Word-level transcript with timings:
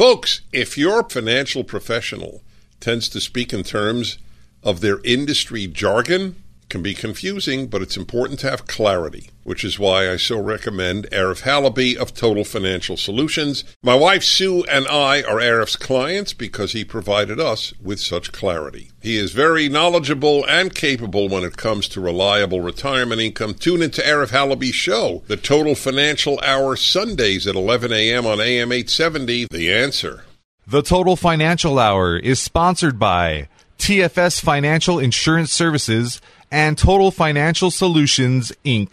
Folks, 0.00 0.40
if 0.50 0.78
your 0.78 1.06
financial 1.10 1.62
professional 1.62 2.40
tends 2.80 3.06
to 3.10 3.20
speak 3.20 3.52
in 3.52 3.62
terms 3.62 4.16
of 4.62 4.80
their 4.80 4.98
industry 5.04 5.66
jargon, 5.66 6.42
can 6.70 6.82
be 6.82 6.94
confusing, 6.94 7.66
but 7.66 7.82
it's 7.82 7.96
important 7.96 8.38
to 8.40 8.48
have 8.50 8.66
clarity, 8.66 9.28
which 9.42 9.64
is 9.64 9.78
why 9.78 10.10
I 10.10 10.16
so 10.16 10.40
recommend 10.40 11.10
Arif 11.10 11.42
Halaby 11.42 11.96
of 11.96 12.14
Total 12.14 12.44
Financial 12.44 12.96
Solutions. 12.96 13.64
My 13.82 13.94
wife 13.94 14.22
Sue 14.22 14.64
and 14.64 14.86
I 14.88 15.22
are 15.22 15.40
Arif's 15.40 15.76
clients 15.76 16.32
because 16.32 16.72
he 16.72 16.84
provided 16.84 17.38
us 17.38 17.74
with 17.82 18.00
such 18.00 18.32
clarity. 18.32 18.90
He 19.02 19.18
is 19.18 19.32
very 19.32 19.68
knowledgeable 19.68 20.46
and 20.46 20.74
capable 20.74 21.28
when 21.28 21.44
it 21.44 21.56
comes 21.56 21.88
to 21.88 22.00
reliable 22.00 22.60
retirement 22.60 23.20
income. 23.20 23.54
Tune 23.54 23.82
into 23.82 24.00
Arif 24.00 24.28
Halaby's 24.28 24.74
show, 24.74 25.22
The 25.26 25.36
Total 25.36 25.74
Financial 25.74 26.40
Hour, 26.40 26.76
Sundays 26.76 27.46
at 27.46 27.56
11 27.56 27.92
a.m. 27.92 28.26
on 28.26 28.40
AM 28.40 28.72
870. 28.72 29.48
The 29.50 29.72
answer. 29.72 30.24
The 30.66 30.82
Total 30.82 31.16
Financial 31.16 31.80
Hour 31.80 32.16
is 32.16 32.38
sponsored 32.38 32.96
by 32.96 33.48
TFS 33.80 34.42
Financial 34.42 34.98
Insurance 34.98 35.50
Services 35.50 36.20
and 36.50 36.76
Total 36.76 37.10
Financial 37.10 37.70
Solutions, 37.70 38.52
Inc. 38.62 38.92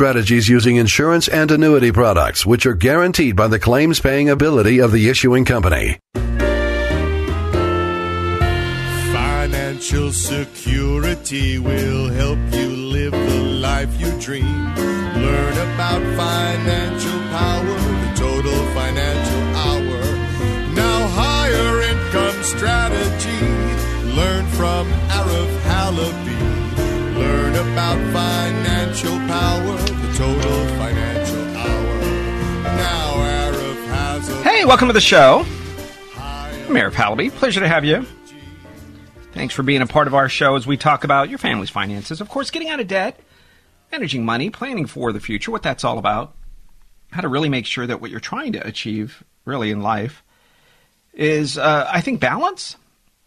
strategies 0.00 0.48
using 0.48 0.76
insurance 0.76 1.28
and 1.28 1.50
annuity 1.50 1.92
products, 1.92 2.46
which 2.46 2.64
are 2.64 2.72
guaranteed 2.72 3.36
by 3.36 3.46
the 3.46 3.58
claims 3.58 4.00
paying 4.00 4.30
ability 4.30 4.78
of 4.78 4.92
the 4.92 5.10
issuing 5.10 5.44
company. 5.44 5.98
Financial 9.12 10.10
security 10.10 11.58
will 11.58 12.08
help 12.08 12.38
you 12.50 12.68
live 12.96 13.12
the 13.12 13.42
life 13.60 13.92
you 14.00 14.10
dream. 14.18 14.74
Learn 15.26 15.52
about 15.68 16.00
financial 16.16 17.20
power, 17.36 17.76
the 18.02 18.12
total 18.16 18.58
financial 18.72 19.42
hour. 19.66 20.00
Now, 20.80 21.08
higher 21.08 21.82
income 21.92 22.42
strategy. 22.42 23.42
Learn 24.16 24.46
from 24.56 24.88
Arif 25.18 25.52
Halaby. 25.68 26.29
About 27.60 27.98
financial 28.10 29.18
power, 29.28 29.76
the 29.76 30.14
total 30.16 30.66
financial 30.78 31.56
hour. 31.58 32.00
Now, 32.62 33.12
Arif 33.16 33.86
has. 33.88 34.42
Hey, 34.42 34.64
welcome 34.64 34.88
to 34.88 34.94
the 34.94 35.00
show. 35.02 35.44
I'm 36.16 36.72
Arif. 36.72 37.32
Pleasure 37.32 37.60
to 37.60 37.68
have 37.68 37.84
you. 37.84 38.06
Thanks 39.32 39.54
for 39.54 39.62
being 39.62 39.82
a 39.82 39.86
part 39.86 40.06
of 40.06 40.14
our 40.14 40.30
show 40.30 40.56
as 40.56 40.66
we 40.66 40.78
talk 40.78 41.04
about 41.04 41.28
your 41.28 41.38
family's 41.38 41.68
finances. 41.68 42.22
Of 42.22 42.30
course, 42.30 42.50
getting 42.50 42.70
out 42.70 42.80
of 42.80 42.88
debt, 42.88 43.20
managing 43.92 44.24
money, 44.24 44.48
planning 44.48 44.86
for 44.86 45.12
the 45.12 45.20
future, 45.20 45.50
what 45.50 45.62
that's 45.62 45.84
all 45.84 45.98
about. 45.98 46.34
How 47.10 47.20
to 47.20 47.28
really 47.28 47.50
make 47.50 47.66
sure 47.66 47.86
that 47.86 48.00
what 48.00 48.10
you're 48.10 48.20
trying 48.20 48.54
to 48.54 48.66
achieve, 48.66 49.22
really 49.44 49.70
in 49.70 49.82
life, 49.82 50.24
is, 51.12 51.58
uh, 51.58 51.86
I 51.92 52.00
think, 52.00 52.20
balance, 52.20 52.76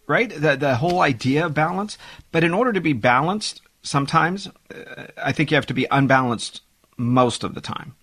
right? 0.07 0.27
The, 0.27 0.55
the 0.55 0.75
whole 0.75 1.01
idea 1.01 1.45
of 1.45 1.53
balance. 1.53 1.99
But 2.31 2.43
in 2.43 2.55
order 2.55 2.73
to 2.73 2.81
be 2.81 2.93
balanced, 2.93 3.61
sometimes 3.83 4.47
uh, 4.47 5.05
I 5.21 5.31
think 5.31 5.51
you 5.51 5.55
have 5.55 5.67
to 5.67 5.73
be 5.73 5.87
unbalanced 5.91 6.61
most 6.97 7.43
of 7.43 7.53
the 7.53 7.61
time. 7.61 7.95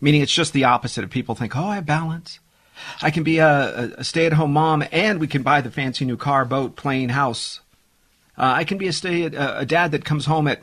Meaning 0.00 0.22
it's 0.22 0.34
just 0.34 0.52
the 0.52 0.64
opposite 0.64 1.02
of 1.02 1.10
people 1.10 1.34
think, 1.34 1.56
oh, 1.56 1.64
I 1.64 1.76
have 1.76 1.86
balance. 1.86 2.40
I 3.00 3.10
can 3.10 3.22
be 3.22 3.38
a, 3.38 3.94
a 3.96 4.04
stay 4.04 4.26
at 4.26 4.32
home 4.34 4.52
mom 4.52 4.84
and 4.92 5.20
we 5.20 5.26
can 5.26 5.42
buy 5.42 5.60
the 5.60 5.70
fancy 5.70 6.04
new 6.04 6.16
car, 6.16 6.44
boat, 6.44 6.76
plane, 6.76 7.10
house. 7.10 7.60
Uh, 8.36 8.52
I 8.56 8.64
can 8.64 8.78
be 8.78 8.88
a 8.88 8.92
stay 8.92 9.24
at, 9.24 9.34
uh, 9.34 9.54
a 9.58 9.66
dad 9.66 9.92
that 9.92 10.04
comes 10.04 10.26
home 10.26 10.48
at 10.48 10.62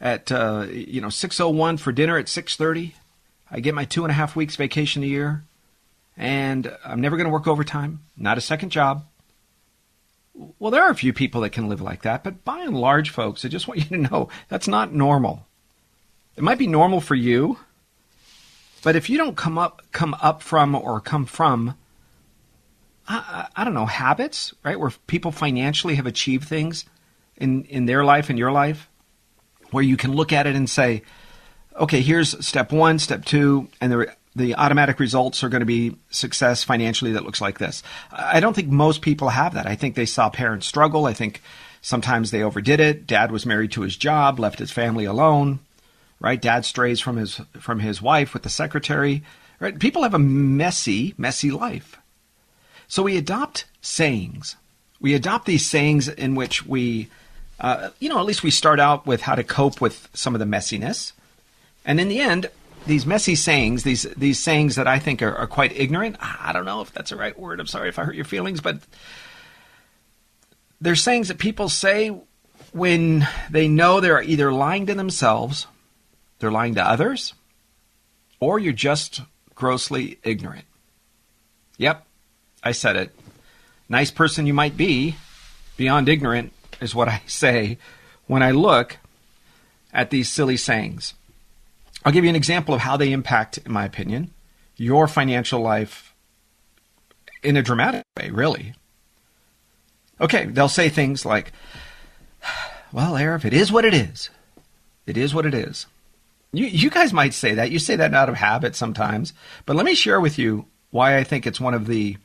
at 0.00 0.30
uh, 0.30 0.66
you 0.70 1.00
know 1.00 1.08
six 1.08 1.40
oh 1.40 1.48
one 1.48 1.78
for 1.78 1.92
dinner 1.92 2.18
at 2.18 2.28
six 2.28 2.56
thirty. 2.56 2.94
I 3.50 3.60
get 3.60 3.74
my 3.74 3.84
two 3.84 4.04
and 4.04 4.10
a 4.10 4.14
half 4.14 4.36
weeks 4.36 4.56
vacation 4.56 5.02
a 5.02 5.06
year, 5.06 5.44
and 6.16 6.76
I'm 6.84 7.00
never 7.00 7.16
going 7.16 7.26
to 7.26 7.32
work 7.32 7.46
overtime. 7.46 8.00
Not 8.16 8.36
a 8.36 8.42
second 8.42 8.70
job. 8.70 9.06
Well, 10.58 10.70
there 10.70 10.82
are 10.82 10.90
a 10.90 10.96
few 10.96 11.12
people 11.12 11.40
that 11.42 11.50
can 11.50 11.68
live 11.68 11.80
like 11.80 12.02
that, 12.02 12.22
but 12.22 12.44
by 12.44 12.60
and 12.60 12.76
large, 12.76 13.10
folks, 13.10 13.44
I 13.44 13.48
just 13.48 13.66
want 13.66 13.80
you 13.90 13.96
to 13.96 14.10
know 14.10 14.28
that's 14.48 14.68
not 14.68 14.92
normal. 14.92 15.46
It 16.36 16.42
might 16.42 16.58
be 16.58 16.66
normal 16.66 17.00
for 17.00 17.14
you, 17.14 17.58
but 18.82 18.96
if 18.96 19.08
you 19.08 19.16
don't 19.16 19.36
come 19.36 19.56
up 19.56 19.82
come 19.92 20.14
up 20.20 20.42
from 20.42 20.74
or 20.74 21.00
come 21.00 21.24
from 21.24 21.76
I, 23.08 23.46
I, 23.54 23.64
don't 23.64 23.74
know 23.74 23.86
habits, 23.86 24.52
right, 24.64 24.78
where 24.78 24.90
people 25.06 25.30
financially 25.30 25.94
have 25.94 26.06
achieved 26.06 26.48
things 26.48 26.84
in 27.36 27.64
in 27.64 27.86
their 27.86 28.04
life 28.04 28.30
and 28.30 28.38
your 28.38 28.52
life, 28.52 28.88
where 29.70 29.84
you 29.84 29.96
can 29.96 30.12
look 30.12 30.32
at 30.32 30.46
it 30.46 30.56
and 30.56 30.68
say, 30.68 31.02
okay, 31.76 32.00
here's 32.00 32.44
step 32.44 32.72
one, 32.72 32.98
step 32.98 33.24
two, 33.24 33.68
and 33.80 33.92
the 33.92 34.16
the 34.36 34.54
automatic 34.54 35.00
results 35.00 35.42
are 35.42 35.48
going 35.48 35.60
to 35.60 35.66
be 35.66 35.96
success 36.10 36.62
financially 36.62 37.12
that 37.12 37.24
looks 37.24 37.40
like 37.40 37.58
this. 37.58 37.82
I 38.12 38.40
don't 38.40 38.54
think 38.54 38.68
most 38.68 39.02
people 39.02 39.30
have 39.30 39.54
that. 39.54 39.66
I 39.66 39.74
think 39.74 39.94
they 39.94 40.06
saw 40.06 40.30
parents 40.30 40.66
struggle. 40.66 41.06
I 41.06 41.12
think 41.12 41.42
sometimes 41.82 42.30
they 42.30 42.42
overdid 42.42 42.80
it. 42.80 43.06
Dad 43.06 43.32
was 43.32 43.46
married 43.46 43.72
to 43.72 43.82
his 43.82 43.96
job, 43.96 44.38
left 44.38 44.58
his 44.58 44.70
family 44.70 45.04
alone 45.04 45.60
right? 46.20 46.40
Dad 46.40 46.64
strays 46.64 47.00
from 47.00 47.16
his 47.16 47.40
from 47.58 47.80
his 47.80 48.00
wife 48.00 48.32
with 48.32 48.42
the 48.42 48.48
secretary. 48.48 49.22
Right? 49.58 49.78
People 49.78 50.02
have 50.02 50.14
a 50.14 50.18
messy, 50.18 51.14
messy 51.16 51.50
life. 51.50 51.98
So 52.88 53.02
we 53.02 53.16
adopt 53.16 53.64
sayings. 53.80 54.56
We 55.00 55.14
adopt 55.14 55.46
these 55.46 55.68
sayings 55.68 56.08
in 56.08 56.34
which 56.34 56.66
we, 56.66 57.08
uh, 57.58 57.90
you 57.98 58.08
know, 58.08 58.18
at 58.18 58.26
least 58.26 58.42
we 58.42 58.50
start 58.50 58.80
out 58.80 59.06
with 59.06 59.22
how 59.22 59.34
to 59.34 59.44
cope 59.44 59.80
with 59.80 60.08
some 60.14 60.34
of 60.34 60.38
the 60.38 60.44
messiness, 60.44 61.12
and 61.84 62.00
in 62.00 62.08
the 62.08 62.20
end, 62.20 62.50
these 62.86 63.06
messy 63.06 63.34
sayings, 63.34 63.82
these 63.82 64.02
these 64.16 64.38
sayings 64.38 64.76
that 64.76 64.86
I 64.86 64.98
think 64.98 65.22
are, 65.22 65.34
are 65.34 65.46
quite 65.46 65.76
ignorant. 65.76 66.16
I 66.20 66.52
don't 66.52 66.64
know 66.64 66.80
if 66.80 66.92
that's 66.92 67.10
the 67.10 67.16
right 67.16 67.38
word. 67.38 67.60
I'm 67.60 67.66
sorry 67.66 67.88
if 67.88 67.98
I 67.98 68.04
hurt 68.04 68.14
your 68.14 68.24
feelings, 68.24 68.60
but 68.60 68.78
they're 70.80 70.94
sayings 70.96 71.28
that 71.28 71.38
people 71.38 71.68
say 71.68 72.16
when 72.72 73.26
they 73.50 73.68
know 73.68 74.00
they're 74.00 74.22
either 74.22 74.52
lying 74.52 74.86
to 74.86 74.94
themselves 74.94 75.66
they're 76.38 76.50
lying 76.50 76.74
to 76.74 76.86
others, 76.86 77.34
or 78.40 78.58
you're 78.58 78.72
just 78.72 79.22
grossly 79.54 80.18
ignorant. 80.22 80.66
Yep, 81.78 82.06
I 82.62 82.72
said 82.72 82.96
it. 82.96 83.14
Nice 83.88 84.10
person 84.10 84.46
you 84.46 84.54
might 84.54 84.76
be, 84.76 85.16
beyond 85.76 86.08
ignorant 86.08 86.52
is 86.80 86.94
what 86.94 87.08
I 87.08 87.22
say 87.26 87.78
when 88.26 88.42
I 88.42 88.50
look 88.50 88.98
at 89.92 90.10
these 90.10 90.28
silly 90.28 90.56
sayings. 90.56 91.14
I'll 92.06 92.12
give 92.12 92.22
you 92.22 92.30
an 92.30 92.36
example 92.36 92.72
of 92.72 92.82
how 92.82 92.96
they 92.96 93.10
impact, 93.10 93.58
in 93.58 93.72
my 93.72 93.84
opinion, 93.84 94.30
your 94.76 95.08
financial 95.08 95.60
life 95.60 96.14
in 97.42 97.56
a 97.56 97.62
dramatic 97.62 98.04
way, 98.16 98.30
really. 98.30 98.74
Okay, 100.20 100.46
they'll 100.46 100.68
say 100.68 100.88
things 100.88 101.26
like, 101.26 101.50
well, 102.92 103.14
Arif, 103.14 103.44
it 103.44 103.52
is 103.52 103.72
what 103.72 103.84
it 103.84 103.92
is. 103.92 104.30
It 105.04 105.16
is 105.16 105.34
what 105.34 105.46
it 105.46 105.52
is. 105.52 105.86
You, 106.52 106.66
you 106.66 106.90
guys 106.90 107.12
might 107.12 107.34
say 107.34 107.54
that. 107.54 107.72
You 107.72 107.80
say 107.80 107.96
that 107.96 108.14
out 108.14 108.28
of 108.28 108.36
habit 108.36 108.76
sometimes. 108.76 109.32
But 109.66 109.74
let 109.74 109.84
me 109.84 109.96
share 109.96 110.20
with 110.20 110.38
you 110.38 110.66
why 110.92 111.16
I 111.18 111.24
think 111.24 111.44
it's 111.44 111.60
one 111.60 111.74
of 111.74 111.88
the 111.88 112.18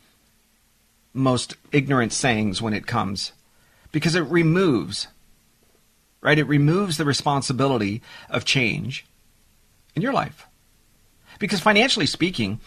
most 1.11 1.55
ignorant 1.71 2.13
sayings 2.13 2.61
when 2.61 2.75
it 2.75 2.85
comes. 2.85 3.31
Because 3.91 4.13
it 4.13 4.21
removes, 4.25 5.07
right? 6.21 6.37
It 6.37 6.47
removes 6.47 6.97
the 6.97 7.03
responsibility 7.03 8.03
of 8.29 8.45
change 8.45 9.07
in 9.95 10.01
your 10.01 10.13
life. 10.13 10.47
Because 11.39 11.59
financially 11.59 12.05
speaking, 12.05 12.59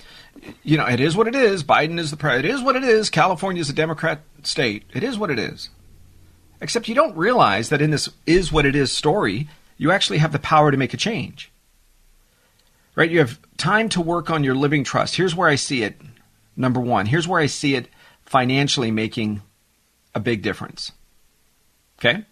you 0.63 0.77
know, 0.77 0.87
it 0.87 1.01
is 1.01 1.17
what 1.17 1.29
it 1.29 1.35
is. 1.35 1.63
Biden 1.63 1.99
is 1.99 2.11
the 2.11 2.17
president. 2.17 2.47
It 2.47 2.55
is 2.55 2.63
what 2.63 2.77
it 2.77 2.85
is. 2.85 3.09
California 3.11 3.61
is 3.61 3.71
a 3.71 3.75
Democrat 3.75 4.21
state. 4.43 4.85
It 4.93 5.05
is 5.05 5.19
what 5.19 5.31
it 5.31 5.39
is. 5.39 5.71
Except 6.61 6.89
you 6.89 6.95
don't 6.95 7.17
realize 7.17 7.69
that 7.69 7.83
in 7.83 7.91
this 7.91 8.09
is 8.27 8.51
what 8.51 8.67
it 8.67 8.75
is 8.75 8.91
story, 8.91 9.49
you 9.77 9.91
actually 9.91 10.19
have 10.19 10.33
the 10.33 10.39
power 10.39 10.71
to 10.71 10.77
make 10.77 10.95
a 10.95 10.99
change. 10.99 11.51
Right? 12.97 13.11
You 13.11 13.19
have 13.19 13.39
time 13.57 13.89
to 13.91 14.01
work 14.01 14.31
on 14.31 14.45
your 14.45 14.55
living 14.55 14.85
trust. 14.85 15.17
Here's 15.17 15.35
where 15.35 15.49
I 15.49 15.57
see 15.57 15.83
it. 15.83 16.01
Number 16.57 16.81
one, 16.81 17.07
here's 17.07 17.27
where 17.27 17.41
I 17.41 17.47
see 17.47 17.75
it 17.75 17.89
financially 18.25 18.91
making 18.91 19.43
a 20.15 20.21
big 20.21 20.43
difference. 20.43 20.93
Okay? 21.99 22.25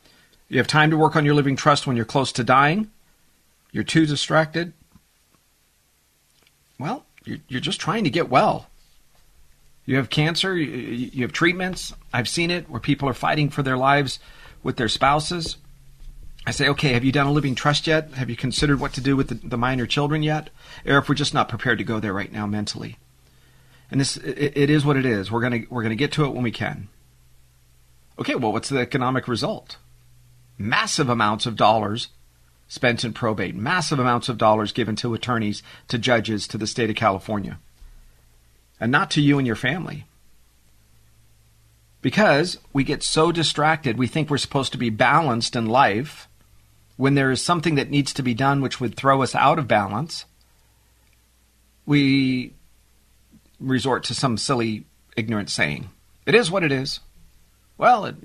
You 0.48 0.58
have 0.58 0.66
time 0.66 0.90
to 0.90 0.96
work 0.96 1.16
on 1.16 1.24
your 1.24 1.34
living 1.34 1.56
trust 1.56 1.86
when 1.86 1.96
you're 1.96 2.04
close 2.04 2.32
to 2.32 2.44
dying. 2.44 2.90
You're 3.72 3.84
too 3.84 4.06
distracted. 4.06 4.72
Well, 6.78 7.04
you're, 7.24 7.60
just 7.60 7.80
trying 7.80 8.04
to 8.04 8.10
get 8.10 8.28
well. 8.28 8.68
You 9.84 9.96
have 9.96 10.10
cancer, 10.10 10.56
you, 10.56 11.22
have 11.22 11.32
treatments. 11.32 11.94
I've 12.12 12.28
seen 12.28 12.50
it 12.50 12.68
where 12.68 12.80
people 12.80 13.08
are 13.08 13.14
fighting 13.14 13.50
for 13.50 13.62
their 13.62 13.76
lives 13.76 14.18
with 14.62 14.76
their 14.76 14.88
spouses. 14.88 15.56
I 16.46 16.50
say, 16.50 16.68
okay, 16.68 16.92
have 16.92 17.04
you 17.04 17.12
done 17.12 17.26
a 17.26 17.32
living 17.32 17.54
trust 17.54 17.86
yet? 17.86 18.12
Have 18.14 18.28
you 18.28 18.36
considered 18.36 18.80
what 18.80 18.92
to 18.94 19.00
do 19.00 19.16
with 19.16 19.48
the, 19.48 19.56
minor 19.56 19.86
children 19.86 20.22
yet? 20.22 20.50
Or 20.84 20.98
if 20.98 21.08
we're 21.08 21.14
just 21.14 21.34
not 21.34 21.48
prepared 21.48 21.78
to 21.78 21.84
go 21.84 22.00
there 22.00 22.12
right 22.12 22.32
now 22.32 22.46
mentally. 22.46 22.96
And 23.90 24.00
this, 24.00 24.16
it, 24.16 24.56
it 24.56 24.70
is 24.70 24.84
what 24.84 24.96
it 24.96 25.06
is. 25.06 25.30
We're 25.30 25.42
gonna 25.42 25.60
we're 25.68 25.82
gonna 25.82 25.94
get 25.94 26.12
to 26.12 26.24
it 26.24 26.30
when 26.30 26.42
we 26.42 26.50
can. 26.50 26.88
Okay, 28.18 28.34
well, 28.34 28.52
what's 28.52 28.70
the 28.70 28.78
economic 28.78 29.28
result? 29.28 29.76
Massive 30.58 31.08
amounts 31.08 31.46
of 31.46 31.56
dollars 31.56 32.08
spent 32.72 33.04
in 33.04 33.12
probate, 33.12 33.54
massive 33.54 33.98
amounts 33.98 34.30
of 34.30 34.38
dollars 34.38 34.72
given 34.72 34.96
to 34.96 35.12
attorneys, 35.12 35.62
to 35.88 35.98
judges, 35.98 36.48
to 36.48 36.56
the 36.56 36.66
state 36.66 36.88
of 36.88 36.96
California, 36.96 37.58
and 38.80 38.90
not 38.90 39.10
to 39.10 39.20
you 39.20 39.36
and 39.36 39.46
your 39.46 39.54
family. 39.54 40.06
Because 42.00 42.56
we 42.72 42.82
get 42.82 43.02
so 43.02 43.30
distracted, 43.30 43.98
we 43.98 44.06
think 44.06 44.30
we're 44.30 44.38
supposed 44.38 44.72
to 44.72 44.78
be 44.78 44.88
balanced 44.88 45.54
in 45.54 45.66
life 45.66 46.28
when 46.96 47.14
there 47.14 47.30
is 47.30 47.42
something 47.42 47.74
that 47.74 47.90
needs 47.90 48.14
to 48.14 48.22
be 48.22 48.32
done 48.32 48.62
which 48.62 48.80
would 48.80 48.96
throw 48.96 49.20
us 49.20 49.34
out 49.34 49.58
of 49.58 49.68
balance. 49.68 50.24
We 51.84 52.54
resort 53.60 54.02
to 54.04 54.14
some 54.14 54.38
silly, 54.38 54.86
ignorant 55.14 55.50
saying. 55.50 55.90
It 56.24 56.34
is 56.34 56.50
what 56.50 56.64
it 56.64 56.72
is. 56.72 57.00
Well, 57.76 58.06
it, 58.06 58.16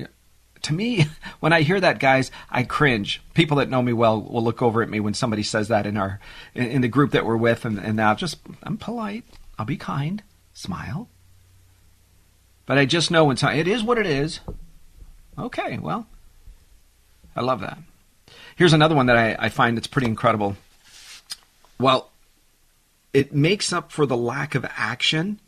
to 0.64 0.74
me, 0.74 1.06
when 1.40 1.54
I 1.54 1.62
hear 1.62 1.80
that, 1.80 2.00
guys, 2.00 2.32
I 2.50 2.64
cringe. 2.64 3.22
People 3.34 3.58
that 3.58 3.70
know 3.70 3.82
me 3.82 3.94
well 3.94 4.22
will 4.22 4.44
look 4.44 4.62
over 4.62 4.82
at 4.82 4.90
me 4.90 5.00
when 5.00 5.14
somebody 5.14 5.44
says 5.44 5.68
that 5.68 5.86
in 5.86 5.98
our 5.98 6.20
in, 6.54 6.66
in 6.68 6.82
the 6.82 6.88
group 6.88 7.12
that 7.12 7.26
we're 7.26 7.38
with, 7.38 7.66
and, 7.66 7.78
and 7.78 7.96
now 7.96 8.16
just 8.16 8.40
I'm 8.64 8.78
polite. 8.78 9.24
I'll 9.58 9.66
be 9.66 9.78
kind, 9.78 10.24
smile. 10.54 11.10
But 12.66 12.78
I 12.78 12.86
just 12.86 13.12
know 13.12 13.26
when 13.26 13.38
it 13.38 13.68
is 13.68 13.84
what 13.84 13.98
it 13.98 14.06
is. 14.06 14.42
Okay, 15.40 15.78
well, 15.78 16.08
I 17.36 17.42
love 17.42 17.62
that. 17.62 17.78
Here's 18.56 18.74
another 18.74 18.96
one 18.96 19.06
that 19.06 19.18
I, 19.18 19.36
I 19.40 19.50
find 19.50 19.78
that's 19.78 19.88
pretty 19.88 20.08
incredible. 20.08 20.58
Well, 21.80 22.12
it 23.14 23.34
makes 23.34 23.72
up 23.72 23.92
for 23.92 24.06
the 24.06 24.18
lack 24.18 24.56
of 24.56 24.66
action. 24.76 25.40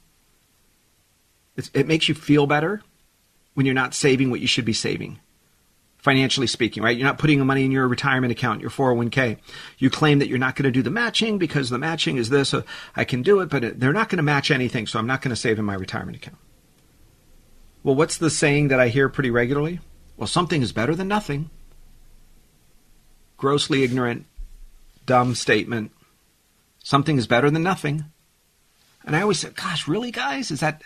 It's, 1.58 1.70
it 1.74 1.88
makes 1.88 2.08
you 2.08 2.16
feel 2.16 2.48
better 2.48 2.82
when 3.60 3.66
you're 3.66 3.76
not 3.76 3.94
saving 3.94 4.32
what 4.32 4.40
you 4.40 4.48
should 4.48 4.64
be 4.64 4.72
saving, 4.72 5.20
financially 5.98 6.48
speaking, 6.48 6.82
right? 6.82 6.96
You're 6.96 7.06
not 7.06 7.18
putting 7.18 7.40
the 7.40 7.44
money 7.44 7.66
in 7.66 7.72
your 7.72 7.90
retirement 7.90 8.32
account, 8.32 8.62
your 8.62 8.70
401k. 8.70 9.38
You 9.78 9.90
claim 9.90 10.20
that 10.20 10.30
you're 10.30 10.38
not 10.38 10.56
going 10.56 10.64
to 10.64 10.72
do 10.72 10.82
the 10.82 10.90
matching 10.90 11.38
because 11.38 11.70
the 11.70 11.78
matching 11.78 12.16
is 12.16 12.30
this. 12.30 12.56
I 12.96 13.04
can 13.04 13.22
do 13.22 13.42
it, 13.42 13.50
but 13.50 13.78
they're 13.78 13.92
not 13.92 14.08
going 14.08 14.16
to 14.16 14.24
match 14.24 14.50
anything, 14.50 14.88
so 14.88 14.98
I'm 14.98 15.08
not 15.08 15.22
going 15.22 15.32
to 15.32 15.36
save 15.36 15.60
in 15.60 15.66
my 15.66 15.74
retirement 15.74 16.16
account. 16.16 16.38
Well, 17.84 17.96
what's 17.96 18.16
the 18.16 18.30
saying 18.30 18.70
that 18.70 18.80
I 18.80 18.88
hear 18.88 19.10
pretty 19.10 19.30
regularly? 19.30 19.82
Well, 20.16 20.28
something 20.28 20.62
is 20.62 20.72
better 20.72 20.96
than 20.96 21.10
nothing. 21.10 21.50
Grossly 23.36 23.84
ignorant, 23.84 24.26
dumb 25.06 25.36
statement. 25.36 25.92
Something 26.82 27.18
is 27.18 27.28
better 27.28 27.52
than 27.52 27.64
nothing. 27.64 28.06
And 29.04 29.18
I 29.18 29.22
always 29.22 29.40
say, 29.40 29.50
gosh, 29.50 29.86
really, 29.86 30.12
guys? 30.12 30.50
Is 30.50 30.62
that 30.62 30.82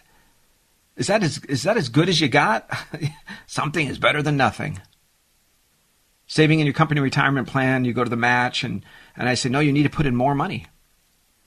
is 0.96 1.08
that 1.08 1.24
as, 1.24 1.40
is 1.46 1.64
that 1.64 1.78
as 1.78 1.90
good 1.90 2.10
as 2.10 2.22
you 2.22 2.28
got? 2.28 2.70
Something 3.48 3.88
is 3.88 3.98
better 3.98 4.22
than 4.22 4.38
nothing. 4.38 4.80
Saving 6.28 6.60
in 6.60 6.66
your 6.66 6.74
company 6.74 7.02
retirement 7.02 7.48
plan, 7.48 7.86
you 7.86 7.94
go 7.94 8.04
to 8.04 8.10
the 8.10 8.16
match, 8.16 8.64
and, 8.64 8.84
and 9.16 9.28
I 9.28 9.34
say, 9.34 9.50
no, 9.50 9.60
you 9.60 9.72
need 9.72 9.84
to 9.84 9.90
put 9.90 10.06
in 10.06 10.16
more 10.16 10.36
money. 10.36 10.68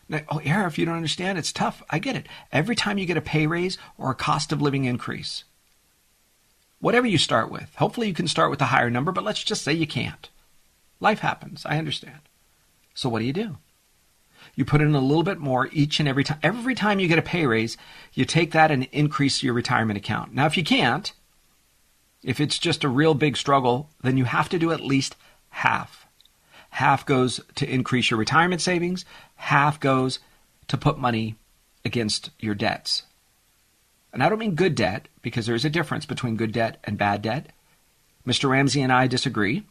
Now, 0.08 0.20
oh, 0.28 0.40
yeah, 0.40 0.66
if 0.66 0.78
you 0.78 0.84
don't 0.84 0.96
understand, 0.96 1.38
it's 1.38 1.52
tough. 1.52 1.82
I 1.90 1.98
get 1.98 2.16
it. 2.16 2.26
Every 2.52 2.76
time 2.76 2.98
you 2.98 3.06
get 3.06 3.16
a 3.16 3.22
pay 3.22 3.46
raise 3.46 3.78
or 3.98 4.10
a 4.10 4.14
cost 4.14 4.52
of 4.52 4.62
living 4.62 4.84
increase, 4.84 5.44
whatever 6.78 7.06
you 7.06 7.18
start 7.18 7.50
with, 7.50 7.74
hopefully 7.76 8.06
you 8.08 8.14
can 8.14 8.28
start 8.28 8.50
with 8.50 8.60
a 8.60 8.66
higher 8.66 8.90
number, 8.90 9.10
but 9.10 9.24
let's 9.24 9.42
just 9.42 9.62
say 9.62 9.72
you 9.72 9.86
can't. 9.86 10.28
Life 11.00 11.20
happens. 11.20 11.64
I 11.66 11.78
understand. 11.78 12.20
So 12.94 13.08
what 13.08 13.20
do 13.20 13.24
you 13.24 13.32
do? 13.32 13.58
You 14.54 14.64
put 14.64 14.80
in 14.80 14.94
a 14.94 15.00
little 15.00 15.22
bit 15.22 15.38
more 15.38 15.68
each 15.72 16.00
and 16.00 16.08
every 16.08 16.24
time. 16.24 16.38
Every 16.42 16.74
time 16.74 17.00
you 17.00 17.08
get 17.08 17.18
a 17.18 17.22
pay 17.22 17.46
raise, 17.46 17.76
you 18.14 18.24
take 18.24 18.52
that 18.52 18.70
and 18.70 18.84
increase 18.92 19.42
your 19.42 19.54
retirement 19.54 19.98
account. 19.98 20.34
Now, 20.34 20.46
if 20.46 20.56
you 20.56 20.64
can't, 20.64 21.12
if 22.22 22.40
it's 22.40 22.58
just 22.58 22.84
a 22.84 22.88
real 22.88 23.14
big 23.14 23.36
struggle, 23.36 23.90
then 24.02 24.16
you 24.16 24.24
have 24.24 24.48
to 24.50 24.58
do 24.58 24.72
at 24.72 24.80
least 24.80 25.16
half. 25.50 26.06
Half 26.70 27.06
goes 27.06 27.40
to 27.54 27.68
increase 27.68 28.10
your 28.10 28.18
retirement 28.18 28.60
savings, 28.60 29.04
half 29.36 29.80
goes 29.80 30.18
to 30.68 30.76
put 30.76 30.98
money 30.98 31.36
against 31.84 32.30
your 32.38 32.54
debts. 32.54 33.04
And 34.12 34.22
I 34.22 34.28
don't 34.28 34.38
mean 34.38 34.54
good 34.54 34.74
debt, 34.74 35.08
because 35.22 35.46
there 35.46 35.54
is 35.54 35.64
a 35.64 35.70
difference 35.70 36.06
between 36.06 36.36
good 36.36 36.52
debt 36.52 36.78
and 36.84 36.98
bad 36.98 37.22
debt. 37.22 37.52
Mr. 38.26 38.48
Ramsey 38.48 38.82
and 38.82 38.92
I 38.92 39.06
disagree. 39.06 39.64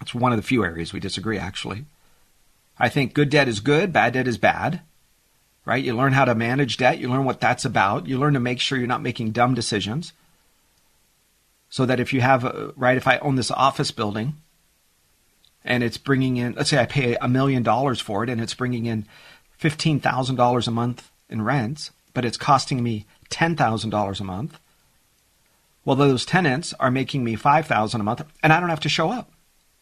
It's 0.00 0.14
one 0.14 0.32
of 0.32 0.38
the 0.38 0.42
few 0.42 0.64
areas 0.64 0.92
we 0.92 1.00
disagree, 1.00 1.38
actually. 1.38 1.84
I 2.80 2.88
think 2.88 3.12
good 3.12 3.28
debt 3.28 3.46
is 3.46 3.60
good, 3.60 3.92
bad 3.92 4.14
debt 4.14 4.26
is 4.26 4.38
bad. 4.38 4.80
Right? 5.66 5.84
You 5.84 5.94
learn 5.94 6.14
how 6.14 6.24
to 6.24 6.34
manage 6.34 6.78
debt, 6.78 6.98
you 6.98 7.08
learn 7.08 7.26
what 7.26 7.40
that's 7.40 7.66
about, 7.66 8.08
you 8.08 8.18
learn 8.18 8.32
to 8.34 8.40
make 8.40 8.58
sure 8.58 8.78
you're 8.78 8.88
not 8.88 9.02
making 9.02 9.32
dumb 9.32 9.54
decisions. 9.54 10.14
So 11.68 11.86
that 11.86 12.00
if 12.00 12.12
you 12.12 12.22
have, 12.22 12.44
a, 12.44 12.72
right, 12.74 12.96
if 12.96 13.06
I 13.06 13.18
own 13.18 13.36
this 13.36 13.50
office 13.50 13.90
building 13.92 14.34
and 15.64 15.84
it's 15.84 15.98
bringing 15.98 16.38
in, 16.38 16.54
let's 16.54 16.70
say 16.70 16.80
I 16.80 16.86
pay 16.86 17.16
a 17.20 17.28
million 17.28 17.62
dollars 17.62 18.00
for 18.00 18.24
it 18.24 18.30
and 18.30 18.40
it's 18.40 18.54
bringing 18.54 18.86
in 18.86 19.06
$15,000 19.60 20.66
a 20.66 20.70
month 20.70 21.10
in 21.28 21.42
rents, 21.42 21.90
but 22.14 22.24
it's 22.24 22.38
costing 22.38 22.82
me 22.82 23.04
$10,000 23.28 24.20
a 24.20 24.24
month. 24.24 24.58
Well, 25.84 25.96
those 25.96 26.24
tenants 26.24 26.74
are 26.80 26.90
making 26.90 27.22
me 27.22 27.36
5000 27.36 28.00
a 28.00 28.04
month 28.04 28.24
and 28.42 28.52
I 28.52 28.58
don't 28.58 28.70
have 28.70 28.80
to 28.80 28.88
show 28.88 29.10
up. 29.10 29.30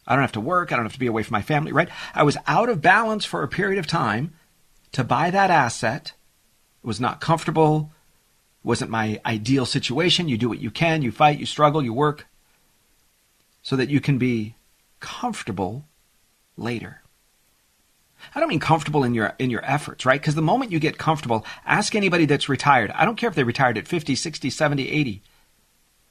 I 0.08 0.14
don't 0.14 0.22
have 0.22 0.32
to 0.32 0.40
work. 0.40 0.72
I 0.72 0.76
don't 0.76 0.86
have 0.86 0.94
to 0.94 0.98
be 0.98 1.06
away 1.06 1.22
from 1.22 1.34
my 1.34 1.42
family, 1.42 1.70
right? 1.70 1.90
I 2.14 2.22
was 2.22 2.38
out 2.46 2.70
of 2.70 2.80
balance 2.80 3.26
for 3.26 3.42
a 3.42 3.48
period 3.48 3.78
of 3.78 3.86
time 3.86 4.32
to 4.92 5.04
buy 5.04 5.30
that 5.30 5.50
asset. 5.50 6.14
It 6.82 6.86
was 6.86 6.98
not 6.98 7.20
comfortable. 7.20 7.92
Wasn't 8.64 8.90
my 8.90 9.20
ideal 9.26 9.66
situation. 9.66 10.28
You 10.28 10.38
do 10.38 10.48
what 10.48 10.60
you 10.60 10.70
can. 10.70 11.02
You 11.02 11.12
fight. 11.12 11.38
You 11.38 11.44
struggle. 11.44 11.82
You 11.82 11.92
work 11.92 12.26
so 13.62 13.76
that 13.76 13.90
you 13.90 14.00
can 14.00 14.16
be 14.16 14.54
comfortable 14.98 15.84
later. 16.56 17.02
I 18.34 18.40
don't 18.40 18.48
mean 18.48 18.60
comfortable 18.60 19.04
in 19.04 19.14
your 19.14 19.34
in 19.38 19.50
your 19.50 19.64
efforts, 19.64 20.06
right? 20.06 20.20
Because 20.20 20.34
the 20.34 20.42
moment 20.42 20.72
you 20.72 20.80
get 20.80 20.96
comfortable, 20.96 21.44
ask 21.66 21.94
anybody 21.94 22.24
that's 22.24 22.48
retired. 22.48 22.90
I 22.92 23.04
don't 23.04 23.16
care 23.16 23.28
if 23.28 23.34
they 23.34 23.44
retired 23.44 23.76
at 23.76 23.86
50, 23.86 24.14
60, 24.14 24.48
70, 24.50 24.90
80. 24.90 25.22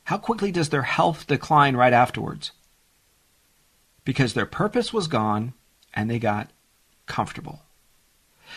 How 0.05 0.17
quickly 0.17 0.51
does 0.51 0.69
their 0.69 0.83
health 0.83 1.25
decline 1.27 1.75
right 1.75 1.91
afterwards? 1.91 2.51
Because 4.07 4.33
their 4.33 4.45
purpose 4.45 4.93
was 4.93 5.09
gone 5.09 5.53
and 5.93 6.09
they 6.09 6.17
got 6.17 6.49
comfortable. 7.07 7.59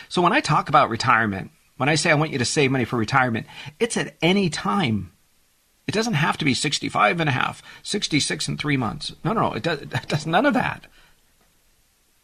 So 0.07 0.21
when 0.21 0.31
I 0.31 0.39
talk 0.39 0.69
about 0.69 0.89
retirement, 0.89 1.51
when 1.75 1.89
I 1.89 1.95
say 1.95 2.09
I 2.09 2.13
want 2.13 2.31
you 2.31 2.37
to 2.37 2.45
save 2.45 2.71
money 2.71 2.85
for 2.85 2.95
retirement, 2.95 3.47
it's 3.77 3.97
at 3.97 4.15
any 4.21 4.49
time. 4.49 5.11
It 5.87 5.91
doesn't 5.91 6.13
have 6.13 6.37
to 6.37 6.45
be 6.45 6.53
65 6.53 7.19
and 7.19 7.27
a 7.27 7.33
half, 7.33 7.61
66 7.83 8.47
and 8.47 8.57
three 8.57 8.77
months. 8.77 9.13
No, 9.25 9.33
no, 9.33 9.49
no. 9.49 9.53
It 9.53 9.63
does, 9.63 9.81
it 9.81 10.07
does 10.07 10.25
none 10.25 10.45
of 10.45 10.53
that. 10.53 10.85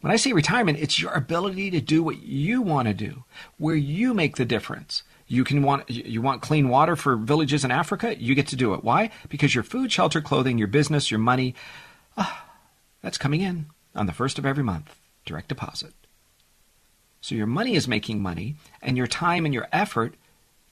When 0.00 0.10
I 0.10 0.16
say 0.16 0.32
retirement, 0.32 0.78
it's 0.78 0.98
your 0.98 1.12
ability 1.12 1.70
to 1.72 1.82
do 1.82 2.02
what 2.02 2.22
you 2.22 2.62
want 2.62 2.88
to 2.88 2.94
do, 2.94 3.24
where 3.58 3.76
you 3.76 4.14
make 4.14 4.36
the 4.36 4.46
difference. 4.46 5.02
You 5.26 5.44
can 5.44 5.62
want 5.62 5.90
you 5.90 6.22
want 6.22 6.40
clean 6.40 6.70
water 6.70 6.96
for 6.96 7.14
villages 7.14 7.62
in 7.62 7.70
Africa, 7.70 8.18
you 8.18 8.34
get 8.34 8.46
to 8.46 8.56
do 8.56 8.72
it. 8.72 8.82
Why? 8.82 9.10
Because 9.28 9.54
your 9.54 9.64
food, 9.64 9.92
shelter, 9.92 10.22
clothing, 10.22 10.56
your 10.56 10.68
business, 10.68 11.10
your 11.10 11.20
money, 11.20 11.54
ah, 12.16 12.47
that's 13.02 13.18
coming 13.18 13.40
in 13.40 13.66
on 13.94 14.06
the 14.06 14.12
first 14.12 14.38
of 14.38 14.46
every 14.46 14.64
month, 14.64 14.96
direct 15.24 15.48
deposit. 15.48 15.92
So 17.20 17.34
your 17.34 17.46
money 17.46 17.74
is 17.74 17.88
making 17.88 18.22
money, 18.22 18.56
and 18.80 18.96
your 18.96 19.06
time 19.06 19.44
and 19.44 19.52
your 19.52 19.68
effort 19.72 20.14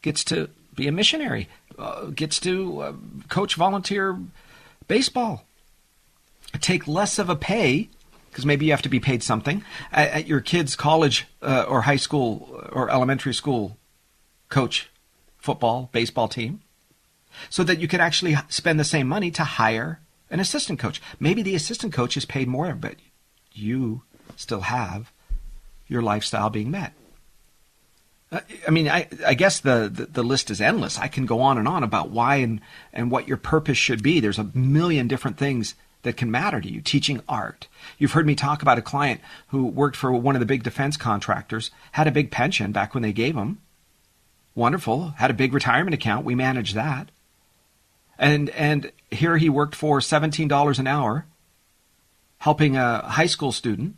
gets 0.03 0.23
to 0.25 0.49
be 0.75 0.87
a 0.87 0.93
missionary, 0.93 1.49
uh, 1.79 2.07
gets 2.07 2.39
to 2.41 2.81
uh, 2.81 2.93
coach 3.29 3.55
volunteer 3.55 4.19
baseball. 4.87 5.45
Take 6.61 6.87
less 6.87 7.19
of 7.19 7.29
a 7.29 7.37
pay 7.37 7.89
because 8.31 8.47
maybe 8.47 8.67
you 8.67 8.73
have 8.73 8.83
to 8.83 8.89
be 8.89 9.01
paid 9.01 9.23
something 9.23 9.65
at, 9.91 10.11
at 10.11 10.27
your 10.27 10.41
kid's 10.41 10.77
college 10.77 11.27
uh, 11.43 11.65
or 11.67 11.83
high 11.83 11.97
school 11.97 12.63
or 12.71 12.91
elementary 12.91 13.35
school 13.35 13.77
coach 14.49 14.91
football, 15.39 15.89
baseball 15.93 16.29
team, 16.29 16.61
so 17.51 17.65
that 17.65 17.79
you 17.79 17.89
could 17.89 18.01
actually 18.01 18.37
spend 18.49 18.79
the 18.79 18.85
same 18.85 19.09
money 19.09 19.31
to 19.31 19.43
hire 19.43 20.01
an 20.31 20.41
assistant 20.41 20.79
coach. 20.79 21.01
Maybe 21.21 21.43
the 21.43 21.55
assistant 21.55 21.93
coach 21.93 22.17
is 22.17 22.25
paid 22.25 22.49
more, 22.49 22.75
but 22.75 22.97
you 23.53 24.03
still 24.37 24.63
have 24.63 25.13
your 25.87 26.03
lifestyle 26.03 26.51
being 26.51 26.71
met. 26.71 26.93
Uh, 28.33 28.41
I 28.67 28.71
mean, 28.71 28.89
I, 28.89 29.09
I 29.25 29.35
guess 29.35 29.61
the, 29.61 29.91
the, 29.93 30.07
the, 30.07 30.23
list 30.25 30.51
is 30.51 30.61
endless. 30.61 30.99
I 30.99 31.07
can 31.07 31.27
go 31.27 31.41
on 31.41 31.59
and 31.59 31.69
on 31.69 31.85
about 31.85 32.11
why 32.11 32.37
and, 32.37 32.61
and 32.93 33.09
what 33.09 33.29
your 33.29 33.37
purpose 33.37 33.79
should 33.79 34.03
be. 34.03 34.19
There's 34.19 34.39
a 34.39 34.51
million 34.53 35.07
different 35.07 35.39
things 35.39 35.77
that 36.03 36.17
can 36.17 36.31
matter 36.31 36.61
to 36.61 36.69
you. 36.69 36.81
Teaching 36.81 37.23
art. 37.29 37.69
You've 37.99 38.13
heard 38.13 38.27
me 38.27 38.35
talk 38.35 38.63
about 38.63 38.79
a 38.79 38.83
client 38.83 39.21
who 39.49 39.67
worked 39.67 39.97
for 39.97 40.13
one 40.13 40.35
of 40.35 40.41
the 40.41 40.47
big 40.47 40.65
defense 40.65 40.97
contractors, 40.97 41.71
had 41.93 42.09
a 42.09 42.13
big 42.13 42.33
pension 42.33 42.73
back 42.73 42.95
when 42.95 43.03
they 43.05 43.13
gave 43.13 43.37
him, 43.37 43.61
Wonderful. 44.57 45.11
Had 45.19 45.31
a 45.31 45.35
big 45.35 45.53
retirement 45.53 45.95
account. 45.95 46.25
We 46.25 46.35
managed 46.35 46.75
that. 46.75 47.11
And 48.19 48.49
and 48.51 48.91
here 49.17 49.37
he 49.37 49.49
worked 49.49 49.75
for 49.75 50.01
$17 50.01 50.79
an 50.79 50.87
hour 50.87 51.27
helping 52.39 52.77
a 52.77 52.99
high 53.01 53.27
school 53.27 53.53
student 53.53 53.97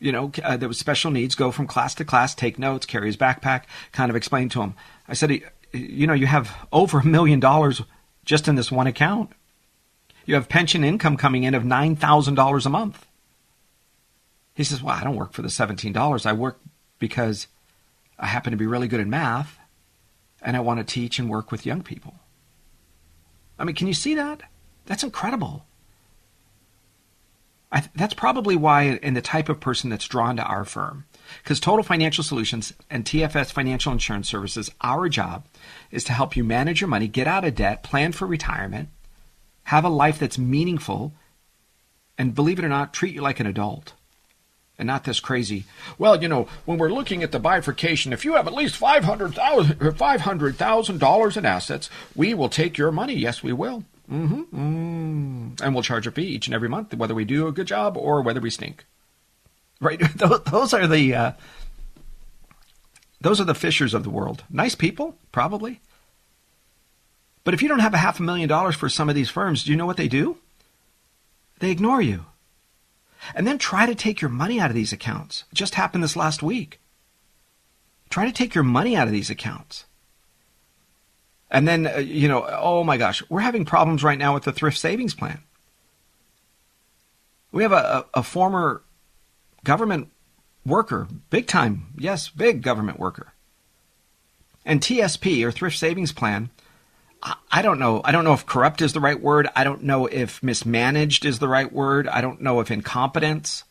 you 0.00 0.12
know, 0.12 0.30
uh, 0.42 0.56
that 0.56 0.68
was 0.68 0.78
special 0.78 1.10
needs, 1.10 1.34
go 1.34 1.50
from 1.50 1.66
class 1.66 1.94
to 1.96 2.04
class, 2.04 2.34
take 2.34 2.58
notes, 2.58 2.86
carry 2.86 3.06
his 3.06 3.16
backpack, 3.16 3.64
kind 3.92 4.10
of 4.10 4.16
explain 4.16 4.48
to 4.50 4.62
him. 4.62 4.74
I 5.08 5.14
said, 5.14 5.42
you 5.72 6.06
know, 6.06 6.14
you 6.14 6.26
have 6.26 6.54
over 6.72 7.00
a 7.00 7.06
million 7.06 7.40
dollars 7.40 7.82
just 8.24 8.48
in 8.48 8.54
this 8.54 8.70
one 8.70 8.86
account. 8.86 9.30
You 10.24 10.34
have 10.34 10.48
pension 10.48 10.84
income 10.84 11.16
coming 11.16 11.42
in 11.42 11.54
of 11.54 11.62
$9,000 11.62 12.66
a 12.66 12.68
month. 12.68 13.06
He 14.54 14.64
says, 14.64 14.82
Well, 14.82 14.94
I 14.94 15.04
don't 15.04 15.16
work 15.16 15.32
for 15.32 15.42
the 15.42 15.48
$17. 15.48 16.26
I 16.26 16.32
work 16.32 16.60
because 16.98 17.46
I 18.18 18.26
happen 18.26 18.50
to 18.50 18.56
be 18.56 18.66
really 18.66 18.88
good 18.88 19.00
at 19.00 19.06
math 19.06 19.58
and 20.42 20.56
I 20.56 20.60
want 20.60 20.78
to 20.80 20.84
teach 20.84 21.18
and 21.18 21.30
work 21.30 21.50
with 21.50 21.64
young 21.64 21.82
people. 21.82 22.14
I 23.58 23.64
mean, 23.64 23.74
can 23.74 23.86
you 23.86 23.94
see 23.94 24.14
that? 24.14 24.42
That's 24.86 25.02
incredible. 25.02 25.64
Th- 27.72 27.84
that's 27.94 28.14
probably 28.14 28.56
why, 28.56 28.98
and 29.02 29.16
the 29.16 29.20
type 29.20 29.48
of 29.48 29.60
person 29.60 29.90
that's 29.90 30.08
drawn 30.08 30.36
to 30.36 30.42
our 30.44 30.64
firm. 30.64 31.04
Because 31.42 31.60
Total 31.60 31.82
Financial 31.82 32.24
Solutions 32.24 32.72
and 32.88 33.04
TFS 33.04 33.52
Financial 33.52 33.92
Insurance 33.92 34.28
Services, 34.28 34.70
our 34.80 35.08
job 35.08 35.44
is 35.90 36.04
to 36.04 36.12
help 36.12 36.36
you 36.36 36.44
manage 36.44 36.80
your 36.80 36.88
money, 36.88 37.08
get 37.08 37.26
out 37.26 37.44
of 37.44 37.54
debt, 37.54 37.82
plan 37.82 38.12
for 38.12 38.26
retirement, 38.26 38.88
have 39.64 39.84
a 39.84 39.90
life 39.90 40.18
that's 40.18 40.38
meaningful, 40.38 41.12
and 42.16 42.34
believe 42.34 42.58
it 42.58 42.64
or 42.64 42.70
not, 42.70 42.94
treat 42.94 43.14
you 43.14 43.20
like 43.20 43.40
an 43.40 43.46
adult. 43.46 43.92
And 44.78 44.86
not 44.86 45.02
this 45.02 45.18
crazy, 45.18 45.64
well, 45.98 46.22
you 46.22 46.28
know, 46.28 46.46
when 46.64 46.78
we're 46.78 46.92
looking 46.92 47.24
at 47.24 47.32
the 47.32 47.40
bifurcation, 47.40 48.12
if 48.12 48.24
you 48.24 48.34
have 48.34 48.46
at 48.46 48.54
least 48.54 48.80
$500,000 48.80 49.74
$500, 49.74 51.36
in 51.36 51.44
assets, 51.44 51.90
we 52.14 52.32
will 52.32 52.48
take 52.48 52.78
your 52.78 52.92
money. 52.92 53.14
Yes, 53.14 53.42
we 53.42 53.52
will. 53.52 53.82
Mm-hmm. 54.10 54.42
Mm. 55.52 55.60
And 55.60 55.74
we'll 55.74 55.82
charge 55.82 56.06
a 56.06 56.12
fee 56.12 56.22
each 56.22 56.46
and 56.46 56.54
every 56.54 56.68
month, 56.68 56.94
whether 56.94 57.14
we 57.14 57.24
do 57.24 57.48
a 57.48 57.52
good 57.52 57.66
job 57.66 57.96
or 57.96 58.22
whether 58.22 58.40
we 58.40 58.50
stink. 58.50 58.84
Right? 59.80 60.00
those 60.46 60.72
are 60.72 60.86
the 60.86 61.14
uh, 61.14 61.32
those 63.20 63.40
are 63.40 63.44
the 63.44 63.54
fishers 63.54 63.94
of 63.94 64.04
the 64.04 64.10
world. 64.10 64.44
Nice 64.48 64.74
people, 64.74 65.16
probably. 65.32 65.80
But 67.44 67.54
if 67.54 67.62
you 67.62 67.68
don't 67.68 67.80
have 67.80 67.94
a 67.94 67.98
half 67.98 68.20
a 68.20 68.22
million 68.22 68.48
dollars 68.48 68.76
for 68.76 68.88
some 68.88 69.08
of 69.08 69.14
these 69.14 69.30
firms, 69.30 69.64
do 69.64 69.70
you 69.70 69.76
know 69.76 69.86
what 69.86 69.96
they 69.96 70.08
do? 70.08 70.38
They 71.58 71.70
ignore 71.70 72.00
you. 72.00 72.26
And 73.34 73.46
then 73.46 73.58
try 73.58 73.86
to 73.86 73.94
take 73.94 74.20
your 74.20 74.30
money 74.30 74.60
out 74.60 74.70
of 74.70 74.76
these 74.76 74.92
accounts. 74.92 75.44
It 75.50 75.56
just 75.56 75.74
happened 75.74 76.02
this 76.04 76.16
last 76.16 76.42
week. 76.42 76.80
Try 78.10 78.26
to 78.26 78.32
take 78.32 78.54
your 78.54 78.64
money 78.64 78.96
out 78.96 79.06
of 79.06 79.12
these 79.12 79.30
accounts. 79.30 79.84
And 81.50 81.66
then, 81.66 81.86
uh, 81.86 81.98
you 81.98 82.28
know, 82.28 82.46
oh 82.48 82.84
my 82.84 82.96
gosh, 82.96 83.22
we're 83.28 83.40
having 83.40 83.64
problems 83.64 84.02
right 84.02 84.18
now 84.18 84.34
with 84.34 84.44
the 84.44 84.52
thrift 84.52 84.78
savings 84.78 85.14
plan. 85.14 85.40
We 87.52 87.62
have 87.62 87.72
a, 87.72 88.06
a, 88.14 88.20
a 88.20 88.22
former 88.22 88.82
government 89.64 90.08
worker, 90.66 91.08
big 91.30 91.46
time, 91.46 91.88
yes, 91.96 92.28
big 92.28 92.62
government 92.62 92.98
worker. 92.98 93.32
And 94.64 94.80
TSP, 94.80 95.44
or 95.44 95.50
thrift 95.50 95.78
savings 95.78 96.12
plan, 96.12 96.50
I 97.22 97.62
don't 97.62 97.80
know. 97.80 98.00
I 98.04 98.12
don't 98.12 98.24
know 98.24 98.32
if 98.32 98.46
corrupt 98.46 98.80
is 98.80 98.92
the 98.92 99.00
right 99.00 99.20
word. 99.20 99.48
I 99.56 99.64
don't 99.64 99.82
know 99.82 100.06
if 100.06 100.42
mismanaged 100.42 101.24
is 101.24 101.40
the 101.40 101.48
right 101.48 101.72
word. 101.72 102.06
I 102.06 102.20
don't 102.20 102.40
know 102.40 102.60
if 102.60 102.70
incompetence. 102.70 103.64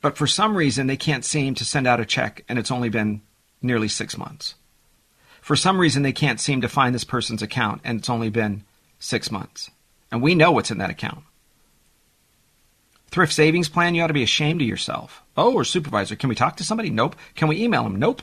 But 0.00 0.16
for 0.16 0.26
some 0.26 0.56
reason, 0.56 0.86
they 0.86 0.96
can't 0.96 1.24
seem 1.24 1.54
to 1.56 1.64
send 1.64 1.86
out 1.86 2.00
a 2.00 2.06
check, 2.06 2.44
and 2.48 2.58
it's 2.58 2.70
only 2.70 2.88
been 2.88 3.20
nearly 3.60 3.88
six 3.88 4.16
months. 4.16 4.54
For 5.40 5.54
some 5.54 5.78
reason, 5.78 6.02
they 6.02 6.12
can't 6.12 6.40
seem 6.40 6.60
to 6.62 6.68
find 6.68 6.94
this 6.94 7.04
person's 7.04 7.42
account, 7.42 7.82
and 7.84 7.98
it's 7.98 8.10
only 8.10 8.30
been 8.30 8.64
six 8.98 9.30
months. 9.30 9.70
And 10.10 10.22
we 10.22 10.34
know 10.34 10.50
what's 10.50 10.70
in 10.70 10.78
that 10.78 10.90
account. 10.90 11.24
Thrift 13.10 13.32
savings 13.32 13.68
plan, 13.68 13.94
you 13.94 14.02
ought 14.02 14.06
to 14.06 14.14
be 14.14 14.22
ashamed 14.22 14.62
of 14.62 14.68
yourself. 14.68 15.22
Oh, 15.36 15.52
or 15.52 15.64
supervisor, 15.64 16.16
can 16.16 16.30
we 16.30 16.34
talk 16.34 16.56
to 16.56 16.64
somebody? 16.64 16.88
Nope. 16.90 17.14
Can 17.34 17.48
we 17.48 17.62
email 17.62 17.82
them? 17.84 17.96
Nope. 17.96 18.22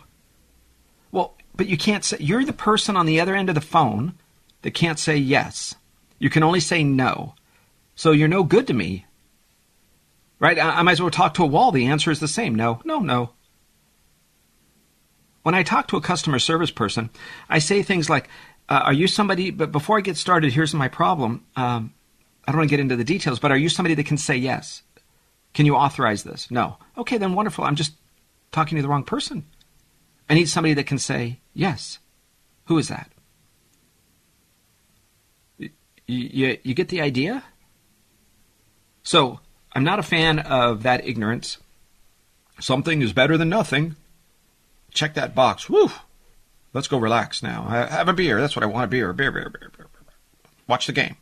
Well, 1.11 1.35
but 1.59 1.67
you 1.67 1.75
can't 1.75 2.05
say, 2.05 2.15
you're 2.21 2.45
the 2.45 2.53
person 2.53 2.95
on 2.95 3.05
the 3.05 3.19
other 3.19 3.35
end 3.35 3.49
of 3.49 3.55
the 3.55 3.59
phone 3.59 4.13
that 4.61 4.71
can't 4.71 4.97
say 4.97 5.17
yes. 5.17 5.75
You 6.17 6.29
can 6.29 6.41
only 6.41 6.61
say 6.61 6.85
no. 6.85 7.35
So 7.97 8.11
you're 8.11 8.29
no 8.29 8.43
good 8.43 8.65
to 8.67 8.73
me. 8.73 9.05
Right? 10.39 10.57
I, 10.57 10.79
I 10.79 10.81
might 10.83 10.93
as 10.93 11.01
well 11.01 11.11
talk 11.11 11.33
to 11.33 11.43
a 11.43 11.47
wall. 11.47 11.73
The 11.73 11.87
answer 11.87 12.11
is 12.11 12.21
the 12.21 12.29
same. 12.29 12.55
No, 12.55 12.79
no, 12.85 12.99
no. 12.99 13.31
When 15.43 15.53
I 15.53 15.63
talk 15.63 15.89
to 15.89 15.97
a 15.97 16.01
customer 16.01 16.39
service 16.39 16.71
person, 16.71 17.09
I 17.49 17.59
say 17.59 17.83
things 17.83 18.09
like, 18.09 18.29
uh, 18.69 18.83
Are 18.85 18.93
you 18.93 19.07
somebody, 19.07 19.51
but 19.51 19.73
before 19.73 19.97
I 19.97 20.01
get 20.01 20.15
started, 20.15 20.53
here's 20.53 20.73
my 20.73 20.87
problem. 20.87 21.43
Um, 21.57 21.93
I 22.47 22.53
don't 22.53 22.59
want 22.59 22.69
to 22.69 22.73
get 22.73 22.79
into 22.79 22.95
the 22.95 23.03
details, 23.03 23.37
but 23.37 23.51
are 23.51 23.57
you 23.57 23.67
somebody 23.67 23.95
that 23.95 24.05
can 24.05 24.17
say 24.17 24.37
yes? 24.37 24.81
Can 25.53 25.65
you 25.65 25.75
authorize 25.75 26.23
this? 26.23 26.49
No. 26.49 26.77
Okay, 26.97 27.17
then 27.17 27.33
wonderful. 27.33 27.65
I'm 27.65 27.75
just 27.75 27.95
talking 28.53 28.77
to 28.77 28.81
the 28.81 28.87
wrong 28.87 29.03
person. 29.03 29.43
I 30.29 30.35
need 30.35 30.47
somebody 30.47 30.75
that 30.75 30.85
can 30.85 30.99
say 30.99 31.39
yes. 31.53 31.99
Who 32.65 32.77
is 32.77 32.87
that? 32.87 33.09
You, 35.57 35.69
you, 36.05 36.57
you 36.63 36.73
get 36.73 36.89
the 36.89 37.01
idea? 37.01 37.43
So, 39.03 39.39
I'm 39.73 39.83
not 39.83 39.99
a 39.99 40.03
fan 40.03 40.39
of 40.39 40.83
that 40.83 41.07
ignorance. 41.07 41.57
Something 42.59 43.01
is 43.01 43.13
better 43.13 43.37
than 43.37 43.49
nothing. 43.49 43.95
Check 44.93 45.15
that 45.15 45.33
box. 45.33 45.69
Woo! 45.69 45.89
Let's 46.73 46.87
go 46.87 46.97
relax 46.99 47.41
now. 47.41 47.63
Have 47.63 48.09
a 48.09 48.13
beer. 48.13 48.39
That's 48.39 48.55
what 48.55 48.63
I 48.63 48.67
want 48.67 48.85
a. 48.85 48.87
Beer, 48.87 49.13
beer, 49.13 49.31
beer, 49.31 49.49
beer, 49.49 49.71
beer. 49.75 49.87
Watch 50.67 50.85
the 50.85 50.93
game. 50.93 51.15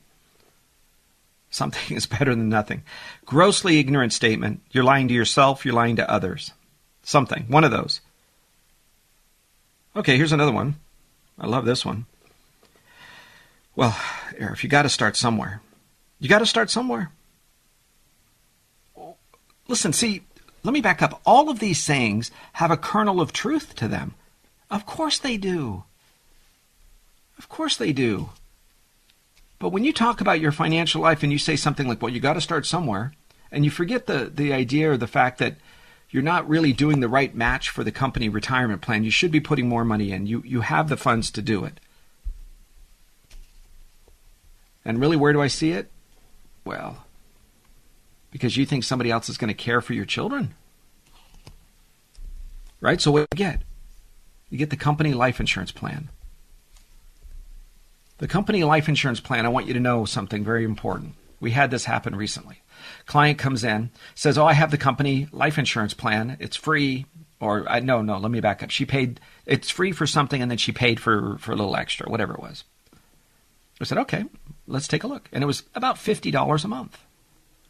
Something 1.50 1.96
is 1.96 2.06
better 2.06 2.36
than 2.36 2.50
nothing. 2.50 2.84
Grossly 3.26 3.80
ignorant 3.80 4.12
statement. 4.12 4.62
You're 4.72 4.84
lying 4.84 5.08
to 5.08 5.14
yourself. 5.14 5.66
You're 5.66 5.74
lying 5.74 5.96
to 5.96 6.10
others. 6.10 6.52
Something. 7.04 7.46
One 7.48 7.64
of 7.64 7.72
those. 7.72 8.02
Okay, 9.98 10.16
here's 10.16 10.32
another 10.32 10.52
one. 10.52 10.76
I 11.40 11.48
love 11.48 11.66
this 11.66 11.84
one. 11.84 12.06
Well, 13.76 13.98
if 14.38 14.64
you 14.64 14.70
got 14.70 14.84
to 14.84 14.90
start 14.90 15.18
somewhere, 15.18 15.60
you 16.20 16.30
got 16.30 16.40
to 16.40 16.46
start 16.46 16.70
somewhere. 16.70 17.10
Listen, 19.68 19.94
see, 19.94 20.22
let 20.64 20.72
me 20.72 20.82
back 20.82 21.02
up. 21.02 21.20
All 21.26 21.50
of 21.50 21.58
these 21.58 21.84
sayings 21.84 22.30
have 22.54 22.70
a 22.70 22.78
kernel 22.78 23.20
of 23.20 23.34
truth 23.34 23.76
to 23.78 23.88
them. 23.88 24.14
Of 24.70 24.86
course 24.86 25.18
they 25.18 25.36
do. 25.36 25.84
Of 27.40 27.50
course 27.50 27.76
they 27.76 27.92
do. 27.92 28.30
But 29.58 29.70
when 29.70 29.84
you 29.84 29.94
talk 29.94 30.22
about 30.22 30.40
your 30.40 30.52
financial 30.52 31.02
life 31.02 31.24
and 31.24 31.32
you 31.32 31.40
say 31.40 31.56
something 31.56 31.88
like, 31.88 32.04
well, 32.04 32.14
you 32.14 32.20
got 32.20 32.34
to 32.34 32.42
start 32.42 32.68
somewhere, 32.68 33.14
and 33.52 33.66
you 33.66 33.72
forget 33.72 34.06
the, 34.06 34.32
the 34.32 34.54
idea 34.54 34.92
or 34.92 34.98
the 34.98 35.08
fact 35.08 35.40
that 35.40 35.56
you're 36.10 36.24
not 36.24 36.48
really 36.48 36.74
doing 36.74 37.00
the 37.00 37.10
right 37.10 37.34
match 37.36 37.70
for 37.70 37.84
the 37.84 37.92
company 37.92 38.30
retirement 38.30 38.82
plan, 38.82 39.04
you 39.04 39.12
should 39.12 39.32
be 39.32 39.40
putting 39.40 39.68
more 39.68 39.84
money 39.84 40.12
in. 40.12 40.26
You, 40.26 40.42
you 40.46 40.62
have 40.62 40.90
the 40.90 40.98
funds 40.98 41.30
to 41.32 41.42
do 41.42 41.66
it. 41.66 41.80
And 44.86 45.02
really, 45.02 45.18
where 45.18 45.34
do 45.34 45.42
I 45.42 45.48
see 45.48 45.72
it? 45.72 45.92
Well, 46.64 47.06
because 48.32 48.56
you 48.56 48.66
think 48.66 48.84
somebody 48.84 49.12
else 49.12 49.28
is 49.28 49.38
going 49.38 49.50
to 49.50 49.54
care 49.54 49.82
for 49.82 49.94
your 49.94 50.06
children. 50.06 50.54
Right? 52.80 53.02
So 53.02 53.12
what 53.12 53.30
do 53.30 53.38
you 53.38 53.46
get? 53.46 53.62
You 54.50 54.58
get 54.58 54.70
the 54.70 54.78
company 54.78 55.14
life 55.14 55.40
insurance 55.40 55.72
plan. 55.72 56.10
The 58.20 58.28
company 58.28 58.64
life 58.64 58.88
insurance 58.88 59.20
plan, 59.20 59.46
I 59.46 59.50
want 59.50 59.68
you 59.68 59.74
to 59.74 59.80
know 59.80 60.06
something 60.06 60.44
very 60.44 60.64
important. 60.64 61.16
We 61.40 61.52
had 61.52 61.70
this 61.70 61.86
happen 61.86 62.16
recently. 62.16 62.62
Client 63.06 63.38
comes 63.40 63.64
in, 63.64 63.90
says, 64.16 64.38
"Oh, 64.38 64.46
I 64.46 64.54
have 64.54 64.72
the 64.72 64.78
company 64.78 65.28
life 65.32 65.58
insurance 65.58 65.94
plan. 65.94 66.38
It's 66.40 66.56
free." 66.56 67.06
Or 67.40 67.70
I 67.70 67.80
no, 67.80 68.02
no, 68.02 68.18
let 68.18 68.32
me 68.32 68.40
back 68.40 68.64
up. 68.64 68.72
She 68.72 68.86
paid 68.86 69.20
it's 69.46 69.70
free 69.70 69.92
for 69.92 70.08
something 70.08 70.42
and 70.42 70.50
then 70.50 70.58
she 70.58 70.72
paid 70.72 71.00
for 71.00 71.38
for 71.38 71.52
a 71.52 71.56
little 71.56 71.76
extra, 71.76 72.10
whatever 72.10 72.34
it 72.34 72.42
was. 72.42 72.64
I 73.80 73.84
said, 73.84 74.00
"Okay, 74.00 74.26
let's 74.68 74.88
take 74.88 75.04
a 75.04 75.08
look." 75.08 75.30
And 75.32 75.44
it 75.44 75.48
was 75.48 75.64
about 75.76 75.98
$50 75.98 76.64
a 76.64 76.68
month. 76.68 76.98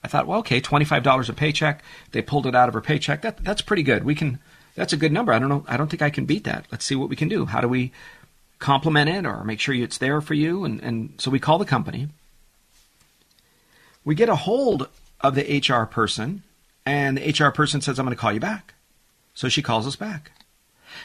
I 0.04 0.08
thought, 0.08 0.28
well, 0.28 0.40
okay, 0.40 0.62
twenty-five 0.62 1.04
dollars 1.04 1.30
a 1.30 1.34
paycheck. 1.34 1.84
They 2.12 2.22
pulled 2.22 2.46
it 2.46 2.56
out 2.56 2.70
of 2.70 2.74
her 2.74 2.82
paycheck. 2.82 3.22
That 3.24 3.44
that's 3.44 3.62
pretty 3.62 3.84
good. 3.84 4.04
We 4.04 4.16
can. 4.16 4.40
That's 4.76 4.94
a 4.94 4.98
good 4.98 5.12
number. 5.12 5.34
I 5.34 5.40
don't 5.40 5.50
know. 5.50 5.66
I 5.68 5.76
don't 5.76 5.90
think 5.90 6.02
I 6.02 6.10
can 6.10 6.26
beat 6.26 6.44
that. 6.44 6.66
Let's 6.72 6.86
see 6.86 6.96
what 6.96 7.10
we 7.10 7.16
can 7.16 7.28
do. 7.28 7.46
How 7.46 7.62
do 7.62 7.68
we 7.68 7.92
complement 8.60 9.10
it 9.10 9.26
or 9.26 9.44
make 9.44 9.60
sure 9.60 9.74
it's 9.74 9.98
there 9.98 10.22
for 10.22 10.34
you? 10.34 10.64
And 10.64 10.80
and 10.82 11.14
so 11.18 11.32
we 11.32 11.40
call 11.40 11.58
the 11.58 11.66
company. 11.66 12.08
We 14.06 14.16
get 14.16 14.30
a 14.30 14.36
hold 14.36 14.88
of 15.22 15.36
the 15.36 15.60
HR 15.60 15.86
person, 15.86 16.44
and 16.86 17.18
the 17.18 17.30
HR 17.32 17.52
person 17.52 17.82
says, 17.82 18.00
"I'm 18.00 18.06
going 18.06 18.16
to 18.16 18.22
call 18.22 18.34
you 18.34 18.40
back." 18.40 18.74
So 19.34 19.50
she 19.50 19.62
calls 19.62 19.86
us 19.88 19.96
back. 19.96 20.32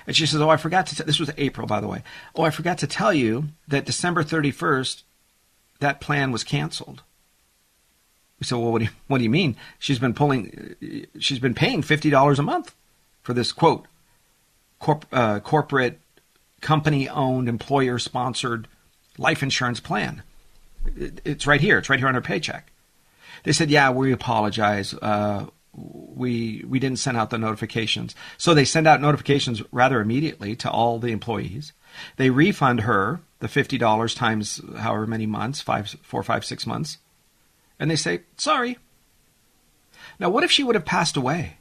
And 0.07 0.17
she 0.17 0.27
says, 0.27 0.41
"Oh, 0.41 0.49
I 0.49 0.57
forgot 0.57 0.87
to. 0.89 1.03
This 1.03 1.21
was 1.21 1.31
April, 1.37 1.67
by 1.67 1.81
the 1.81 1.89
way. 1.89 2.03
Oh, 2.35 2.43
I 2.43 2.51
forgot 2.51 2.79
to 2.79 2.87
tell 2.87 3.13
you 3.13 3.49
that 3.69 3.85
December 3.85 4.23
31st, 4.23 5.03
that 5.81 6.01
plan 6.01 6.33
was 6.33 6.45
canceled." 6.45 7.03
We 8.43 8.47
said, 8.47 8.59
well, 8.59 8.73
what 8.73 8.81
do 8.81 8.87
you, 8.87 8.91
what 9.07 9.19
do 9.19 9.25
you 9.25 9.31
mean? 9.31 9.55
She's 9.79 10.01
been 10.01 10.15
pulling, 10.15 10.75
she's 11.21 11.39
been 11.39 11.55
paying 11.55 11.81
$50 11.81 12.39
a 12.41 12.43
month 12.43 12.75
for 13.23 13.35
this 13.35 13.53
quote, 13.53 13.87
corp, 14.81 15.07
uh, 15.13 15.39
corporate, 15.39 16.01
company 16.61 17.09
owned, 17.09 17.49
employer 17.49 18.01
sponsored 18.01 18.67
life 19.17 19.45
insurance 19.45 19.79
plan. 19.79 20.25
It, 20.97 21.21
it's 21.25 21.47
right 21.47 21.61
here. 21.61 21.79
It's 21.79 21.89
right 21.89 22.01
here 22.01 22.09
on 22.09 22.15
her 22.15 22.21
paycheck. 22.21 22.72
They 23.43 23.53
said, 23.53 23.71
"Yeah, 23.71 23.91
we 23.91 24.13
apologize. 24.13 24.95
Uh, 24.95 25.47
we 25.75 26.65
we 26.69 26.79
didn't 26.79 26.99
send 26.99 27.17
out 27.17 27.31
the 27.31 27.39
notifications." 27.39 28.15
So 28.39 28.55
they 28.55 28.65
send 28.65 28.87
out 28.87 29.01
notifications 29.01 29.63
rather 29.73 30.01
immediately 30.01 30.55
to 30.57 30.71
all 30.71 30.99
the 30.99 31.13
employees. 31.13 31.73
They 32.17 32.31
refund 32.31 32.83
her 32.83 33.21
the 33.41 33.49
fifty 33.49 33.79
dollars 33.79 34.15
times 34.15 34.61
however 34.79 35.07
many 35.07 35.27
months, 35.27 35.61
five, 35.61 35.97
four, 36.03 36.23
five, 36.23 36.45
six 36.45 36.67
months, 36.67 36.99
and 37.79 37.91
they 37.91 37.97
say, 37.97 38.21
"Sorry." 38.37 38.79
Now, 40.19 40.31
what 40.31 40.45
if 40.45 40.51
she 40.51 40.63
would 40.63 40.75
have 40.75 40.85
passed 40.85 41.17
away? 41.17 41.57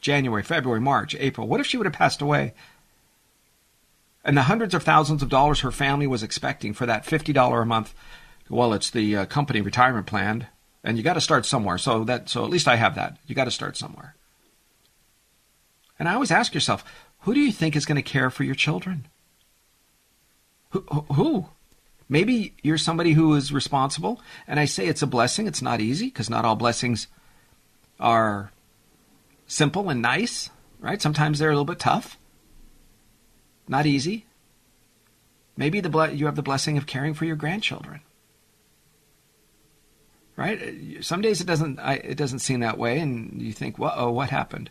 January, 0.00 0.42
February, 0.42 0.80
March, 0.80 1.16
April. 1.18 1.48
What 1.48 1.60
if 1.60 1.66
she 1.66 1.76
would 1.76 1.86
have 1.86 1.94
passed 1.94 2.20
away? 2.20 2.52
And 4.24 4.36
the 4.36 4.42
hundreds 4.42 4.74
of 4.74 4.82
thousands 4.82 5.22
of 5.22 5.28
dollars 5.28 5.60
her 5.60 5.70
family 5.70 6.06
was 6.06 6.22
expecting 6.22 6.74
for 6.74 6.84
that 6.86 7.06
$50 7.06 7.62
a 7.62 7.64
month, 7.64 7.94
well, 8.48 8.72
it's 8.72 8.90
the 8.90 9.16
uh, 9.16 9.26
company 9.26 9.60
retirement 9.60 10.06
plan, 10.06 10.48
and 10.86 10.96
you 10.96 11.02
got 11.02 11.14
to 11.14 11.20
start 11.20 11.44
somewhere. 11.44 11.76
So 11.76 12.04
that 12.04 12.30
so 12.30 12.44
at 12.44 12.50
least 12.50 12.68
I 12.68 12.76
have 12.76 12.94
that. 12.94 13.18
You 13.26 13.34
got 13.34 13.44
to 13.44 13.50
start 13.50 13.76
somewhere. 13.76 14.14
And 15.98 16.08
I 16.08 16.14
always 16.14 16.30
ask 16.30 16.54
yourself, 16.54 16.84
who 17.20 17.34
do 17.34 17.40
you 17.40 17.52
think 17.52 17.74
is 17.74 17.84
going 17.84 17.96
to 17.96 18.02
care 18.02 18.30
for 18.30 18.44
your 18.44 18.54
children? 18.54 19.06
Who, 20.70 20.80
who? 21.12 21.46
Maybe 22.08 22.54
you're 22.62 22.78
somebody 22.78 23.14
who 23.14 23.34
is 23.34 23.52
responsible, 23.52 24.20
and 24.46 24.60
I 24.60 24.64
say 24.66 24.86
it's 24.86 25.02
a 25.02 25.06
blessing. 25.08 25.48
It's 25.48 25.62
not 25.62 25.80
easy 25.80 26.06
because 26.06 26.30
not 26.30 26.44
all 26.44 26.54
blessings 26.54 27.08
are 27.98 28.52
simple 29.48 29.90
and 29.90 30.00
nice, 30.00 30.50
right? 30.78 31.02
Sometimes 31.02 31.38
they're 31.38 31.50
a 31.50 31.52
little 31.52 31.64
bit 31.64 31.80
tough, 31.80 32.16
not 33.66 33.86
easy. 33.86 34.26
Maybe 35.56 35.80
the 35.80 35.88
ble- 35.88 36.10
you 36.10 36.26
have 36.26 36.36
the 36.36 36.42
blessing 36.42 36.78
of 36.78 36.86
caring 36.86 37.14
for 37.14 37.24
your 37.24 37.36
grandchildren, 37.36 38.02
right? 40.36 40.98
Some 41.00 41.20
days 41.22 41.40
it 41.40 41.46
doesn't 41.46 41.78
I, 41.78 41.94
it 41.94 42.16
doesn't 42.16 42.40
seem 42.40 42.60
that 42.60 42.78
way, 42.78 42.98
and 42.98 43.40
you 43.40 43.52
think, 43.52 43.78
"Well, 43.78 43.94
oh, 43.96 44.10
what 44.10 44.30
happened?" 44.30 44.70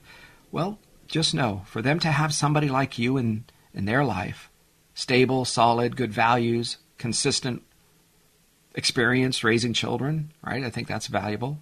Well, 0.51 0.79
just 1.07 1.33
know 1.33 1.63
for 1.65 1.81
them 1.81 1.99
to 1.99 2.11
have 2.11 2.33
somebody 2.33 2.69
like 2.69 2.97
you 2.97 3.17
in 3.17 3.45
in 3.73 3.85
their 3.85 4.05
life, 4.05 4.49
stable, 4.93 5.45
solid, 5.45 5.97
good 5.97 6.13
values, 6.13 6.77
consistent 6.97 7.63
experience 8.73 9.43
raising 9.43 9.73
children, 9.73 10.31
right? 10.43 10.63
I 10.63 10.69
think 10.69 10.87
that's 10.87 11.07
valuable. 11.07 11.59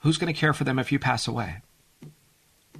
Who's 0.00 0.18
going 0.18 0.32
to 0.32 0.38
care 0.38 0.52
for 0.52 0.64
them 0.64 0.78
if 0.78 0.92
you 0.92 0.98
pass 0.98 1.26
away? 1.26 1.62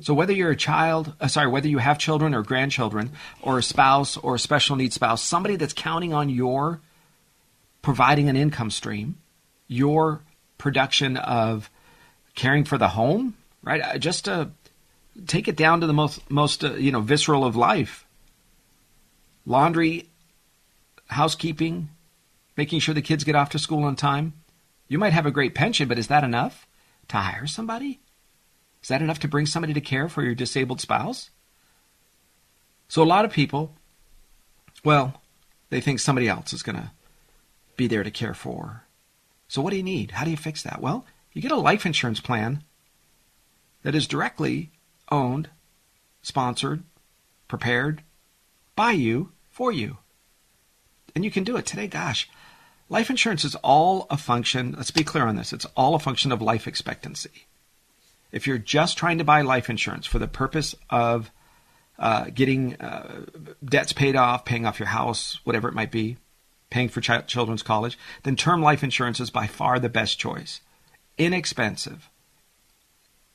So 0.00 0.14
whether 0.14 0.32
you're 0.32 0.50
a 0.50 0.56
child, 0.56 1.14
uh, 1.20 1.28
sorry, 1.28 1.48
whether 1.48 1.68
you 1.68 1.78
have 1.78 1.98
children 1.98 2.34
or 2.34 2.42
grandchildren, 2.42 3.12
or 3.40 3.58
a 3.58 3.62
spouse 3.62 4.16
or 4.16 4.34
a 4.34 4.38
special 4.38 4.76
needs 4.76 4.94
spouse, 4.94 5.22
somebody 5.22 5.56
that's 5.56 5.72
counting 5.72 6.12
on 6.12 6.28
your 6.28 6.80
providing 7.86 8.28
an 8.28 8.34
income 8.34 8.68
stream, 8.68 9.14
your 9.68 10.20
production 10.58 11.16
of 11.16 11.70
caring 12.34 12.64
for 12.64 12.76
the 12.76 12.88
home, 12.88 13.36
right? 13.62 13.80
Uh, 13.80 13.96
just 13.96 14.24
to 14.24 14.50
take 15.28 15.46
it 15.46 15.54
down 15.54 15.80
to 15.80 15.86
the 15.86 15.92
most 15.92 16.28
most 16.28 16.64
uh, 16.64 16.74
you 16.74 16.90
know 16.90 17.00
visceral 17.00 17.44
of 17.44 17.54
life. 17.54 18.04
Laundry, 19.44 20.08
housekeeping, 21.06 21.88
making 22.56 22.80
sure 22.80 22.92
the 22.92 23.00
kids 23.00 23.22
get 23.22 23.36
off 23.36 23.50
to 23.50 23.58
school 23.60 23.84
on 23.84 23.94
time. 23.94 24.32
You 24.88 24.98
might 24.98 25.12
have 25.12 25.26
a 25.26 25.30
great 25.30 25.54
pension, 25.54 25.86
but 25.86 25.96
is 25.96 26.08
that 26.08 26.24
enough? 26.24 26.66
to 27.06 27.16
hire 27.18 27.46
somebody? 27.46 28.00
Is 28.82 28.88
that 28.88 29.00
enough 29.00 29.20
to 29.20 29.28
bring 29.28 29.46
somebody 29.46 29.72
to 29.74 29.80
care 29.80 30.08
for 30.08 30.24
your 30.24 30.34
disabled 30.34 30.80
spouse? 30.80 31.30
So 32.88 33.00
a 33.00 33.04
lot 33.04 33.24
of 33.24 33.30
people, 33.30 33.76
well, 34.84 35.22
they 35.70 35.80
think 35.80 36.00
somebody 36.00 36.28
else 36.28 36.52
is 36.52 36.64
going 36.64 36.76
to 36.76 36.90
be 37.76 37.86
there 37.86 38.02
to 38.02 38.10
care 38.10 38.34
for. 38.34 38.84
So 39.48 39.62
what 39.62 39.70
do 39.70 39.76
you 39.76 39.82
need? 39.82 40.12
How 40.12 40.24
do 40.24 40.30
you 40.30 40.36
fix 40.36 40.62
that? 40.62 40.80
Well, 40.80 41.06
you 41.32 41.42
get 41.42 41.52
a 41.52 41.56
life 41.56 41.86
insurance 41.86 42.20
plan 42.20 42.64
that 43.82 43.94
is 43.94 44.08
directly 44.08 44.70
owned, 45.10 45.48
sponsored, 46.22 46.82
prepared 47.48 48.02
by 48.74 48.92
you 48.92 49.32
for 49.50 49.70
you. 49.70 49.98
And 51.14 51.24
you 51.24 51.30
can 51.30 51.44
do 51.44 51.56
it 51.56 51.66
today. 51.66 51.86
Gosh, 51.86 52.28
Life 52.88 53.10
insurance 53.10 53.44
is 53.44 53.56
all 53.56 54.06
a 54.10 54.16
function, 54.16 54.74
let's 54.76 54.92
be 54.92 55.02
clear 55.02 55.26
on 55.26 55.36
this, 55.36 55.52
it's 55.52 55.66
all 55.76 55.94
a 55.96 55.98
function 55.98 56.30
of 56.30 56.40
life 56.40 56.68
expectancy. 56.68 57.46
If 58.30 58.46
you're 58.46 58.58
just 58.58 58.96
trying 58.96 59.18
to 59.18 59.24
buy 59.24 59.42
life 59.42 59.68
insurance 59.68 60.06
for 60.06 60.20
the 60.20 60.28
purpose 60.28 60.74
of 60.88 61.32
uh, 61.98 62.26
getting 62.32 62.76
uh, 62.76 63.24
debts 63.64 63.92
paid 63.92 64.14
off, 64.14 64.44
paying 64.44 64.66
off 64.66 64.78
your 64.78 64.88
house, 64.88 65.40
whatever 65.42 65.68
it 65.68 65.74
might 65.74 65.90
be, 65.90 66.16
paying 66.70 66.88
for 66.88 67.00
ch- 67.00 67.26
children's 67.26 67.62
college, 67.62 67.98
then 68.22 68.36
term 68.36 68.62
life 68.62 68.82
insurance 68.82 69.20
is 69.20 69.30
by 69.30 69.46
far 69.46 69.78
the 69.78 69.88
best 69.88 70.18
choice. 70.18 70.60
Inexpensive, 71.18 72.10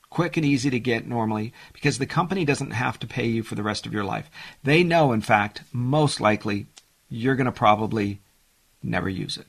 quick 0.09 0.37
and 0.37 0.45
easy 0.45 0.69
to 0.69 0.79
get 0.79 1.07
normally 1.07 1.53
because 1.73 1.97
the 1.97 2.05
company 2.05 2.45
doesn't 2.45 2.71
have 2.71 2.99
to 2.99 3.07
pay 3.07 3.25
you 3.25 3.41
for 3.41 3.55
the 3.55 3.63
rest 3.63 3.85
of 3.85 3.93
your 3.93 4.03
life. 4.03 4.29
They 4.63 4.83
know, 4.83 5.11
in 5.11 5.21
fact, 5.21 5.63
most 5.71 6.21
likely 6.21 6.67
you're 7.09 7.35
going 7.35 7.45
to 7.45 7.51
probably 7.51 8.19
never 8.83 9.09
use 9.09 9.37
it. 9.37 9.47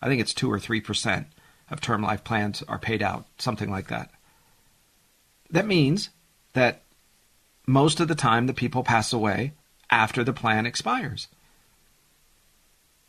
I 0.00 0.08
think 0.08 0.20
it's 0.20 0.34
2 0.34 0.52
or 0.52 0.58
3% 0.58 1.26
of 1.70 1.80
term 1.80 2.02
life 2.02 2.22
plans 2.22 2.62
are 2.68 2.78
paid 2.78 3.02
out, 3.02 3.26
something 3.38 3.70
like 3.70 3.88
that. 3.88 4.10
That 5.50 5.66
means 5.66 6.10
that 6.52 6.82
most 7.66 7.98
of 8.00 8.08
the 8.08 8.14
time 8.14 8.46
the 8.46 8.54
people 8.54 8.84
pass 8.84 9.12
away 9.12 9.52
after 9.90 10.22
the 10.22 10.32
plan 10.32 10.66
expires. 10.66 11.28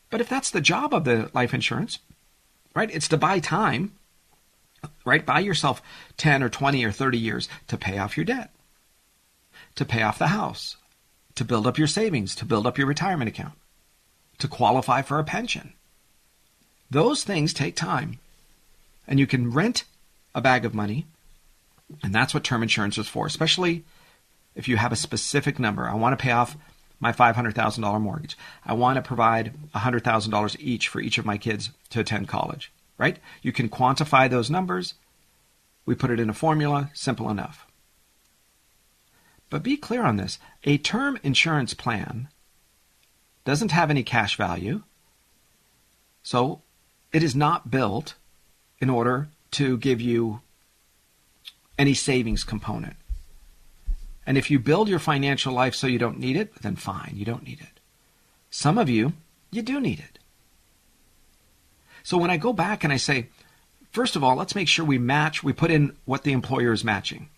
But 0.09 0.21
if 0.21 0.29
that's 0.29 0.51
the 0.51 0.61
job 0.61 0.93
of 0.93 1.03
the 1.03 1.29
life 1.33 1.53
insurance, 1.53 1.99
right, 2.75 2.89
it's 2.91 3.07
to 3.09 3.17
buy 3.17 3.39
time, 3.39 3.93
right? 5.05 5.25
Buy 5.25 5.39
yourself 5.39 5.81
10 6.17 6.43
or 6.43 6.49
20 6.49 6.83
or 6.85 6.91
30 6.91 7.17
years 7.17 7.49
to 7.67 7.77
pay 7.77 7.97
off 7.97 8.17
your 8.17 8.25
debt, 8.25 8.51
to 9.75 9.85
pay 9.85 10.01
off 10.01 10.19
the 10.19 10.27
house, 10.27 10.77
to 11.35 11.45
build 11.45 11.67
up 11.67 11.77
your 11.77 11.87
savings, 11.87 12.35
to 12.35 12.45
build 12.45 12.65
up 12.65 12.77
your 12.77 12.87
retirement 12.87 13.29
account 13.29 13.53
to 14.39 14.47
qualify 14.47 15.01
for 15.01 15.19
a 15.19 15.23
pension. 15.23 15.73
Those 16.89 17.23
things 17.23 17.53
take 17.53 17.75
time. 17.75 18.19
And 19.07 19.19
you 19.19 19.27
can 19.27 19.51
rent 19.51 19.85
a 20.35 20.41
bag 20.41 20.65
of 20.65 20.75
money, 20.75 21.05
and 22.03 22.13
that's 22.13 22.33
what 22.33 22.43
term 22.43 22.61
insurance 22.61 22.97
is 22.97 23.07
for, 23.07 23.25
especially 23.25 23.85
if 24.53 24.67
you 24.67 24.77
have 24.77 24.91
a 24.91 24.97
specific 24.97 25.59
number. 25.59 25.87
I 25.87 25.95
want 25.95 26.17
to 26.17 26.21
pay 26.21 26.31
off 26.31 26.57
my 26.99 27.11
$500,000 27.11 28.01
mortgage. 28.01 28.37
I 28.65 28.73
want 28.73 28.95
to 28.95 29.01
provide 29.01 29.53
$100,000 29.75 30.55
each 30.59 30.87
for 30.87 30.99
each 30.99 31.17
of 31.17 31.25
my 31.25 31.37
kids 31.37 31.71
to 31.91 31.99
attend 31.99 32.27
college, 32.27 32.71
right? 32.97 33.19
You 33.41 33.51
can 33.51 33.69
quantify 33.69 34.29
those 34.29 34.49
numbers. 34.49 34.95
We 35.85 35.95
put 35.95 36.11
it 36.11 36.19
in 36.19 36.29
a 36.29 36.33
formula, 36.33 36.89
simple 36.93 37.29
enough. 37.29 37.67
But 39.49 39.63
be 39.63 39.77
clear 39.77 40.03
on 40.03 40.17
this 40.17 40.39
a 40.63 40.77
term 40.77 41.17
insurance 41.23 41.73
plan 41.73 42.27
doesn't 43.45 43.71
have 43.71 43.89
any 43.89 44.03
cash 44.03 44.35
value. 44.35 44.83
So 46.23 46.61
it 47.13 47.23
is 47.23 47.35
not 47.35 47.71
built 47.71 48.15
in 48.79 48.89
order 48.89 49.29
to 49.51 49.77
give 49.77 50.01
you 50.01 50.41
any 51.77 51.93
savings 51.93 52.43
component. 52.43 52.97
And 54.27 54.37
if 54.37 54.51
you 54.51 54.59
build 54.59 54.89
your 54.89 54.99
financial 54.99 55.53
life 55.53 55.73
so 55.73 55.87
you 55.87 55.97
don't 55.97 56.19
need 56.19 56.35
it, 56.35 56.53
then 56.61 56.75
fine, 56.75 57.13
you 57.15 57.23
don't 57.23 57.43
need 57.47 57.61
it. 57.61 57.79
Some 58.49 58.77
of 58.77 58.89
you, 58.89 59.13
you 59.51 59.61
do 59.61 59.79
need 59.79 59.99
it. 59.99 60.19
So 62.03 62.17
when 62.17 62.29
I 62.29 62.35
go 62.35 62.51
back 62.51 62.83
and 62.83 62.91
I 62.91 62.97
say, 62.97 63.29
first 63.91 64.17
of 64.17 64.23
all, 64.23 64.35
let's 64.35 64.53
make 64.53 64.67
sure 64.67 64.83
we 64.83 64.97
match, 64.97 65.43
we 65.43 65.53
put 65.53 65.71
in 65.71 65.95
what 66.03 66.23
the 66.23 66.33
employer 66.33 66.73
is 66.73 66.83
matching. 66.83 67.29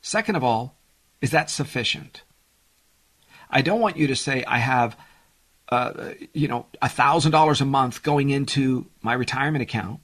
Second 0.00 0.36
of 0.36 0.42
all, 0.42 0.76
is 1.20 1.30
that 1.30 1.50
sufficient? 1.50 2.22
I 3.50 3.60
don't 3.60 3.80
want 3.80 3.98
you 3.98 4.06
to 4.06 4.16
say 4.16 4.42
I 4.44 4.58
have, 4.58 4.96
uh, 5.68 6.12
you 6.32 6.48
know, 6.48 6.66
a 6.80 6.88
thousand 6.88 7.32
dollars 7.32 7.60
a 7.60 7.66
month 7.66 8.02
going 8.02 8.30
into 8.30 8.86
my 9.02 9.12
retirement 9.12 9.60
account, 9.60 10.00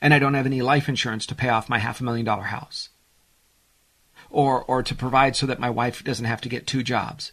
and 0.00 0.14
I 0.14 0.20
don't 0.20 0.34
have 0.34 0.46
any 0.46 0.62
life 0.62 0.88
insurance 0.88 1.26
to 1.26 1.34
pay 1.34 1.48
off 1.48 1.68
my 1.68 1.78
half 1.78 2.00
a 2.00 2.04
million 2.04 2.24
dollar 2.24 2.44
house, 2.44 2.89
or 4.30 4.64
or 4.64 4.82
to 4.82 4.94
provide 4.94 5.36
so 5.36 5.46
that 5.46 5.60
my 5.60 5.70
wife 5.70 6.04
doesn't 6.04 6.24
have 6.24 6.40
to 6.42 6.48
get 6.48 6.66
two 6.66 6.82
jobs 6.82 7.32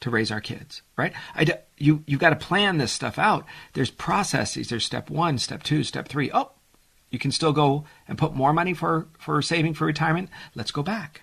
to 0.00 0.10
raise 0.10 0.30
our 0.30 0.40
kids. 0.40 0.82
Right? 0.96 1.12
I 1.34 1.44
do, 1.44 1.52
you 1.76 2.04
you 2.06 2.18
got 2.18 2.30
to 2.30 2.36
plan 2.36 2.78
this 2.78 2.92
stuff 2.92 3.18
out. 3.18 3.44
There's 3.72 3.90
processes. 3.90 4.68
There's 4.68 4.84
step 4.84 5.10
one, 5.10 5.38
step 5.38 5.62
two, 5.62 5.82
step 5.82 6.08
three. 6.08 6.30
Oh, 6.32 6.52
you 7.10 7.18
can 7.18 7.32
still 7.32 7.52
go 7.52 7.84
and 8.06 8.18
put 8.18 8.34
more 8.34 8.52
money 8.52 8.74
for 8.74 9.08
for 9.18 9.40
saving 9.42 9.74
for 9.74 9.86
retirement. 9.86 10.30
Let's 10.54 10.70
go 10.70 10.82
back. 10.82 11.22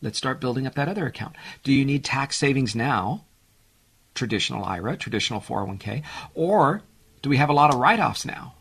Let's 0.00 0.18
start 0.18 0.40
building 0.40 0.66
up 0.66 0.74
that 0.74 0.88
other 0.88 1.06
account. 1.06 1.34
Do 1.62 1.72
you 1.72 1.84
need 1.84 2.04
tax 2.04 2.36
savings 2.36 2.74
now? 2.74 3.24
Traditional 4.14 4.64
IRA, 4.64 4.96
traditional 4.96 5.40
401k, 5.40 6.04
or 6.34 6.82
do 7.20 7.28
we 7.28 7.36
have 7.38 7.48
a 7.48 7.54
lot 7.54 7.74
of 7.74 7.80
write 7.80 7.98
offs 7.98 8.24
now 8.24 8.54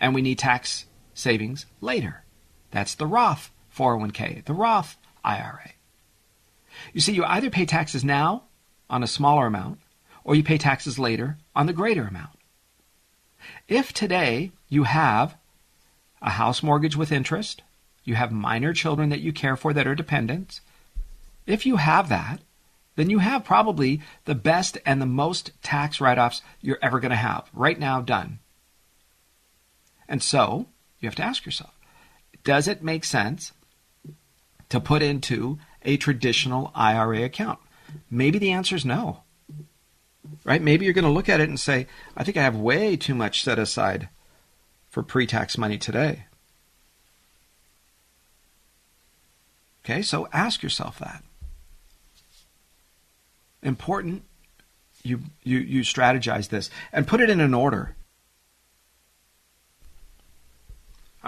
and 0.00 0.14
we 0.14 0.22
need 0.22 0.38
tax 0.38 0.86
savings 1.12 1.66
later? 1.82 2.24
That's 2.70 2.94
the 2.94 3.06
Roth 3.06 3.50
401k, 3.78 4.44
the 4.44 4.52
Roth 4.52 4.96
IRA. 5.24 5.70
You 6.92 7.00
see, 7.00 7.12
you 7.12 7.24
either 7.24 7.50
pay 7.50 7.64
taxes 7.64 8.04
now 8.04 8.44
on 8.90 9.02
a 9.02 9.06
smaller 9.06 9.46
amount, 9.46 9.78
or 10.24 10.34
you 10.34 10.42
pay 10.42 10.58
taxes 10.58 10.98
later 10.98 11.38
on 11.54 11.66
the 11.66 11.72
greater 11.72 12.06
amount. 12.06 12.38
If 13.68 13.92
today 13.92 14.52
you 14.68 14.84
have 14.84 15.36
a 16.20 16.30
house 16.30 16.62
mortgage 16.62 16.96
with 16.96 17.12
interest, 17.12 17.62
you 18.04 18.14
have 18.14 18.32
minor 18.32 18.72
children 18.72 19.10
that 19.10 19.20
you 19.20 19.32
care 19.32 19.56
for 19.56 19.72
that 19.72 19.86
are 19.86 19.94
dependents, 19.94 20.60
if 21.46 21.64
you 21.64 21.76
have 21.76 22.08
that, 22.08 22.40
then 22.96 23.10
you 23.10 23.18
have 23.18 23.44
probably 23.44 24.02
the 24.24 24.34
best 24.34 24.76
and 24.84 25.00
the 25.00 25.06
most 25.06 25.52
tax 25.62 26.00
write 26.00 26.18
offs 26.18 26.42
you're 26.60 26.78
ever 26.82 26.98
going 27.00 27.10
to 27.10 27.16
have. 27.16 27.48
Right 27.52 27.78
now, 27.78 28.00
done. 28.00 28.40
And 30.08 30.22
so, 30.22 30.66
you 31.00 31.08
have 31.08 31.16
to 31.16 31.22
ask 31.22 31.46
yourself 31.46 31.72
does 32.44 32.68
it 32.68 32.82
make 32.82 33.04
sense 33.04 33.52
to 34.68 34.80
put 34.80 35.02
into 35.02 35.58
a 35.82 35.96
traditional 35.96 36.70
IRA 36.74 37.22
account? 37.22 37.58
Maybe 38.10 38.38
the 38.38 38.52
answer 38.52 38.76
is 38.76 38.84
no. 38.84 39.22
Right? 40.44 40.62
Maybe 40.62 40.84
you're 40.84 40.94
going 40.94 41.04
to 41.04 41.10
look 41.10 41.28
at 41.28 41.40
it 41.40 41.48
and 41.48 41.58
say, 41.58 41.86
I 42.16 42.24
think 42.24 42.36
I 42.36 42.42
have 42.42 42.56
way 42.56 42.96
too 42.96 43.14
much 43.14 43.42
set 43.42 43.58
aside 43.58 44.08
for 44.90 45.02
pre 45.02 45.26
tax 45.26 45.56
money 45.56 45.78
today. 45.78 46.24
Okay, 49.84 50.02
so 50.02 50.28
ask 50.32 50.62
yourself 50.62 50.98
that. 50.98 51.22
Important 53.62 54.24
you 55.02 55.20
you 55.42 55.58
you 55.58 55.80
strategize 55.80 56.48
this 56.48 56.70
and 56.92 57.06
put 57.06 57.20
it 57.20 57.30
in 57.30 57.40
an 57.40 57.54
order. 57.54 57.94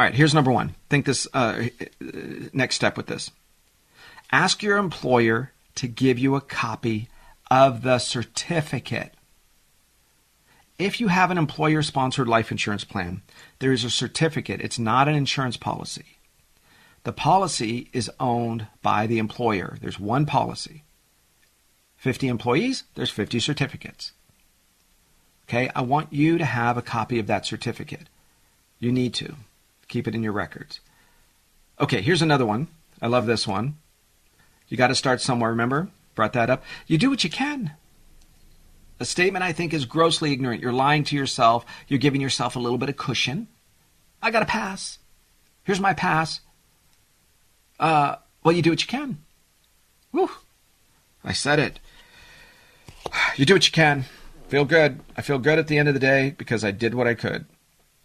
All 0.00 0.06
right, 0.06 0.14
here's 0.14 0.32
number 0.32 0.50
one. 0.50 0.76
Think 0.88 1.04
this 1.04 1.28
uh, 1.34 1.66
next 2.54 2.76
step 2.76 2.96
with 2.96 3.06
this. 3.06 3.30
Ask 4.32 4.62
your 4.62 4.78
employer 4.78 5.52
to 5.74 5.86
give 5.86 6.18
you 6.18 6.36
a 6.36 6.40
copy 6.40 7.10
of 7.50 7.82
the 7.82 7.98
certificate. 7.98 9.12
If 10.78 11.02
you 11.02 11.08
have 11.08 11.30
an 11.30 11.36
employer 11.36 11.82
sponsored 11.82 12.28
life 12.28 12.50
insurance 12.50 12.82
plan, 12.82 13.20
there 13.58 13.72
is 13.72 13.84
a 13.84 13.90
certificate. 13.90 14.62
It's 14.62 14.78
not 14.78 15.06
an 15.06 15.14
insurance 15.14 15.58
policy. 15.58 16.16
The 17.04 17.12
policy 17.12 17.90
is 17.92 18.10
owned 18.18 18.68
by 18.80 19.06
the 19.06 19.18
employer. 19.18 19.76
There's 19.82 20.00
one 20.00 20.24
policy. 20.24 20.82
50 21.98 22.26
employees, 22.26 22.84
there's 22.94 23.10
50 23.10 23.38
certificates. 23.38 24.12
Okay, 25.46 25.70
I 25.76 25.82
want 25.82 26.10
you 26.10 26.38
to 26.38 26.44
have 26.46 26.78
a 26.78 26.82
copy 26.96 27.18
of 27.18 27.26
that 27.26 27.44
certificate. 27.44 28.08
You 28.78 28.92
need 28.92 29.12
to 29.12 29.36
keep 29.90 30.08
it 30.08 30.14
in 30.14 30.22
your 30.22 30.32
records. 30.32 30.80
Okay, 31.78 32.00
here's 32.00 32.22
another 32.22 32.46
one. 32.46 32.68
I 33.02 33.08
love 33.08 33.26
this 33.26 33.46
one. 33.46 33.76
You 34.68 34.76
got 34.76 34.88
to 34.88 34.94
start 34.94 35.20
somewhere, 35.20 35.50
remember? 35.50 35.88
Brought 36.14 36.32
that 36.34 36.48
up. 36.48 36.62
You 36.86 36.96
do 36.96 37.10
what 37.10 37.24
you 37.24 37.30
can. 37.30 37.72
A 39.00 39.04
statement 39.04 39.42
I 39.42 39.52
think 39.52 39.74
is 39.74 39.84
grossly 39.84 40.32
ignorant. 40.32 40.62
You're 40.62 40.72
lying 40.72 41.04
to 41.04 41.16
yourself. 41.16 41.64
You're 41.88 41.98
giving 41.98 42.20
yourself 42.20 42.54
a 42.54 42.60
little 42.60 42.78
bit 42.78 42.88
of 42.88 42.96
cushion. 42.96 43.48
I 44.22 44.30
got 44.30 44.42
a 44.42 44.46
pass. 44.46 44.98
Here's 45.64 45.80
my 45.80 45.94
pass. 45.94 46.40
Uh, 47.78 48.16
well, 48.44 48.54
you 48.54 48.62
do 48.62 48.70
what 48.70 48.82
you 48.82 48.88
can. 48.88 49.18
Whew. 50.12 50.30
I 51.24 51.32
said 51.32 51.58
it. 51.58 51.80
You 53.36 53.46
do 53.46 53.54
what 53.54 53.66
you 53.66 53.72
can. 53.72 54.04
Feel 54.48 54.64
good. 54.64 55.00
I 55.16 55.22
feel 55.22 55.38
good 55.38 55.58
at 55.58 55.68
the 55.68 55.78
end 55.78 55.88
of 55.88 55.94
the 55.94 56.00
day 56.00 56.34
because 56.36 56.64
I 56.64 56.70
did 56.70 56.94
what 56.94 57.06
I 57.06 57.14
could. 57.14 57.46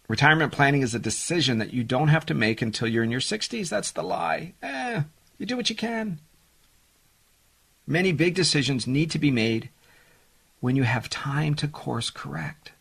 Retirement 0.08 0.52
planning 0.52 0.82
is 0.82 0.94
a 0.94 1.00
decision 1.00 1.58
that 1.58 1.72
you 1.72 1.82
don't 1.82 2.08
have 2.08 2.26
to 2.26 2.34
make 2.34 2.62
until 2.62 2.86
you're 2.86 3.04
in 3.04 3.10
your 3.10 3.20
60s. 3.20 3.68
That's 3.68 3.90
the 3.90 4.02
lie. 4.02 4.54
Eh, 4.62 5.02
you 5.38 5.46
do 5.46 5.56
what 5.56 5.68
you 5.68 5.76
can. 5.76 6.20
Many 7.86 8.12
big 8.12 8.34
decisions 8.34 8.86
need 8.86 9.10
to 9.12 9.18
be 9.18 9.30
made 9.30 9.70
when 10.60 10.76
you 10.76 10.84
have 10.84 11.10
time 11.10 11.54
to 11.54 11.68
course 11.68 12.10
correct. 12.10 12.72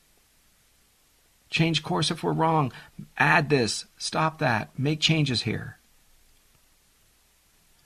Change 1.49 1.83
course 1.83 2.11
if 2.11 2.23
we're 2.23 2.33
wrong. 2.33 2.71
Add 3.17 3.49
this, 3.49 3.85
stop 3.97 4.39
that, 4.39 4.77
make 4.77 4.99
changes 4.99 5.43
here. 5.43 5.77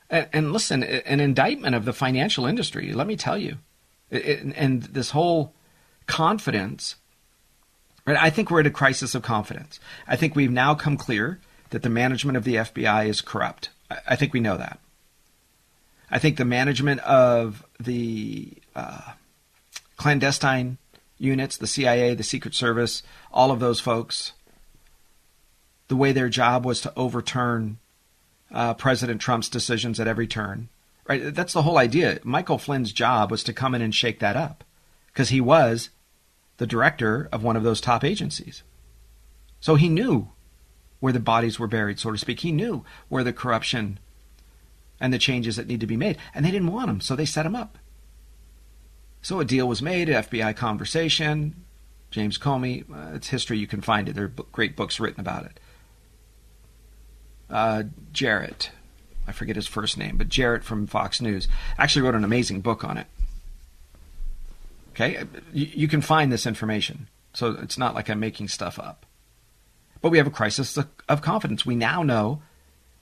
And, 0.10 0.28
and 0.34 0.54
listen, 0.54 0.84
an 0.84 1.20
indictment 1.20 1.76
of 1.76 1.86
the 1.86 1.94
financial 1.94 2.46
industry, 2.46 2.94
let 2.94 3.08
me 3.08 3.16
tell 3.16 3.38
you, 3.38 3.58
it, 4.10 4.42
and 4.56 4.84
this 4.84 5.12
whole 5.12 5.54
confidence. 6.08 6.96
Right? 8.06 8.18
I 8.18 8.30
think 8.30 8.50
we're 8.50 8.62
at 8.62 8.68
a 8.68 8.72
crisis 8.72 9.16
of 9.16 9.22
confidence. 9.22 9.80
I 10.08 10.16
think 10.16 10.36
we've 10.36 10.52
now 10.52 10.76
come 10.76 10.98
clear 10.98 11.40
that 11.70 11.84
the 11.84 11.90
management 11.90 12.38
of 12.38 12.44
the 12.44 12.56
FBI 12.56 13.08
is 13.08 13.22
corrupt. 13.22 13.70
I, 13.90 13.98
I 14.10 14.16
think 14.16 14.34
we 14.34 14.40
know 14.40 14.58
that. 14.58 14.80
I 16.12 16.20
think 16.20 16.38
the 16.38 16.46
management 16.46 17.02
of 17.02 17.66
the 17.80 18.50
uh, 18.76 19.14
clandestine 19.98 20.78
units, 21.20 21.58
the 21.58 21.68
CIA, 21.68 22.16
the 22.16 22.24
Secret 22.24 22.56
Service, 22.56 23.04
all 23.32 23.52
of 23.52 23.60
those 23.60 23.80
folks, 23.80 24.34
the 25.88 25.96
way 25.96 26.12
their 26.12 26.30
job 26.30 26.66
was 26.66 26.82
to 26.82 26.94
overturn 26.96 27.78
uh, 28.52 28.74
President 28.74 29.22
Trump's 29.22 29.50
decisions 29.50 30.00
at 30.00 30.08
every 30.08 30.28
turn. 30.28 30.70
Right? 31.08 31.34
That's 31.34 31.54
the 31.54 31.64
whole 31.64 31.78
idea. 31.78 32.20
Michael 32.24 32.58
Flynn's 32.58 32.94
job 32.94 33.32
was 33.32 33.44
to 33.44 33.54
come 33.54 33.76
in 33.76 33.82
and 33.82 33.94
shake 33.94 34.20
that 34.20 34.36
up 34.36 34.64
because 35.08 35.30
he 35.30 35.42
was 35.42 35.90
the 36.60 36.68
director 36.68 37.28
of 37.32 37.44
one 37.44 37.58
of 37.58 37.64
those 37.64 37.82
top 37.82 38.04
agencies. 38.04 38.64
So 39.60 39.76
he 39.76 39.90
knew 39.90 40.30
where 41.00 41.12
the 41.12 41.20
bodies 41.20 41.58
were 41.58 41.68
buried, 41.68 42.00
so 42.00 42.12
to 42.12 42.18
speak. 42.18 42.42
He 42.42 42.52
knew 42.52 42.86
where 43.08 43.24
the 43.24 43.34
corruption 43.34 44.00
and 45.02 45.12
the 45.12 45.18
changes 45.18 45.56
that 45.56 45.68
need 45.68 45.80
to 45.80 45.88
be 45.88 45.98
made. 45.98 46.18
And 46.34 46.46
they 46.46 46.52
didn't 46.52 46.72
want 46.72 46.90
him, 46.90 47.02
so 47.02 47.16
they 47.16 47.26
set 47.26 47.46
him 47.46 47.56
up. 47.56 47.78
So 49.22 49.40
a 49.40 49.46
deal 49.46 49.68
was 49.68 49.82
made, 49.82 50.08
an 50.08 50.24
FBI 50.24 50.56
conversation. 50.56 51.66
James 52.12 52.38
Comey, 52.38 52.84
uh, 52.90 53.16
it's 53.16 53.28
history, 53.30 53.58
you 53.58 53.68
can 53.68 53.82
find 53.82 54.08
it. 54.08 54.14
There 54.14 54.26
are 54.26 54.44
great 54.52 54.76
books 54.76 55.00
written 55.00 55.20
about 55.20 55.46
it 55.46 55.60
uh, 57.50 57.84
Jarrett. 58.14 58.72
I 59.28 59.32
forget 59.32 59.56
his 59.56 59.68
first 59.68 59.98
name, 59.98 60.18
but 60.18 60.30
Jarrett 60.30 60.64
from 60.64 60.88
Fox 60.88 61.22
News 61.22 61.48
actually 61.78 62.02
wrote 62.02 62.16
an 62.16 62.24
amazing 62.24 62.62
book 62.62 62.84
on 62.84 62.98
it. 62.98 63.08
Okay, 65.00 65.24
you, 65.54 65.88
can 65.88 66.02
find 66.02 66.30
this 66.30 66.46
information, 66.46 67.08
so 67.34 67.52
it's 67.62 67.78
not 67.78 67.96
like 67.96 68.10
I'm 68.10 68.20
making 68.20 68.50
stuff 68.50 68.78
up. 68.78 69.06
But 70.02 70.10
we 70.10 70.18
have 70.18 70.28
a 70.28 70.32
crisis 70.32 70.78
of 71.08 71.22
confidence. 71.22 71.66
We 71.66 71.76
now 71.76 72.04
know 72.04 72.42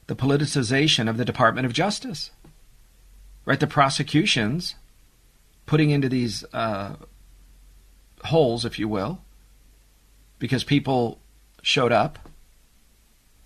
the 0.06 0.16
politicization 0.16 1.10
of 1.10 1.18
the 1.18 1.26
Department 1.26 1.66
of 1.66 1.74
Justice. 1.74 2.30
Right, 3.46 3.60
the 3.60 3.66
prosecutions 3.66 4.76
putting 5.66 5.90
into 5.90 6.08
these 6.08 6.44
uh, 6.54 6.98
holes, 8.26 8.64
if 8.64 8.78
you 8.78 8.88
will, 8.88 9.22
because 10.38 10.64
people 10.64 11.20
showed 11.64 11.92
up 11.92 12.20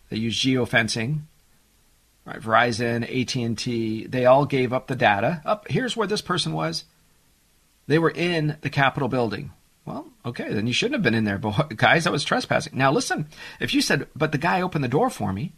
they 0.10 0.18
use 0.18 0.38
geofencing. 0.38 1.22
Right, 2.26 2.42
Verizon, 2.42 3.04
AT&T, 3.04 4.08
they 4.08 4.26
all 4.26 4.46
gave 4.46 4.74
up 4.74 4.88
the 4.88 4.96
data. 4.96 5.42
Up 5.46 5.68
here's 5.70 5.96
where 5.96 6.06
this 6.06 6.22
person 6.22 6.52
was. 6.52 6.84
They 7.88 8.00
were 8.00 8.12
in 8.12 8.58
the 8.62 8.70
Capitol 8.70 9.10
building. 9.10 9.52
Well, 9.86 10.08
okay, 10.26 10.54
then 10.54 10.68
you 10.68 10.74
shouldn't 10.74 10.96
have 10.96 11.04
been 11.04 11.16
in 11.16 11.24
there, 11.24 11.38
but 11.38 11.70
guys, 11.76 12.04
that 12.04 12.14
was 12.14 12.24
trespassing. 12.24 12.78
Now 12.78 12.92
listen, 12.92 13.28
if 13.60 13.74
you 13.74 13.82
said, 13.82 14.08
but 14.16 14.32
the 14.32 14.38
guy 14.38 14.62
opened 14.62 14.84
the 14.84 14.90
door 14.90 15.10
for 15.10 15.34
me, 15.34 15.54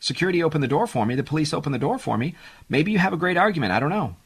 security 0.00 0.42
opened 0.42 0.64
the 0.64 0.68
door 0.68 0.86
for 0.86 1.04
me, 1.04 1.14
the 1.14 1.22
police 1.22 1.52
opened 1.52 1.74
the 1.74 1.78
door 1.78 1.98
for 1.98 2.16
me, 2.16 2.34
maybe 2.68 2.92
you 2.92 2.98
have 2.98 3.12
a 3.12 3.18
great 3.18 3.36
argument. 3.36 3.72
I 3.72 3.80
don't 3.80 3.90
know. 3.90 4.16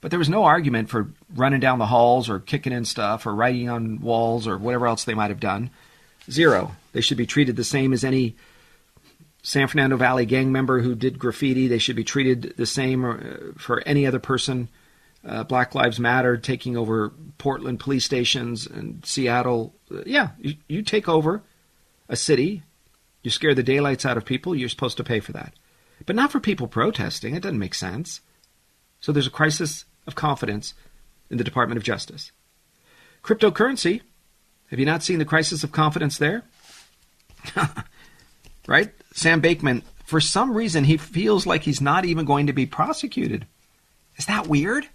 But 0.00 0.10
there 0.10 0.18
was 0.18 0.28
no 0.28 0.44
argument 0.44 0.90
for 0.90 1.08
running 1.34 1.60
down 1.60 1.78
the 1.78 1.86
halls 1.86 2.28
or 2.28 2.38
kicking 2.38 2.74
in 2.74 2.84
stuff 2.84 3.26
or 3.26 3.34
writing 3.34 3.70
on 3.70 4.02
walls 4.02 4.46
or 4.46 4.58
whatever 4.58 4.86
else 4.86 5.04
they 5.04 5.14
might 5.14 5.30
have 5.30 5.40
done. 5.40 5.70
Zero. 6.30 6.76
They 6.92 7.00
should 7.00 7.16
be 7.16 7.26
treated 7.26 7.56
the 7.56 7.64
same 7.64 7.92
as 7.94 8.04
any 8.04 8.36
San 9.42 9.66
Fernando 9.66 9.96
Valley 9.96 10.26
gang 10.26 10.52
member 10.52 10.80
who 10.80 10.94
did 10.94 11.18
graffiti. 11.18 11.68
They 11.68 11.78
should 11.78 11.96
be 11.96 12.04
treated 12.04 12.54
the 12.58 12.66
same 12.66 13.04
uh, 13.04 13.16
for 13.56 13.82
any 13.86 14.06
other 14.06 14.18
person. 14.18 14.68
Uh, 15.26 15.42
Black 15.42 15.74
Lives 15.74 15.98
Matter 15.98 16.36
taking 16.36 16.76
over 16.76 17.12
Portland 17.38 17.80
police 17.80 18.04
stations 18.04 18.66
and 18.66 19.04
Seattle. 19.06 19.74
Uh, 19.90 20.02
yeah, 20.04 20.30
you, 20.38 20.54
you 20.68 20.82
take 20.82 21.08
over 21.08 21.42
a 22.08 22.16
city, 22.16 22.62
you 23.22 23.30
scare 23.30 23.54
the 23.54 23.62
daylights 23.62 24.04
out 24.04 24.18
of 24.18 24.26
people, 24.26 24.54
you're 24.54 24.68
supposed 24.68 24.98
to 24.98 25.04
pay 25.04 25.20
for 25.20 25.32
that. 25.32 25.54
But 26.04 26.16
not 26.16 26.30
for 26.30 26.40
people 26.40 26.68
protesting. 26.68 27.34
It 27.34 27.42
doesn't 27.42 27.58
make 27.58 27.74
sense. 27.74 28.20
So 29.00 29.12
there's 29.12 29.26
a 29.26 29.30
crisis 29.30 29.84
of 30.06 30.14
confidence 30.14 30.74
in 31.30 31.38
the 31.38 31.44
Department 31.44 31.78
of 31.78 31.84
Justice. 31.84 32.32
Cryptocurrency. 33.22 34.02
Have 34.70 34.78
you 34.78 34.86
not 34.86 35.02
seen 35.02 35.18
the 35.18 35.24
crisis 35.24 35.64
of 35.64 35.72
confidence 35.72 36.18
there? 36.18 36.42
right? 38.66 38.92
Sam 39.12 39.40
Bankman, 39.40 39.82
for 40.04 40.20
some 40.20 40.54
reason, 40.54 40.84
he 40.84 40.96
feels 40.96 41.46
like 41.46 41.62
he's 41.62 41.80
not 41.80 42.04
even 42.04 42.24
going 42.24 42.46
to 42.46 42.52
be 42.52 42.66
prosecuted. 42.66 43.46
Is 44.16 44.26
that 44.26 44.46
weird? 44.46 44.86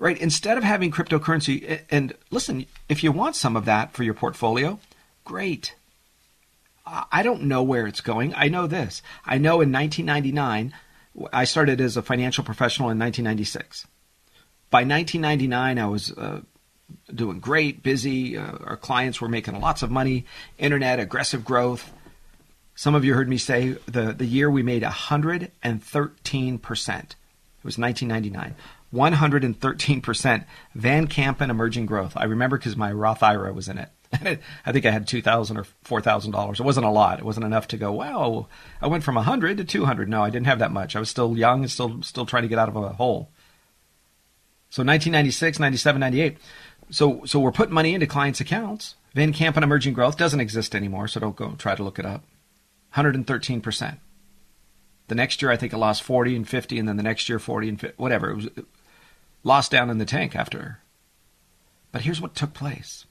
Right? 0.00 0.18
Instead 0.18 0.56
of 0.56 0.64
having 0.64 0.90
cryptocurrency, 0.90 1.82
and 1.90 2.14
listen, 2.30 2.64
if 2.88 3.04
you 3.04 3.12
want 3.12 3.36
some 3.36 3.54
of 3.54 3.66
that 3.66 3.92
for 3.92 4.02
your 4.02 4.14
portfolio, 4.14 4.80
great. 5.24 5.76
I 6.86 7.22
don't 7.22 7.42
know 7.42 7.62
where 7.62 7.86
it's 7.86 8.00
going. 8.00 8.34
I 8.34 8.48
know 8.48 8.66
this. 8.66 9.02
I 9.26 9.36
know 9.36 9.60
in 9.60 9.70
1999, 9.70 10.72
I 11.32 11.44
started 11.44 11.82
as 11.82 11.96
a 11.96 12.02
financial 12.02 12.42
professional 12.42 12.88
in 12.88 12.98
1996. 12.98 13.86
By 14.70 14.84
1999, 14.84 15.78
I 15.78 15.86
was 15.86 16.12
uh, 16.12 16.40
doing 17.14 17.38
great, 17.38 17.82
busy. 17.82 18.38
Uh, 18.38 18.56
our 18.64 18.78
clients 18.78 19.20
were 19.20 19.28
making 19.28 19.60
lots 19.60 19.82
of 19.82 19.90
money, 19.90 20.24
internet, 20.58 20.98
aggressive 20.98 21.44
growth. 21.44 21.92
Some 22.74 22.94
of 22.94 23.04
you 23.04 23.12
heard 23.12 23.28
me 23.28 23.36
say 23.36 23.76
the, 23.86 24.14
the 24.14 24.24
year 24.24 24.50
we 24.50 24.62
made 24.62 24.82
113%. 24.82 25.50
It 25.62 25.84
was 27.62 27.76
1999. 27.76 28.54
113% 28.92 30.44
Van 30.74 31.06
Kampen 31.06 31.50
emerging 31.50 31.86
growth. 31.86 32.12
I 32.16 32.24
remember 32.24 32.58
because 32.58 32.76
my 32.76 32.92
Roth 32.92 33.22
IRA 33.22 33.52
was 33.52 33.68
in 33.68 33.78
it. 33.78 33.90
I 34.66 34.72
think 34.72 34.86
I 34.86 34.90
had 34.90 35.06
two 35.06 35.22
thousand 35.22 35.56
or 35.56 35.64
four 35.82 36.00
thousand 36.00 36.32
dollars. 36.32 36.58
It 36.58 36.64
wasn't 36.64 36.86
a 36.86 36.90
lot. 36.90 37.20
It 37.20 37.24
wasn't 37.24 37.46
enough 37.46 37.68
to 37.68 37.76
go. 37.76 37.92
Wow, 37.92 38.48
I 38.82 38.88
went 38.88 39.04
from 39.04 39.14
hundred 39.14 39.58
to 39.58 39.64
two 39.64 39.84
hundred. 39.84 40.08
No, 40.08 40.24
I 40.24 40.30
didn't 40.30 40.48
have 40.48 40.58
that 40.58 40.72
much. 40.72 40.96
I 40.96 41.00
was 41.00 41.08
still 41.08 41.38
young 41.38 41.60
and 41.60 41.70
still 41.70 42.02
still 42.02 42.26
trying 42.26 42.42
to 42.42 42.48
get 42.48 42.58
out 42.58 42.68
of 42.68 42.74
a 42.74 42.88
hole. 42.94 43.30
So 44.68 44.82
1996, 44.82 45.58
97, 45.58 46.00
98. 46.00 46.38
So 46.90 47.24
so 47.24 47.38
we're 47.38 47.52
putting 47.52 47.74
money 47.74 47.94
into 47.94 48.06
clients' 48.06 48.40
accounts. 48.40 48.96
Van 49.14 49.32
Kampen 49.32 49.62
emerging 49.62 49.94
growth 49.94 50.16
doesn't 50.16 50.40
exist 50.40 50.74
anymore, 50.74 51.06
so 51.06 51.20
don't 51.20 51.36
go 51.36 51.52
try 51.52 51.76
to 51.76 51.82
look 51.84 52.00
it 52.00 52.06
up. 52.06 52.22
113 52.94 53.60
percent. 53.60 54.00
The 55.06 55.14
next 55.16 55.42
year, 55.42 55.50
I 55.50 55.56
think 55.56 55.72
it 55.72 55.78
lost 55.78 56.04
40 56.04 56.36
and 56.36 56.48
50, 56.48 56.78
and 56.78 56.88
then 56.88 56.96
the 56.96 57.02
next 57.02 57.28
year 57.28 57.40
40 57.40 57.68
and 57.68 57.80
50, 57.80 57.96
whatever. 58.00 58.30
It 58.30 58.36
was 58.36 58.48
lost 59.42 59.70
down 59.70 59.90
in 59.90 59.98
the 59.98 60.04
tank 60.04 60.36
after. 60.36 60.78
But 61.92 62.02
here's 62.02 62.20
what 62.20 62.34
took 62.34 62.54
place 62.54 63.06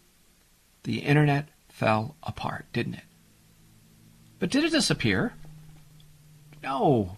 the 0.83 0.99
internet 0.99 1.49
fell 1.67 2.15
apart, 2.23 2.65
didn't 2.73 2.95
it? 2.95 3.03
But 4.39 4.49
did 4.49 4.63
it 4.63 4.71
disappear? 4.71 5.33
No. 6.63 7.17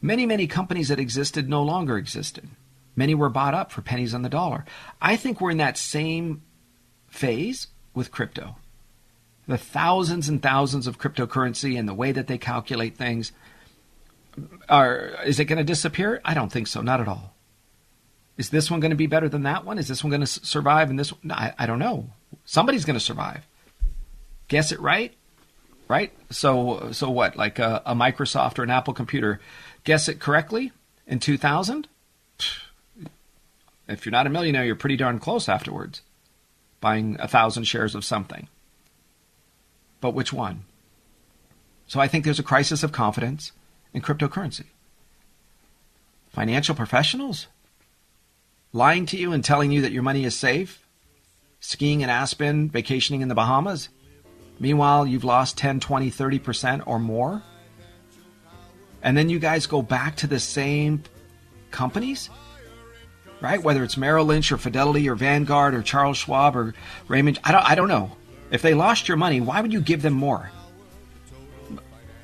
Many, 0.00 0.26
many 0.26 0.46
companies 0.46 0.88
that 0.88 1.00
existed 1.00 1.48
no 1.48 1.62
longer 1.62 1.98
existed. 1.98 2.48
Many 2.94 3.14
were 3.14 3.28
bought 3.28 3.54
up 3.54 3.72
for 3.72 3.82
pennies 3.82 4.14
on 4.14 4.22
the 4.22 4.28
dollar. 4.28 4.64
I 5.00 5.16
think 5.16 5.40
we're 5.40 5.50
in 5.50 5.58
that 5.58 5.76
same 5.76 6.42
phase 7.08 7.68
with 7.94 8.12
crypto. 8.12 8.56
The 9.46 9.58
thousands 9.58 10.28
and 10.28 10.42
thousands 10.42 10.86
of 10.86 10.98
cryptocurrency 10.98 11.78
and 11.78 11.88
the 11.88 11.94
way 11.94 12.12
that 12.12 12.26
they 12.26 12.38
calculate 12.38 12.96
things 12.96 13.32
are 14.68 15.16
is 15.24 15.40
it 15.40 15.46
going 15.46 15.58
to 15.58 15.64
disappear? 15.64 16.20
I 16.24 16.34
don't 16.34 16.52
think 16.52 16.66
so, 16.66 16.80
not 16.80 17.00
at 17.00 17.08
all. 17.08 17.34
Is 18.38 18.50
this 18.50 18.70
one 18.70 18.78
going 18.78 18.90
to 18.92 18.96
be 18.96 19.08
better 19.08 19.28
than 19.28 19.42
that 19.42 19.64
one? 19.64 19.78
Is 19.78 19.88
this 19.88 20.02
one 20.02 20.10
going 20.10 20.20
to 20.20 20.26
survive? 20.26 20.90
And 20.90 20.98
this, 20.98 21.10
one? 21.10 21.32
I, 21.32 21.52
I 21.58 21.66
don't 21.66 21.80
know. 21.80 22.08
Somebody's 22.44 22.84
going 22.84 22.98
to 22.98 23.04
survive. 23.04 23.44
Guess 24.46 24.70
it 24.70 24.80
right, 24.80 25.12
right? 25.88 26.12
So, 26.30 26.90
so 26.92 27.10
what? 27.10 27.36
Like 27.36 27.58
a, 27.58 27.82
a 27.84 27.94
Microsoft 27.94 28.58
or 28.60 28.62
an 28.62 28.70
Apple 28.70 28.94
computer, 28.94 29.40
guess 29.82 30.08
it 30.08 30.20
correctly 30.20 30.70
in 31.06 31.18
2000. 31.18 31.88
If 33.88 34.06
you're 34.06 34.12
not 34.12 34.28
a 34.28 34.30
millionaire, 34.30 34.64
you're 34.64 34.76
pretty 34.76 34.96
darn 34.96 35.18
close 35.18 35.48
afterwards, 35.48 36.02
buying 36.80 37.16
a 37.18 37.26
thousand 37.26 37.64
shares 37.64 37.96
of 37.96 38.04
something. 38.04 38.46
But 40.00 40.14
which 40.14 40.32
one? 40.32 40.64
So 41.88 41.98
I 41.98 42.06
think 42.06 42.24
there's 42.24 42.38
a 42.38 42.44
crisis 42.44 42.84
of 42.84 42.92
confidence 42.92 43.50
in 43.92 44.00
cryptocurrency. 44.00 44.66
Financial 46.30 46.74
professionals 46.74 47.48
lying 48.72 49.06
to 49.06 49.16
you 49.16 49.32
and 49.32 49.44
telling 49.44 49.70
you 49.70 49.82
that 49.82 49.92
your 49.92 50.02
money 50.02 50.24
is 50.24 50.36
safe, 50.36 50.86
skiing 51.60 52.02
in 52.02 52.10
Aspen, 52.10 52.70
vacationing 52.70 53.20
in 53.20 53.28
the 53.28 53.34
Bahamas. 53.34 53.88
Meanwhile, 54.60 55.06
you've 55.06 55.24
lost 55.24 55.56
10, 55.56 55.80
20, 55.80 56.10
30% 56.10 56.82
or 56.86 56.98
more. 56.98 57.42
And 59.02 59.16
then 59.16 59.28
you 59.28 59.38
guys 59.38 59.66
go 59.66 59.82
back 59.82 60.16
to 60.16 60.26
the 60.26 60.40
same 60.40 61.04
companies, 61.70 62.30
right? 63.40 63.62
Whether 63.62 63.84
it's 63.84 63.96
Merrill 63.96 64.26
Lynch 64.26 64.50
or 64.50 64.58
Fidelity 64.58 65.08
or 65.08 65.14
Vanguard 65.14 65.74
or 65.74 65.82
Charles 65.82 66.18
Schwab 66.18 66.56
or 66.56 66.74
Raymond, 67.06 67.38
I 67.44 67.52
don't, 67.52 67.70
I 67.70 67.74
don't 67.74 67.88
know. 67.88 68.10
If 68.50 68.62
they 68.62 68.74
lost 68.74 69.08
your 69.08 69.16
money, 69.16 69.40
why 69.40 69.60
would 69.60 69.72
you 69.72 69.80
give 69.80 70.02
them 70.02 70.14
more? 70.14 70.50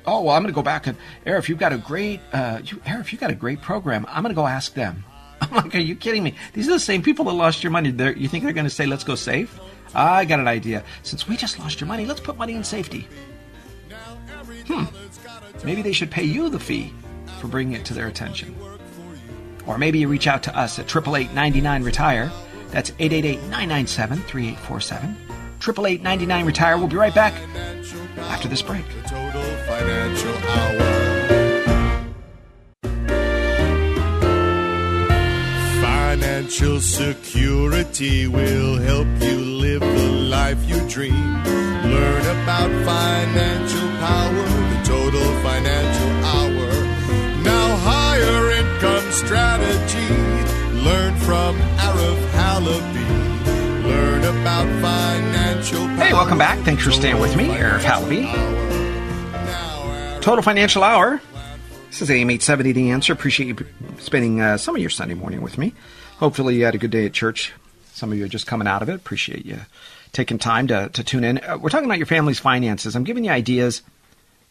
Oh 0.07 0.21
well, 0.21 0.35
I'm 0.35 0.43
going 0.43 0.53
to 0.53 0.55
go 0.55 0.61
back 0.61 0.85
and 0.85 0.97
Eric, 1.25 1.49
you've 1.49 1.57
got 1.57 1.73
a 1.73 1.77
great, 1.77 2.19
uh, 2.33 2.59
you, 2.63 2.81
you've 2.85 3.19
got 3.19 3.31
a 3.31 3.35
great 3.35 3.61
program, 3.61 4.05
I'm 4.09 4.21
going 4.21 4.33
to 4.33 4.35
go 4.35 4.45
ask 4.45 4.73
them. 4.73 5.03
I'm 5.51 5.63
like, 5.63 5.75
are 5.75 5.79
you 5.79 5.95
kidding 5.95 6.23
me? 6.23 6.35
These 6.53 6.67
are 6.67 6.73
the 6.73 6.79
same 6.79 7.01
people 7.01 7.25
that 7.25 7.33
lost 7.33 7.63
your 7.63 7.71
money. 7.71 7.91
They're, 7.91 8.15
you 8.15 8.27
think 8.27 8.43
they're 8.43 8.53
going 8.53 8.65
to 8.65 8.69
say, 8.69 8.85
let's 8.85 9.03
go 9.03 9.15
safe? 9.15 9.59
I 9.93 10.25
got 10.25 10.39
an 10.39 10.47
idea. 10.47 10.83
Since 11.03 11.27
we 11.27 11.37
just 11.37 11.59
lost 11.59 11.79
your 11.79 11.87
money, 11.87 12.05
let's 12.05 12.19
put 12.19 12.37
money 12.37 12.53
in 12.53 12.63
safety. 12.63 13.07
Hmm. 14.67 14.85
Maybe 15.63 15.81
they 15.81 15.93
should 15.93 16.11
pay 16.11 16.23
you 16.23 16.49
the 16.49 16.59
fee 16.59 16.93
for 17.39 17.47
bringing 17.47 17.79
it 17.79 17.85
to 17.85 17.93
their 17.93 18.07
attention. 18.07 18.55
Or 19.65 19.77
maybe 19.77 19.99
you 19.99 20.07
reach 20.07 20.27
out 20.27 20.43
to 20.43 20.57
us 20.57 20.79
at 20.79 20.95
888 20.95 21.83
retire 21.83 22.31
That's 22.71 22.91
888-997-3847. 22.91 25.15
888 25.67 26.43
retire 26.43 26.77
We'll 26.77 26.87
be 26.87 26.97
right 26.97 27.15
back 27.15 27.33
after 28.17 28.47
this 28.47 28.61
break. 28.61 28.85
Financial 36.45 36.79
security 36.79 38.27
will 38.27 38.77
help 38.77 39.07
you 39.19 39.39
live 39.39 39.81
the 39.81 40.09
life 40.29 40.63
you 40.69 40.79
dream. 40.87 41.33
Learn 41.41 42.21
about 42.21 42.69
financial 42.85 43.89
power, 43.97 44.45
the 44.69 44.79
total 44.85 45.23
financial 45.41 46.11
hour. 46.23 46.69
Now, 47.41 47.75
higher 47.77 48.51
income 48.51 49.11
strategy. 49.11 50.07
Learn 50.85 51.15
from 51.21 51.57
Arif 51.77 52.29
Halaby. 52.33 53.83
Learn 53.83 54.23
about 54.25 54.67
financial 54.83 55.79
power. 55.79 56.05
Hey, 56.05 56.13
welcome 56.13 56.37
back. 56.37 56.59
Thanks 56.59 56.83
for 56.83 56.91
staying 56.91 57.19
with 57.19 57.35
me, 57.35 57.45
Arif 57.45 57.79
Halaby. 57.79 58.21
Total 60.21 60.43
Financial 60.43 60.83
Hour. 60.83 61.19
This 61.89 62.03
is 62.03 62.11
AM 62.11 62.29
870 62.29 62.71
The 62.71 62.91
Answer. 62.91 63.13
Appreciate 63.13 63.47
you 63.47 63.65
spending 63.97 64.41
uh, 64.41 64.57
some 64.57 64.75
of 64.75 64.81
your 64.81 64.91
Sunday 64.91 65.15
morning 65.15 65.41
with 65.41 65.57
me. 65.57 65.73
Hopefully, 66.17 66.55
you 66.55 66.65
had 66.65 66.75
a 66.75 66.79
good 66.79 66.91
day 66.91 67.05
at 67.05 67.13
church. 67.13 67.53
Some 67.93 68.11
of 68.11 68.17
you 68.17 68.25
are 68.25 68.29
just 68.29 68.47
coming 68.47 68.67
out 68.67 68.81
of 68.81 68.89
it. 68.89 68.95
Appreciate 68.95 69.45
you 69.45 69.59
taking 70.15 70.37
time 70.39 70.67
to, 70.67 70.89
to 70.89 71.03
tune 71.03 71.25
in. 71.25 71.39
Uh, 71.43 71.57
we're 71.57 71.69
talking 71.69 71.85
about 71.85 71.97
your 71.97 72.07
family's 72.07 72.39
finances. 72.39 72.95
I'm 72.95 73.03
giving 73.03 73.25
you 73.25 73.31
ideas, 73.31 73.81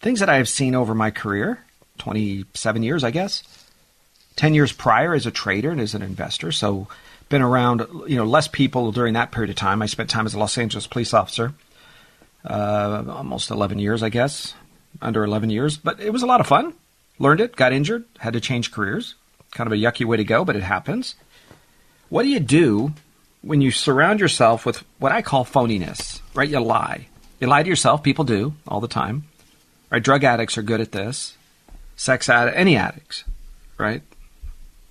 things 0.01 0.21
that 0.21 0.29
I 0.29 0.37
have 0.37 0.49
seen 0.49 0.75
over 0.75 0.95
my 0.95 1.11
career 1.11 1.59
27 1.99 2.83
years, 2.83 3.03
I 3.03 3.11
guess. 3.11 3.43
10 4.37 4.53
years 4.53 4.73
prior 4.73 5.15
as 5.15 5.27
a 5.27 5.31
trader 5.31 5.71
and 5.71 5.81
as 5.81 5.95
an 5.95 6.03
investor. 6.03 6.53
So, 6.53 6.89
been 7.31 7.41
around, 7.41 7.87
you 8.07 8.17
know, 8.17 8.25
less 8.25 8.47
people 8.47 8.93
during 8.93 9.15
that 9.15 9.33
period 9.33 9.49
of 9.49 9.57
time. 9.57 9.81
I 9.81 9.87
spent 9.87 10.11
time 10.11 10.27
as 10.27 10.35
a 10.35 10.39
Los 10.39 10.59
Angeles 10.59 10.87
police 10.87 11.15
officer, 11.15 11.55
uh, 12.45 13.05
almost 13.09 13.51
11 13.51 13.79
years, 13.79 14.03
I 14.03 14.11
guess, 14.11 14.55
under 15.01 15.25
11 15.25 15.49
years. 15.49 15.79
But 15.79 16.01
it 16.01 16.13
was 16.13 16.23
a 16.23 16.27
lot 16.27 16.41
of 16.41 16.47
fun. 16.47 16.75
Learned 17.19 17.41
it, 17.41 17.57
got 17.57 17.73
injured, 17.73 18.05
had 18.19 18.35
to 18.35 18.41
change 18.41 18.71
careers. 18.71 19.15
Kind 19.53 19.67
of 19.67 19.73
a 19.73 19.81
yucky 19.81 20.05
way 20.05 20.19
to 20.19 20.25
go, 20.25 20.45
but 20.45 20.57
it 20.57 20.63
happens. 20.63 21.15
What 22.15 22.23
do 22.23 22.29
you 22.29 22.39
do 22.39 22.93
when 23.43 23.61
you 23.61 23.73
surround 23.73 24.21
yourself 24.21 24.65
with 24.65 24.85
what 25.01 25.11
I 25.11 25.21
call 25.21 25.45
phoniness, 25.45 26.21
right? 26.33 26.49
You 26.49 26.61
lie. 26.61 27.09
You 27.41 27.49
lie 27.49 27.65
to 27.65 27.69
yourself. 27.69 28.05
People 28.05 28.25
do 28.25 28.55
all 28.69 28.81
the 28.81 28.87
time, 28.87 29.25
right? 29.91 30.01
Drug 30.01 30.23
addicts 30.23 30.57
are 30.57 30.63
good 30.63 30.81
at 30.81 30.93
this. 30.93 31.37
Sex 31.97 32.29
addict, 32.29 32.57
any 32.57 32.77
addicts, 32.77 33.25
right? 33.79 34.01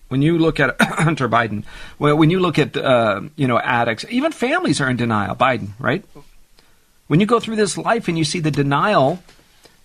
When 0.10 0.22
you 0.22 0.38
look 0.38 0.60
at 0.60 0.76
Hunter 0.82 1.30
Biden, 1.30 1.64
well, 1.98 2.18
when 2.18 2.30
you 2.30 2.42
look 2.42 2.60
at 2.60 2.76
uh, 2.76 3.22
you 3.38 3.48
know 3.48 3.58
addicts, 3.58 4.04
even 4.10 4.34
families 4.34 4.82
are 4.82 4.90
in 4.90 4.98
denial. 4.98 5.34
Biden, 5.34 5.70
right? 5.80 6.04
When 7.08 7.22
you 7.22 7.26
go 7.26 7.40
through 7.40 7.56
this 7.56 7.78
life 7.78 8.10
and 8.10 8.18
you 8.18 8.26
see 8.26 8.42
the 8.42 8.52
denial 8.52 9.24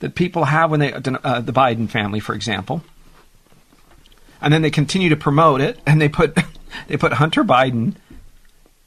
that 0.01 0.17
people 0.17 0.47
have 0.47 0.73
when 0.73 0.81
they 0.81 0.93
uh, 0.93 1.41
the 1.41 1.53
Biden 1.53 1.89
family, 1.89 2.19
for 2.19 2.35
example, 2.35 2.83
and 4.41 4.53
then 4.53 4.63
they 4.63 4.73
continue 4.73 5.11
to 5.11 5.17
promote 5.17 5.61
it, 5.61 5.79
and 5.87 6.01
they 6.01 6.09
put 6.09 6.37
they 6.87 6.97
put 6.97 7.15
Hunter 7.15 7.45
Biden 7.45 7.95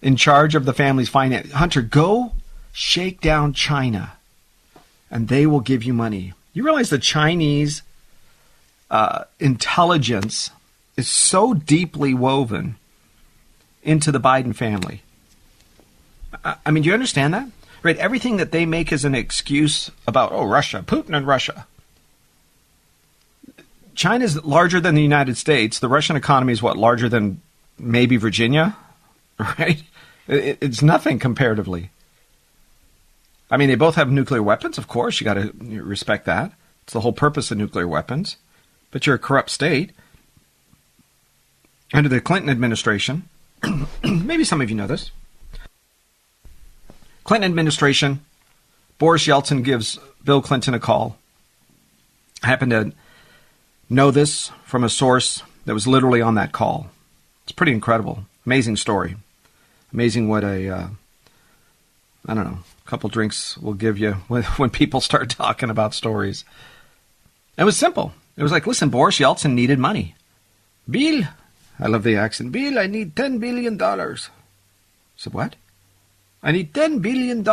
in 0.01 0.15
charge 0.15 0.55
of 0.55 0.65
the 0.65 0.73
family's 0.73 1.09
finance. 1.09 1.51
Hunter, 1.51 1.81
go 1.81 2.33
shake 2.71 3.21
down 3.21 3.53
China, 3.53 4.13
and 5.09 5.27
they 5.27 5.45
will 5.45 5.59
give 5.59 5.83
you 5.83 5.93
money. 5.93 6.33
You 6.53 6.63
realize 6.63 6.89
the 6.89 6.97
Chinese 6.97 7.81
uh, 8.89 9.25
intelligence 9.39 10.51
is 10.97 11.07
so 11.07 11.53
deeply 11.53 12.13
woven 12.13 12.75
into 13.83 14.11
the 14.11 14.19
Biden 14.19 14.55
family. 14.55 15.01
I, 16.43 16.55
I 16.65 16.71
mean, 16.71 16.83
do 16.83 16.87
you 16.87 16.93
understand 16.93 17.33
that? 17.33 17.47
Right? 17.83 17.97
Everything 17.97 18.37
that 18.37 18.51
they 18.51 18.65
make 18.65 18.91
is 18.91 19.05
an 19.05 19.15
excuse 19.15 19.89
about, 20.05 20.31
oh, 20.31 20.45
Russia, 20.45 20.83
Putin 20.85 21.15
and 21.15 21.25
Russia. 21.25 21.65
China's 23.95 24.43
larger 24.43 24.79
than 24.79 24.95
the 24.95 25.01
United 25.01 25.35
States. 25.35 25.79
The 25.79 25.89
Russian 25.89 26.15
economy 26.15 26.53
is 26.53 26.61
what, 26.61 26.77
larger 26.77 27.09
than 27.09 27.41
maybe 27.81 28.17
Virginia, 28.17 28.75
right? 29.39 29.83
It's 30.27 30.81
nothing 30.81 31.19
comparatively. 31.19 31.89
I 33.49 33.57
mean, 33.57 33.67
they 33.67 33.75
both 33.75 33.95
have 33.95 34.09
nuclear 34.09 34.41
weapons, 34.41 34.77
of 34.77 34.87
course. 34.87 35.19
You 35.19 35.25
got 35.25 35.33
to 35.33 35.51
respect 35.83 36.25
that. 36.25 36.53
It's 36.83 36.93
the 36.93 37.01
whole 37.01 37.13
purpose 37.13 37.51
of 37.51 37.57
nuclear 37.57 37.87
weapons. 37.87 38.37
but 38.91 39.05
you're 39.05 39.15
a 39.15 39.19
corrupt 39.19 39.49
state. 39.49 39.91
Under 41.93 42.07
the 42.09 42.21
Clinton 42.21 42.49
administration, 42.49 43.27
maybe 44.03 44.45
some 44.45 44.61
of 44.61 44.69
you 44.69 44.75
know 44.75 44.87
this. 44.87 45.11
Clinton 47.23 47.49
administration, 47.49 48.21
Boris 48.97 49.27
Yeltsin 49.27 49.63
gives 49.63 49.99
Bill 50.23 50.41
Clinton 50.41 50.73
a 50.73 50.79
call. 50.79 51.17
I 52.43 52.47
happen 52.47 52.69
to 52.69 52.93
know 53.89 54.11
this 54.11 54.51
from 54.63 54.83
a 54.83 54.89
source 54.89 55.43
that 55.65 55.73
was 55.73 55.87
literally 55.87 56.21
on 56.21 56.35
that 56.35 56.51
call. 56.53 56.89
It's 57.43 57.51
pretty 57.51 57.71
incredible. 57.71 58.25
Amazing 58.45 58.77
story. 58.77 59.15
Amazing 59.93 60.29
what 60.29 60.43
a, 60.43 60.69
uh, 60.69 60.87
I 62.25 62.33
don't 62.33 62.45
know, 62.45 62.59
a 62.85 62.89
couple 62.89 63.09
drinks 63.09 63.57
will 63.57 63.73
give 63.73 63.97
you 63.97 64.13
when, 64.27 64.43
when 64.43 64.69
people 64.69 65.01
start 65.01 65.29
talking 65.29 65.69
about 65.69 65.93
stories. 65.93 66.45
It 67.57 67.63
was 67.63 67.77
simple. 67.77 68.13
It 68.37 68.43
was 68.43 68.51
like, 68.51 68.65
listen, 68.65 68.89
Boris 68.89 69.19
Yeltsin 69.19 69.53
needed 69.53 69.77
money. 69.77 70.15
Bill, 70.89 71.23
I 71.79 71.87
love 71.87 72.03
the 72.03 72.15
accent. 72.15 72.51
Bill, 72.51 72.79
I 72.79 72.87
need 72.87 73.15
$10 73.15 73.39
billion. 73.39 73.77
Said, 75.17 75.33
what? 75.33 75.55
I 76.41 76.51
need 76.51 76.73
$10 76.73 77.01
billion. 77.01 77.43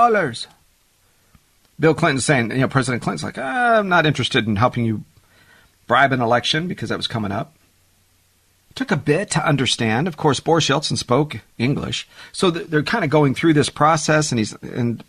Bill 1.81 1.95
Clinton 1.95 2.21
saying, 2.21 2.51
you 2.53 2.59
know, 2.59 2.69
President 2.69 3.03
Clinton's 3.03 3.23
like, 3.23 3.39
ah, 3.39 3.79
I'm 3.79 3.89
not 3.89 4.07
interested 4.07 4.47
in 4.47 4.57
helping 4.57 4.85
you 4.85 5.05
bribe 5.87 6.13
an 6.13 6.21
election 6.21 6.69
because 6.69 6.89
that 6.89 6.97
was 6.97 7.07
coming 7.07 7.33
up. 7.33 7.55
Took 8.75 8.91
a 8.91 8.97
bit 8.97 9.31
to 9.31 9.45
understand. 9.45 10.07
Of 10.07 10.17
course, 10.17 10.41
Boris 10.41 10.69
Yeltsin 10.69 10.97
spoke 10.97 11.41
English, 11.59 12.07
so 12.33 12.51
they're 12.51 12.83
kind 12.83 13.05
of 13.05 13.11
going 13.11 13.35
through 13.35 13.55
this 13.55 13.71
process, 13.71 14.31
and 14.31 14.39
he's 14.39 14.53
and 14.63 15.03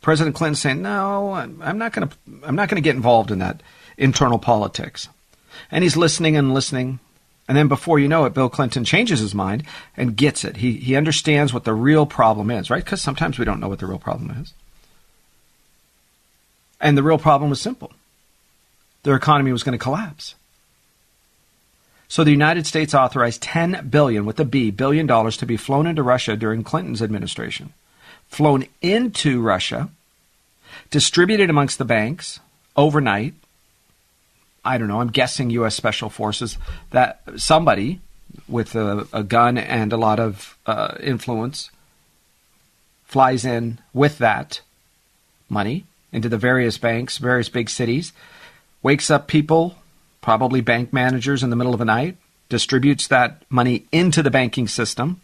President 0.00 0.36
Clinton 0.36 0.54
saying, 0.54 0.82
"No, 0.82 1.34
I'm 1.34 1.78
not 1.78 1.92
going 1.92 2.08
to. 2.08 2.16
I'm 2.44 2.54
not 2.54 2.68
going 2.68 2.80
to 2.80 2.86
get 2.86 2.96
involved 2.96 3.30
in 3.30 3.40
that 3.40 3.60
internal 3.96 4.38
politics." 4.38 5.08
And 5.70 5.82
he's 5.82 5.96
listening 5.96 6.36
and 6.36 6.54
listening, 6.54 7.00
and 7.48 7.56
then 7.56 7.66
before 7.66 7.98
you 7.98 8.06
know 8.06 8.24
it, 8.24 8.34
Bill 8.34 8.48
Clinton 8.48 8.84
changes 8.84 9.18
his 9.20 9.34
mind 9.34 9.64
and 9.96 10.16
gets 10.16 10.44
it. 10.44 10.58
He 10.58 10.74
he 10.74 10.94
understands 10.94 11.52
what 11.52 11.64
the 11.64 11.74
real 11.74 12.06
problem 12.06 12.50
is, 12.50 12.70
right? 12.70 12.84
Because 12.84 13.02
sometimes 13.02 13.38
we 13.38 13.44
don't 13.44 13.58
know 13.58 13.68
what 13.68 13.80
the 13.80 13.86
real 13.86 13.98
problem 13.98 14.30
is. 14.40 14.52
And 16.80 16.96
the 16.96 17.02
real 17.02 17.18
problem 17.18 17.50
was 17.50 17.60
simple 17.60 17.92
their 19.02 19.16
economy 19.16 19.52
was 19.52 19.62
going 19.62 19.78
to 19.78 19.82
collapse. 19.82 20.34
So 22.08 22.24
the 22.24 22.30
United 22.30 22.66
States 22.66 22.94
authorized 22.94 23.42
10 23.42 23.88
billion 23.90 24.24
with 24.24 24.40
a 24.40 24.44
B 24.44 24.70
billion 24.70 25.06
dollars 25.06 25.36
to 25.36 25.46
be 25.46 25.58
flown 25.58 25.86
into 25.86 26.02
Russia 26.02 26.36
during 26.36 26.64
Clinton's 26.64 27.02
administration. 27.02 27.74
Flown 28.28 28.66
into 28.80 29.42
Russia, 29.42 29.90
distributed 30.90 31.50
amongst 31.50 31.78
the 31.78 31.84
banks 31.84 32.40
overnight. 32.76 33.34
I 34.64 34.78
don't 34.78 34.88
know, 34.88 35.00
I'm 35.00 35.10
guessing 35.10 35.50
US 35.50 35.74
special 35.74 36.08
forces 36.08 36.58
that 36.90 37.20
somebody 37.36 38.00
with 38.48 38.74
a, 38.74 39.06
a 39.12 39.22
gun 39.22 39.58
and 39.58 39.92
a 39.92 39.96
lot 39.96 40.18
of 40.18 40.56
uh, 40.66 40.94
influence 41.00 41.70
flies 43.04 43.44
in 43.44 43.78
with 43.92 44.18
that 44.18 44.60
money 45.48 45.84
into 46.12 46.28
the 46.28 46.38
various 46.38 46.78
banks, 46.78 47.18
various 47.18 47.48
big 47.48 47.70
cities, 47.70 48.12
wakes 48.82 49.10
up 49.10 49.26
people, 49.26 49.77
probably 50.20 50.60
bank 50.60 50.92
managers 50.92 51.42
in 51.42 51.50
the 51.50 51.56
middle 51.56 51.72
of 51.72 51.78
the 51.78 51.84
night, 51.84 52.16
distributes 52.48 53.06
that 53.08 53.42
money 53.50 53.84
into 53.92 54.22
the 54.22 54.30
banking 54.30 54.68
system, 54.68 55.20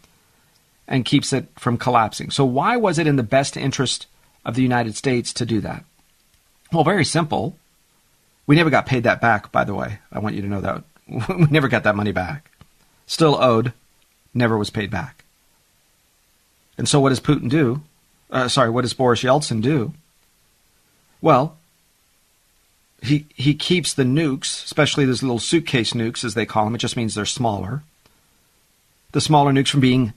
and 0.87 1.05
keeps 1.05 1.33
it 1.33 1.47
from 1.57 1.77
collapsing. 1.77 2.29
So, 2.29 2.45
why 2.45 2.77
was 2.77 2.99
it 2.99 3.07
in 3.07 3.15
the 3.15 3.23
best 3.23 3.57
interest 3.57 4.07
of 4.45 4.55
the 4.55 4.61
United 4.61 4.95
States 4.95 5.33
to 5.33 5.45
do 5.45 5.59
that? 5.61 5.83
Well, 6.71 6.83
very 6.83 7.05
simple. 7.05 7.57
We 8.47 8.55
never 8.55 8.69
got 8.69 8.85
paid 8.85 9.03
that 9.03 9.21
back, 9.21 9.51
by 9.51 9.63
the 9.63 9.73
way. 9.73 9.99
I 10.11 10.19
want 10.19 10.35
you 10.35 10.41
to 10.41 10.47
know 10.47 10.61
that. 10.61 10.83
we 11.07 11.47
never 11.49 11.67
got 11.67 11.83
that 11.83 11.95
money 11.95 12.11
back. 12.11 12.51
Still 13.07 13.41
owed, 13.41 13.73
never 14.33 14.57
was 14.57 14.69
paid 14.69 14.91
back. 14.91 15.23
And 16.77 16.87
so, 16.87 16.99
what 16.99 17.09
does 17.09 17.19
Putin 17.19 17.49
do? 17.49 17.81
Uh, 18.29 18.47
sorry, 18.47 18.69
what 18.69 18.81
does 18.81 18.93
Boris 18.93 19.23
Yeltsin 19.23 19.61
do? 19.61 19.93
Well, 21.21 21.57
he 23.05 23.25
he 23.35 23.53
keeps 23.53 23.93
the 23.93 24.03
nukes, 24.03 24.63
especially 24.63 25.05
those 25.05 25.23
little 25.23 25.39
suitcase 25.39 25.93
nukes 25.93 26.23
as 26.23 26.33
they 26.33 26.45
call 26.45 26.65
them. 26.65 26.75
It 26.75 26.79
just 26.79 26.97
means 26.97 27.15
they're 27.15 27.25
smaller. 27.25 27.83
The 29.11 29.21
smaller 29.21 29.51
nukes 29.51 29.69
from 29.69 29.79
being 29.79 30.13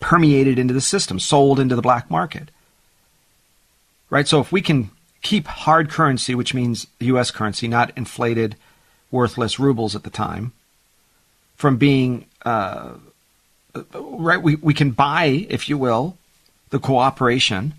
permeated 0.00 0.58
into 0.58 0.74
the 0.74 0.80
system, 0.80 1.18
sold 1.18 1.60
into 1.60 1.76
the 1.76 1.82
black 1.82 2.10
market. 2.10 2.50
Right? 4.10 4.28
So 4.28 4.40
if 4.40 4.52
we 4.52 4.60
can 4.60 4.90
keep 5.22 5.46
hard 5.46 5.90
currency, 5.90 6.34
which 6.34 6.54
means 6.54 6.86
US 7.00 7.30
currency, 7.30 7.68
not 7.68 7.92
inflated, 7.96 8.56
worthless 9.10 9.58
rubles 9.58 9.94
at 9.94 10.02
the 10.02 10.10
time, 10.10 10.52
from 11.56 11.76
being 11.76 12.26
uh, 12.44 12.94
right, 13.94 14.42
we, 14.42 14.56
we 14.56 14.74
can 14.74 14.90
buy, 14.90 15.46
if 15.48 15.68
you 15.68 15.78
will, 15.78 16.16
the 16.70 16.78
cooperation 16.78 17.74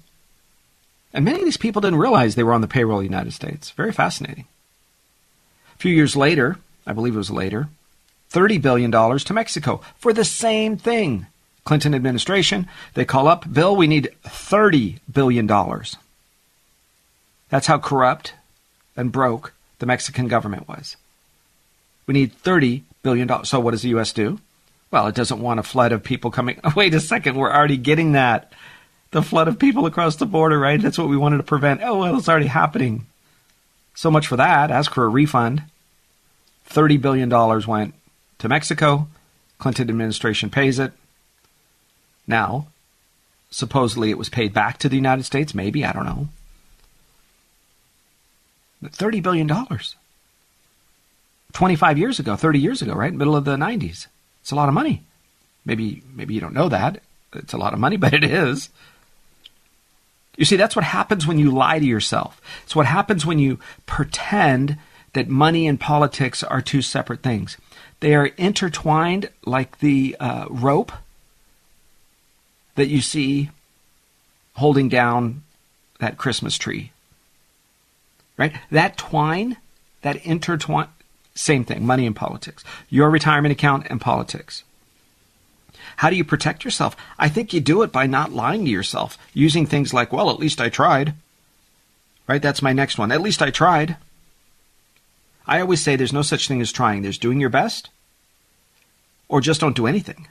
and 1.13 1.23
many 1.23 1.39
of 1.39 1.45
these 1.45 1.57
people 1.57 1.81
didn't 1.81 1.99
realize 1.99 2.35
they 2.35 2.43
were 2.43 2.53
on 2.53 2.61
the 2.61 2.67
payroll 2.67 2.97
of 2.97 3.03
the 3.03 3.09
United 3.09 3.33
States. 3.33 3.71
Very 3.71 3.91
fascinating. 3.91 4.45
A 5.75 5.77
few 5.77 5.93
years 5.93 6.15
later, 6.15 6.57
I 6.87 6.93
believe 6.93 7.15
it 7.15 7.19
was 7.19 7.31
later, 7.31 7.69
$30 8.31 8.61
billion 8.61 8.91
to 8.91 9.33
Mexico 9.33 9.81
for 9.97 10.11
the 10.11 10.25
same 10.25 10.77
thing. 10.77 11.27
Clinton 11.65 11.95
administration, 11.95 12.67
they 12.93 13.05
call 13.05 13.27
up, 13.27 13.51
Bill, 13.51 13.75
we 13.75 13.87
need 13.87 14.09
$30 14.25 14.99
billion. 15.11 15.47
That's 17.49 17.67
how 17.67 17.77
corrupt 17.77 18.33
and 18.97 19.11
broke 19.11 19.53
the 19.79 19.85
Mexican 19.85 20.27
government 20.27 20.67
was. 20.67 20.97
We 22.05 22.13
need 22.13 22.35
$30 22.43 22.81
billion. 23.01 23.45
So 23.45 23.59
what 23.59 23.71
does 23.71 23.83
the 23.83 23.89
U.S. 23.89 24.11
do? 24.11 24.39
Well, 24.91 25.07
it 25.07 25.15
doesn't 25.15 25.39
want 25.39 25.59
a 25.59 25.63
flood 25.63 25.91
of 25.91 26.03
people 26.03 26.31
coming. 26.31 26.59
Wait 26.75 26.93
a 26.93 26.99
second, 26.99 27.35
we're 27.35 27.53
already 27.53 27.77
getting 27.77 28.11
that 28.11 28.51
the 29.13 29.21
flood 29.21 29.47
of 29.47 29.59
people 29.59 29.85
across 29.85 30.17
the 30.17 30.25
border, 30.25 30.59
right? 30.59 30.81
That's 30.81 30.97
what 30.97 31.07
we 31.07 31.15
wanted 31.15 31.37
to 31.37 31.43
prevent. 31.43 31.81
Oh, 31.81 31.99
well, 31.99 32.17
it's 32.17 32.27
already 32.27 32.47
happening. 32.47 33.05
So 33.95 34.11
much 34.11 34.27
for 34.27 34.35
that. 34.35 34.71
Ask 34.71 34.93
for 34.93 35.05
a 35.05 35.09
refund. 35.09 35.63
$30 36.69 36.99
billion 36.99 37.29
went 37.67 37.93
to 38.39 38.49
Mexico. 38.49 39.07
Clinton 39.59 39.89
administration 39.89 40.49
pays 40.49 40.79
it. 40.79 40.91
Now, 42.27 42.67
supposedly 43.51 44.09
it 44.09 44.17
was 44.17 44.29
paid 44.29 44.53
back 44.53 44.79
to 44.79 44.89
the 44.89 44.95
United 44.95 45.23
States. 45.23 45.53
Maybe. 45.53 45.85
I 45.85 45.93
don't 45.93 46.05
know. 46.05 46.27
$30 48.83 49.21
billion. 49.21 49.49
25 51.53 51.97
years 51.99 52.19
ago, 52.19 52.35
30 52.35 52.59
years 52.59 52.81
ago, 52.81 52.93
right? 52.93 53.13
Middle 53.13 53.35
of 53.35 53.45
the 53.45 53.55
90s. 53.55 54.07
It's 54.41 54.51
a 54.51 54.55
lot 54.55 54.69
of 54.69 54.73
money. 54.73 55.03
Maybe, 55.65 56.01
maybe 56.13 56.33
you 56.33 56.41
don't 56.41 56.55
know 56.55 56.69
that. 56.69 57.01
It's 57.31 57.53
a 57.53 57.57
lot 57.57 57.73
of 57.73 57.79
money, 57.79 57.97
but 58.03 58.13
it 58.13 58.23
is. 58.23 58.69
You 60.35 60.45
see, 60.45 60.55
that's 60.55 60.75
what 60.75 60.85
happens 60.85 61.27
when 61.27 61.37
you 61.37 61.51
lie 61.51 61.79
to 61.79 61.85
yourself. 61.85 62.41
It's 62.63 62.75
what 62.75 62.87
happens 62.87 63.25
when 63.25 63.39
you 63.39 63.59
pretend 63.85 64.77
that 65.13 65.29
money 65.29 65.67
and 65.67 65.79
politics 65.79 66.43
are 66.43 66.61
two 66.61 66.81
separate 66.81 67.21
things. 67.21 67.57
They 67.99 68.15
are 68.15 68.27
intertwined 68.37 69.29
like 69.45 69.79
the 69.79 70.15
uh, 70.19 70.45
rope 70.49 70.91
that 72.75 72.87
you 72.87 73.01
see 73.01 73.51
holding 74.55 74.89
down 74.89 75.43
that 75.99 76.17
Christmas 76.17 76.57
tree. 76.57 76.91
Right? 78.35 78.53
That 78.71 78.97
twine, 78.97 79.57
that 80.01 80.25
intertwine, 80.25 80.87
same 81.35 81.63
thing, 81.63 81.85
money 81.85 82.07
and 82.07 82.15
politics. 82.15 82.63
Your 82.89 83.09
retirement 83.09 83.51
account 83.51 83.87
and 83.89 84.01
politics. 84.01 84.63
How 85.97 86.09
do 86.09 86.15
you 86.15 86.23
protect 86.23 86.63
yourself? 86.63 86.95
I 87.17 87.29
think 87.29 87.53
you 87.53 87.61
do 87.61 87.81
it 87.83 87.91
by 87.91 88.07
not 88.07 88.31
lying 88.31 88.65
to 88.65 88.71
yourself, 88.71 89.17
using 89.33 89.65
things 89.65 89.93
like, 89.93 90.11
well, 90.11 90.29
at 90.29 90.39
least 90.39 90.61
I 90.61 90.69
tried. 90.69 91.13
Right? 92.27 92.41
That's 92.41 92.61
my 92.61 92.73
next 92.73 92.97
one. 92.97 93.11
At 93.11 93.21
least 93.21 93.41
I 93.41 93.51
tried. 93.51 93.97
I 95.45 95.59
always 95.59 95.83
say 95.83 95.95
there's 95.95 96.13
no 96.13 96.21
such 96.21 96.47
thing 96.47 96.61
as 96.61 96.71
trying. 96.71 97.01
There's 97.01 97.17
doing 97.17 97.39
your 97.39 97.49
best 97.49 97.89
or 99.27 99.41
just 99.41 99.59
don't 99.59 99.75
do 99.75 99.87
anything. 99.87 100.27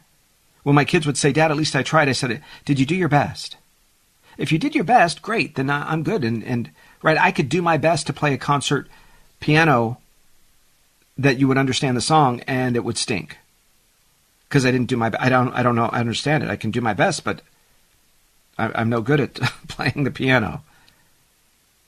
When 0.62 0.76
my 0.76 0.84
kids 0.84 1.06
would 1.06 1.16
say, 1.16 1.32
Dad, 1.32 1.50
at 1.50 1.56
least 1.56 1.76
I 1.76 1.82
tried, 1.82 2.08
I 2.08 2.12
said, 2.12 2.42
Did 2.64 2.78
you 2.78 2.86
do 2.86 2.94
your 2.94 3.08
best? 3.08 3.56
If 4.38 4.52
you 4.52 4.58
did 4.58 4.74
your 4.74 4.84
best, 4.84 5.20
great, 5.20 5.56
then 5.56 5.68
I'm 5.68 6.02
good. 6.02 6.24
And, 6.24 6.42
and 6.44 6.70
right, 7.02 7.18
I 7.18 7.32
could 7.32 7.48
do 7.48 7.60
my 7.60 7.76
best 7.76 8.06
to 8.06 8.12
play 8.12 8.32
a 8.32 8.38
concert 8.38 8.88
piano 9.40 9.98
that 11.18 11.38
you 11.38 11.48
would 11.48 11.58
understand 11.58 11.96
the 11.96 12.00
song 12.00 12.40
and 12.46 12.76
it 12.76 12.84
would 12.84 12.96
stink 12.96 13.38
because 14.52 14.66
I 14.66 14.70
didn't 14.70 14.88
do 14.88 14.98
my. 14.98 15.10
I 15.18 15.30
don't. 15.30 15.50
I 15.54 15.62
don't 15.62 15.76
know. 15.76 15.86
I 15.86 16.00
understand 16.00 16.44
it. 16.44 16.50
I 16.50 16.56
can 16.56 16.70
do 16.70 16.82
my 16.82 16.92
best, 16.92 17.24
but 17.24 17.40
I, 18.58 18.82
am 18.82 18.90
no 18.90 19.00
good 19.00 19.18
at 19.18 19.34
playing 19.68 20.04
the 20.04 20.10
piano. 20.10 20.62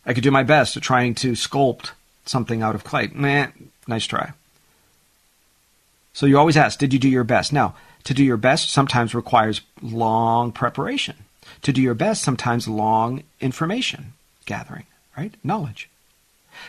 I 0.07 0.15
could 0.15 0.23
do 0.23 0.31
my 0.31 0.45
best 0.45 0.75
at 0.75 0.83
trying 0.83 1.15
to 1.17 1.33
sculpt 1.33 1.91
something 2.25 2.63
out 2.63 2.75
of 2.75 2.83
clay. 2.83 3.11
Meh, 3.13 3.49
nice 3.87 4.07
try. 4.07 4.33
So 6.15 6.25
you 6.25 6.39
always 6.39 6.57
ask, 6.57 6.79
did 6.79 6.95
you 6.95 6.99
do 6.99 7.09
your 7.09 7.23
best? 7.23 7.53
Now, 7.53 7.75
to 8.05 8.15
do 8.15 8.25
your 8.25 8.39
best 8.39 8.71
sometimes 8.71 9.15
requires 9.15 9.61
long 9.83 10.51
preparation. 10.51 11.17
To 11.63 11.73
do 11.73 11.83
your 11.83 11.95
best 11.95 12.23
sometimes 12.23 12.67
long 12.67 13.25
information 13.43 14.15
gathering, 14.47 14.87
right? 15.19 15.35
Knowledge. 15.45 15.91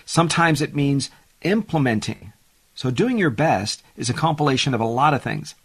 Sometimes 0.05 0.61
it 0.61 0.75
means 0.75 1.09
implementing 1.41 2.33
So 2.73 2.91
doing 2.91 3.17
your 3.17 3.29
best 3.29 3.81
is 3.95 4.09
a 4.09 4.13
compilation 4.13 4.73
of 4.73 4.81
a 4.81 4.85
lot 4.85 5.13
of 5.13 5.23
things. 5.23 5.55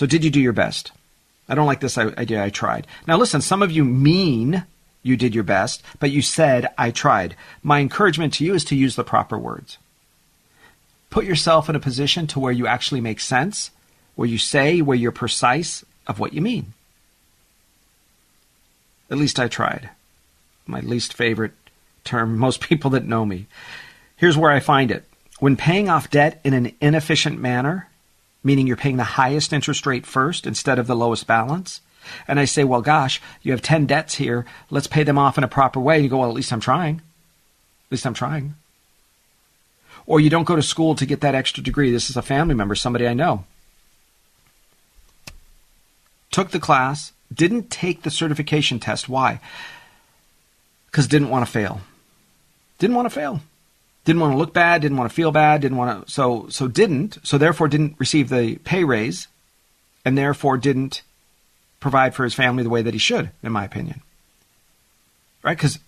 So 0.00 0.06
did 0.06 0.24
you 0.24 0.30
do 0.30 0.40
your 0.40 0.54
best? 0.54 0.92
I 1.46 1.54
don't 1.54 1.66
like 1.66 1.80
this 1.80 1.98
idea. 1.98 2.42
I 2.42 2.48
tried. 2.48 2.86
Now 3.06 3.18
listen, 3.18 3.42
some 3.42 3.62
of 3.62 3.70
you 3.70 3.84
mean 3.84 4.64
you 5.02 5.14
did 5.14 5.34
your 5.34 5.44
best, 5.44 5.82
but 5.98 6.10
you 6.10 6.22
said 6.22 6.72
I 6.78 6.90
tried. 6.90 7.36
My 7.62 7.80
encouragement 7.80 8.32
to 8.34 8.44
you 8.46 8.54
is 8.54 8.64
to 8.64 8.74
use 8.74 8.96
the 8.96 9.04
proper 9.04 9.38
words. 9.38 9.76
Put 11.10 11.26
yourself 11.26 11.68
in 11.68 11.76
a 11.76 11.80
position 11.80 12.26
to 12.28 12.40
where 12.40 12.50
you 12.50 12.66
actually 12.66 13.02
make 13.02 13.20
sense, 13.20 13.72
where 14.14 14.26
you 14.26 14.38
say, 14.38 14.80
where 14.80 14.96
you're 14.96 15.12
precise 15.12 15.84
of 16.06 16.18
what 16.18 16.32
you 16.32 16.40
mean. 16.40 16.72
At 19.10 19.18
least 19.18 19.38
I 19.38 19.48
tried. 19.48 19.90
My 20.66 20.80
least 20.80 21.12
favorite 21.12 21.52
term, 22.04 22.38
most 22.38 22.60
people 22.66 22.88
that 22.92 23.04
know 23.04 23.26
me. 23.26 23.48
Here's 24.16 24.38
where 24.38 24.50
I 24.50 24.60
find 24.60 24.90
it. 24.90 25.04
When 25.40 25.58
paying 25.58 25.90
off 25.90 26.08
debt 26.08 26.40
in 26.42 26.54
an 26.54 26.74
inefficient 26.80 27.38
manner, 27.38 27.89
meaning 28.42 28.66
you're 28.66 28.76
paying 28.76 28.96
the 28.96 29.04
highest 29.04 29.52
interest 29.52 29.86
rate 29.86 30.06
first 30.06 30.46
instead 30.46 30.78
of 30.78 30.86
the 30.86 30.96
lowest 30.96 31.26
balance, 31.26 31.80
and 32.26 32.40
I 32.40 32.44
say, 32.44 32.64
well, 32.64 32.80
gosh, 32.80 33.20
you 33.42 33.52
have 33.52 33.62
10 33.62 33.86
debts 33.86 34.14
here, 34.14 34.46
let's 34.70 34.86
pay 34.86 35.02
them 35.02 35.18
off 35.18 35.38
in 35.38 35.44
a 35.44 35.48
proper 35.48 35.78
way. 35.78 35.96
And 35.96 36.04
you 36.04 36.10
go, 36.10 36.18
well, 36.18 36.30
at 36.30 36.34
least 36.34 36.52
I'm 36.52 36.60
trying. 36.60 36.96
At 36.96 37.92
least 37.92 38.06
I'm 38.06 38.14
trying. 38.14 38.54
Or 40.06 40.18
you 40.18 40.30
don't 40.30 40.44
go 40.44 40.56
to 40.56 40.62
school 40.62 40.94
to 40.94 41.06
get 41.06 41.20
that 41.20 41.34
extra 41.34 41.62
degree. 41.62 41.90
This 41.90 42.10
is 42.10 42.16
a 42.16 42.22
family 42.22 42.54
member, 42.54 42.74
somebody 42.74 43.06
I 43.06 43.14
know. 43.14 43.44
Took 46.30 46.50
the 46.50 46.60
class, 46.60 47.12
didn't 47.32 47.70
take 47.70 48.02
the 48.02 48.10
certification 48.10 48.80
test. 48.80 49.08
Why? 49.08 49.40
Because 50.86 51.06
didn't 51.06 51.28
want 51.28 51.44
to 51.44 51.52
fail. 51.52 51.80
Didn't 52.78 52.96
want 52.96 53.06
to 53.06 53.14
fail 53.14 53.40
didn't 54.04 54.20
want 54.20 54.32
to 54.32 54.38
look 54.38 54.52
bad, 54.52 54.82
didn't 54.82 54.96
want 54.96 55.10
to 55.10 55.14
feel 55.14 55.32
bad, 55.32 55.60
didn't 55.60 55.76
want 55.76 56.06
to 56.06 56.12
so 56.12 56.46
so 56.48 56.68
didn't 56.68 57.18
so 57.22 57.38
therefore 57.38 57.68
didn't 57.68 57.96
receive 57.98 58.28
the 58.28 58.56
pay 58.64 58.84
raise, 58.84 59.28
and 60.04 60.16
therefore 60.16 60.56
didn't 60.56 61.02
provide 61.80 62.14
for 62.14 62.24
his 62.24 62.34
family 62.34 62.62
the 62.62 62.70
way 62.70 62.82
that 62.82 62.94
he 62.94 63.00
should, 63.00 63.30
in 63.42 63.52
my 63.52 63.64
opinion. 63.64 64.02
Right? 65.42 65.56
Because, 65.56 65.78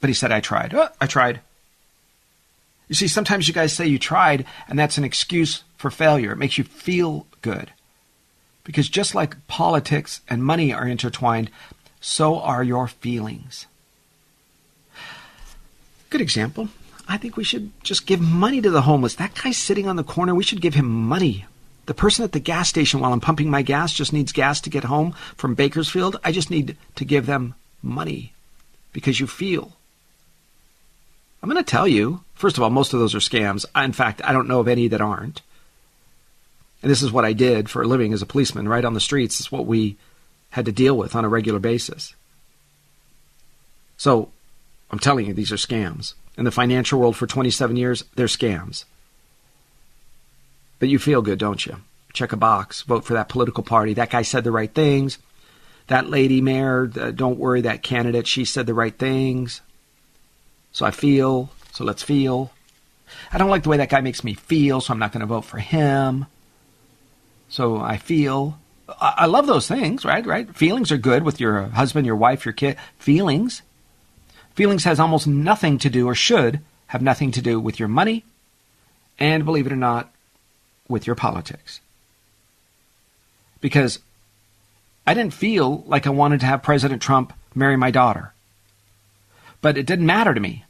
but 0.00 0.10
he 0.10 0.14
said 0.14 0.32
I 0.32 0.40
tried. 0.40 0.74
Oh, 0.74 0.88
I 1.00 1.06
tried. 1.06 1.40
You 2.88 2.94
see, 2.94 3.06
sometimes 3.06 3.46
you 3.46 3.54
guys 3.54 3.72
say 3.72 3.86
you 3.86 3.98
tried, 3.98 4.44
and 4.66 4.78
that's 4.78 4.98
an 4.98 5.04
excuse 5.04 5.62
for 5.76 5.90
failure. 5.90 6.32
It 6.32 6.38
makes 6.38 6.58
you 6.58 6.64
feel 6.64 7.26
good. 7.42 7.72
Because 8.64 8.88
just 8.88 9.14
like 9.14 9.46
politics 9.46 10.20
and 10.28 10.42
money 10.42 10.72
are 10.72 10.86
intertwined, 10.86 11.50
so 12.00 12.38
are 12.40 12.64
your 12.64 12.88
feelings. 12.88 13.66
Good 16.10 16.20
example. 16.20 16.68
I 17.08 17.16
think 17.16 17.36
we 17.36 17.44
should 17.44 17.72
just 17.82 18.06
give 18.06 18.20
money 18.20 18.60
to 18.60 18.70
the 18.70 18.82
homeless. 18.82 19.14
That 19.14 19.34
guy 19.34 19.50
sitting 19.50 19.88
on 19.88 19.96
the 19.96 20.04
corner, 20.04 20.34
we 20.34 20.44
should 20.44 20.60
give 20.60 20.74
him 20.74 20.86
money. 20.86 21.46
The 21.86 21.94
person 21.94 22.22
at 22.22 22.32
the 22.32 22.38
gas 22.38 22.68
station 22.68 23.00
while 23.00 23.14
I'm 23.14 23.20
pumping 23.20 23.48
my 23.48 23.62
gas 23.62 23.94
just 23.94 24.12
needs 24.12 24.30
gas 24.30 24.60
to 24.60 24.70
get 24.70 24.84
home 24.84 25.14
from 25.34 25.54
Bakersfield. 25.54 26.20
I 26.22 26.32
just 26.32 26.50
need 26.50 26.76
to 26.96 27.04
give 27.06 27.24
them 27.24 27.54
money 27.82 28.34
because 28.92 29.18
you 29.18 29.26
feel. 29.26 29.72
I'm 31.42 31.48
going 31.48 31.62
to 31.62 31.70
tell 31.70 31.88
you, 31.88 32.24
first 32.34 32.58
of 32.58 32.62
all, 32.62 32.68
most 32.68 32.92
of 32.92 33.00
those 33.00 33.14
are 33.14 33.20
scams. 33.20 33.64
In 33.74 33.92
fact, 33.92 34.20
I 34.22 34.32
don't 34.34 34.48
know 34.48 34.60
of 34.60 34.68
any 34.68 34.86
that 34.88 35.00
aren't. 35.00 35.40
And 36.82 36.90
this 36.90 37.02
is 37.02 37.10
what 37.10 37.24
I 37.24 37.32
did 37.32 37.70
for 37.70 37.82
a 37.82 37.86
living 37.86 38.12
as 38.12 38.20
a 38.20 38.26
policeman, 38.26 38.68
right 38.68 38.84
on 38.84 38.92
the 38.94 39.00
streets. 39.00 39.40
It's 39.40 39.50
what 39.50 39.64
we 39.64 39.96
had 40.50 40.66
to 40.66 40.72
deal 40.72 40.96
with 40.96 41.16
on 41.16 41.24
a 41.24 41.28
regular 41.28 41.58
basis. 41.58 42.14
So 43.96 44.30
I'm 44.90 44.98
telling 44.98 45.26
you, 45.26 45.34
these 45.34 45.52
are 45.52 45.56
scams 45.56 46.14
in 46.38 46.44
the 46.44 46.52
financial 46.52 47.00
world 47.00 47.16
for 47.16 47.26
27 47.26 47.76
years, 47.76 48.04
they're 48.14 48.26
scams. 48.26 48.84
But 50.78 50.88
you 50.88 51.00
feel 51.00 51.20
good, 51.20 51.40
don't 51.40 51.66
you? 51.66 51.78
Check 52.12 52.32
a 52.32 52.36
box, 52.36 52.82
vote 52.82 53.04
for 53.04 53.14
that 53.14 53.28
political 53.28 53.64
party. 53.64 53.94
That 53.94 54.10
guy 54.10 54.22
said 54.22 54.44
the 54.44 54.52
right 54.52 54.72
things. 54.72 55.18
That 55.88 56.08
lady 56.08 56.40
mayor, 56.40 56.90
uh, 56.98 57.10
don't 57.10 57.38
worry, 57.38 57.62
that 57.62 57.82
candidate, 57.82 58.28
she 58.28 58.44
said 58.44 58.66
the 58.66 58.74
right 58.74 58.96
things. 58.96 59.62
So 60.70 60.86
I 60.86 60.92
feel, 60.92 61.50
so 61.72 61.84
let's 61.84 62.04
feel. 62.04 62.52
I 63.32 63.38
don't 63.38 63.50
like 63.50 63.64
the 63.64 63.70
way 63.70 63.78
that 63.78 63.88
guy 63.88 64.00
makes 64.00 64.22
me 64.22 64.34
feel, 64.34 64.80
so 64.80 64.92
I'm 64.92 64.98
not 65.00 65.12
going 65.12 65.22
to 65.22 65.26
vote 65.26 65.44
for 65.44 65.58
him. 65.58 66.26
So 67.48 67.78
I 67.78 67.96
feel. 67.96 68.60
I, 68.88 69.14
I 69.18 69.26
love 69.26 69.46
those 69.48 69.66
things, 69.66 70.04
right? 70.04 70.24
Right? 70.24 70.54
Feelings 70.54 70.92
are 70.92 70.98
good 70.98 71.24
with 71.24 71.40
your 71.40 71.62
husband, 71.62 72.06
your 72.06 72.16
wife, 72.16 72.44
your 72.44 72.52
kid. 72.52 72.76
Feelings. 72.98 73.62
Feelings 74.58 74.82
has 74.82 74.98
almost 74.98 75.28
nothing 75.28 75.78
to 75.78 75.88
do, 75.88 76.08
or 76.08 76.16
should 76.16 76.58
have 76.88 77.00
nothing 77.00 77.30
to 77.30 77.40
do, 77.40 77.60
with 77.60 77.78
your 77.78 77.86
money, 77.86 78.24
and 79.16 79.44
believe 79.44 79.68
it 79.68 79.72
or 79.72 79.76
not, 79.76 80.12
with 80.88 81.06
your 81.06 81.14
politics. 81.14 81.80
Because 83.60 84.00
I 85.06 85.14
didn't 85.14 85.32
feel 85.32 85.84
like 85.86 86.08
I 86.08 86.10
wanted 86.10 86.40
to 86.40 86.46
have 86.46 86.64
President 86.64 87.00
Trump 87.00 87.32
marry 87.54 87.76
my 87.76 87.92
daughter. 87.92 88.32
But 89.60 89.78
it 89.78 89.86
didn't 89.86 90.06
matter 90.06 90.34
to 90.34 90.40
me. 90.40 90.64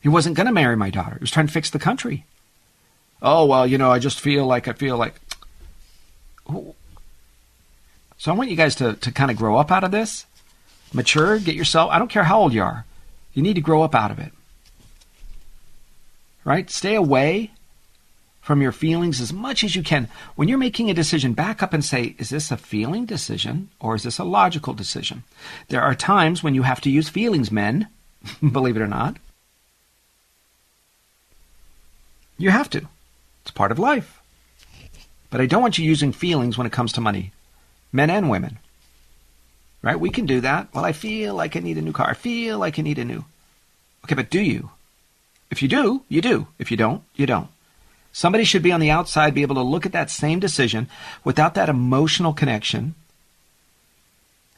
He 0.00 0.08
wasn't 0.08 0.34
going 0.34 0.48
to 0.48 0.52
marry 0.52 0.76
my 0.76 0.90
daughter. 0.90 1.14
He 1.14 1.22
was 1.22 1.30
trying 1.30 1.46
to 1.46 1.52
fix 1.52 1.70
the 1.70 1.78
country. 1.78 2.24
Oh, 3.22 3.46
well, 3.46 3.68
you 3.68 3.78
know, 3.78 3.92
I 3.92 4.00
just 4.00 4.18
feel 4.18 4.46
like 4.46 4.66
I 4.66 4.72
feel 4.72 4.96
like. 4.96 5.14
So 6.48 6.74
I 8.26 8.32
want 8.32 8.50
you 8.50 8.56
guys 8.56 8.74
to, 8.74 8.94
to 8.94 9.12
kind 9.12 9.30
of 9.30 9.36
grow 9.36 9.58
up 9.58 9.70
out 9.70 9.84
of 9.84 9.92
this 9.92 10.26
mature, 10.92 11.38
get 11.38 11.54
yourself, 11.54 11.90
I 11.90 11.98
don't 11.98 12.10
care 12.10 12.24
how 12.24 12.40
old 12.40 12.52
you 12.52 12.62
are, 12.62 12.84
you 13.34 13.42
need 13.42 13.54
to 13.54 13.60
grow 13.60 13.82
up 13.82 13.94
out 13.94 14.10
of 14.10 14.18
it. 14.18 14.32
Right? 16.44 16.70
Stay 16.70 16.94
away 16.94 17.50
from 18.40 18.62
your 18.62 18.72
feelings 18.72 19.20
as 19.20 19.32
much 19.32 19.62
as 19.62 19.76
you 19.76 19.82
can. 19.82 20.08
When 20.34 20.48
you're 20.48 20.58
making 20.58 20.90
a 20.90 20.94
decision, 20.94 21.34
back 21.34 21.62
up 21.62 21.72
and 21.72 21.84
say, 21.84 22.16
is 22.18 22.30
this 22.30 22.50
a 22.50 22.56
feeling 22.56 23.04
decision 23.04 23.68
or 23.78 23.94
is 23.94 24.02
this 24.02 24.18
a 24.18 24.24
logical 24.24 24.72
decision? 24.72 25.22
There 25.68 25.82
are 25.82 25.94
times 25.94 26.42
when 26.42 26.54
you 26.54 26.62
have 26.62 26.80
to 26.80 26.90
use 26.90 27.08
feelings, 27.08 27.52
men, 27.52 27.88
believe 28.52 28.76
it 28.76 28.82
or 28.82 28.88
not. 28.88 29.18
You 32.38 32.50
have 32.50 32.70
to. 32.70 32.88
It's 33.42 33.50
part 33.50 33.70
of 33.70 33.78
life. 33.78 34.20
But 35.30 35.40
I 35.40 35.46
don't 35.46 35.62
want 35.62 35.78
you 35.78 35.84
using 35.84 36.10
feelings 36.10 36.58
when 36.58 36.66
it 36.66 36.72
comes 36.72 36.92
to 36.94 37.00
money, 37.00 37.32
men 37.92 38.10
and 38.10 38.30
women. 38.30 38.58
Right? 39.82 39.98
We 39.98 40.10
can 40.10 40.26
do 40.26 40.40
that. 40.42 40.68
Well, 40.74 40.84
I 40.84 40.92
feel 40.92 41.34
like 41.34 41.56
I 41.56 41.60
need 41.60 41.78
a 41.78 41.82
new 41.82 41.92
car. 41.92 42.10
I 42.10 42.14
feel 42.14 42.58
like 42.58 42.78
I 42.78 42.82
need 42.82 42.98
a 42.98 43.04
new. 43.04 43.24
Okay, 44.04 44.14
but 44.14 44.30
do 44.30 44.40
you? 44.40 44.70
If 45.50 45.62
you 45.62 45.68
do, 45.68 46.02
you 46.08 46.20
do. 46.20 46.48
If 46.58 46.70
you 46.70 46.76
don't, 46.76 47.02
you 47.16 47.26
don't. 47.26 47.48
Somebody 48.12 48.44
should 48.44 48.62
be 48.62 48.72
on 48.72 48.80
the 48.80 48.90
outside, 48.90 49.34
be 49.34 49.42
able 49.42 49.54
to 49.54 49.62
look 49.62 49.86
at 49.86 49.92
that 49.92 50.10
same 50.10 50.40
decision 50.40 50.88
without 51.24 51.54
that 51.54 51.68
emotional 51.68 52.32
connection 52.32 52.94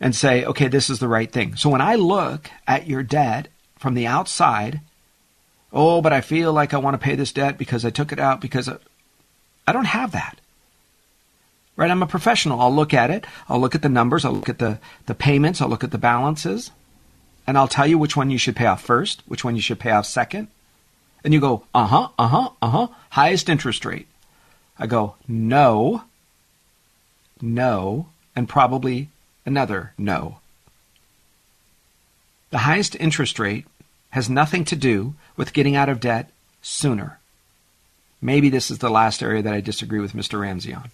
and 0.00 0.16
say, 0.16 0.44
okay, 0.44 0.68
this 0.68 0.90
is 0.90 0.98
the 0.98 1.08
right 1.08 1.30
thing. 1.30 1.54
So 1.56 1.70
when 1.70 1.80
I 1.80 1.94
look 1.94 2.50
at 2.66 2.88
your 2.88 3.02
debt 3.02 3.48
from 3.78 3.94
the 3.94 4.06
outside, 4.06 4.80
oh, 5.72 6.00
but 6.00 6.12
I 6.12 6.20
feel 6.20 6.52
like 6.52 6.74
I 6.74 6.78
want 6.78 6.94
to 6.94 7.04
pay 7.04 7.14
this 7.14 7.32
debt 7.32 7.58
because 7.58 7.84
I 7.84 7.90
took 7.90 8.10
it 8.10 8.18
out 8.18 8.40
because 8.40 8.68
of, 8.68 8.82
I 9.66 9.72
don't 9.72 9.84
have 9.84 10.12
that. 10.12 10.40
Right? 11.76 11.90
I'm 11.90 12.02
a 12.02 12.06
professional. 12.06 12.60
I'll 12.60 12.74
look 12.74 12.92
at 12.92 13.10
it. 13.10 13.26
I'll 13.48 13.60
look 13.60 13.74
at 13.74 13.82
the 13.82 13.88
numbers. 13.88 14.24
I'll 14.24 14.32
look 14.32 14.48
at 14.48 14.58
the, 14.58 14.78
the 15.06 15.14
payments. 15.14 15.60
I'll 15.60 15.68
look 15.68 15.84
at 15.84 15.90
the 15.90 15.98
balances. 15.98 16.70
And 17.46 17.56
I'll 17.56 17.68
tell 17.68 17.86
you 17.86 17.98
which 17.98 18.16
one 18.16 18.30
you 18.30 18.38
should 18.38 18.56
pay 18.56 18.66
off 18.66 18.82
first, 18.82 19.22
which 19.26 19.44
one 19.44 19.56
you 19.56 19.62
should 19.62 19.80
pay 19.80 19.90
off 19.90 20.06
second. 20.06 20.48
And 21.24 21.32
you 21.32 21.40
go, 21.40 21.64
uh 21.74 21.86
huh, 21.86 22.08
uh 22.18 22.28
huh, 22.28 22.50
uh 22.60 22.68
huh. 22.68 22.88
Highest 23.10 23.48
interest 23.48 23.84
rate. 23.84 24.06
I 24.78 24.86
go, 24.86 25.16
no, 25.28 26.04
no, 27.40 28.06
and 28.34 28.48
probably 28.48 29.08
another 29.44 29.92
no. 29.96 30.38
The 32.50 32.58
highest 32.58 32.96
interest 32.96 33.38
rate 33.38 33.66
has 34.10 34.28
nothing 34.28 34.64
to 34.66 34.76
do 34.76 35.14
with 35.36 35.52
getting 35.52 35.74
out 35.74 35.88
of 35.88 36.00
debt 36.00 36.30
sooner. 36.60 37.18
Maybe 38.20 38.50
this 38.50 38.70
is 38.70 38.78
the 38.78 38.90
last 38.90 39.22
area 39.22 39.42
that 39.42 39.54
I 39.54 39.60
disagree 39.60 40.00
with 40.00 40.12
Mr. 40.12 40.40
Ramsey 40.40 40.74
on. 40.74 40.90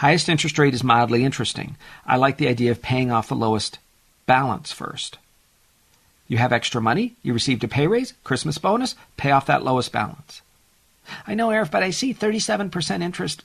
Highest 0.00 0.30
interest 0.30 0.58
rate 0.58 0.72
is 0.72 0.82
mildly 0.82 1.26
interesting. 1.26 1.76
I 2.06 2.16
like 2.16 2.38
the 2.38 2.48
idea 2.48 2.70
of 2.70 2.80
paying 2.80 3.10
off 3.12 3.28
the 3.28 3.36
lowest 3.36 3.78
balance 4.24 4.72
first. 4.72 5.18
You 6.26 6.38
have 6.38 6.54
extra 6.54 6.80
money, 6.80 7.16
you 7.22 7.34
received 7.34 7.64
a 7.64 7.68
pay 7.68 7.86
raise, 7.86 8.14
Christmas 8.24 8.56
bonus, 8.56 8.94
pay 9.18 9.30
off 9.30 9.44
that 9.44 9.62
lowest 9.62 9.92
balance. 9.92 10.40
I 11.26 11.34
know, 11.34 11.48
Arif, 11.48 11.70
but 11.70 11.82
I 11.82 11.90
see 11.90 12.14
37% 12.14 13.02
interest. 13.02 13.44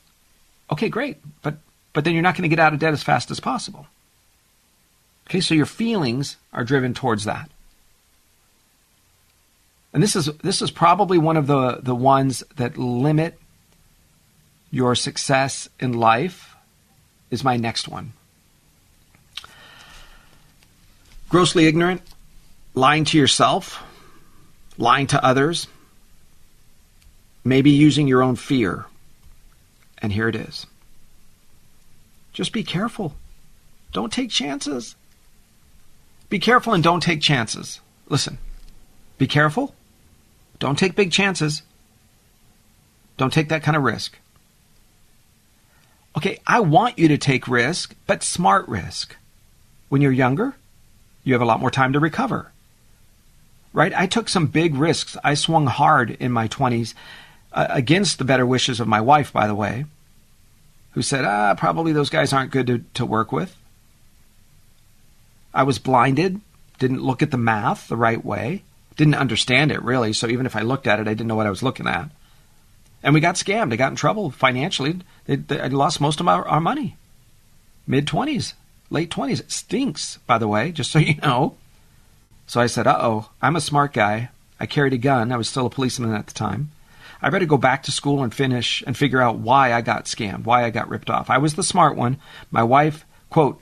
Okay, 0.71 0.87
great, 0.87 1.17
but, 1.41 1.55
but 1.91 2.05
then 2.05 2.13
you're 2.13 2.23
not 2.23 2.35
going 2.35 2.49
to 2.49 2.55
get 2.55 2.59
out 2.59 2.71
of 2.71 2.79
debt 2.79 2.93
as 2.93 3.03
fast 3.03 3.31
as 3.31 3.41
possible. 3.41 3.87
Okay, 5.27 5.41
so 5.41 5.55
your 5.55 5.65
feelings 5.65 6.37
are 6.53 6.63
driven 6.63 6.93
towards 6.93 7.25
that. 7.25 7.49
And 9.91 10.01
this 10.01 10.15
is 10.15 10.27
this 10.37 10.61
is 10.61 10.71
probably 10.71 11.17
one 11.17 11.35
of 11.35 11.47
the, 11.47 11.79
the 11.83 11.95
ones 11.95 12.45
that 12.55 12.77
limit 12.77 13.37
your 14.75 14.93
success 14.93 15.69
in 15.79 15.93
life 15.93 16.53
is 17.31 17.45
my 17.45 17.55
next 17.55 17.87
one. 17.87 18.11
Grossly 21.29 21.65
ignorant, 21.65 22.01
lying 22.73 23.05
to 23.05 23.17
yourself, 23.17 23.81
lying 24.77 25.07
to 25.07 25.23
others, 25.23 25.67
maybe 27.45 27.69
using 27.69 28.05
your 28.05 28.21
own 28.21 28.35
fear. 28.35 28.83
And 29.99 30.11
here 30.11 30.27
it 30.27 30.35
is. 30.35 30.65
Just 32.33 32.51
be 32.51 32.65
careful. 32.65 33.15
Don't 33.93 34.11
take 34.11 34.29
chances. 34.29 34.97
Be 36.27 36.37
careful 36.37 36.73
and 36.73 36.83
don't 36.83 37.01
take 37.01 37.21
chances. 37.21 37.79
Listen, 38.09 38.39
be 39.17 39.25
careful. 39.25 39.73
Don't 40.59 40.77
take 40.77 40.95
big 40.95 41.13
chances. 41.13 41.61
Don't 43.15 43.31
take 43.31 43.47
that 43.47 43.63
kind 43.63 43.77
of 43.77 43.83
risk. 43.83 44.17
Okay, 46.17 46.39
I 46.47 46.61
want 46.61 46.97
you 46.97 47.09
to 47.09 47.17
take 47.17 47.47
risk, 47.47 47.93
but 48.07 48.23
smart 48.23 48.67
risk. 48.67 49.15
When 49.89 50.01
you're 50.01 50.11
younger, 50.11 50.55
you 51.23 51.33
have 51.33 51.41
a 51.41 51.45
lot 51.45 51.59
more 51.59 51.71
time 51.71 51.93
to 51.93 51.99
recover. 51.99 52.51
Right? 53.73 53.93
I 53.93 54.07
took 54.07 54.29
some 54.29 54.47
big 54.47 54.75
risks. 54.75 55.17
I 55.23 55.33
swung 55.33 55.67
hard 55.67 56.11
in 56.11 56.31
my 56.31 56.47
20s 56.47 56.93
uh, 57.51 57.67
against 57.69 58.17
the 58.17 58.23
better 58.23 58.45
wishes 58.45 58.79
of 58.79 58.87
my 58.87 59.01
wife, 59.01 59.33
by 59.33 59.47
the 59.47 59.55
way, 59.55 59.85
who 60.91 61.01
said, 61.01 61.25
ah, 61.25 61.55
probably 61.55 61.91
those 61.91 62.09
guys 62.09 62.31
aren't 62.31 62.51
good 62.51 62.67
to, 62.67 62.83
to 62.93 63.05
work 63.05 63.33
with. 63.33 63.55
I 65.53 65.63
was 65.63 65.79
blinded, 65.79 66.39
didn't 66.79 67.03
look 67.03 67.21
at 67.21 67.31
the 67.31 67.37
math 67.37 67.89
the 67.89 67.97
right 67.97 68.23
way, 68.23 68.63
didn't 68.95 69.15
understand 69.15 69.71
it 69.71 69.81
really. 69.81 70.13
So 70.13 70.27
even 70.27 70.45
if 70.45 70.55
I 70.55 70.61
looked 70.61 70.87
at 70.87 70.99
it, 70.99 71.07
I 71.07 71.13
didn't 71.13 71.27
know 71.27 71.35
what 71.35 71.47
I 71.47 71.49
was 71.49 71.63
looking 71.63 71.87
at. 71.87 72.09
And 73.05 73.13
we 73.13 73.21
got 73.21 73.35
scammed. 73.35 73.71
I 73.71 73.75
got 73.75 73.91
in 73.91 73.95
trouble 73.95 74.31
financially. 74.31 74.99
They, 75.25 75.35
they, 75.35 75.61
I 75.61 75.67
lost 75.67 76.01
most 76.01 76.19
of 76.19 76.27
our, 76.27 76.45
our 76.47 76.59
money. 76.59 76.97
Mid 77.85 78.07
20s, 78.07 78.53
late 78.89 79.11
20s. 79.11 79.41
It 79.41 79.51
stinks, 79.51 80.17
by 80.25 80.39
the 80.39 80.47
way, 80.47 80.71
just 80.71 80.89
so 80.91 80.97
you 80.97 81.13
know. 81.17 81.55
So 82.47 82.59
I 82.59 82.65
said, 82.65 82.87
uh 82.87 82.97
oh, 82.99 83.29
I'm 83.43 83.55
a 83.55 83.61
smart 83.61 83.93
guy. 83.93 84.29
I 84.59 84.65
carried 84.65 84.93
a 84.93 84.97
gun. 84.97 85.31
I 85.31 85.37
was 85.37 85.47
still 85.47 85.67
a 85.67 85.69
policeman 85.69 86.15
at 86.15 86.25
the 86.25 86.33
time. 86.33 86.71
I 87.21 87.29
better 87.29 87.45
go 87.45 87.57
back 87.57 87.83
to 87.83 87.91
school 87.91 88.23
and 88.23 88.33
finish 88.33 88.83
and 88.87 88.97
figure 88.97 89.21
out 89.21 89.37
why 89.37 89.71
I 89.71 89.81
got 89.81 90.05
scammed, 90.05 90.45
why 90.45 90.63
I 90.63 90.71
got 90.71 90.89
ripped 90.89 91.11
off. 91.11 91.29
I 91.29 91.37
was 91.37 91.53
the 91.53 91.63
smart 91.63 91.95
one. 91.95 92.17
My 92.49 92.63
wife, 92.63 93.05
quote, 93.29 93.61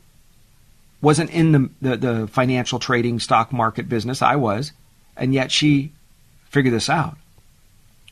wasn't 1.01 1.31
in 1.31 1.51
the, 1.51 1.69
the, 1.81 1.97
the 1.97 2.27
financial 2.27 2.79
trading 2.79 3.19
stock 3.19 3.51
market 3.51 3.89
business. 3.89 4.21
I 4.21 4.37
was. 4.37 4.71
And 5.17 5.33
yet 5.33 5.51
she 5.51 5.91
figured 6.45 6.73
this 6.73 6.89
out. 6.89 7.17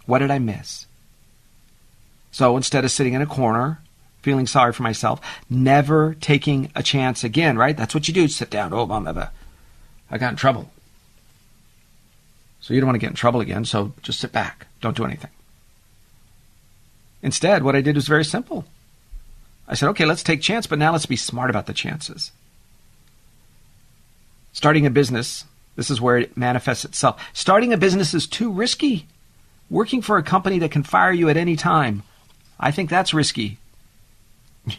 What 0.05 0.19
did 0.19 0.29
I 0.29 0.39
miss? 0.39 0.87
So 2.31 2.57
instead 2.57 2.85
of 2.85 2.91
sitting 2.91 3.13
in 3.13 3.21
a 3.21 3.25
corner, 3.25 3.79
feeling 4.21 4.47
sorry 4.47 4.73
for 4.73 4.83
myself, 4.83 5.19
never 5.49 6.15
taking 6.15 6.71
a 6.75 6.83
chance 6.83 7.23
again, 7.23 7.57
right? 7.57 7.75
That's 7.75 7.93
what 7.93 8.07
you 8.07 8.13
do. 8.13 8.27
Sit 8.27 8.49
down. 8.49 8.73
Oh, 8.73 8.85
mom, 8.85 9.07
I 9.07 10.17
got 10.17 10.31
in 10.31 10.37
trouble. 10.37 10.71
So 12.61 12.73
you 12.73 12.79
don't 12.79 12.87
want 12.87 12.95
to 12.95 12.99
get 12.99 13.09
in 13.09 13.15
trouble 13.15 13.41
again, 13.41 13.65
so 13.65 13.93
just 14.03 14.19
sit 14.19 14.31
back. 14.31 14.67
Don't 14.81 14.95
do 14.95 15.05
anything. 15.05 15.31
Instead, 17.23 17.63
what 17.63 17.75
I 17.75 17.81
did 17.81 17.95
was 17.95 18.07
very 18.07 18.25
simple. 18.25 18.65
I 19.67 19.73
said, 19.73 19.89
okay, 19.89 20.05
let's 20.05 20.23
take 20.23 20.41
chance, 20.41 20.67
but 20.67 20.79
now 20.79 20.91
let's 20.91 21.05
be 21.05 21.15
smart 21.15 21.49
about 21.49 21.65
the 21.65 21.73
chances. 21.73 22.31
Starting 24.53 24.85
a 24.85 24.89
business, 24.89 25.45
this 25.75 25.89
is 25.89 26.01
where 26.01 26.17
it 26.17 26.35
manifests 26.37 26.85
itself. 26.85 27.23
Starting 27.33 27.73
a 27.73 27.77
business 27.77 28.13
is 28.13 28.27
too 28.27 28.51
risky. 28.51 29.07
Working 29.69 30.01
for 30.01 30.17
a 30.17 30.23
company 30.23 30.59
that 30.59 30.71
can 30.71 30.83
fire 30.83 31.13
you 31.13 31.29
at 31.29 31.37
any 31.37 31.55
time, 31.55 32.03
I 32.61 32.71
think 32.71 32.89
that's 32.89 33.13
risky. 33.13 33.57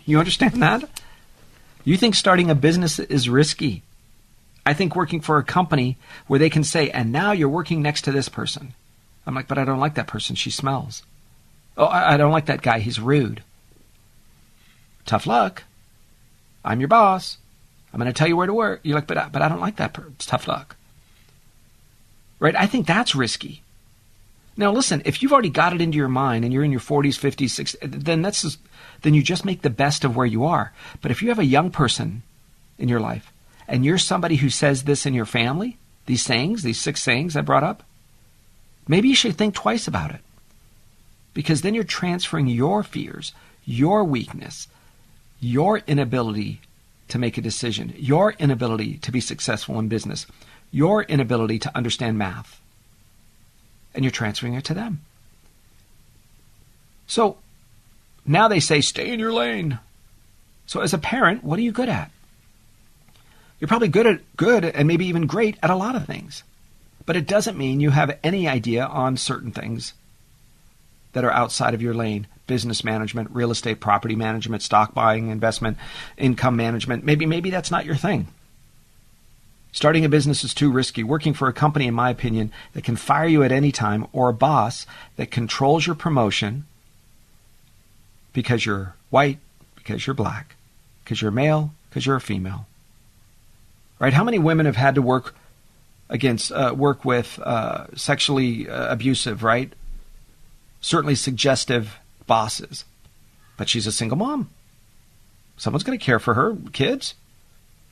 You 0.06 0.20
understand 0.20 0.62
that? 0.62 0.88
You 1.84 1.96
think 1.96 2.14
starting 2.14 2.48
a 2.48 2.54
business 2.54 3.00
is 3.00 3.28
risky. 3.28 3.82
I 4.64 4.74
think 4.74 4.94
working 4.94 5.20
for 5.20 5.38
a 5.38 5.44
company 5.44 5.96
where 6.28 6.38
they 6.38 6.48
can 6.48 6.62
say, 6.62 6.88
and 6.90 7.10
now 7.10 7.32
you're 7.32 7.48
working 7.48 7.82
next 7.82 8.02
to 8.02 8.12
this 8.12 8.28
person. 8.28 8.74
I'm 9.26 9.34
like, 9.34 9.48
but 9.48 9.58
I 9.58 9.64
don't 9.64 9.80
like 9.80 9.94
that 9.94 10.06
person. 10.06 10.36
She 10.36 10.50
smells. 10.50 11.02
Oh, 11.76 11.86
I, 11.86 12.14
I 12.14 12.16
don't 12.16 12.30
like 12.30 12.46
that 12.46 12.62
guy. 12.62 12.78
He's 12.78 13.00
rude. 13.00 13.42
Tough 15.04 15.26
luck. 15.26 15.64
I'm 16.64 16.80
your 16.80 16.88
boss. 16.88 17.38
I'm 17.92 17.98
going 17.98 18.12
to 18.12 18.16
tell 18.16 18.28
you 18.28 18.36
where 18.36 18.46
to 18.46 18.54
work. 18.54 18.80
You're 18.84 18.94
like, 18.94 19.08
but 19.08 19.18
I, 19.18 19.28
but 19.28 19.42
I 19.42 19.48
don't 19.48 19.60
like 19.60 19.76
that. 19.76 19.92
person. 19.92 20.12
It's 20.14 20.26
tough 20.26 20.46
luck. 20.46 20.76
Right? 22.38 22.54
I 22.54 22.66
think 22.66 22.86
that's 22.86 23.16
risky. 23.16 23.61
Now, 24.56 24.70
listen, 24.70 25.02
if 25.04 25.22
you've 25.22 25.32
already 25.32 25.50
got 25.50 25.72
it 25.72 25.80
into 25.80 25.96
your 25.96 26.08
mind 26.08 26.44
and 26.44 26.52
you're 26.52 26.64
in 26.64 26.70
your 26.70 26.80
40s, 26.80 27.18
50s, 27.18 27.76
60s, 27.76 28.04
then 28.04 28.22
that's 28.22 28.42
just, 28.42 28.58
then 29.02 29.14
you 29.14 29.22
just 29.22 29.44
make 29.44 29.62
the 29.62 29.70
best 29.70 30.04
of 30.04 30.14
where 30.14 30.26
you 30.26 30.44
are. 30.44 30.72
But 31.00 31.10
if 31.10 31.22
you 31.22 31.28
have 31.28 31.38
a 31.38 31.44
young 31.44 31.70
person 31.70 32.22
in 32.78 32.88
your 32.88 33.00
life 33.00 33.32
and 33.66 33.84
you're 33.84 33.98
somebody 33.98 34.36
who 34.36 34.50
says 34.50 34.84
this 34.84 35.06
in 35.06 35.14
your 35.14 35.24
family, 35.24 35.78
these 36.06 36.22
sayings, 36.22 36.62
these 36.62 36.80
six 36.80 37.02
sayings 37.02 37.36
I 37.36 37.40
brought 37.40 37.64
up, 37.64 37.82
maybe 38.86 39.08
you 39.08 39.14
should 39.14 39.36
think 39.36 39.54
twice 39.54 39.88
about 39.88 40.10
it. 40.10 40.20
Because 41.34 41.62
then 41.62 41.74
you're 41.74 41.84
transferring 41.84 42.46
your 42.46 42.82
fears, 42.82 43.32
your 43.64 44.04
weakness, 44.04 44.68
your 45.40 45.78
inability 45.86 46.60
to 47.08 47.18
make 47.18 47.38
a 47.38 47.42
decision, 47.42 47.94
your 47.96 48.32
inability 48.38 48.98
to 48.98 49.10
be 49.10 49.20
successful 49.20 49.78
in 49.78 49.88
business, 49.88 50.26
your 50.70 51.02
inability 51.04 51.58
to 51.58 51.76
understand 51.76 52.18
math, 52.18 52.61
and 53.94 54.04
you're 54.04 54.10
transferring 54.10 54.54
it 54.54 54.64
to 54.64 54.74
them. 54.74 55.00
So 57.06 57.36
now 58.24 58.48
they 58.48 58.60
say, 58.60 58.80
stay 58.80 59.10
in 59.12 59.20
your 59.20 59.32
lane. 59.32 59.78
So 60.66 60.80
as 60.80 60.94
a 60.94 60.98
parent, 60.98 61.44
what 61.44 61.58
are 61.58 61.62
you 61.62 61.72
good 61.72 61.88
at? 61.88 62.10
You're 63.60 63.68
probably 63.68 63.88
good 63.88 64.06
at 64.06 64.36
good 64.36 64.64
and 64.64 64.88
maybe 64.88 65.06
even 65.06 65.26
great 65.26 65.56
at 65.62 65.70
a 65.70 65.76
lot 65.76 65.96
of 65.96 66.06
things. 66.06 66.42
But 67.04 67.16
it 67.16 67.26
doesn't 67.26 67.58
mean 67.58 67.80
you 67.80 67.90
have 67.90 68.18
any 68.22 68.48
idea 68.48 68.84
on 68.84 69.16
certain 69.16 69.52
things 69.52 69.92
that 71.12 71.24
are 71.24 71.30
outside 71.30 71.74
of 71.74 71.82
your 71.82 71.94
lane 71.94 72.26
business 72.46 72.84
management, 72.84 73.30
real 73.30 73.50
estate, 73.50 73.80
property 73.80 74.16
management, 74.16 74.62
stock 74.62 74.94
buying, 74.94 75.28
investment, 75.28 75.78
income 76.16 76.56
management. 76.56 77.04
Maybe 77.04 77.26
maybe 77.26 77.50
that's 77.50 77.70
not 77.70 77.84
your 77.84 77.96
thing. 77.96 78.28
Starting 79.72 80.04
a 80.04 80.08
business 80.08 80.44
is 80.44 80.52
too 80.52 80.70
risky. 80.70 81.02
Working 81.02 81.32
for 81.32 81.48
a 81.48 81.52
company, 81.52 81.86
in 81.86 81.94
my 81.94 82.10
opinion, 82.10 82.52
that 82.74 82.84
can 82.84 82.94
fire 82.94 83.26
you 83.26 83.42
at 83.42 83.50
any 83.50 83.72
time, 83.72 84.06
or 84.12 84.28
a 84.28 84.34
boss 84.34 84.86
that 85.16 85.30
controls 85.30 85.86
your 85.86 85.96
promotion 85.96 86.66
because 88.34 88.66
you're 88.66 88.94
white, 89.08 89.38
because 89.74 90.06
you're 90.06 90.14
black, 90.14 90.56
because 91.02 91.22
you're 91.22 91.30
male, 91.30 91.72
because 91.88 92.04
you're 92.04 92.16
a 92.16 92.20
female. 92.20 92.66
Right? 93.98 94.12
How 94.12 94.24
many 94.24 94.38
women 94.38 94.66
have 94.66 94.76
had 94.76 94.94
to 94.96 95.02
work 95.02 95.34
against, 96.10 96.52
uh, 96.52 96.74
work 96.76 97.04
with 97.04 97.38
uh, 97.38 97.86
sexually 97.94 98.68
uh, 98.68 98.92
abusive, 98.92 99.42
right? 99.42 99.72
Certainly 100.82 101.14
suggestive 101.14 101.98
bosses. 102.26 102.84
But 103.56 103.68
she's 103.68 103.86
a 103.86 103.92
single 103.92 104.18
mom. 104.18 104.50
Someone's 105.56 105.84
going 105.84 105.98
to 105.98 106.04
care 106.04 106.18
for 106.18 106.34
her 106.34 106.56
kids. 106.72 107.14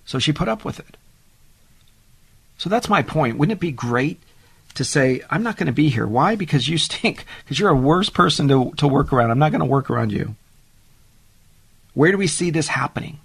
So 0.04 0.18
she 0.18 0.32
put 0.32 0.48
up 0.48 0.64
with 0.64 0.78
it. 0.78 0.96
So 2.60 2.68
that's 2.68 2.90
my 2.90 3.00
point. 3.00 3.38
Wouldn't 3.38 3.56
it 3.56 3.58
be 3.58 3.72
great 3.72 4.20
to 4.74 4.84
say, 4.84 5.22
I'm 5.30 5.42
not 5.42 5.56
going 5.56 5.68
to 5.68 5.72
be 5.72 5.88
here? 5.88 6.06
Why? 6.06 6.36
Because 6.36 6.68
you 6.68 6.76
stink. 6.88 7.24
Because 7.42 7.58
you're 7.58 7.70
a 7.70 7.74
worse 7.74 8.10
person 8.10 8.48
to, 8.48 8.72
to 8.76 8.86
work 8.86 9.14
around. 9.14 9.30
I'm 9.30 9.38
not 9.38 9.50
going 9.50 9.60
to 9.60 9.64
work 9.64 9.88
around 9.88 10.12
you. 10.12 10.36
Where 11.94 12.12
do 12.12 12.18
we 12.18 12.26
see 12.26 12.50
this 12.50 12.68
happening? 12.68 13.18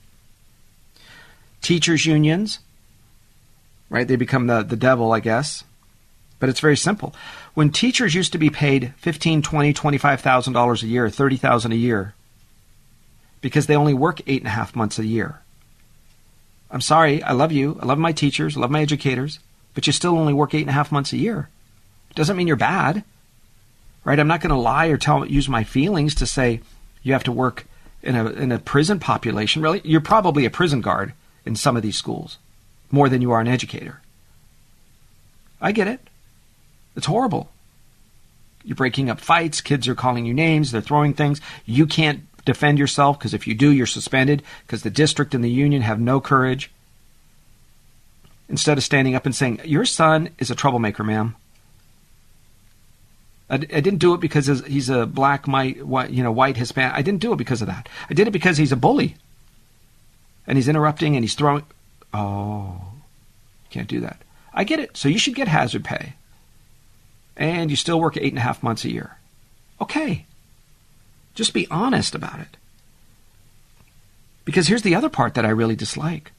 Teachers' 1.61 2.05
unions, 2.05 2.59
right? 3.89 4.07
They 4.07 4.15
become 4.15 4.47
the, 4.47 4.63
the 4.63 4.77
devil, 4.77 5.11
I 5.11 5.19
guess. 5.19 5.65
But 6.39 6.47
it's 6.47 6.61
very 6.61 6.77
simple. 6.77 7.13
When 7.55 7.71
teachers 7.71 8.15
used 8.15 8.31
to 8.31 8.37
be 8.37 8.49
paid 8.49 8.93
fifteen, 8.95 9.41
twenty, 9.41 9.73
twenty-five 9.73 10.21
thousand 10.21 10.53
dollars 10.53 10.81
a 10.81 10.87
year, 10.87 11.09
thirty 11.09 11.37
thousand 11.37 11.73
a 11.73 11.75
year, 11.75 12.13
because 13.41 13.67
they 13.67 13.75
only 13.75 13.93
work 13.93 14.21
eight 14.27 14.41
and 14.41 14.47
a 14.47 14.51
half 14.51 14.75
months 14.75 14.97
a 14.97 15.05
year. 15.05 15.41
I'm 16.71 16.81
sorry, 16.81 17.21
I 17.23 17.31
love 17.31 17.51
you, 17.51 17.77
I 17.81 17.85
love 17.85 17.97
my 17.97 18.11
teachers, 18.11 18.57
I 18.57 18.59
love 18.59 18.71
my 18.71 18.81
educators, 18.81 19.39
but 19.73 19.87
you 19.87 19.93
still 19.93 20.17
only 20.17 20.33
work 20.33 20.53
eight 20.53 20.61
and 20.61 20.69
a 20.69 20.73
half 20.73 20.91
months 20.91 21.13
a 21.13 21.17
year. 21.17 21.49
Doesn't 22.15 22.37
mean 22.37 22.47
you're 22.47 22.55
bad, 22.55 23.03
right? 24.03 24.19
I'm 24.19 24.27
not 24.27 24.41
going 24.41 24.51
to 24.51 24.55
lie 24.55 24.87
or 24.87 24.97
tell 24.97 25.25
use 25.25 25.49
my 25.49 25.63
feelings 25.63 26.15
to 26.15 26.25
say 26.25 26.61
you 27.03 27.13
have 27.13 27.25
to 27.25 27.31
work 27.31 27.65
in 28.01 28.15
a 28.15 28.25
in 28.29 28.51
a 28.51 28.59
prison 28.59 28.99
population. 28.99 29.61
Really, 29.61 29.81
you're 29.83 30.01
probably 30.01 30.45
a 30.45 30.49
prison 30.49 30.81
guard 30.81 31.13
in 31.45 31.55
some 31.55 31.75
of 31.75 31.83
these 31.83 31.97
schools 31.97 32.37
more 32.91 33.09
than 33.09 33.21
you 33.21 33.31
are 33.31 33.41
an 33.41 33.47
educator. 33.47 34.01
I 35.59 35.71
get 35.71 35.87
it. 35.87 35.99
It's 36.95 37.07
horrible. 37.07 37.49
You're 38.63 38.75
breaking 38.75 39.09
up 39.09 39.19
fights. 39.19 39.61
Kids 39.61 39.87
are 39.87 39.95
calling 39.95 40.25
you 40.25 40.33
names. 40.33 40.71
They're 40.71 40.81
throwing 40.81 41.13
things. 41.13 41.41
You 41.65 41.85
can't 41.85 42.21
defend 42.45 42.79
yourself 42.79 43.19
because 43.19 43.33
if 43.33 43.47
you 43.47 43.53
do, 43.53 43.71
you're 43.71 43.85
suspended 43.85 44.43
because 44.65 44.83
the 44.83 44.89
district 44.89 45.33
and 45.33 45.43
the 45.43 45.49
union 45.49 45.81
have 45.81 45.99
no 45.99 46.21
courage. 46.21 46.71
Instead 48.47 48.77
of 48.77 48.83
standing 48.83 49.15
up 49.15 49.25
and 49.25 49.35
saying, 49.35 49.59
Your 49.65 49.85
son 49.85 50.29
is 50.37 50.51
a 50.51 50.55
troublemaker, 50.55 51.03
ma'am. 51.03 51.35
I, 53.49 53.55
I 53.55 53.57
didn't 53.57 53.97
do 53.97 54.13
it 54.13 54.19
because 54.19 54.47
he's 54.65 54.89
a 54.89 55.05
black, 55.05 55.47
white, 55.47 55.77
you 56.11 56.23
know, 56.23 56.31
white 56.31 56.57
Hispanic. 56.57 56.97
I 56.97 57.01
didn't 57.01 57.21
do 57.21 57.33
it 57.33 57.37
because 57.37 57.61
of 57.61 57.67
that. 57.67 57.89
I 58.09 58.13
did 58.13 58.27
it 58.27 58.31
because 58.31 58.57
he's 58.57 58.71
a 58.71 58.77
bully. 58.77 59.15
And 60.47 60.57
he's 60.57 60.67
interrupting 60.67 61.15
and 61.15 61.23
he's 61.23 61.33
throwing. 61.33 61.65
Oh, 62.13 62.79
can't 63.71 63.87
do 63.87 63.99
that. 64.01 64.21
I 64.53 64.63
get 64.63 64.79
it. 64.79 64.95
So 64.95 65.09
you 65.09 65.17
should 65.19 65.35
get 65.35 65.47
hazard 65.47 65.83
pay 65.83 66.13
and 67.37 67.69
you 67.69 67.75
still 67.75 67.99
work 67.99 68.17
eight 68.17 68.31
and 68.31 68.37
a 68.37 68.41
half 68.41 68.63
months 68.63 68.85
a 68.85 68.91
year. 68.91 69.17
Okay. 69.81 70.25
Just 71.35 71.53
be 71.53 71.67
honest 71.69 72.15
about 72.15 72.39
it. 72.39 72.57
Because 74.45 74.67
here's 74.67 74.83
the 74.83 74.95
other 74.95 75.09
part 75.09 75.33
that 75.33 75.45
I 75.45 75.49
really 75.49 75.75
dislike. 75.75 76.31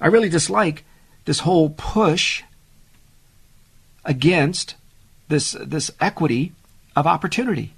I 0.00 0.08
really 0.08 0.28
dislike 0.28 0.84
this 1.24 1.40
whole 1.40 1.70
push 1.70 2.42
against 4.04 4.74
this 5.28 5.52
this 5.52 5.90
equity 6.00 6.52
of 6.96 7.06
opportunity. 7.06 7.72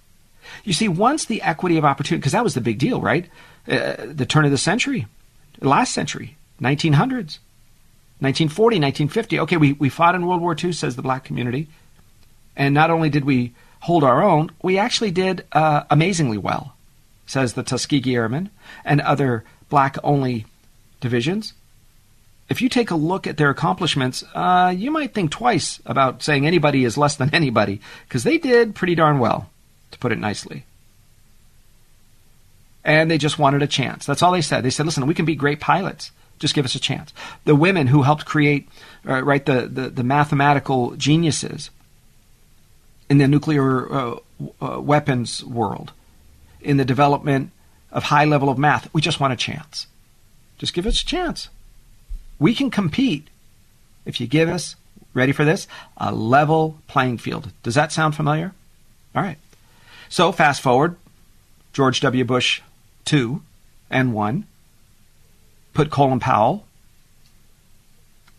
You 0.64 0.72
see, 0.72 0.88
once 0.88 1.24
the 1.24 1.42
equity 1.42 1.76
of 1.76 1.84
opportunity, 1.84 2.20
because 2.20 2.32
that 2.32 2.44
was 2.44 2.54
the 2.54 2.60
big 2.60 2.78
deal, 2.78 3.00
right? 3.00 3.28
Uh, 3.68 3.94
the 4.06 4.26
turn 4.26 4.44
of 4.44 4.50
the 4.50 4.58
century, 4.58 5.06
last 5.60 5.92
century, 5.92 6.36
1900s, 6.60 7.38
1940, 8.20 8.76
1950. 8.76 9.40
Okay, 9.40 9.56
we, 9.56 9.72
we 9.74 9.88
fought 9.88 10.14
in 10.14 10.26
World 10.26 10.40
War 10.40 10.56
II, 10.62 10.72
says 10.72 10.96
the 10.96 11.02
black 11.02 11.24
community. 11.24 11.68
And 12.56 12.74
not 12.74 12.90
only 12.90 13.08
did 13.08 13.24
we 13.24 13.52
hold 13.84 14.02
our 14.02 14.22
own, 14.22 14.50
we 14.62 14.78
actually 14.78 15.10
did 15.10 15.44
uh, 15.52 15.82
amazingly 15.90 16.38
well, 16.38 16.74
says 17.26 17.52
the 17.52 17.62
Tuskegee 17.62 18.14
Airmen 18.14 18.48
and 18.82 18.98
other 19.02 19.44
black 19.68 19.98
only 20.02 20.46
divisions. 21.00 21.52
If 22.48 22.62
you 22.62 22.70
take 22.70 22.90
a 22.90 22.96
look 22.96 23.26
at 23.26 23.36
their 23.36 23.50
accomplishments, 23.50 24.24
uh, 24.34 24.72
you 24.74 24.90
might 24.90 25.12
think 25.12 25.30
twice 25.30 25.82
about 25.84 26.22
saying 26.22 26.46
anybody 26.46 26.84
is 26.84 26.96
less 26.96 27.16
than 27.16 27.34
anybody, 27.34 27.82
because 28.08 28.24
they 28.24 28.38
did 28.38 28.74
pretty 28.74 28.94
darn 28.94 29.18
well, 29.18 29.50
to 29.90 29.98
put 29.98 30.12
it 30.12 30.18
nicely. 30.18 30.64
And 32.84 33.10
they 33.10 33.18
just 33.18 33.38
wanted 33.38 33.62
a 33.62 33.66
chance. 33.66 34.06
That's 34.06 34.22
all 34.22 34.32
they 34.32 34.40
said. 34.40 34.62
They 34.62 34.70
said, 34.70 34.86
listen, 34.86 35.06
we 35.06 35.14
can 35.14 35.26
be 35.26 35.36
great 35.36 35.60
pilots. 35.60 36.10
Just 36.38 36.54
give 36.54 36.64
us 36.64 36.74
a 36.74 36.80
chance. 36.80 37.12
The 37.44 37.54
women 37.54 37.88
who 37.88 38.00
helped 38.00 38.24
create, 38.24 38.66
uh, 39.06 39.22
right, 39.22 39.44
the, 39.44 39.68
the, 39.68 39.90
the, 39.90 40.02
mathematical 40.02 40.96
geniuses 40.96 41.70
in 43.08 43.18
the 43.18 43.28
nuclear 43.28 43.92
uh, 43.92 44.16
uh, 44.60 44.80
weapons 44.80 45.44
world, 45.44 45.92
in 46.60 46.76
the 46.76 46.84
development 46.84 47.50
of 47.92 48.04
high 48.04 48.24
level 48.24 48.48
of 48.48 48.58
math, 48.58 48.92
we 48.92 49.00
just 49.00 49.20
want 49.20 49.32
a 49.32 49.36
chance. 49.36 49.86
Just 50.58 50.74
give 50.74 50.86
us 50.86 51.02
a 51.02 51.04
chance. 51.04 51.48
We 52.38 52.54
can 52.54 52.70
compete 52.70 53.28
if 54.04 54.20
you 54.20 54.26
give 54.26 54.48
us, 54.48 54.76
ready 55.12 55.32
for 55.32 55.44
this, 55.44 55.66
a 55.96 56.12
level 56.12 56.78
playing 56.88 57.18
field. 57.18 57.52
Does 57.62 57.74
that 57.74 57.92
sound 57.92 58.14
familiar? 58.14 58.52
All 59.14 59.22
right. 59.22 59.38
So 60.08 60.32
fast 60.32 60.60
forward, 60.60 60.96
George 61.72 62.00
W. 62.00 62.24
Bush 62.24 62.60
2 63.04 63.42
and 63.90 64.12
1 64.12 64.46
put 65.72 65.90
Colin 65.90 66.20
Powell, 66.20 66.66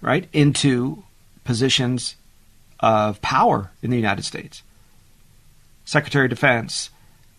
right, 0.01 0.27
into 0.31 1.03
positions 1.43 2.15
of 2.79 3.21
power 3.21 3.71
in 3.81 3.89
the 3.89 3.95
United 3.95 4.23
States. 4.23 4.63
Secretary 5.85 6.25
of 6.25 6.31
Defense, 6.31 6.89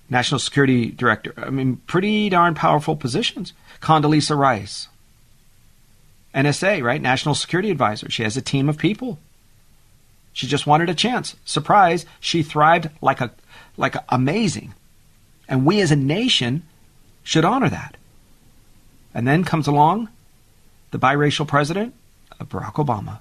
National 0.09 0.39
Security 0.39 0.91
Director. 0.91 1.35
I 1.37 1.51
mean, 1.51 1.77
pretty 1.87 2.29
darn 2.29 2.55
powerful 2.55 2.97
positions. 2.97 3.53
Condoleezza 3.81 4.37
Rice, 4.37 4.89
NSA, 6.35 6.83
right? 6.83 7.03
National 7.03 7.35
Security 7.35 7.71
Advisor. 7.71 8.11
She 8.11 8.23
has 8.23 8.37
a 8.37 8.43
team 8.43 8.69
of 8.69 8.79
people. 8.79 9.19
She 10.33 10.47
just 10.47 10.67
wanted 10.67 10.91
a 10.91 10.95
chance. 10.95 11.35
Surprise, 11.45 12.07
she 12.21 12.43
thrived 12.43 12.91
like 13.01 13.21
a 13.21 13.33
like 13.77 13.97
amazing. 14.09 14.75
And 15.49 15.65
we 15.65 15.81
as 15.81 15.91
a 15.91 15.97
nation 15.97 16.63
should 17.23 17.45
honor 17.45 17.69
that. 17.69 17.97
And 19.15 19.27
then 19.27 19.45
comes 19.45 19.67
along 19.67 20.09
the 20.91 20.99
biracial 20.99 21.47
president, 21.47 21.95
Barack 22.41 22.75
Obama. 22.75 23.21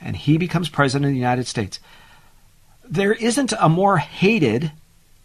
And 0.00 0.16
he 0.16 0.38
becomes 0.38 0.68
president 0.68 1.06
of 1.06 1.12
the 1.12 1.18
United 1.18 1.46
States. 1.46 1.80
There 2.88 3.12
isn't 3.12 3.52
a 3.58 3.68
more 3.68 3.98
hated 3.98 4.72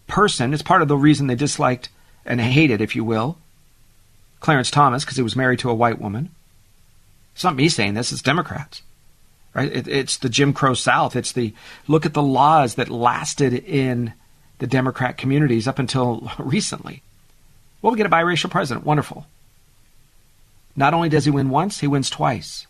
person. 0.06 0.54
It's 0.54 0.62
part 0.62 0.82
of 0.82 0.88
the 0.88 0.96
reason 0.96 1.26
they 1.26 1.34
disliked 1.34 1.88
and 2.24 2.40
hated, 2.40 2.80
if 2.80 2.96
you 2.96 3.04
will, 3.04 3.38
Clarence 4.40 4.70
Thomas, 4.70 5.04
because 5.04 5.16
he 5.16 5.22
was 5.22 5.36
married 5.36 5.58
to 5.60 5.70
a 5.70 5.74
white 5.74 6.00
woman. 6.00 6.30
It's 7.34 7.44
not 7.44 7.56
me 7.56 7.68
saying 7.68 7.94
this, 7.94 8.12
it's 8.12 8.22
Democrats. 8.22 8.82
Right? 9.54 9.72
It, 9.72 9.88
it's 9.88 10.16
the 10.16 10.28
Jim 10.28 10.52
Crow 10.52 10.74
South. 10.74 11.16
It's 11.16 11.32
the 11.32 11.54
look 11.88 12.06
at 12.06 12.14
the 12.14 12.22
laws 12.22 12.76
that 12.76 12.88
lasted 12.88 13.52
in 13.52 14.12
the 14.58 14.66
Democrat 14.66 15.16
communities 15.16 15.66
up 15.66 15.78
until 15.78 16.30
recently. 16.38 17.02
Well, 17.82 17.92
we 17.92 17.96
get 17.96 18.06
a 18.06 18.10
biracial 18.10 18.50
president. 18.50 18.86
Wonderful. 18.86 19.26
Not 20.76 20.94
only 20.94 21.08
does 21.08 21.24
he 21.24 21.30
win 21.30 21.50
once, 21.50 21.80
he 21.80 21.86
wins 21.86 22.10
twice. 22.10 22.66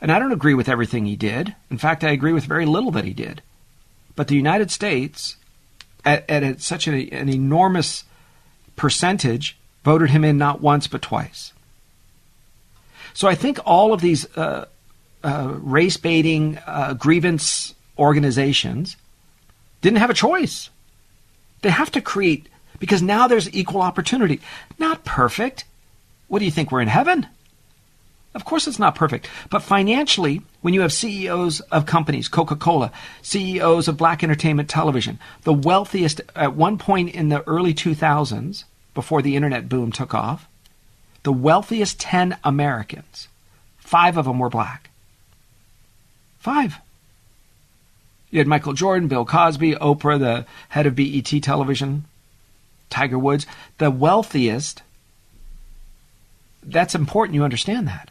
And 0.00 0.10
I 0.10 0.18
don't 0.18 0.32
agree 0.32 0.54
with 0.54 0.68
everything 0.68 1.04
he 1.04 1.16
did. 1.16 1.54
In 1.70 1.78
fact, 1.78 2.04
I 2.04 2.10
agree 2.10 2.32
with 2.32 2.44
very 2.44 2.66
little 2.66 2.90
that 2.92 3.04
he 3.04 3.12
did. 3.12 3.42
But 4.16 4.28
the 4.28 4.36
United 4.36 4.70
States, 4.70 5.36
at, 6.04 6.28
at 6.28 6.60
such 6.60 6.88
a, 6.88 7.08
an 7.10 7.28
enormous 7.28 8.04
percentage, 8.76 9.56
voted 9.84 10.10
him 10.10 10.24
in 10.24 10.38
not 10.38 10.60
once 10.60 10.86
but 10.86 11.02
twice. 11.02 11.52
So 13.12 13.28
I 13.28 13.34
think 13.34 13.58
all 13.64 13.92
of 13.92 14.00
these 14.00 14.24
uh, 14.36 14.66
uh, 15.22 15.54
race 15.58 15.96
baiting 15.96 16.58
uh, 16.66 16.94
grievance 16.94 17.74
organizations 17.98 18.96
didn't 19.82 19.98
have 19.98 20.10
a 20.10 20.14
choice. 20.14 20.70
They 21.62 21.70
have 21.70 21.90
to 21.92 22.00
create, 22.00 22.48
because 22.78 23.02
now 23.02 23.28
there's 23.28 23.52
equal 23.54 23.82
opportunity. 23.82 24.40
Not 24.78 25.04
perfect. 25.04 25.64
What 26.28 26.38
do 26.38 26.46
you 26.46 26.50
think? 26.50 26.70
We're 26.70 26.80
in 26.80 26.88
heaven? 26.88 27.26
Of 28.34 28.44
course, 28.44 28.68
it's 28.68 28.78
not 28.78 28.94
perfect. 28.94 29.28
But 29.50 29.62
financially, 29.62 30.42
when 30.60 30.72
you 30.72 30.82
have 30.82 30.92
CEOs 30.92 31.60
of 31.60 31.86
companies, 31.86 32.28
Coca 32.28 32.54
Cola, 32.54 32.92
CEOs 33.22 33.88
of 33.88 33.96
black 33.96 34.22
entertainment 34.22 34.68
television, 34.68 35.18
the 35.42 35.52
wealthiest 35.52 36.20
at 36.36 36.54
one 36.54 36.78
point 36.78 37.14
in 37.14 37.28
the 37.28 37.46
early 37.48 37.74
2000s, 37.74 38.64
before 38.94 39.22
the 39.22 39.36
internet 39.36 39.68
boom 39.68 39.90
took 39.90 40.14
off, 40.14 40.48
the 41.22 41.32
wealthiest 41.32 41.98
10 42.00 42.36
Americans, 42.44 43.28
five 43.78 44.16
of 44.16 44.24
them 44.24 44.38
were 44.38 44.48
black. 44.48 44.90
Five. 46.38 46.76
You 48.30 48.38
had 48.38 48.46
Michael 48.46 48.72
Jordan, 48.72 49.08
Bill 49.08 49.24
Cosby, 49.24 49.74
Oprah, 49.74 50.18
the 50.18 50.46
head 50.70 50.86
of 50.86 50.94
BET 50.94 51.26
television, 51.42 52.04
Tiger 52.88 53.18
Woods. 53.18 53.46
The 53.78 53.90
wealthiest, 53.90 54.82
that's 56.62 56.94
important 56.94 57.34
you 57.34 57.44
understand 57.44 57.88
that. 57.88 58.09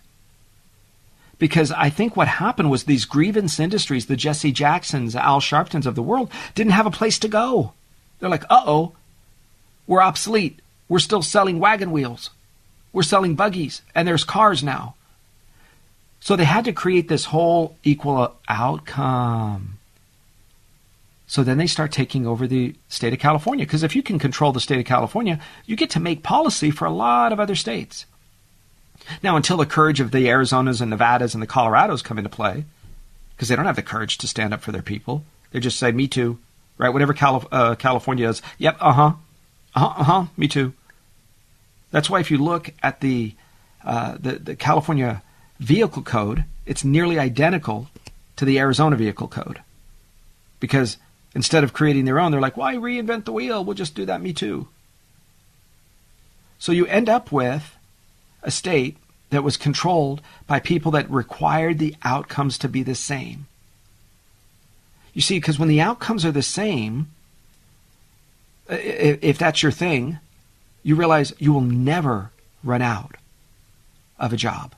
Because 1.39 1.71
I 1.71 1.89
think 1.89 2.15
what 2.15 2.27
happened 2.27 2.69
was 2.69 2.83
these 2.83 3.05
grievance 3.05 3.59
industries, 3.59 4.05
the 4.05 4.17
Jesse 4.17 4.51
Jacksons, 4.51 5.15
Al 5.15 5.39
Sharptons 5.39 5.85
of 5.85 5.95
the 5.95 6.03
world, 6.03 6.29
didn't 6.53 6.73
have 6.73 6.85
a 6.85 6.91
place 6.91 7.17
to 7.19 7.27
go. 7.27 7.73
They're 8.19 8.29
like, 8.29 8.43
uh 8.49 8.63
oh, 8.65 8.93
we're 9.87 10.01
obsolete. 10.01 10.59
We're 10.89 10.99
still 10.99 11.21
selling 11.21 11.59
wagon 11.59 11.91
wheels. 11.91 12.29
We're 12.91 13.03
selling 13.03 13.35
buggies, 13.35 13.81
and 13.95 14.07
there's 14.07 14.23
cars 14.23 14.63
now. 14.63 14.95
So 16.19 16.35
they 16.35 16.45
had 16.45 16.65
to 16.65 16.73
create 16.73 17.07
this 17.07 17.25
whole 17.25 17.77
equal 17.83 18.35
outcome. 18.47 19.77
So 21.27 21.43
then 21.43 21.57
they 21.57 21.67
start 21.67 21.91
taking 21.91 22.25
over 22.25 22.47
the 22.47 22.75
state 22.89 23.13
of 23.13 23.19
California. 23.19 23.65
Because 23.65 23.83
if 23.83 23.95
you 23.95 24.01
can 24.01 24.19
control 24.19 24.51
the 24.51 24.59
state 24.59 24.79
of 24.79 24.85
California, 24.85 25.39
you 25.65 25.75
get 25.75 25.91
to 25.91 25.99
make 25.99 26.23
policy 26.23 26.71
for 26.71 26.85
a 26.85 26.91
lot 26.91 27.31
of 27.31 27.39
other 27.39 27.55
states. 27.55 28.05
Now, 29.23 29.35
until 29.35 29.57
the 29.57 29.65
courage 29.65 29.99
of 29.99 30.11
the 30.11 30.25
Arizonas 30.27 30.81
and 30.81 30.89
Nevadas 30.89 31.33
and 31.33 31.41
the 31.41 31.47
Colorados 31.47 32.03
come 32.03 32.17
into 32.17 32.29
play, 32.29 32.65
because 33.35 33.47
they 33.47 33.55
don't 33.55 33.65
have 33.65 33.75
the 33.75 33.81
courage 33.81 34.17
to 34.19 34.27
stand 34.27 34.53
up 34.53 34.61
for 34.61 34.71
their 34.71 34.81
people, 34.81 35.23
they 35.51 35.59
just 35.59 35.79
say, 35.79 35.91
me 35.91 36.07
too. 36.07 36.39
Right? 36.77 36.89
Whatever 36.89 37.13
Cali- 37.13 37.47
uh, 37.51 37.75
California 37.75 38.29
is, 38.29 38.41
yep, 38.57 38.77
uh 38.79 38.93
huh. 38.93 39.13
Uh 39.75 39.79
huh, 39.79 39.93
uh 39.97 40.03
huh, 40.03 40.25
me 40.37 40.47
too. 40.47 40.73
That's 41.91 42.09
why 42.09 42.19
if 42.19 42.31
you 42.31 42.37
look 42.37 42.71
at 42.81 43.01
the, 43.01 43.33
uh, 43.83 44.17
the, 44.19 44.33
the 44.33 44.55
California 44.55 45.21
vehicle 45.59 46.03
code, 46.03 46.45
it's 46.65 46.83
nearly 46.83 47.19
identical 47.19 47.89
to 48.37 48.45
the 48.45 48.59
Arizona 48.59 48.95
vehicle 48.95 49.27
code. 49.27 49.61
Because 50.59 50.97
instead 51.35 51.63
of 51.63 51.73
creating 51.73 52.05
their 52.05 52.19
own, 52.19 52.31
they're 52.31 52.41
like, 52.41 52.57
why 52.57 52.75
reinvent 52.75 53.25
the 53.25 53.31
wheel? 53.31 53.63
We'll 53.63 53.75
just 53.75 53.95
do 53.95 54.05
that, 54.05 54.21
me 54.21 54.33
too. 54.33 54.67
So 56.59 56.71
you 56.71 56.85
end 56.87 57.09
up 57.09 57.31
with 57.31 57.75
a 58.43 58.51
state 58.51 58.97
that 59.29 59.43
was 59.43 59.57
controlled 59.57 60.21
by 60.47 60.59
people 60.59 60.91
that 60.91 61.09
required 61.09 61.77
the 61.77 61.95
outcomes 62.03 62.57
to 62.59 62.69
be 62.69 62.83
the 62.83 62.95
same. 62.95 63.47
You 65.13 65.21
see, 65.21 65.37
because 65.37 65.59
when 65.59 65.69
the 65.69 65.81
outcomes 65.81 66.25
are 66.25 66.31
the 66.31 66.41
same, 66.41 67.09
if 68.69 69.37
that's 69.37 69.63
your 69.63 69.71
thing, 69.71 70.19
you 70.83 70.95
realize 70.95 71.33
you 71.39 71.53
will 71.53 71.61
never 71.61 72.31
run 72.63 72.81
out 72.81 73.15
of 74.17 74.33
a 74.33 74.37
job. 74.37 74.75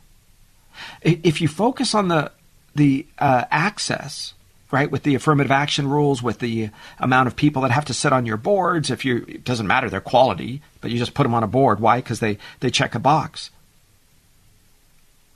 If 1.01 1.41
you 1.41 1.47
focus 1.47 1.93
on 1.93 2.07
the 2.07 2.31
the 2.73 3.05
uh, 3.19 3.43
access, 3.51 4.33
right, 4.71 4.89
with 4.89 5.03
the 5.03 5.15
affirmative 5.15 5.51
action 5.51 5.87
rules, 5.87 6.23
with 6.23 6.39
the 6.39 6.69
amount 6.99 7.27
of 7.27 7.35
people 7.35 7.61
that 7.63 7.71
have 7.71 7.85
to 7.85 7.93
sit 7.93 8.13
on 8.13 8.25
your 8.25 8.37
boards, 8.37 8.89
if 8.89 9.05
you 9.05 9.25
it 9.27 9.43
doesn't 9.43 9.67
matter 9.67 9.89
their 9.89 10.01
quality, 10.01 10.61
but 10.79 10.91
you 10.91 10.97
just 10.97 11.13
put 11.13 11.23
them 11.23 11.33
on 11.33 11.43
a 11.43 11.47
board. 11.47 11.79
Why? 11.79 11.97
Because 11.97 12.19
they 12.19 12.37
they 12.59 12.69
check 12.69 12.95
a 12.95 12.99
box. 12.99 13.51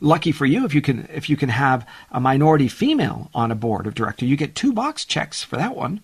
Lucky 0.01 0.31
for 0.31 0.45
you 0.45 0.65
if 0.65 0.73
you 0.73 0.81
can 0.81 1.07
if 1.13 1.29
you 1.29 1.37
can 1.37 1.49
have 1.49 1.87
a 2.11 2.19
minority 2.19 2.67
female 2.67 3.29
on 3.33 3.51
a 3.51 3.55
board 3.55 3.87
of 3.87 3.95
director, 3.95 4.25
you 4.25 4.37
get 4.37 4.55
two 4.55 4.73
box 4.73 5.05
checks 5.05 5.43
for 5.43 5.57
that 5.57 5.75
one. 5.75 6.01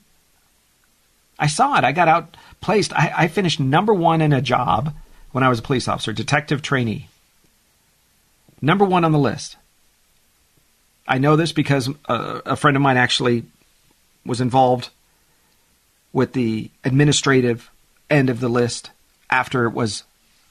I 1.38 1.48
saw 1.48 1.78
it. 1.78 1.84
I 1.84 1.92
got 1.92 2.08
outplaced. 2.08 2.94
I, 2.94 3.14
I 3.18 3.28
finished 3.28 3.60
number 3.60 3.94
one 3.94 4.22
in 4.22 4.32
a 4.32 4.42
job 4.42 4.94
when 5.32 5.44
I 5.44 5.50
was 5.50 5.60
a 5.60 5.64
police 5.64 5.88
officer, 5.88 6.14
detective 6.14 6.62
trainee. 6.62 7.08
Number 8.62 8.86
one 8.86 9.04
on 9.04 9.12
the 9.12 9.18
list. 9.18 9.58
I 11.08 11.18
know 11.18 11.36
this 11.36 11.52
because 11.52 11.90
a, 12.06 12.42
a 12.46 12.56
friend 12.56 12.78
of 12.78 12.84
mine 12.84 12.98
actually 12.98 13.44
was 14.26 14.42
involved 14.42 14.90
with 16.14 16.34
the 16.34 16.70
administrative 16.84 17.70
end 18.10 18.30
of 18.30 18.40
the 18.40 18.50
list 18.50 18.92
after 19.30 19.66
it 19.66 19.72
was 19.72 20.04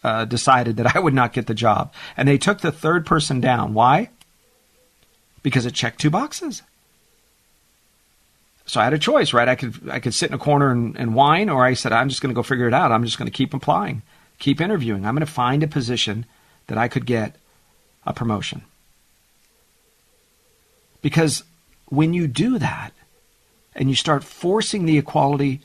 uh, 0.02 0.24
decided 0.24 0.76
that 0.76 0.96
I 0.96 0.98
would 0.98 1.14
not 1.14 1.32
get 1.32 1.46
the 1.46 1.54
job. 1.54 1.92
And 2.16 2.26
they 2.28 2.38
took 2.38 2.60
the 2.60 2.72
third 2.72 3.06
person 3.06 3.40
down. 3.40 3.74
Why? 3.74 4.10
Because 5.42 5.66
it 5.66 5.74
checked 5.74 6.00
two 6.00 6.10
boxes. 6.10 6.62
So 8.66 8.80
I 8.80 8.84
had 8.84 8.92
a 8.92 8.98
choice, 8.98 9.32
right? 9.32 9.48
I 9.48 9.56
could 9.56 9.88
I 9.90 9.98
could 9.98 10.14
sit 10.14 10.30
in 10.30 10.34
a 10.34 10.38
corner 10.38 10.70
and, 10.70 10.96
and 10.96 11.14
whine, 11.14 11.48
or 11.48 11.64
I 11.64 11.74
said 11.74 11.92
I'm 11.92 12.08
just 12.08 12.22
going 12.22 12.32
to 12.32 12.38
go 12.38 12.42
figure 12.44 12.68
it 12.68 12.74
out. 12.74 12.92
I'm 12.92 13.04
just 13.04 13.18
going 13.18 13.26
to 13.26 13.36
keep 13.36 13.52
applying, 13.52 14.02
keep 14.38 14.60
interviewing. 14.60 15.04
I'm 15.04 15.14
going 15.14 15.26
to 15.26 15.32
find 15.32 15.64
a 15.64 15.66
position 15.66 16.24
that 16.68 16.78
I 16.78 16.86
could 16.86 17.04
get 17.04 17.34
a 18.06 18.12
promotion. 18.12 18.62
Because 21.02 21.44
when 21.86 22.14
you 22.14 22.26
do 22.26 22.58
that, 22.58 22.92
and 23.74 23.88
you 23.88 23.94
start 23.94 24.24
forcing 24.24 24.84
the 24.84 24.98
equality 24.98 25.60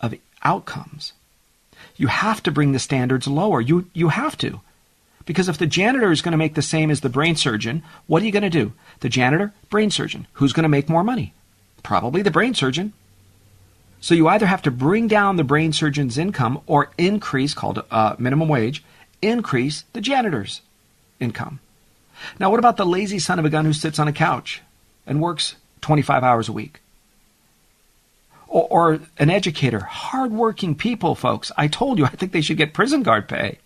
of 0.00 0.14
outcomes, 0.42 1.12
you 1.96 2.08
have 2.08 2.42
to 2.42 2.50
bring 2.50 2.72
the 2.72 2.78
standards 2.78 3.26
lower. 3.26 3.60
You 3.60 3.88
you 3.92 4.08
have 4.08 4.36
to. 4.38 4.60
Because 5.24 5.48
if 5.48 5.58
the 5.58 5.66
janitor 5.66 6.12
is 6.12 6.22
going 6.22 6.32
to 6.32 6.38
make 6.38 6.54
the 6.54 6.62
same 6.62 6.90
as 6.90 7.00
the 7.00 7.08
brain 7.08 7.34
surgeon, 7.34 7.82
what 8.06 8.22
are 8.22 8.26
you 8.26 8.32
going 8.32 8.42
to 8.42 8.50
do? 8.50 8.72
The 9.00 9.08
janitor, 9.08 9.52
brain 9.70 9.90
surgeon. 9.90 10.28
Who's 10.34 10.52
going 10.52 10.62
to 10.62 10.68
make 10.68 10.88
more 10.88 11.02
money? 11.02 11.34
Probably 11.82 12.22
the 12.22 12.30
brain 12.30 12.54
surgeon. 12.54 12.92
So 14.00 14.14
you 14.14 14.28
either 14.28 14.46
have 14.46 14.62
to 14.62 14.70
bring 14.70 15.08
down 15.08 15.34
the 15.34 15.42
brain 15.42 15.72
surgeon's 15.72 16.16
income 16.16 16.60
or 16.66 16.90
increase, 16.96 17.54
called 17.54 17.84
uh, 17.90 18.14
minimum 18.18 18.48
wage, 18.48 18.84
increase 19.20 19.84
the 19.94 20.00
janitor's 20.00 20.60
income. 21.18 21.58
Now, 22.38 22.50
what 22.50 22.58
about 22.58 22.76
the 22.76 22.86
lazy 22.86 23.18
son 23.18 23.38
of 23.38 23.44
a 23.44 23.50
gun 23.50 23.64
who 23.64 23.72
sits 23.72 23.98
on 23.98 24.08
a 24.08 24.12
couch 24.12 24.62
and 25.06 25.20
works 25.20 25.56
25 25.80 26.22
hours 26.22 26.48
a 26.48 26.52
week? 26.52 26.80
Or, 28.48 28.66
or 28.70 29.00
an 29.18 29.30
educator, 29.30 29.80
hardworking 29.80 30.74
people, 30.74 31.14
folks. 31.14 31.50
I 31.56 31.68
told 31.68 31.98
you, 31.98 32.04
I 32.04 32.10
think 32.10 32.32
they 32.32 32.40
should 32.40 32.56
get 32.56 32.74
prison 32.74 33.02
guard 33.02 33.28
pay. 33.28 33.58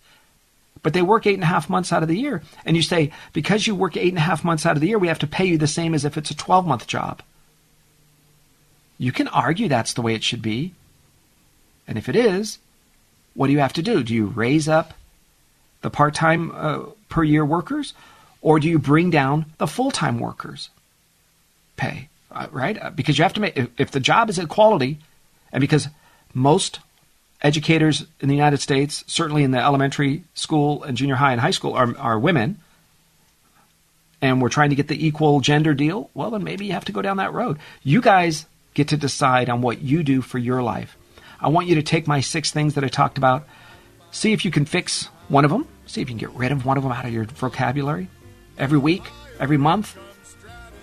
But 0.83 0.93
they 0.93 1.01
work 1.01 1.27
eight 1.27 1.35
and 1.35 1.43
a 1.43 1.47
half 1.47 1.69
months 1.69 1.93
out 1.93 2.01
of 2.01 2.09
the 2.09 2.17
year. 2.17 2.41
And 2.65 2.75
you 2.75 2.81
say, 2.81 3.11
because 3.33 3.67
you 3.67 3.75
work 3.75 3.95
eight 3.95 4.09
and 4.09 4.17
a 4.17 4.21
half 4.21 4.43
months 4.43 4.65
out 4.65 4.75
of 4.75 4.81
the 4.81 4.87
year, 4.87 4.97
we 4.97 5.09
have 5.09 5.19
to 5.19 5.27
pay 5.27 5.45
you 5.45 5.57
the 5.57 5.67
same 5.67 5.93
as 5.93 6.05
if 6.05 6.17
it's 6.17 6.31
a 6.31 6.35
12 6.35 6.65
month 6.65 6.87
job. 6.87 7.21
You 8.97 9.11
can 9.11 9.27
argue 9.27 9.67
that's 9.67 9.93
the 9.93 10.01
way 10.01 10.15
it 10.15 10.23
should 10.23 10.41
be. 10.41 10.73
And 11.87 11.97
if 11.97 12.09
it 12.09 12.15
is, 12.15 12.59
what 13.33 13.47
do 13.47 13.53
you 13.53 13.59
have 13.59 13.73
to 13.73 13.81
do? 13.81 14.03
Do 14.03 14.13
you 14.13 14.27
raise 14.27 14.67
up 14.67 14.93
the 15.81 15.89
part 15.89 16.13
time 16.13 16.51
uh, 16.53 16.83
per 17.09 17.23
year 17.23 17.45
workers 17.45 17.93
or 18.41 18.59
do 18.59 18.67
you 18.67 18.79
bring 18.79 19.09
down 19.09 19.45
the 19.57 19.67
full 19.67 19.91
time 19.91 20.19
workers' 20.19 20.69
pay? 21.77 22.09
Uh, 22.31 22.47
right? 22.51 22.81
Uh, 22.81 22.89
because 22.89 23.17
you 23.17 23.23
have 23.23 23.33
to 23.33 23.41
make, 23.41 23.57
if, 23.77 23.91
the 23.91 23.99
job 23.99 24.29
is 24.29 24.39
equality, 24.39 24.99
and 25.51 25.61
because 25.61 25.87
most 26.33 26.79
educators 27.41 28.05
in 28.19 28.29
the 28.29 28.35
United 28.35 28.59
States, 28.59 29.03
certainly 29.07 29.43
in 29.43 29.51
the 29.51 29.59
elementary 29.59 30.23
school 30.33 30.83
and 30.83 30.95
junior 30.95 31.15
high 31.15 31.33
and 31.33 31.41
high 31.41 31.51
school, 31.51 31.73
are, 31.73 31.95
are 31.97 32.17
women, 32.17 32.57
and 34.21 34.41
we're 34.41 34.49
trying 34.49 34.69
to 34.69 34.75
get 34.75 34.87
the 34.87 35.05
equal 35.05 35.41
gender 35.41 35.73
deal, 35.73 36.09
well, 36.13 36.31
then 36.31 36.43
maybe 36.43 36.65
you 36.65 36.73
have 36.73 36.85
to 36.85 36.91
go 36.91 37.01
down 37.01 37.17
that 37.17 37.33
road. 37.33 37.59
You 37.83 38.01
guys 38.01 38.45
get 38.73 38.89
to 38.89 38.97
decide 38.97 39.49
on 39.49 39.61
what 39.61 39.81
you 39.81 40.03
do 40.03 40.21
for 40.21 40.37
your 40.37 40.63
life. 40.63 40.95
I 41.39 41.49
want 41.49 41.67
you 41.67 41.75
to 41.75 41.83
take 41.83 42.07
my 42.07 42.21
six 42.21 42.51
things 42.51 42.75
that 42.75 42.83
I 42.83 42.87
talked 42.87 43.17
about, 43.17 43.47
see 44.11 44.31
if 44.31 44.45
you 44.45 44.51
can 44.51 44.65
fix 44.65 45.09
one 45.27 45.43
of 45.43 45.51
them, 45.51 45.67
see 45.85 46.01
if 46.01 46.09
you 46.09 46.15
can 46.15 46.19
get 46.19 46.37
rid 46.37 46.51
of 46.51 46.65
one 46.65 46.77
of 46.77 46.83
them 46.83 46.91
out 46.91 47.03
of 47.03 47.11
your 47.11 47.25
vocabulary 47.25 48.07
every 48.61 48.77
week, 48.77 49.03
every 49.39 49.57
month. 49.57 49.97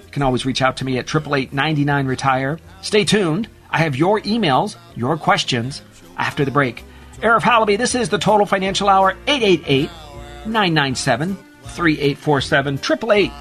You 0.05 0.11
can 0.11 0.23
always 0.23 0.45
reach 0.45 0.61
out 0.61 0.77
to 0.79 0.85
me 0.85 0.99
at 0.99 1.07
888 1.07 2.07
retire 2.07 2.59
Stay 2.83 3.05
tuned. 3.05 3.49
I 3.71 3.79
have 3.79 3.97
your 3.97 4.21
emails, 4.21 4.77
your 4.97 5.17
questions 5.17 5.83
after 6.17 6.45
the 6.45 6.51
break. 6.51 6.85
Arif 7.21 7.41
Halaby, 7.41 7.77
this 7.77 7.95
is 7.95 8.09
the 8.09 8.19
Total 8.19 8.47
Financial 8.47 8.89
Hour, 8.89 9.17
888 9.27 9.91
997 10.47 11.37
3847 11.65 12.75
888 12.75 13.33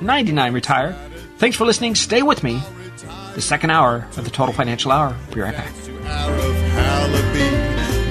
99 0.00 0.52
retire. 0.52 0.96
Thanks 1.38 1.56
for 1.56 1.64
listening. 1.64 1.94
Stay 1.94 2.22
with 2.22 2.42
me 2.42 2.60
the 3.34 3.40
second 3.40 3.70
hour 3.70 4.06
of 4.16 4.24
the 4.24 4.30
Total 4.30 4.54
Financial 4.54 4.92
Hour. 4.92 5.16
Be 5.32 5.40
right 5.40 5.56
back. 5.56 5.72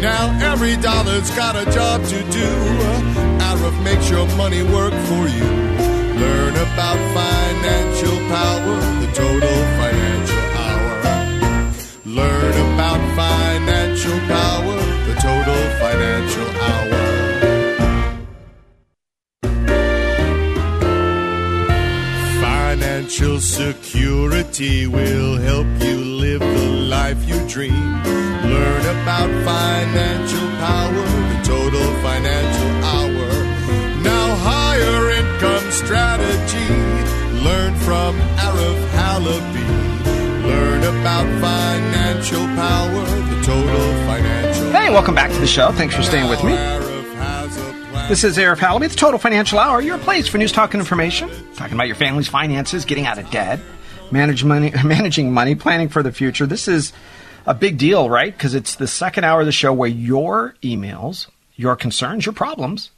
Now 0.01 0.51
every 0.51 0.75
dollar's 0.77 1.29
got 1.31 1.55
a 1.55 1.71
job 1.71 2.03
to 2.03 2.19
do. 2.31 2.47
Arif 3.39 3.83
makes 3.83 4.09
your 4.09 4.27
money 4.35 4.63
work 4.63 4.93
for 5.05 5.27
you. 5.27 5.70
About 6.61 6.99
financial 7.13 8.17
power, 8.29 8.77
the 9.01 9.09
Total 9.13 9.59
Financial 9.79 10.45
Hour. 10.65 10.93
Learn 12.05 12.53
about 12.73 13.01
financial 13.15 14.19
power, 14.27 14.77
the 15.07 15.15
Total 15.19 15.63
Financial 15.81 16.49
Hour. 16.69 17.01
Financial 22.41 23.39
security 23.39 24.85
will 24.87 25.37
help 25.37 25.67
you 25.81 25.97
live 25.97 26.41
the 26.41 26.69
life 26.95 27.27
you 27.27 27.39
dream. 27.49 28.03
Learn 28.43 28.85
about 29.01 29.29
financial 29.43 30.47
power, 30.59 31.05
the 31.31 31.41
total 31.43 31.87
financial 32.01 32.71
hour. 32.85 33.30
Now, 35.89 36.17
higher 36.17 36.21
income 36.21 36.47
strategy. 36.47 37.43
Learn 37.43 37.75
from 37.75 38.15
Arif 38.37 38.89
Halaby. 38.89 40.43
Learn 40.43 40.83
about 40.83 41.41
financial 41.41 42.45
power, 42.45 43.05
the 43.05 43.41
total 43.45 43.93
financial 44.05 44.71
Hey, 44.71 44.89
welcome 44.89 45.15
back 45.15 45.31
to 45.31 45.39
the 45.39 45.47
show. 45.47 45.71
Thanks 45.71 45.95
for 45.95 46.03
staying 46.03 46.29
with 46.29 46.43
me. 46.43 46.51
Arif 46.51 47.13
has 47.15 47.57
a 47.57 47.61
plan. 47.61 48.09
This 48.09 48.23
is 48.23 48.37
Arif 48.37 48.57
Halaby, 48.57 48.89
the 48.89 48.95
Total 48.95 49.19
Financial 49.19 49.59
Hour, 49.59 49.81
your 49.81 49.97
place 49.97 50.27
for 50.27 50.37
news, 50.37 50.51
talk, 50.51 50.73
and 50.73 50.81
information. 50.81 51.29
Talking 51.55 51.75
about 51.75 51.87
your 51.87 51.95
family's 51.95 52.27
finances, 52.27 52.85
getting 52.85 53.05
out 53.05 53.17
of 53.17 53.29
debt, 53.31 53.59
manage 54.11 54.43
money, 54.43 54.71
managing 54.83 55.31
money, 55.31 55.55
planning 55.55 55.89
for 55.89 56.03
the 56.03 56.11
future. 56.11 56.45
This 56.45 56.67
is 56.67 56.93
a 57.45 57.53
big 57.53 57.77
deal, 57.77 58.09
right? 58.09 58.31
Because 58.31 58.53
it's 58.55 58.75
the 58.75 58.87
second 58.87 59.23
hour 59.23 59.39
of 59.41 59.45
the 59.45 59.51
show 59.51 59.73
where 59.73 59.89
your 59.89 60.55
emails, 60.61 61.27
your 61.55 61.75
concerns, 61.75 62.25
your 62.25 62.33
problems, 62.33 62.91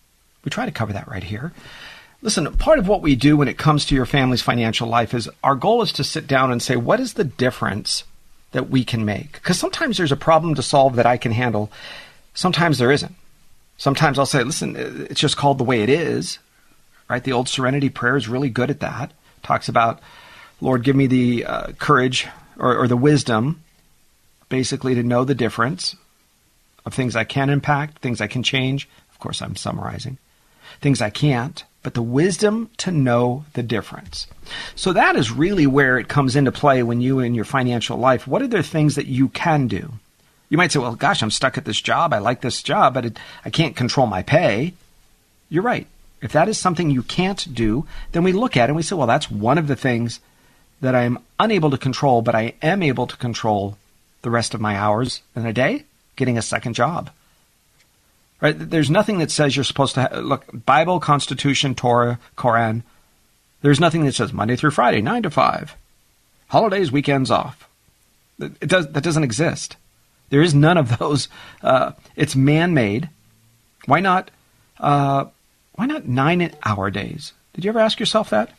we 0.43 0.49
try 0.49 0.65
to 0.65 0.71
cover 0.71 0.93
that 0.93 1.07
right 1.07 1.23
here. 1.23 1.53
Listen, 2.23 2.49
part 2.53 2.79
of 2.79 2.87
what 2.87 3.01
we 3.01 3.17
do 3.17 3.35
when 3.35 3.49
it 3.49 3.57
comes 3.57 3.83
to 3.85 3.95
your 3.95 4.05
family's 4.05 4.41
financial 4.41 4.87
life 4.87 5.13
is 5.13 5.29
our 5.43 5.55
goal 5.55 5.81
is 5.81 5.91
to 5.91 6.05
sit 6.05 6.25
down 6.25 6.53
and 6.53 6.61
say, 6.61 6.77
what 6.77 7.01
is 7.01 7.15
the 7.15 7.25
difference 7.25 8.05
that 8.53 8.69
we 8.69 8.85
can 8.85 9.03
make? 9.03 9.33
Because 9.33 9.59
sometimes 9.59 9.97
there's 9.97 10.13
a 10.13 10.15
problem 10.15 10.55
to 10.55 10.63
solve 10.63 10.95
that 10.95 11.05
I 11.05 11.17
can 11.17 11.33
handle, 11.33 11.69
sometimes 12.33 12.77
there 12.77 12.93
isn't. 12.93 13.13
Sometimes 13.75 14.17
I'll 14.17 14.25
say, 14.25 14.41
listen, 14.41 14.77
it's 14.77 15.19
just 15.19 15.35
called 15.35 15.57
the 15.57 15.65
way 15.65 15.81
it 15.83 15.89
is, 15.89 16.39
right? 17.09 17.21
The 17.21 17.33
old 17.33 17.49
serenity 17.49 17.89
prayer 17.89 18.15
is 18.15 18.29
really 18.29 18.49
good 18.49 18.69
at 18.69 18.79
that. 18.79 19.11
Talks 19.41 19.67
about, 19.67 19.99
Lord, 20.61 20.85
give 20.85 20.95
me 20.95 21.07
the 21.07 21.45
uh, 21.45 21.71
courage 21.73 22.25
or, 22.57 22.77
or 22.77 22.87
the 22.87 22.95
wisdom, 22.95 23.61
basically, 24.47 24.95
to 24.95 25.03
know 25.03 25.25
the 25.25 25.35
difference 25.35 25.97
of 26.85 26.93
things 26.93 27.17
I 27.17 27.25
can 27.25 27.49
impact, 27.49 27.99
things 27.99 28.21
I 28.21 28.27
can 28.27 28.43
change. 28.43 28.87
Of 29.11 29.19
course, 29.19 29.41
I'm 29.41 29.57
summarizing. 29.57 30.19
Things 30.79 31.01
I 31.01 31.09
can't, 31.09 31.65
but 31.83 31.93
the 31.93 32.01
wisdom 32.01 32.69
to 32.77 32.91
know 32.91 33.45
the 33.53 33.61
difference. 33.61 34.25
So 34.75 34.93
that 34.93 35.15
is 35.15 35.31
really 35.31 35.67
where 35.67 35.97
it 35.97 36.07
comes 36.07 36.35
into 36.35 36.51
play 36.51 36.81
when 36.81 37.01
you 37.01 37.19
in 37.19 37.35
your 37.35 37.45
financial 37.45 37.97
life. 37.97 38.25
What 38.25 38.41
are 38.41 38.47
the 38.47 38.63
things 38.63 38.95
that 38.95 39.05
you 39.05 39.29
can 39.29 39.67
do? 39.67 39.91
You 40.49 40.57
might 40.57 40.71
say, 40.71 40.79
well, 40.79 40.95
gosh, 40.95 41.21
I'm 41.21 41.31
stuck 41.31 41.57
at 41.57 41.65
this 41.65 41.81
job. 41.81 42.13
I 42.13 42.19
like 42.19 42.41
this 42.41 42.63
job, 42.63 42.93
but 42.93 43.05
it, 43.05 43.19
I 43.43 43.49
can't 43.49 43.75
control 43.75 44.07
my 44.07 44.23
pay. 44.23 44.73
You're 45.49 45.63
right. 45.63 45.87
If 46.21 46.31
that 46.31 46.47
is 46.47 46.57
something 46.57 46.89
you 46.89 47.03
can't 47.03 47.53
do, 47.53 47.85
then 48.13 48.23
we 48.23 48.31
look 48.31 48.55
at 48.55 48.65
it 48.65 48.69
and 48.69 48.75
we 48.75 48.83
say, 48.83 48.95
well, 48.95 49.07
that's 49.07 49.29
one 49.29 49.57
of 49.57 49.67
the 49.67 49.75
things 49.75 50.21
that 50.79 50.95
I'm 50.95 51.19
unable 51.39 51.69
to 51.71 51.77
control, 51.77 52.21
but 52.21 52.35
I 52.35 52.53
am 52.61 52.81
able 52.81 53.07
to 53.07 53.17
control 53.17 53.77
the 54.21 54.29
rest 54.29 54.53
of 54.53 54.61
my 54.61 54.77
hours 54.77 55.21
in 55.35 55.45
a 55.45 55.53
day, 55.53 55.83
getting 56.15 56.37
a 56.37 56.41
second 56.41 56.75
job. 56.75 57.09
Right? 58.43 58.55
There's 58.59 58.89
nothing 58.89 59.19
that 59.19 59.31
says 59.31 59.55
you're 59.55 59.63
supposed 59.63 59.95
to 59.95 60.01
ha- 60.01 60.19
look 60.19 60.45
Bible, 60.65 60.99
Constitution, 60.99 61.75
Torah, 61.75 62.19
Koran. 62.35 62.83
There's 63.61 63.79
nothing 63.79 64.03
that 64.03 64.15
says 64.15 64.33
Monday 64.33 64.57
through 64.57 64.71
Friday, 64.71 65.01
nine 65.01 65.23
to 65.23 65.29
five, 65.29 65.77
holidays, 66.49 66.91
weekends 66.91 67.31
off. 67.31 67.69
It 68.37 68.67
does 68.67 68.91
that 68.91 69.03
doesn't 69.03 69.23
exist. 69.23 69.77
There 70.29 70.41
is 70.41 70.53
none 70.53 70.77
of 70.77 70.97
those. 70.97 71.29
Uh, 71.61 71.93
it's 72.17 72.35
man-made. 72.35 73.07
Why 73.85 74.01
not? 74.01 74.29
Uh, 74.77 75.25
why 75.75 75.85
not 75.85 76.05
nine-hour 76.05 76.91
days? 76.91 77.31
Did 77.53 77.63
you 77.63 77.69
ever 77.69 77.79
ask 77.79 77.97
yourself 77.97 78.29
that? 78.31 78.51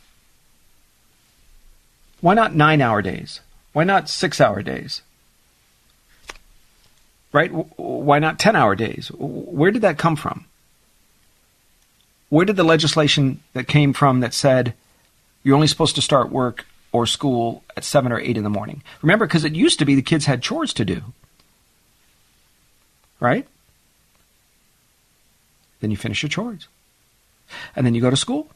Why 2.21 2.33
not 2.33 2.55
nine-hour 2.55 3.03
days? 3.03 3.41
Why 3.73 3.83
not 3.83 4.09
six-hour 4.09 4.63
days? 4.63 5.03
Right? 7.35 7.49
Why 7.51 8.19
not 8.19 8.39
10 8.39 8.55
hour 8.55 8.75
days? 8.75 9.11
Where 9.13 9.69
did 9.69 9.81
that 9.81 9.97
come 9.97 10.15
from? 10.15 10.45
Where 12.29 12.45
did 12.45 12.55
the 12.55 12.63
legislation 12.63 13.43
that 13.51 13.67
came 13.67 13.91
from 13.91 14.21
that 14.21 14.33
said 14.33 14.73
you're 15.43 15.55
only 15.55 15.67
supposed 15.67 15.95
to 15.95 16.01
start 16.01 16.31
work 16.31 16.65
or 16.93 17.05
school 17.05 17.61
at 17.75 17.83
7 17.83 18.13
or 18.13 18.21
8 18.21 18.37
in 18.37 18.45
the 18.45 18.49
morning? 18.49 18.83
Remember, 19.01 19.27
because 19.27 19.43
it 19.43 19.51
used 19.51 19.79
to 19.79 19.85
be 19.85 19.95
the 19.95 20.01
kids 20.01 20.25
had 20.25 20.41
chores 20.41 20.71
to 20.75 20.85
do. 20.85 21.01
Right? 23.19 23.45
Then 25.81 25.91
you 25.91 25.97
finish 25.97 26.23
your 26.23 26.29
chores. 26.29 26.69
And 27.75 27.85
then 27.85 27.95
you 27.95 28.01
go 28.01 28.09
to 28.09 28.15
school. 28.15 28.47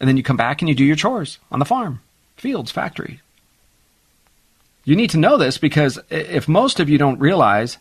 And 0.00 0.08
then 0.08 0.16
you 0.16 0.22
come 0.22 0.38
back 0.38 0.62
and 0.62 0.68
you 0.70 0.74
do 0.74 0.82
your 0.82 0.96
chores 0.96 1.36
on 1.52 1.58
the 1.58 1.66
farm, 1.66 2.00
fields, 2.38 2.70
factory. 2.70 3.20
You 4.86 4.96
need 4.96 5.10
to 5.10 5.18
know 5.18 5.36
this 5.36 5.58
because 5.58 5.98
if 6.08 6.48
most 6.48 6.80
of 6.80 6.88
you 6.88 6.96
don't 6.96 7.20
realize 7.20 7.76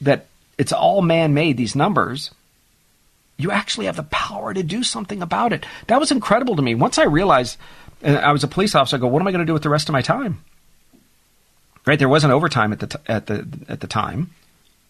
that 0.00 0.26
it's 0.58 0.72
all 0.72 1.02
man 1.02 1.34
made, 1.34 1.56
these 1.56 1.76
numbers, 1.76 2.30
you 3.36 3.50
actually 3.50 3.86
have 3.86 3.96
the 3.96 4.02
power 4.04 4.52
to 4.52 4.62
do 4.62 4.82
something 4.82 5.22
about 5.22 5.52
it. 5.52 5.64
That 5.86 6.00
was 6.00 6.10
incredible 6.10 6.56
to 6.56 6.62
me. 6.62 6.74
Once 6.74 6.98
I 6.98 7.04
realized, 7.04 7.56
and 8.02 8.18
I 8.18 8.32
was 8.32 8.44
a 8.44 8.48
police 8.48 8.74
officer, 8.74 8.96
I 8.96 9.00
go, 9.00 9.06
what 9.06 9.20
am 9.20 9.28
I 9.28 9.32
going 9.32 9.40
to 9.40 9.46
do 9.46 9.54
with 9.54 9.62
the 9.62 9.70
rest 9.70 9.88
of 9.88 9.92
my 9.92 10.02
time? 10.02 10.42
Right? 11.86 11.98
There 11.98 12.08
wasn't 12.08 12.32
overtime 12.32 12.72
at 12.72 12.80
the, 12.80 12.86
t- 12.88 12.98
at 13.06 13.26
the, 13.26 13.48
at 13.68 13.80
the 13.80 13.86
time. 13.86 14.30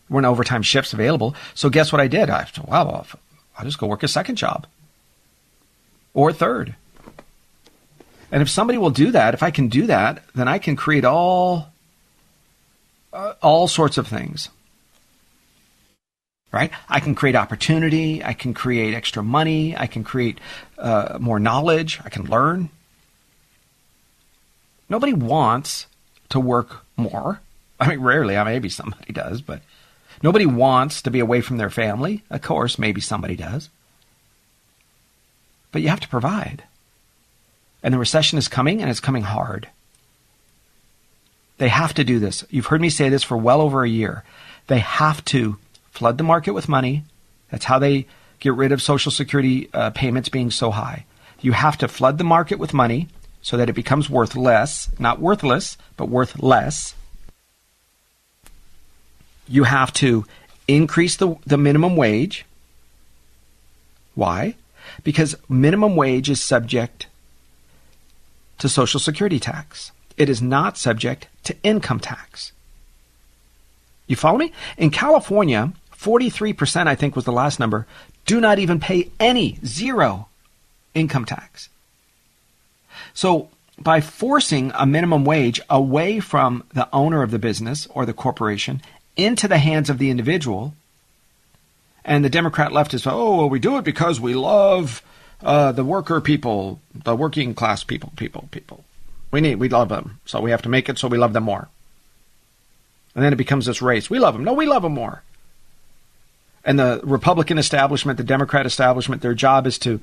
There 0.09 0.17
weren't 0.17 0.27
overtime 0.27 0.63
shifts 0.63 0.93
available. 0.93 1.37
So 1.55 1.71
guess 1.71 1.93
what 1.93 2.01
I 2.01 2.09
did? 2.09 2.31
I 2.31 2.45
said, 2.45 2.67
wow, 2.67 3.07
I'll 3.57 3.65
just 3.65 3.79
go 3.79 3.87
work 3.87 4.03
a 4.03 4.09
second 4.09 4.37
job 4.37 4.67
or 6.15 6.33
third. 6.33 6.75
And 8.33 8.43
if 8.43 8.49
somebody 8.49 8.79
will 8.79 8.91
do 8.91 9.11
that, 9.13 9.35
if 9.35 9.43
I 9.43 9.51
can 9.51 9.69
do 9.69 9.87
that, 9.87 10.25
then 10.35 10.49
I 10.49 10.59
can 10.59 10.77
create 10.77 11.05
all 11.05 11.73
uh, 13.13 13.35
all 13.43 13.67
sorts 13.67 13.99
of 13.99 14.07
things. 14.07 14.49
Right? 16.53 16.73
I 16.89 16.99
can 16.99 17.15
create 17.15 17.37
opportunity. 17.37 18.25
I 18.25 18.33
can 18.33 18.55
create 18.55 18.93
extra 18.95 19.23
money. 19.23 19.77
I 19.77 19.87
can 19.87 20.03
create 20.03 20.41
uh, 20.79 21.19
more 21.21 21.39
knowledge. 21.39 22.01
I 22.05 22.09
can 22.09 22.25
learn. 22.25 22.71
Nobody 24.89 25.13
wants 25.13 25.87
to 26.31 26.41
work 26.41 26.85
more. 26.97 27.41
I 27.79 27.89
mean, 27.89 28.01
rarely. 28.01 28.37
I 28.37 28.45
mean, 28.45 28.55
maybe 28.55 28.69
somebody 28.69 29.13
does, 29.13 29.41
but 29.41 29.63
nobody 30.23 30.45
wants 30.45 31.03
to 31.03 31.11
be 31.11 31.21
away 31.21 31.41
from 31.41 31.57
their 31.57 31.71
family. 31.71 32.25
Of 32.31 32.43
course, 32.43 32.79
maybe 32.79 33.01
somebody 33.01 33.37
does. 33.37 33.71
But 35.71 35.83
you 35.83 35.89
have 35.89 36.01
to 36.01 36.09
provide. 36.09 36.65
And 37.83 37.95
the 37.95 37.99
recession 37.99 38.39
is 38.39 38.49
coming, 38.49 38.83
and 38.83 38.91
it's 38.91 39.01
coming 39.01 39.23
hard. 39.23 39.69
They 41.59 41.69
have 41.69 41.95
to 41.95 42.05
do 42.05 42.19
this. 42.19 42.45
You've 42.51 42.67
heard 42.67 42.81
me 42.81 42.91
say 42.91 43.09
this 43.09 43.23
for 43.23 43.37
well 43.37 43.61
over 43.61 43.85
a 43.85 43.89
year. 43.89 44.25
They 44.67 44.79
have 44.81 45.25
to 45.27 45.59
flood 45.91 46.19
the 46.19 46.25
market 46.25 46.53
with 46.53 46.69
money. 46.69 47.05
That's 47.51 47.65
how 47.65 47.79
they 47.79 48.07
get 48.39 48.55
rid 48.55 48.73
of 48.73 48.83
Social 48.83 49.13
Security 49.13 49.69
uh, 49.73 49.91
payments 49.91 50.29
being 50.29 50.51
so 50.51 50.71
high. 50.71 51.05
You 51.41 51.53
have 51.53 51.79
to 51.79 51.89
flood 51.89 52.19
the 52.19 52.25
market 52.25 52.59
with 52.59 52.75
money 52.75 53.09
so 53.43 53.57
that 53.57 53.69
it 53.69 53.75
becomes 53.75 54.11
worth 54.11 54.37
less, 54.37 54.89
not 54.99 55.21
worthless, 55.21 55.77
but 55.97 56.09
worth 56.09 56.43
less. 56.43 56.95
You 59.49 59.65
have 59.65 59.93
to 59.95 60.25
increase 60.69 61.17
the, 61.17 61.37
the 61.47 61.57
minimum 61.59 61.97
wage. 61.97 62.45
Why? 64.15 64.55
Because 65.03 65.35
minimum 65.49 65.97
wage 65.97 66.31
is 66.31 66.43
subject 66.43 67.07
to 68.59 68.69
Social 68.69 69.01
Security 69.01 69.41
tax. 69.41 69.93
It 70.17 70.29
is 70.29 70.43
not 70.43 70.77
subject 70.77 71.29
to 71.45 71.57
income 71.63 72.01
tax. 72.01 72.53
You 74.11 74.17
follow 74.17 74.39
me? 74.39 74.53
In 74.77 74.91
California, 74.91 75.73
43%, 75.97 76.89
I 76.89 76.97
think 76.97 77.15
was 77.15 77.25
the 77.25 77.31
last 77.31 77.61
number, 77.61 77.87
do 78.27 78.41
not 78.41 78.59
even 78.59 78.81
pay 78.81 79.09
any, 79.21 79.61
zero 79.65 80.27
income 80.95 81.25
tax. 81.25 81.69
So 83.15 83.51
by 83.79 84.01
forcing 84.01 84.73
a 84.75 84.85
minimum 84.85 85.25
wage 85.25 85.61
away 85.71 86.19
from 86.19 86.65
the 86.75 86.89
owner 86.93 87.23
of 87.23 87.31
the 87.31 87.39
business 87.39 87.87
or 87.91 88.05
the 88.05 88.13
corporation 88.13 88.83
into 89.17 89.47
the 89.47 89.59
hands 89.59 89.89
of 89.89 89.99
the 89.99 90.11
individual, 90.11 90.75
and 92.05 92.25
the 92.25 92.31
Democrat 92.31 92.73
left 92.73 92.95
is, 92.95 93.07
oh, 93.07 93.37
well, 93.37 93.49
we 93.49 93.61
do 93.61 93.79
it 93.79 93.85
because 93.85 94.21
we 94.21 94.35
love 94.35 95.03
uh, 95.41 95.71
the 95.71 95.85
worker 95.85 96.21
people, 96.21 96.81
the 96.93 97.15
working 97.15 97.55
class 97.55 97.85
people, 97.85 98.13
people, 98.17 98.49
people. 98.51 98.83
We 99.31 99.41
need, 99.41 99.61
we 99.61 99.69
love 99.69 99.89
them, 99.89 100.19
so 100.25 100.41
we 100.41 100.51
have 100.51 100.63
to 100.63 100.69
make 100.69 100.89
it 100.89 100.99
so 100.99 101.07
we 101.07 101.17
love 101.17 101.33
them 101.33 101.45
more. 101.45 101.69
And 103.15 103.25
then 103.25 103.33
it 103.33 103.37
becomes 103.37 103.67
this 103.67 103.83
race. 103.83 104.09
We 104.09 104.19
love 104.19 104.35
them. 104.35 104.45
No, 104.45 104.53
we 104.53 104.67
love 104.67 104.83
them 104.83 104.93
more. 104.93 105.23
And 106.65 106.79
the 106.79 107.01
Republican 107.03 107.59
establishment, 107.59 108.19
the 108.19 108.25
Democrat 108.25 108.67
establishment, 108.67 109.23
their 109.23 109.35
job 109.35 109.67
is 109.67 109.79
to 109.81 110.01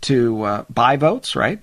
to 0.00 0.42
uh, 0.42 0.64
buy 0.70 0.96
votes, 0.96 1.34
right? 1.34 1.58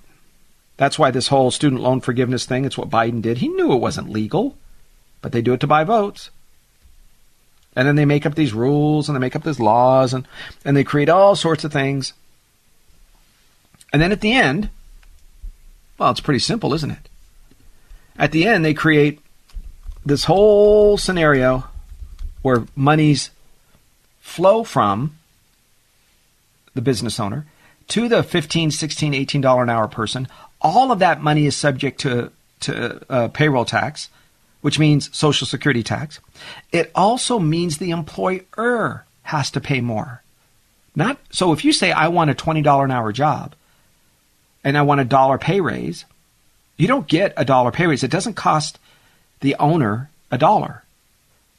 That's 0.76 0.98
why 0.98 1.10
this 1.10 1.28
whole 1.28 1.50
student 1.50 1.80
loan 1.80 2.00
forgiveness 2.00 2.44
thing, 2.44 2.66
it's 2.66 2.76
what 2.76 2.90
Biden 2.90 3.22
did. 3.22 3.38
He 3.38 3.48
knew 3.48 3.72
it 3.72 3.80
wasn't 3.80 4.10
legal, 4.10 4.56
but 5.22 5.32
they 5.32 5.40
do 5.40 5.54
it 5.54 5.60
to 5.60 5.66
buy 5.66 5.84
votes. 5.84 6.30
And 7.74 7.88
then 7.88 7.96
they 7.96 8.04
make 8.04 8.26
up 8.26 8.34
these 8.34 8.52
rules 8.52 9.08
and 9.08 9.16
they 9.16 9.20
make 9.20 9.34
up 9.34 9.42
these 9.42 9.58
laws 9.58 10.12
and, 10.12 10.28
and 10.66 10.76
they 10.76 10.84
create 10.84 11.08
all 11.08 11.34
sorts 11.34 11.64
of 11.64 11.72
things 11.72 12.12
and 13.92 14.02
then 14.02 14.12
at 14.12 14.20
the 14.20 14.32
end, 14.32 14.68
well, 15.98 16.10
it's 16.10 16.20
pretty 16.20 16.40
simple, 16.40 16.74
isn't 16.74 16.90
it? 16.90 17.08
At 18.18 18.32
the 18.32 18.46
end, 18.46 18.64
they 18.64 18.74
create 18.74 19.20
this 20.06 20.24
whole 20.24 20.96
scenario 20.96 21.64
where 22.42 22.64
monies 22.74 23.30
flow 24.20 24.64
from 24.64 25.18
the 26.74 26.80
business 26.80 27.20
owner 27.20 27.46
to 27.88 28.08
the 28.08 28.22
15 28.22 28.70
16 28.70 29.14
18 29.14 29.40
dollar 29.40 29.62
an 29.62 29.70
hour 29.70 29.88
person 29.88 30.26
all 30.60 30.90
of 30.90 31.00
that 31.00 31.22
money 31.22 31.46
is 31.46 31.56
subject 31.56 32.00
to 32.00 32.30
to 32.60 33.00
uh, 33.10 33.28
payroll 33.28 33.64
tax 33.64 34.08
which 34.62 34.78
means 34.78 35.14
social 35.16 35.46
security 35.46 35.82
tax 35.82 36.20
it 36.72 36.90
also 36.94 37.38
means 37.38 37.76
the 37.78 37.90
employer 37.90 39.04
has 39.22 39.50
to 39.50 39.60
pay 39.60 39.80
more 39.80 40.22
not 40.94 41.18
so 41.30 41.52
if 41.52 41.64
you 41.64 41.72
say 41.72 41.92
i 41.92 42.08
want 42.08 42.30
a 42.30 42.34
$20 42.34 42.84
an 42.84 42.90
hour 42.90 43.12
job 43.12 43.54
and 44.66 44.76
I 44.76 44.82
want 44.82 45.00
a 45.00 45.04
dollar 45.04 45.38
pay 45.38 45.60
raise, 45.60 46.04
you 46.76 46.88
don't 46.88 47.06
get 47.06 47.32
a 47.36 47.44
dollar 47.44 47.70
pay 47.70 47.86
raise. 47.86 48.02
It 48.02 48.10
doesn't 48.10 48.34
cost 48.34 48.80
the 49.40 49.56
owner 49.56 50.10
a 50.30 50.38
dollar. 50.38 50.84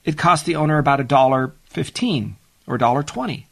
It 0.06 0.18
costs 0.18 0.46
the 0.46 0.56
owner 0.56 0.78
about 0.78 1.00
a 1.00 1.04
dollar 1.04 1.54
fifteen 1.66 2.36
or 2.66 2.76
a 2.76 2.80
dollar 2.80 3.04
twenty. 3.04 3.48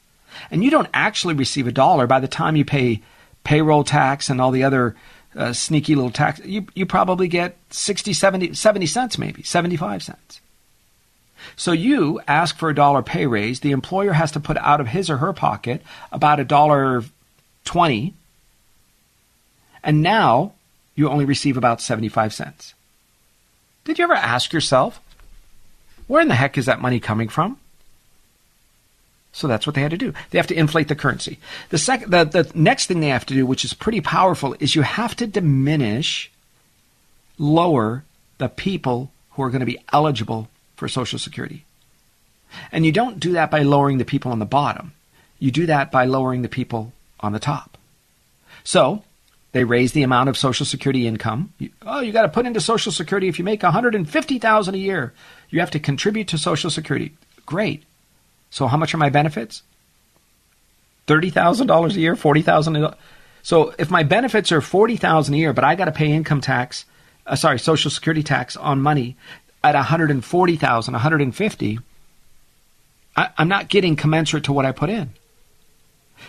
And 0.51 0.63
you 0.63 0.69
don't 0.69 0.89
actually 0.93 1.33
receive 1.33 1.67
a 1.67 1.71
dollar 1.71 2.07
by 2.07 2.19
the 2.19 2.27
time 2.27 2.55
you 2.55 2.65
pay 2.65 3.01
payroll 3.43 3.83
tax 3.83 4.29
and 4.29 4.41
all 4.41 4.51
the 4.51 4.63
other 4.63 4.95
uh, 5.35 5.53
sneaky 5.53 5.95
little 5.95 6.11
tax. 6.11 6.41
You, 6.43 6.67
you 6.73 6.85
probably 6.85 7.27
get 7.29 7.57
60, 7.69 8.11
70, 8.11 8.53
70 8.53 8.85
cents 8.85 9.17
maybe, 9.17 9.43
75 9.43 10.03
cents. 10.03 10.41
So 11.55 11.71
you 11.71 12.19
ask 12.27 12.57
for 12.57 12.69
a 12.69 12.75
dollar 12.75 13.01
pay 13.01 13.27
raise. 13.27 13.61
The 13.61 13.71
employer 13.71 14.13
has 14.13 14.31
to 14.33 14.39
put 14.39 14.57
out 14.57 14.81
of 14.81 14.87
his 14.87 15.09
or 15.09 15.17
her 15.17 15.31
pocket 15.31 15.81
about 16.11 16.39
a 16.39 16.45
dollar 16.45 17.03
twenty 17.63 18.13
and 19.85 20.01
now 20.01 20.53
you 20.95 21.07
only 21.09 21.25
receive 21.25 21.55
about 21.55 21.79
75 21.79 22.33
cents. 22.33 22.73
Did 23.85 23.97
you 23.99 24.03
ever 24.03 24.13
ask 24.13 24.51
yourself, 24.51 24.99
where 26.07 26.21
in 26.21 26.27
the 26.27 26.35
heck 26.35 26.57
is 26.57 26.65
that 26.65 26.81
money 26.81 26.99
coming 26.99 27.29
from? 27.29 27.57
So 29.31 29.47
that's 29.47 29.67
what 29.67 29.75
they 29.75 29.81
had 29.81 29.91
to 29.91 29.97
do. 29.97 30.13
They 30.29 30.37
have 30.37 30.47
to 30.47 30.55
inflate 30.55 30.87
the 30.87 30.95
currency. 30.95 31.39
The, 31.69 31.77
sec- 31.77 32.07
the, 32.07 32.23
the 32.23 32.51
next 32.55 32.87
thing 32.87 32.99
they 32.99 33.09
have 33.09 33.25
to 33.27 33.33
do, 33.33 33.45
which 33.45 33.65
is 33.65 33.73
pretty 33.73 34.01
powerful, 34.01 34.55
is 34.59 34.75
you 34.75 34.81
have 34.81 35.15
to 35.17 35.27
diminish, 35.27 36.31
lower 37.37 38.03
the 38.37 38.49
people 38.49 39.11
who 39.31 39.43
are 39.43 39.49
going 39.49 39.59
to 39.59 39.65
be 39.65 39.79
eligible 39.91 40.49
for 40.75 40.87
Social 40.87 41.19
Security. 41.19 41.65
And 42.71 42.85
you 42.85 42.91
don't 42.91 43.19
do 43.19 43.33
that 43.33 43.51
by 43.51 43.61
lowering 43.63 43.97
the 43.97 44.05
people 44.05 44.31
on 44.31 44.39
the 44.39 44.45
bottom. 44.45 44.93
You 45.37 45.51
do 45.51 45.65
that 45.65 45.91
by 45.91 46.05
lowering 46.05 46.41
the 46.41 46.49
people 46.49 46.93
on 47.19 47.33
the 47.33 47.39
top. 47.39 47.77
So 48.63 49.03
they 49.55 49.63
raise 49.63 49.93
the 49.93 50.03
amount 50.03 50.27
of 50.27 50.37
Social 50.37 50.65
Security 50.65 51.07
income. 51.07 51.53
You, 51.59 51.69
oh, 51.83 52.01
you 52.01 52.11
got 52.11 52.23
to 52.23 52.27
put 52.27 52.45
into 52.45 52.59
Social 52.59 52.91
Security 52.91 53.29
if 53.29 53.39
you 53.39 53.45
make 53.45 53.63
150,000 53.63 54.75
a 54.75 54.77
year. 54.77 55.13
You 55.49 55.61
have 55.61 55.71
to 55.71 55.79
contribute 55.79 56.27
to 56.27 56.37
Social 56.37 56.69
Security. 56.69 57.15
Great. 57.45 57.85
So 58.49 58.67
how 58.67 58.75
much 58.75 58.93
are 58.93 58.97
my 58.97 59.09
benefits? 59.09 59.63
$30,000 61.07 61.95
a 61.95 61.99
year, 62.01 62.17
40,000 62.17 62.95
So 63.43 63.73
if 63.79 63.89
my 63.89 64.03
benefits 64.03 64.51
are 64.51 64.59
40,000 64.59 65.33
a 65.33 65.37
year, 65.37 65.53
but 65.53 65.63
I 65.63 65.75
got 65.75 65.85
to 65.85 65.93
pay 65.93 66.11
income 66.11 66.41
tax, 66.41 66.83
uh, 67.25 67.37
sorry, 67.37 67.57
Social 67.57 67.89
Security 67.89 68.23
tax 68.23 68.57
on 68.57 68.81
money 68.81 69.15
at 69.63 69.73
140,000, 69.73 70.91
150, 70.93 71.79
I, 73.15 73.29
I'm 73.37 73.47
not 73.47 73.69
getting 73.69 73.95
commensurate 73.95 74.43
to 74.43 74.51
what 74.51 74.65
I 74.65 74.73
put 74.73 74.89
in. 74.89 75.11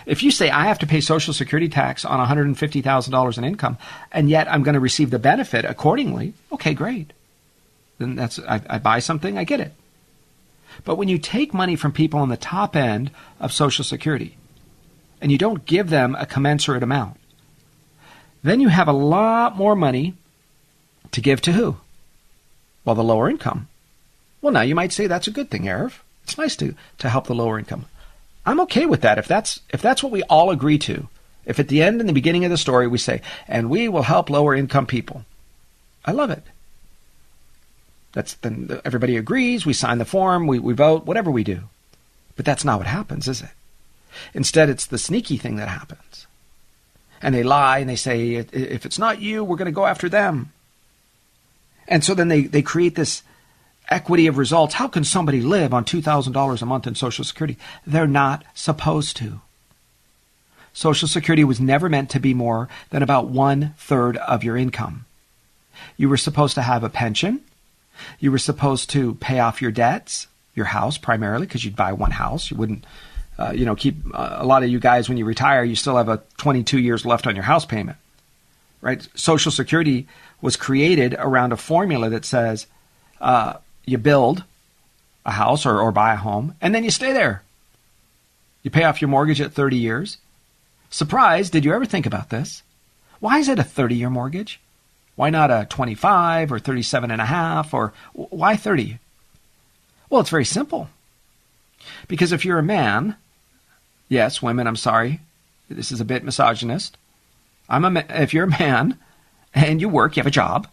If 0.04 0.22
you 0.22 0.30
say 0.30 0.50
I 0.50 0.64
have 0.64 0.78
to 0.80 0.86
pay 0.86 1.00
Social 1.00 1.32
Security 1.32 1.68
tax 1.68 2.04
on 2.04 2.24
$150,000 2.26 3.38
in 3.38 3.44
income, 3.44 3.78
and 4.12 4.28
yet 4.28 4.50
I'm 4.50 4.62
going 4.62 4.74
to 4.74 4.80
receive 4.80 5.10
the 5.10 5.18
benefit 5.18 5.64
accordingly, 5.64 6.34
okay, 6.52 6.74
great. 6.74 7.12
Then 7.98 8.14
that's 8.14 8.38
I, 8.38 8.60
I 8.68 8.78
buy 8.78 8.98
something, 8.98 9.38
I 9.38 9.44
get 9.44 9.60
it. 9.60 9.72
But 10.84 10.96
when 10.96 11.08
you 11.08 11.18
take 11.18 11.54
money 11.54 11.76
from 11.76 11.92
people 11.92 12.20
on 12.20 12.28
the 12.28 12.36
top 12.36 12.76
end 12.76 13.10
of 13.40 13.52
Social 13.52 13.84
Security 13.84 14.36
and 15.20 15.32
you 15.32 15.38
don't 15.38 15.64
give 15.64 15.88
them 15.88 16.14
a 16.18 16.26
commensurate 16.26 16.82
amount, 16.82 17.16
then 18.42 18.60
you 18.60 18.68
have 18.68 18.88
a 18.88 18.92
lot 18.92 19.56
more 19.56 19.74
money 19.74 20.14
to 21.12 21.20
give 21.20 21.40
to 21.42 21.52
who? 21.52 21.76
Well, 22.84 22.94
the 22.94 23.02
lower 23.02 23.28
income. 23.28 23.68
Well, 24.40 24.52
now 24.52 24.60
you 24.60 24.74
might 24.74 24.92
say 24.92 25.06
that's 25.06 25.26
a 25.26 25.32
good 25.32 25.50
thing, 25.50 25.62
Arif. 25.62 26.00
It's 26.24 26.38
nice 26.38 26.56
to, 26.56 26.74
to 26.98 27.08
help 27.08 27.26
the 27.26 27.34
lower 27.34 27.58
income. 27.58 27.86
I'm 28.46 28.60
okay 28.60 28.86
with 28.86 29.00
that 29.02 29.18
if 29.18 29.26
that's 29.26 29.60
if 29.70 29.82
that's 29.82 30.02
what 30.02 30.12
we 30.12 30.22
all 30.24 30.50
agree 30.50 30.78
to. 30.78 31.08
If 31.44 31.60
at 31.60 31.68
the 31.68 31.82
end 31.82 32.00
and 32.00 32.08
the 32.08 32.14
beginning 32.14 32.44
of 32.44 32.50
the 32.50 32.56
story 32.56 32.86
we 32.86 32.98
say, 32.98 33.22
and 33.46 33.70
we 33.70 33.88
will 33.88 34.02
help 34.02 34.30
lower 34.30 34.54
income 34.54 34.86
people. 34.86 35.24
I 36.04 36.12
love 36.12 36.30
it. 36.30 36.42
That's 38.12 38.34
then 38.34 38.80
everybody 38.84 39.16
agrees, 39.16 39.66
we 39.66 39.72
sign 39.72 39.98
the 39.98 40.04
form, 40.04 40.46
we, 40.46 40.58
we 40.58 40.72
vote, 40.72 41.04
whatever 41.04 41.30
we 41.30 41.44
do. 41.44 41.60
But 42.34 42.44
that's 42.44 42.64
not 42.64 42.78
what 42.78 42.86
happens, 42.86 43.28
is 43.28 43.42
it? 43.42 43.50
Instead, 44.32 44.70
it's 44.70 44.86
the 44.86 44.98
sneaky 44.98 45.36
thing 45.36 45.56
that 45.56 45.68
happens. 45.68 46.26
And 47.20 47.34
they 47.34 47.42
lie 47.42 47.78
and 47.78 47.88
they 47.88 47.96
say, 47.96 48.34
if 48.34 48.86
it's 48.86 48.98
not 48.98 49.20
you, 49.20 49.44
we're 49.44 49.56
going 49.56 49.66
to 49.66 49.72
go 49.72 49.86
after 49.86 50.08
them. 50.08 50.52
And 51.86 52.02
so 52.02 52.14
then 52.14 52.28
they, 52.28 52.42
they 52.42 52.62
create 52.62 52.94
this 52.94 53.22
equity 53.88 54.26
of 54.26 54.38
results. 54.38 54.74
How 54.74 54.88
can 54.88 55.04
somebody 55.04 55.40
live 55.40 55.72
on 55.72 55.84
$2,000 55.84 56.62
a 56.62 56.66
month 56.66 56.86
in 56.86 56.94
Social 56.94 57.24
Security? 57.24 57.56
They're 57.86 58.06
not 58.06 58.44
supposed 58.54 59.16
to. 59.18 59.40
Social 60.72 61.08
Security 61.08 61.44
was 61.44 61.60
never 61.60 61.88
meant 61.88 62.10
to 62.10 62.20
be 62.20 62.34
more 62.34 62.68
than 62.90 63.02
about 63.02 63.28
one 63.28 63.74
third 63.78 64.18
of 64.18 64.44
your 64.44 64.56
income. 64.56 65.06
You 65.96 66.08
were 66.08 66.16
supposed 66.16 66.54
to 66.56 66.62
have 66.62 66.84
a 66.84 66.90
pension. 66.90 67.40
You 68.20 68.30
were 68.30 68.38
supposed 68.38 68.90
to 68.90 69.14
pay 69.14 69.38
off 69.38 69.62
your 69.62 69.70
debts, 69.70 70.26
your 70.54 70.66
house 70.66 70.98
primarily, 70.98 71.46
because 71.46 71.64
you'd 71.64 71.76
buy 71.76 71.92
one 71.92 72.10
house. 72.10 72.50
You 72.50 72.58
wouldn't, 72.58 72.84
uh, 73.38 73.52
you 73.54 73.64
know, 73.64 73.74
keep 73.74 73.96
uh, 74.12 74.36
a 74.38 74.44
lot 74.44 74.62
of 74.62 74.68
you 74.68 74.78
guys 74.78 75.08
when 75.08 75.16
you 75.16 75.24
retire, 75.24 75.64
you 75.64 75.76
still 75.76 75.96
have 75.96 76.10
a 76.10 76.22
22 76.36 76.78
years 76.78 77.06
left 77.06 77.26
on 77.26 77.34
your 77.34 77.44
house 77.44 77.64
payment, 77.64 77.96
right? 78.82 79.06
Social 79.14 79.50
Security 79.50 80.06
was 80.42 80.56
created 80.56 81.14
around 81.18 81.52
a 81.52 81.56
formula 81.56 82.10
that 82.10 82.26
says 82.26 82.66
uh, 83.20 83.54
you 83.86 83.96
build 83.96 84.44
a 85.24 85.32
house 85.32 85.64
or, 85.64 85.80
or 85.80 85.90
buy 85.90 86.12
a 86.12 86.16
home, 86.16 86.54
and 86.60 86.74
then 86.74 86.84
you 86.84 86.90
stay 86.90 87.12
there. 87.12 87.42
You 88.62 88.70
pay 88.70 88.84
off 88.84 89.00
your 89.00 89.08
mortgage 89.08 89.40
at 89.40 89.52
30 89.52 89.76
years. 89.76 90.18
Surprise, 90.90 91.50
did 91.50 91.64
you 91.64 91.72
ever 91.72 91.86
think 91.86 92.06
about 92.06 92.30
this? 92.30 92.62
Why 93.20 93.38
is 93.38 93.48
it 93.48 93.58
a 93.58 93.64
30 93.64 93.94
year 93.94 94.10
mortgage? 94.10 94.60
Why 95.14 95.30
not 95.30 95.50
a 95.50 95.66
25 95.68 96.52
or 96.52 96.58
37 96.58 97.10
and 97.10 97.20
a 97.22 97.26
half 97.26 97.72
or 97.72 97.92
why 98.12 98.56
30? 98.56 98.98
Well, 100.10 100.20
it's 100.20 100.30
very 100.30 100.44
simple. 100.44 100.90
Because 102.08 102.32
if 102.32 102.44
you're 102.44 102.58
a 102.58 102.62
man, 102.62 103.16
yes, 104.08 104.42
women, 104.42 104.66
I'm 104.66 104.76
sorry, 104.76 105.20
this 105.68 105.90
is 105.90 106.00
a 106.00 106.04
bit 106.04 106.24
misogynist. 106.24 106.96
I'm 107.68 107.96
a 107.96 108.04
if 108.10 108.32
you're 108.32 108.44
a 108.44 108.58
man 108.58 108.98
and 109.54 109.80
you 109.80 109.88
work, 109.88 110.16
you 110.16 110.20
have 110.20 110.26
a 110.26 110.30
job. 110.30 110.68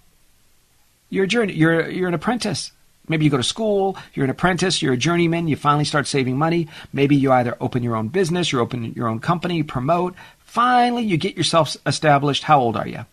You're 1.10 1.26
a 1.26 1.28
journey, 1.28 1.54
you're 1.54 1.90
you're 1.90 2.08
an 2.08 2.14
apprentice. 2.14 2.72
Maybe 3.08 3.26
you 3.26 3.32
go 3.32 3.38
to 3.38 3.44
school, 3.44 3.98
you're 4.14 4.24
an 4.24 4.30
apprentice, 4.30 4.82
you're 4.82 4.94
a 4.94 4.98
journeyman, 4.98 5.48
you 5.48 5.56
finally 5.56 5.84
start 5.84 6.08
saving 6.08 6.38
money. 6.38 6.70
Maybe 6.94 7.16
you 7.16 7.32
either 7.32 7.58
open 7.60 7.84
your 7.84 7.96
own 7.96 8.08
business, 8.08 8.52
you 8.52 8.60
open 8.60 8.94
your 8.94 9.08
own 9.08 9.20
company, 9.20 9.62
promote. 9.62 10.16
Finally, 10.40 11.04
you 11.04 11.18
get 11.18 11.36
yourself 11.36 11.76
established. 11.86 12.44
How 12.44 12.60
old 12.60 12.78
are 12.78 12.88
you? 12.88 13.06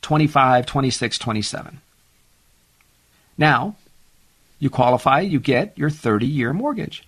25, 0.00 0.66
26, 0.66 1.18
27. 1.18 1.80
Now, 3.36 3.76
you 4.58 4.70
qualify, 4.70 5.20
you 5.20 5.40
get 5.40 5.76
your 5.76 5.90
30 5.90 6.26
year 6.26 6.52
mortgage. 6.52 7.06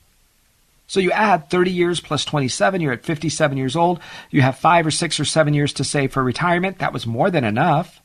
So 0.89 1.01
you 1.01 1.11
add 1.11 1.51
30 1.51 1.71
years 1.71 2.01
plus 2.01 2.25
27, 2.25 2.81
you're 2.81 2.93
at 2.93 3.05
57 3.05 3.57
years 3.57 3.77
old. 3.77 3.99
You 4.31 4.43
have 4.43 4.59
five 4.59 4.87
or 4.87 4.91
six 4.91 5.19
or 5.19 5.25
seven 5.25 5.55
years 5.55 5.73
to 5.75 5.85
save 5.85 6.13
for 6.13 6.23
retirement. 6.23 6.79
That 6.79 6.93
was 6.93 7.07
more 7.07 7.31
than 7.31 7.45
enough 7.45 8.01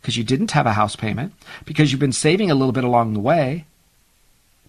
because 0.00 0.16
you 0.16 0.24
didn't 0.24 0.52
have 0.52 0.66
a 0.66 0.72
house 0.72 0.96
payment, 0.96 1.32
because 1.64 1.90
you've 1.90 2.00
been 2.00 2.12
saving 2.12 2.50
a 2.50 2.54
little 2.54 2.72
bit 2.72 2.84
along 2.84 3.14
the 3.14 3.20
way, 3.20 3.64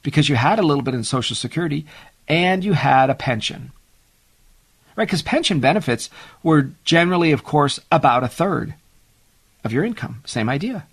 because 0.04 0.30
you 0.30 0.36
had 0.36 0.60
a 0.60 0.64
little 0.64 0.84
bit 0.84 0.94
in 0.94 1.04
Social 1.04 1.36
Security, 1.36 1.86
and 2.28 2.64
you 2.64 2.74
had 2.74 3.10
a 3.10 3.16
pension. 3.16 3.72
Right? 4.96 5.06
Because 5.06 5.22
pension 5.22 5.60
benefits 5.60 6.10
were 6.44 6.72
generally, 6.84 7.32
of 7.32 7.44
course, 7.44 7.80
about 7.92 8.24
a 8.24 8.28
third 8.28 8.74
of 9.64 9.72
your 9.72 9.84
income. 9.84 10.22
Same 10.26 10.50
idea. 10.50 10.86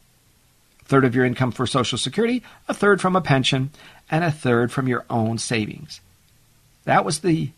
A 0.82 0.84
third 0.84 1.04
of 1.04 1.14
your 1.14 1.24
income 1.24 1.52
for 1.52 1.66
Social 1.66 1.98
Security, 1.98 2.42
a 2.68 2.74
third 2.74 3.00
from 3.00 3.16
a 3.16 3.20
pension, 3.20 3.70
and 4.10 4.22
a 4.22 4.30
third 4.30 4.70
from 4.70 4.86
your 4.86 5.04
own 5.10 5.38
savings. 5.38 6.00
That 6.84 7.04
was 7.04 7.20
the 7.20 7.50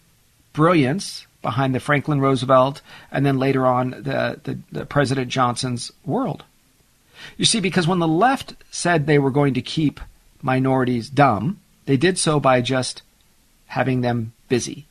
brilliance 0.55 1.26
behind 1.43 1.74
the 1.74 1.81
Franklin 1.81 2.20
Roosevelt 2.20 2.81
and 3.12 3.24
then 3.24 3.39
later 3.39 3.66
on 3.66 3.91
the, 3.91 4.41
the, 4.43 4.59
the 4.72 4.87
President 4.87 5.31
Johnson's 5.31 5.93
world. 6.05 6.45
You 7.37 7.45
see, 7.45 7.61
because 7.61 7.87
when 7.87 7.99
the 7.99 8.09
left 8.09 8.55
said 8.71 9.07
they 9.07 9.19
were 9.19 9.31
going 9.31 9.55
to 9.55 9.62
keep 9.62 10.01
minorities 10.43 11.09
dumb, 11.09 11.61
they 11.87 11.97
did 11.97 12.19
so 12.19 12.39
by 12.39 12.61
just 12.61 13.03
having 13.66 14.01
them 14.01 14.33
busy. 14.49 14.87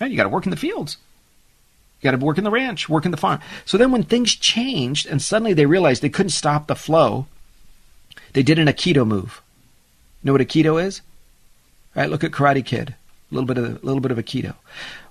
Right? 0.00 0.10
You 0.10 0.16
got 0.16 0.24
to 0.24 0.28
work 0.28 0.46
in 0.46 0.50
the 0.50 0.56
fields. 0.56 0.98
You 2.00 2.10
got 2.10 2.18
to 2.18 2.24
work 2.24 2.38
in 2.38 2.44
the 2.44 2.50
ranch, 2.50 2.88
work 2.88 3.04
in 3.04 3.10
the 3.10 3.16
farm. 3.16 3.40
So 3.64 3.78
then 3.78 3.90
when 3.90 4.02
things 4.02 4.34
changed 4.34 5.06
and 5.06 5.20
suddenly 5.22 5.54
they 5.54 5.66
realized 5.66 6.02
they 6.02 6.08
couldn't 6.08 6.30
stop 6.30 6.66
the 6.66 6.74
flow, 6.74 7.26
they 8.34 8.42
did 8.42 8.58
an 8.58 8.68
Aikido 8.68 9.06
move. 9.06 9.42
You 10.22 10.28
know 10.28 10.32
what 10.32 10.42
Aikido 10.42 10.82
is? 10.82 11.00
Right? 11.94 12.10
Look 12.10 12.24
at 12.24 12.32
Karate 12.32 12.64
Kid. 12.64 12.94
A 13.30 13.34
little 13.34 13.46
bit 13.46 13.58
of 13.58 13.64
a 13.64 13.86
little 13.86 14.00
bit 14.00 14.12
of 14.12 14.18
Aikido. 14.18 14.54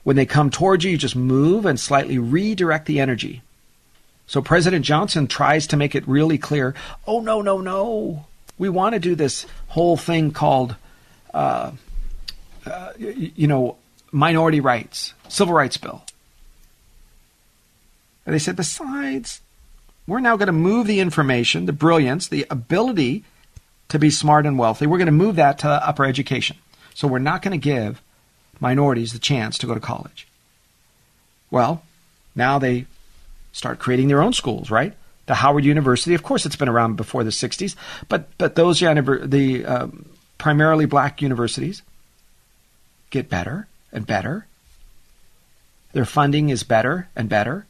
When 0.04 0.16
they 0.16 0.26
come 0.26 0.50
towards 0.50 0.86
you, 0.86 0.92
you 0.92 0.98
just 0.98 1.16
move 1.16 1.66
and 1.66 1.80
slightly 1.80 2.18
redirect 2.18 2.86
the 2.86 3.00
energy. 3.00 3.42
So 4.28 4.42
President 4.42 4.84
Johnson 4.86 5.28
tries 5.28 5.68
to 5.68 5.78
make 5.78 5.96
it 5.96 6.08
really 6.08 6.38
clear 6.38 6.74
oh, 7.08 7.22
no, 7.22 7.42
no, 7.42 7.62
no. 7.62 8.26
We 8.58 8.70
want 8.70 8.94
to 8.94 9.00
do 9.00 9.16
this 9.16 9.46
whole 9.68 9.98
thing 9.98 10.32
called, 10.32 10.76
uh, 11.34 11.72
uh, 12.66 12.94
you 12.98 13.48
know, 13.48 13.78
minority 14.12 14.62
rights, 14.62 15.14
civil 15.28 15.54
rights 15.54 15.78
bill. 15.78 16.04
And 18.26 18.34
they 18.34 18.40
said, 18.40 18.56
besides, 18.56 19.42
we're 20.08 20.22
now 20.22 20.38
going 20.38 20.48
to 20.48 20.54
move 20.54 20.88
the 20.88 21.00
information, 21.02 21.66
the 21.66 21.74
brilliance, 21.74 22.28
the 22.28 22.46
ability 22.50 23.24
to 23.90 24.00
be 24.00 24.10
smart 24.10 24.46
and 24.46 24.58
wealthy, 24.58 24.88
we're 24.88 24.98
going 24.98 25.06
to 25.06 25.12
move 25.12 25.36
that 25.36 25.60
to 25.60 25.70
upper 25.70 26.06
education. 26.06 26.58
So 26.94 27.08
we're 27.08 27.20
not 27.20 27.42
going 27.42 27.60
to 27.60 27.64
give 27.64 28.02
minorities 28.60 29.14
the 29.14 29.20
chance 29.20 29.58
to 29.60 29.68
go 29.68 29.74
to 29.74 29.80
college. 29.80 30.28
Well, 31.52 31.84
now 32.36 32.58
they 32.58 32.86
start 33.56 33.80
creating 33.80 34.10
their 34.10 34.22
own 34.22 34.34
schools, 34.34 34.70
right? 34.70 34.94
The 35.28 35.36
Howard 35.36 35.64
University, 35.64 36.14
of 36.14 36.24
course, 36.24 36.46
it's 36.46 36.58
been 36.58 36.70
around 36.70 36.98
before 36.98 37.24
the 37.24 37.32
'60s, 37.32 37.76
but 38.10 38.28
but 38.38 38.56
those 38.56 38.82
the 38.82 39.66
um, 39.66 40.06
primarily 40.38 40.86
black 40.86 41.22
universities 41.22 41.82
get 43.10 43.30
better 43.30 43.68
and 43.94 44.06
better. 44.06 44.46
Their 45.94 46.06
funding 46.06 46.50
is 46.50 46.64
better 46.64 47.08
and 47.16 47.30
better. 47.30 47.66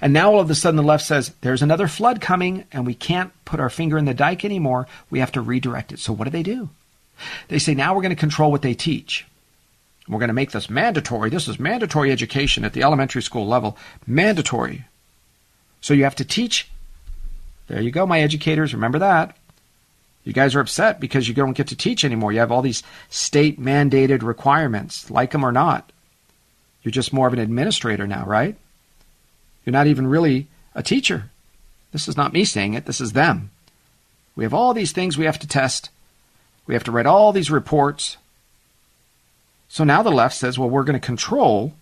And 0.00 0.14
now 0.14 0.32
all 0.32 0.40
of 0.40 0.50
a 0.50 0.54
sudden 0.54 0.76
the 0.76 0.82
left 0.82 1.04
says 1.04 1.34
there's 1.42 1.62
another 1.62 1.86
flood 1.86 2.22
coming 2.22 2.64
and 2.72 2.86
we 2.86 2.94
can't 2.94 3.32
put 3.44 3.60
our 3.60 3.68
finger 3.68 3.98
in 3.98 4.06
the 4.06 4.14
dike 4.14 4.44
anymore. 4.44 4.88
We 5.10 5.20
have 5.20 5.32
to 5.32 5.42
redirect 5.42 5.92
it. 5.92 5.98
So 5.98 6.14
what 6.14 6.24
do 6.24 6.30
they 6.30 6.42
do? 6.42 6.70
They 7.48 7.58
say 7.58 7.74
now 7.74 7.94
we're 7.94 8.02
going 8.02 8.16
to 8.16 8.16
control 8.16 8.50
what 8.50 8.62
they 8.62 8.74
teach. 8.74 9.26
We're 10.08 10.18
going 10.18 10.28
to 10.28 10.34
make 10.34 10.52
this 10.52 10.70
mandatory. 10.70 11.30
This 11.30 11.48
is 11.48 11.58
mandatory 11.58 12.12
education 12.12 12.64
at 12.64 12.72
the 12.72 12.82
elementary 12.82 13.22
school 13.22 13.46
level. 13.46 13.76
Mandatory. 14.06 14.84
So 15.80 15.94
you 15.94 16.04
have 16.04 16.16
to 16.16 16.24
teach. 16.24 16.68
There 17.66 17.82
you 17.82 17.90
go, 17.90 18.06
my 18.06 18.20
educators. 18.20 18.72
Remember 18.72 19.00
that. 19.00 19.36
You 20.24 20.32
guys 20.32 20.54
are 20.54 20.60
upset 20.60 21.00
because 21.00 21.28
you 21.28 21.34
don't 21.34 21.56
get 21.56 21.68
to 21.68 21.76
teach 21.76 22.04
anymore. 22.04 22.32
You 22.32 22.40
have 22.40 22.50
all 22.50 22.62
these 22.62 22.82
state 23.08 23.60
mandated 23.60 24.22
requirements, 24.22 25.10
like 25.10 25.30
them 25.30 25.44
or 25.44 25.52
not. 25.52 25.92
You're 26.82 26.92
just 26.92 27.12
more 27.12 27.26
of 27.26 27.32
an 27.32 27.38
administrator 27.38 28.06
now, 28.06 28.24
right? 28.24 28.56
You're 29.64 29.72
not 29.72 29.86
even 29.86 30.06
really 30.06 30.46
a 30.74 30.82
teacher. 30.82 31.30
This 31.92 32.08
is 32.08 32.16
not 32.16 32.32
me 32.32 32.44
saying 32.44 32.74
it, 32.74 32.86
this 32.86 33.00
is 33.00 33.12
them. 33.12 33.50
We 34.34 34.44
have 34.44 34.54
all 34.54 34.74
these 34.74 34.92
things 34.92 35.16
we 35.16 35.24
have 35.24 35.38
to 35.38 35.48
test. 35.48 35.90
We 36.66 36.74
have 36.74 36.84
to 36.84 36.92
write 36.92 37.06
all 37.06 37.32
these 37.32 37.50
reports. 37.50 38.16
So 39.76 39.84
now 39.84 40.02
the 40.02 40.10
left 40.10 40.34
says, 40.34 40.58
well, 40.58 40.70
we're 40.70 40.84
going 40.84 40.98
to 40.98 41.06
control 41.06 41.74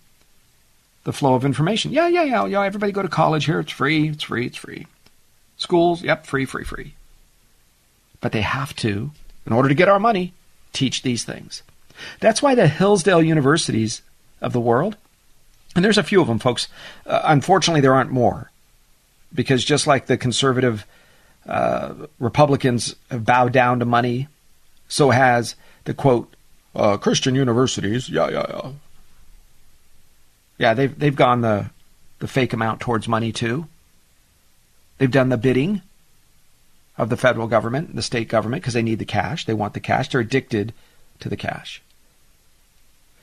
the 1.05 1.13
flow 1.13 1.33
of 1.33 1.45
information. 1.45 1.93
Yeah, 1.93 2.09
yeah, 2.09 2.23
yeah, 2.23 2.45
yeah. 2.45 2.61
Everybody 2.61 2.91
go 2.91 3.01
to 3.01 3.07
college 3.07 3.45
here. 3.45 3.61
It's 3.61 3.71
free. 3.71 4.09
It's 4.09 4.23
free. 4.23 4.47
It's 4.47 4.57
free. 4.57 4.85
Schools, 5.55 6.01
yep, 6.03 6.25
free, 6.25 6.43
free, 6.43 6.65
free. 6.65 6.95
But 8.19 8.33
they 8.33 8.41
have 8.41 8.75
to, 8.75 9.11
in 9.45 9.53
order 9.53 9.69
to 9.69 9.75
get 9.75 9.87
our 9.87 9.97
money, 9.97 10.33
teach 10.73 11.03
these 11.03 11.23
things. 11.23 11.63
That's 12.19 12.41
why 12.41 12.53
the 12.53 12.67
Hillsdale 12.67 13.23
universities 13.23 14.01
of 14.41 14.51
the 14.51 14.59
world, 14.59 14.97
and 15.73 15.85
there's 15.85 15.97
a 15.97 16.03
few 16.03 16.19
of 16.19 16.27
them, 16.27 16.39
folks. 16.39 16.67
Uh, 17.05 17.21
unfortunately, 17.23 17.79
there 17.79 17.95
aren't 17.95 18.11
more, 18.11 18.51
because 19.33 19.63
just 19.63 19.87
like 19.87 20.07
the 20.07 20.17
conservative 20.17 20.85
uh, 21.47 21.93
Republicans 22.19 22.93
have 23.09 23.23
bowed 23.23 23.53
down 23.53 23.79
to 23.79 23.85
money 23.85 24.27
So 24.87 25.11
has 25.11 25.55
the 25.85 25.93
quote 25.93 26.34
uh, 26.75 26.97
Christian 26.97 27.35
universities. 27.35 28.09
Yeah, 28.09 28.29
yeah, 28.29 28.45
yeah. 28.49 28.71
Yeah, 30.57 30.73
they've 30.73 30.97
they've 30.97 31.15
gone 31.15 31.41
the 31.41 31.69
the 32.19 32.27
fake 32.27 32.53
amount 32.53 32.79
towards 32.79 33.07
money 33.07 33.31
too. 33.31 33.67
They've 34.97 35.11
done 35.11 35.29
the 35.29 35.37
bidding 35.37 35.81
of 36.97 37.09
the 37.09 37.17
federal 37.17 37.47
government, 37.47 37.95
the 37.95 38.01
state 38.01 38.29
government, 38.29 38.63
because 38.63 38.73
they 38.73 38.81
need 38.81 38.99
the 38.99 39.05
cash. 39.05 39.45
They 39.45 39.53
want 39.53 39.73
the 39.73 39.81
cash. 39.81 40.09
They're 40.09 40.21
addicted 40.21 40.73
to 41.19 41.29
the 41.29 41.35
cash. 41.35 41.81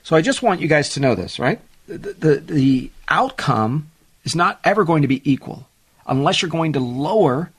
So 0.03 0.15
I 0.15 0.21
just 0.21 0.43
want 0.43 0.61
you 0.61 0.67
guys 0.67 0.89
to 0.89 0.99
know 0.99 1.15
this, 1.15 1.39
right? 1.39 1.59
The, 1.87 1.97
the, 1.97 2.35
the 2.35 2.91
outcome 3.07 3.89
is 4.23 4.35
not 4.35 4.59
ever 4.63 4.83
going 4.83 5.01
to 5.01 5.07
be 5.07 5.21
equal 5.29 5.67
unless 6.05 6.41
you're 6.41 6.51
going 6.51 6.73
to 6.73 6.79
lower 6.79 7.51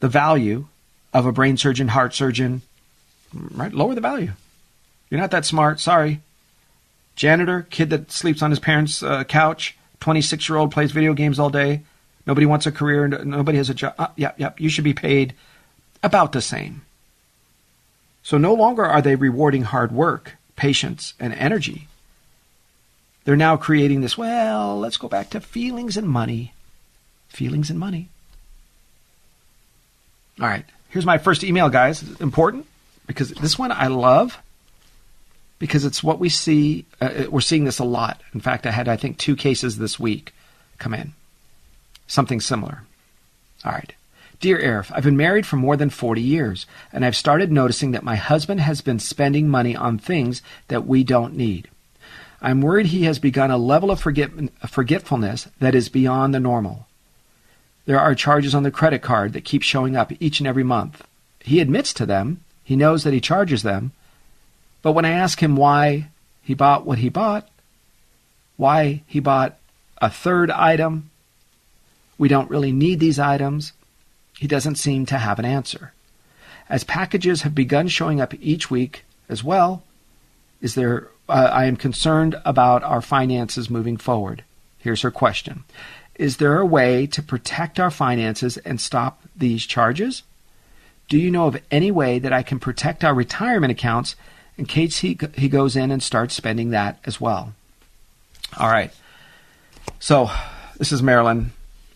the 0.00 0.08
value 0.08 0.66
of 1.14 1.24
a 1.24 1.32
brain 1.32 1.56
surgeon, 1.56 1.88
heart 1.88 2.12
surgeon, 2.12 2.62
right? 3.32 3.72
Lower 3.72 3.94
the 3.94 4.00
value. 4.00 4.32
You're 5.10 5.20
not 5.20 5.30
that 5.30 5.44
smart. 5.44 5.80
Sorry. 5.80 6.20
Janitor, 7.14 7.66
kid 7.70 7.90
that 7.90 8.12
sleeps 8.12 8.42
on 8.42 8.50
his 8.50 8.58
parents' 8.58 9.02
uh, 9.02 9.24
couch, 9.24 9.76
26 10.00 10.48
year 10.48 10.58
old 10.58 10.72
plays 10.72 10.92
video 10.92 11.14
games 11.14 11.38
all 11.38 11.50
day. 11.50 11.82
Nobody 12.26 12.46
wants 12.46 12.66
a 12.66 12.72
career. 12.72 13.08
Nobody 13.08 13.58
has 13.58 13.70
a 13.70 13.74
job. 13.74 13.94
Uh, 13.98 14.08
yep, 14.16 14.38
yep. 14.38 14.60
You 14.60 14.68
should 14.68 14.84
be 14.84 14.94
paid 14.94 15.34
about 16.02 16.32
the 16.32 16.42
same. 16.42 16.82
So 18.22 18.36
no 18.36 18.52
longer 18.54 18.84
are 18.84 19.00
they 19.00 19.14
rewarding 19.14 19.62
hard 19.62 19.92
work, 19.92 20.36
patience, 20.56 21.14
and 21.20 21.32
energy. 21.34 21.86
They're 23.24 23.36
now 23.36 23.56
creating 23.56 24.00
this, 24.00 24.18
well, 24.18 24.78
let's 24.78 24.96
go 24.96 25.08
back 25.08 25.30
to 25.30 25.40
feelings 25.40 25.96
and 25.96 26.08
money. 26.08 26.52
Feelings 27.28 27.70
and 27.70 27.78
money. 27.78 28.08
All 30.40 30.46
right. 30.46 30.64
Here's 30.88 31.06
my 31.06 31.18
first 31.18 31.44
email, 31.44 31.68
guys. 31.68 32.02
Important 32.20 32.66
because 33.06 33.30
this 33.30 33.58
one 33.58 33.72
I 33.72 33.86
love 33.86 34.38
because 35.58 35.84
it's 35.84 36.02
what 36.02 36.18
we 36.18 36.28
see. 36.28 36.84
Uh, 37.00 37.24
we're 37.30 37.40
seeing 37.40 37.64
this 37.64 37.78
a 37.78 37.84
lot. 37.84 38.20
In 38.34 38.40
fact, 38.40 38.66
I 38.66 38.70
had, 38.70 38.88
I 38.88 38.96
think, 38.96 39.18
two 39.18 39.36
cases 39.36 39.78
this 39.78 39.98
week 39.98 40.32
come 40.78 40.94
in. 40.94 41.12
Something 42.06 42.40
similar. 42.40 42.82
All 43.64 43.72
right. 43.72 43.92
Dear 44.38 44.58
Arif, 44.58 44.92
I've 44.94 45.04
been 45.04 45.16
married 45.16 45.46
for 45.46 45.56
more 45.56 45.78
than 45.78 45.88
40 45.88 46.20
years, 46.20 46.66
and 46.92 47.04
I've 47.04 47.16
started 47.16 47.50
noticing 47.50 47.92
that 47.92 48.02
my 48.04 48.16
husband 48.16 48.60
has 48.60 48.82
been 48.82 48.98
spending 48.98 49.48
money 49.48 49.74
on 49.74 49.98
things 49.98 50.42
that 50.68 50.86
we 50.86 51.04
don't 51.04 51.34
need. 51.34 51.68
I'm 52.42 52.60
worried 52.60 52.86
he 52.86 53.04
has 53.04 53.18
begun 53.18 53.50
a 53.50 53.56
level 53.56 53.90
of 53.90 53.98
forget- 53.98 54.30
forgetfulness 54.68 55.48
that 55.58 55.74
is 55.74 55.88
beyond 55.88 56.34
the 56.34 56.40
normal. 56.40 56.86
There 57.86 57.98
are 57.98 58.14
charges 58.14 58.54
on 58.54 58.62
the 58.62 58.70
credit 58.70 59.00
card 59.00 59.32
that 59.32 59.44
keep 59.44 59.62
showing 59.62 59.96
up 59.96 60.12
each 60.20 60.38
and 60.38 60.46
every 60.46 60.64
month. 60.64 61.02
He 61.40 61.60
admits 61.60 61.94
to 61.94 62.04
them, 62.04 62.42
he 62.62 62.76
knows 62.76 63.04
that 63.04 63.14
he 63.14 63.20
charges 63.20 63.62
them, 63.62 63.92
but 64.86 64.92
when 64.92 65.04
I 65.04 65.10
ask 65.10 65.42
him 65.42 65.56
why 65.56 66.10
he 66.42 66.54
bought 66.54 66.86
what 66.86 66.98
he 66.98 67.08
bought, 67.08 67.48
why 68.56 69.02
he 69.08 69.18
bought 69.18 69.58
a 69.98 70.08
third 70.08 70.48
item, 70.48 71.10
we 72.18 72.28
don't 72.28 72.48
really 72.48 72.70
need 72.70 73.00
these 73.00 73.18
items, 73.18 73.72
he 74.38 74.46
doesn't 74.46 74.76
seem 74.76 75.04
to 75.06 75.18
have 75.18 75.40
an 75.40 75.44
answer. 75.44 75.92
As 76.68 76.84
packages 76.84 77.42
have 77.42 77.52
begun 77.52 77.88
showing 77.88 78.20
up 78.20 78.32
each 78.40 78.70
week 78.70 79.04
as 79.28 79.42
well, 79.42 79.82
is 80.60 80.76
there 80.76 81.08
uh, 81.28 81.50
I 81.52 81.64
am 81.64 81.74
concerned 81.74 82.36
about 82.44 82.84
our 82.84 83.02
finances 83.02 83.68
moving 83.68 83.96
forward. 83.96 84.44
Here's 84.78 85.02
her 85.02 85.10
question. 85.10 85.64
Is 86.14 86.36
there 86.36 86.60
a 86.60 86.64
way 86.64 87.08
to 87.08 87.24
protect 87.24 87.80
our 87.80 87.90
finances 87.90 88.56
and 88.58 88.80
stop 88.80 89.20
these 89.34 89.66
charges? 89.66 90.22
Do 91.08 91.18
you 91.18 91.32
know 91.32 91.48
of 91.48 91.60
any 91.72 91.90
way 91.90 92.20
that 92.20 92.32
I 92.32 92.44
can 92.44 92.60
protect 92.60 93.02
our 93.02 93.14
retirement 93.14 93.72
accounts 93.72 94.14
in 94.58 94.66
case 94.66 94.98
he, 94.98 95.18
he 95.34 95.48
goes 95.48 95.76
in 95.76 95.90
and 95.90 96.02
starts 96.02 96.34
spending 96.34 96.70
that 96.70 96.98
as 97.04 97.20
well? 97.20 97.54
All 98.58 98.68
right. 98.68 98.92
So, 99.98 100.30
this 100.78 100.92
is 100.92 101.02
Marilyn, 101.02 101.52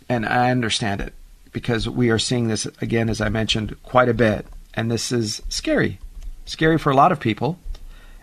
and 0.09 0.27
I 0.27 0.51
understand 0.51 1.01
it 1.01 1.13
because 1.53 1.89
we 1.89 2.11
are 2.11 2.19
seeing 2.19 2.49
this 2.49 2.67
again, 2.81 3.09
as 3.09 3.21
I 3.21 3.29
mentioned, 3.29 3.77
quite 3.83 4.09
a 4.09 4.15
bit. 4.15 4.47
And 4.75 4.91
this 4.91 5.11
is 5.13 5.43
scary. 5.49 5.99
Scary 6.47 6.79
for 6.79 6.91
a 6.91 6.97
lot 6.97 7.13
of 7.13 7.21
people, 7.21 7.59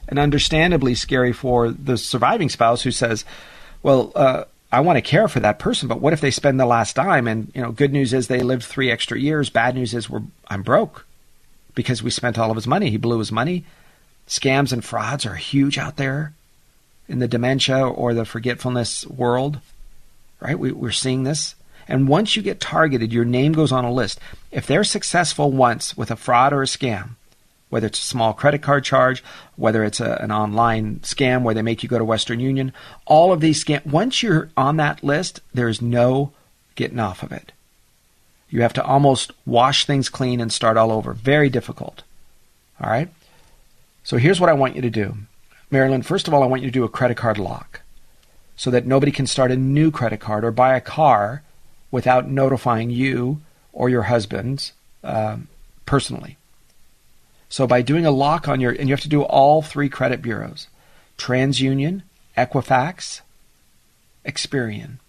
and 0.07 0.19
understandably 0.19 0.95
scary 0.95 1.33
for 1.33 1.69
the 1.69 1.97
surviving 1.97 2.49
spouse 2.49 2.81
who 2.81 2.91
says, 2.91 3.25
Well, 3.83 4.11
uh, 4.15 4.45
I 4.71 4.81
want 4.81 4.97
to 4.97 5.01
care 5.01 5.27
for 5.27 5.39
that 5.39 5.59
person, 5.59 5.87
but 5.87 6.01
what 6.01 6.13
if 6.13 6.21
they 6.21 6.31
spend 6.31 6.59
the 6.59 6.65
last 6.65 6.95
dime? 6.95 7.27
And, 7.27 7.51
you 7.55 7.61
know, 7.61 7.71
good 7.71 7.93
news 7.93 8.13
is 8.13 8.27
they 8.27 8.41
lived 8.41 8.63
three 8.63 8.91
extra 8.91 9.17
years. 9.17 9.49
Bad 9.49 9.75
news 9.75 9.93
is 9.93 10.09
we're, 10.09 10.23
I'm 10.49 10.61
broke 10.61 11.05
because 11.73 12.03
we 12.03 12.09
spent 12.09 12.37
all 12.37 12.49
of 12.49 12.57
his 12.57 12.67
money. 12.67 12.89
He 12.89 12.97
blew 12.97 13.19
his 13.19 13.31
money. 13.31 13.65
Scams 14.27 14.73
and 14.73 14.83
frauds 14.83 15.25
are 15.25 15.35
huge 15.35 15.77
out 15.77 15.95
there 15.95 16.33
in 17.07 17.19
the 17.19 17.27
dementia 17.27 17.87
or 17.87 18.13
the 18.13 18.25
forgetfulness 18.25 19.07
world, 19.07 19.59
right? 20.39 20.59
We, 20.59 20.71
we're 20.71 20.91
seeing 20.91 21.23
this. 21.23 21.55
And 21.87 22.07
once 22.07 22.35
you 22.35 22.41
get 22.41 22.59
targeted, 22.59 23.13
your 23.13 23.23
name 23.23 23.53
goes 23.53 23.71
on 23.71 23.85
a 23.85 23.91
list. 23.91 24.19
If 24.51 24.67
they're 24.67 24.83
successful 24.83 25.51
once 25.51 25.95
with 25.95 26.11
a 26.11 26.17
fraud 26.17 26.51
or 26.51 26.61
a 26.61 26.65
scam, 26.65 27.11
whether 27.69 27.87
it's 27.87 27.99
a 27.99 28.03
small 28.03 28.33
credit 28.33 28.61
card 28.61 28.83
charge, 28.83 29.23
whether 29.55 29.83
it's 29.83 29.99
a, 29.99 30.17
an 30.21 30.31
online 30.31 30.97
scam 30.99 31.43
where 31.43 31.55
they 31.55 31.61
make 31.61 31.83
you 31.83 31.89
go 31.89 31.97
to 31.97 32.05
Western 32.05 32.39
Union, 32.39 32.73
all 33.05 33.31
of 33.31 33.39
these 33.39 33.63
scams, 33.63 33.85
once 33.85 34.21
you're 34.21 34.49
on 34.57 34.77
that 34.77 35.03
list, 35.03 35.39
there's 35.53 35.81
no 35.81 36.31
getting 36.75 36.99
off 36.99 37.23
of 37.23 37.31
it. 37.31 37.53
You 38.49 38.61
have 38.61 38.73
to 38.73 38.83
almost 38.83 39.31
wash 39.45 39.85
things 39.85 40.09
clean 40.09 40.39
and 40.39 40.51
start 40.51 40.77
all 40.77 40.91
over. 40.91 41.13
Very 41.13 41.49
difficult. 41.49 42.03
All 42.81 42.89
right? 42.89 43.09
So 44.07 44.15
here's 44.15 44.39
what 44.39 44.49
I 44.49 44.53
want 44.53 44.73
you 44.73 44.81
to 44.83 44.89
do. 44.89 45.17
Marilyn, 45.69 46.01
first 46.01 46.29
of 46.29 46.33
all, 46.33 46.41
I 46.41 46.45
want 46.45 46.61
you 46.61 46.69
to 46.69 46.79
do 46.79 46.85
a 46.85 46.89
credit 46.89 47.17
card 47.17 47.37
lock 47.37 47.81
so 48.55 48.71
that 48.71 48.85
nobody 48.85 49.11
can 49.11 49.27
start 49.27 49.51
a 49.51 49.57
new 49.57 49.91
credit 49.91 50.21
card 50.21 50.45
or 50.45 50.51
buy 50.51 50.77
a 50.77 50.79
car 50.79 51.43
without 51.91 52.29
notifying 52.29 52.89
you 52.89 53.41
or 53.73 53.89
your 53.89 54.03
husband 54.03 54.71
um, 55.03 55.49
personally. 55.85 56.37
So 57.49 57.67
by 57.67 57.81
doing 57.81 58.05
a 58.05 58.11
lock 58.11 58.47
on 58.47 58.61
your, 58.61 58.71
and 58.71 58.87
you 58.87 58.93
have 58.93 59.01
to 59.01 59.09
do 59.09 59.23
all 59.23 59.61
three 59.61 59.89
credit 59.89 60.21
bureaus 60.21 60.67
TransUnion, 61.17 62.03
Equifax, 62.37 63.19
Experian. 64.25 64.99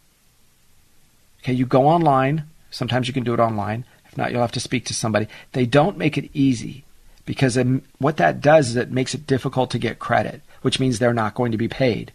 Okay, 1.45 1.53
you 1.53 1.67
go 1.67 1.87
online. 1.87 2.49
Sometimes 2.73 3.07
you 3.07 3.15
can 3.15 3.23
do 3.23 3.33
it 3.33 3.39
online. 3.39 3.85
If 4.07 4.17
not, 4.17 4.33
you'll 4.33 4.41
have 4.41 4.51
to 4.51 4.61
speak 4.61 4.87
to 4.87 4.93
somebody. 4.93 5.29
They 5.53 5.67
don't 5.67 5.97
make 5.97 6.19
it 6.19 6.31
easy 6.35 6.83
because 7.29 7.59
it, 7.59 7.67
what 7.99 8.17
that 8.17 8.41
does 8.41 8.71
is 8.71 8.77
it 8.77 8.91
makes 8.91 9.13
it 9.13 9.27
difficult 9.27 9.71
to 9.71 9.79
get 9.79 9.99
credit, 9.99 10.41
which 10.63 10.81
means 10.81 10.99
they're 10.99 11.13
not 11.13 11.35
going 11.35 11.53
to 11.53 11.59
be 11.59 11.69
paid. 11.69 12.11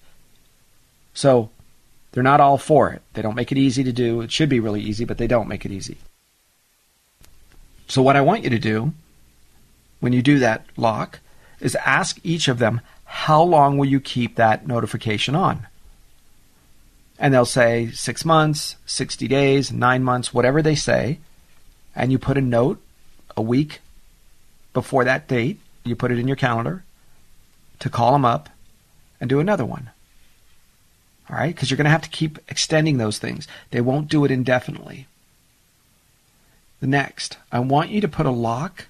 So 1.14 1.52
they're 2.12 2.24
not 2.24 2.40
all 2.40 2.58
for 2.58 2.90
it. 2.90 3.04
They 3.14 3.22
don't 3.22 3.36
make 3.36 3.52
it 3.52 3.60
easy 3.60 3.84
to 3.84 3.92
do. 3.92 4.22
It 4.22 4.32
should 4.32 4.50
be 4.50 4.60
really 4.60 4.82
easy, 4.82 5.06
but 5.06 5.20
they 5.20 5.28
don't 5.28 5.48
make 5.48 5.68
it 5.68 5.72
easy. 5.72 5.98
So, 7.88 8.02
what 8.02 8.16
I 8.16 8.22
want 8.22 8.44
you 8.44 8.50
to 8.50 8.58
do 8.58 8.94
when 10.00 10.14
you 10.14 10.24
do 10.24 10.40
that 10.40 10.66
lock 10.78 11.20
is 11.60 11.76
ask 11.86 12.20
each 12.24 12.48
of 12.48 12.58
them, 12.58 12.82
how 13.06 13.44
long 13.44 13.78
will 13.78 13.86
you 13.86 14.00
keep 14.00 14.36
that 14.38 14.66
notification 14.66 15.36
on? 15.36 15.68
And 17.20 17.32
they'll 17.32 17.46
say 17.46 17.92
six 17.92 18.26
months, 18.26 18.78
60 18.88 19.28
days, 19.28 19.72
nine 19.72 20.04
months, 20.04 20.34
whatever 20.34 20.64
they 20.64 20.74
say. 20.74 21.20
And 21.96 22.12
you 22.12 22.18
put 22.18 22.36
a 22.36 22.42
note 22.42 22.82
a 23.38 23.44
week 23.44 23.82
before 24.74 25.04
that 25.06 25.28
date, 25.28 25.60
you 25.84 25.96
put 25.96 26.12
it 26.12 26.20
in 26.20 26.28
your 26.28 26.38
calendar 26.38 26.84
to 27.80 27.90
call 27.90 28.12
them 28.12 28.26
up 28.26 28.50
and 29.20 29.30
do 29.30 29.40
another 29.40 29.66
one. 29.66 29.90
All 31.30 31.38
right? 31.38 31.54
Because 31.54 31.70
you're 31.70 31.78
going 31.78 31.86
to 31.86 31.92
have 31.92 32.02
to 32.02 32.10
keep 32.10 32.40
extending 32.50 32.98
those 32.98 33.20
things. 33.20 33.48
They 33.72 33.82
won't 33.82 34.10
do 34.10 34.26
it 34.26 34.32
indefinitely. 34.32 35.08
The 36.80 36.88
next, 36.88 37.38
I 37.52 37.60
want 37.60 37.92
you 37.92 38.02
to 38.02 38.08
put 38.08 38.26
a 38.26 38.32
lock 38.32 38.88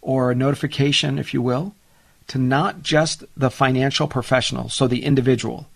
or 0.00 0.30
a 0.30 0.36
notification, 0.36 1.18
if 1.18 1.34
you 1.34 1.42
will, 1.42 1.74
to 2.28 2.38
not 2.38 2.82
just 2.82 3.24
the 3.36 3.50
financial 3.50 4.06
professional, 4.06 4.68
so 4.68 4.86
the 4.86 5.04
individual, 5.04 5.66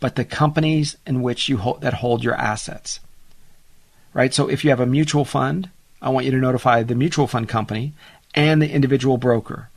but 0.00 0.16
the 0.16 0.24
companies 0.24 0.96
in 1.06 1.22
which 1.22 1.48
you 1.48 1.58
hold, 1.58 1.82
that 1.82 1.94
hold 1.94 2.24
your 2.24 2.34
assets. 2.34 3.00
Right? 4.14 4.32
So 4.32 4.48
if 4.48 4.64
you 4.64 4.70
have 4.70 4.80
a 4.80 4.86
mutual 4.86 5.24
fund, 5.24 5.70
I 6.00 6.08
want 6.08 6.24
you 6.26 6.32
to 6.32 6.38
notify 6.38 6.82
the 6.82 6.94
mutual 6.94 7.26
fund 7.26 7.48
company 7.48 7.92
and 8.38 8.62
the 8.62 8.70
individual 8.70 9.18
broker. 9.18 9.68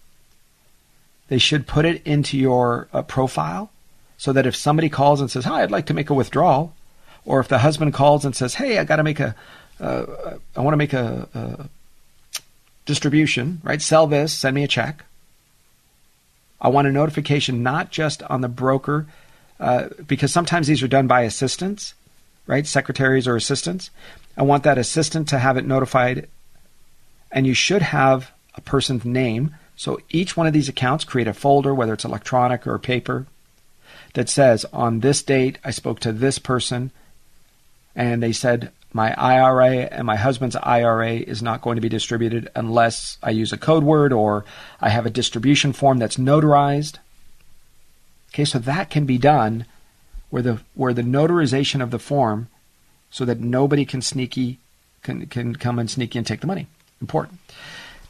They 1.30 1.40
should 1.40 1.66
put 1.66 1.84
it 1.84 2.06
into 2.06 2.38
your 2.38 2.88
uh, 2.94 3.02
profile 3.02 3.72
so 4.18 4.32
that 4.34 4.46
if 4.46 4.56
somebody 4.56 4.88
calls 4.88 5.20
and 5.20 5.32
says, 5.32 5.46
"Hi, 5.46 5.64
I'd 5.64 5.72
like 5.72 5.88
to 5.88 5.96
make 5.96 6.12
a 6.12 6.14
withdrawal," 6.14 6.74
or 7.26 7.40
if 7.40 7.48
the 7.48 7.58
husband 7.58 7.96
calls 7.96 8.24
and 8.24 8.36
says, 8.36 8.54
"Hey, 8.56 8.78
I 8.78 8.84
got 8.84 8.98
to 8.98 9.04
make 9.04 9.20
a, 9.20 9.36
uh, 9.80 10.06
I 10.56 10.62
want 10.62 10.74
to 10.74 10.78
make 10.78 10.94
a, 10.94 11.28
a 11.34 11.70
distribution, 12.86 13.62
right? 13.64 13.82
Sell 13.82 14.06
this, 14.06 14.32
send 14.32 14.54
me 14.54 14.64
a 14.64 14.68
check." 14.68 15.06
I 16.62 16.68
want 16.68 16.88
a 16.88 16.92
notification 16.92 17.64
not 17.64 17.90
just 17.90 18.22
on 18.24 18.42
the 18.42 18.48
broker, 18.48 19.08
uh, 19.60 19.90
because 20.06 20.32
sometimes 20.32 20.68
these 20.68 20.84
are 20.84 20.88
done 20.88 21.08
by 21.08 21.22
assistants, 21.22 21.96
right? 22.46 22.68
Secretaries 22.68 23.28
or 23.28 23.36
assistants. 23.36 23.90
I 24.38 24.44
want 24.44 24.62
that 24.64 24.78
assistant 24.78 25.30
to 25.30 25.40
have 25.40 25.58
it 25.58 25.66
notified, 25.66 26.28
and 27.32 27.48
you 27.48 27.56
should 27.56 27.82
have 27.82 28.32
a 28.56 28.62
person's 28.62 29.06
name. 29.06 29.56
So 29.76 30.00
each 30.10 30.38
one 30.38 30.48
of 30.48 30.54
these 30.54 30.70
accounts 30.70 31.04
create 31.04 31.28
a 31.28 31.34
folder, 31.34 31.74
whether 31.74 31.94
it's 31.94 32.06
electronic 32.06 32.68
or 32.68 32.78
paper, 32.78 33.26
that 34.14 34.30
says 34.30 34.66
on 34.74 35.00
this 35.00 35.24
date 35.24 35.58
I 35.64 35.72
spoke 35.72 36.00
to 36.02 36.12
this 36.12 36.40
person 36.40 36.92
and 37.96 38.22
they 38.22 38.32
said 38.32 38.72
my 38.94 39.14
IRA 39.14 39.86
and 39.86 40.06
my 40.06 40.18
husband's 40.18 40.56
IRA 40.58 41.14
is 41.14 41.42
not 41.42 41.62
going 41.62 41.76
to 41.76 41.82
be 41.82 41.90
distributed 41.90 42.50
unless 42.56 43.18
I 43.24 43.30
use 43.30 43.54
a 43.54 43.58
code 43.58 43.84
word 43.84 44.12
or 44.12 44.44
I 44.82 44.90
have 44.90 45.06
a 45.06 45.10
distribution 45.10 45.72
form 45.72 45.98
that's 45.98 46.18
notarized. 46.18 46.98
Okay, 48.34 48.46
so 48.46 48.60
that 48.60 48.90
can 48.90 49.06
be 49.06 49.18
done 49.18 49.66
where 50.30 50.42
the 50.42 50.62
where 50.74 50.94
the 50.94 51.02
notarization 51.02 51.82
of 51.82 51.92
the 51.92 52.00
form 52.00 52.48
so 53.10 53.26
that 53.26 53.40
nobody 53.40 53.86
can 53.86 54.02
sneaky 54.02 54.60
can 55.04 55.26
can 55.28 55.56
come 55.56 55.80
and 55.80 55.90
sneaky 55.90 56.18
and 56.18 56.28
take 56.28 56.42
the 56.42 56.48
money. 56.48 56.68
Important. 57.00 57.40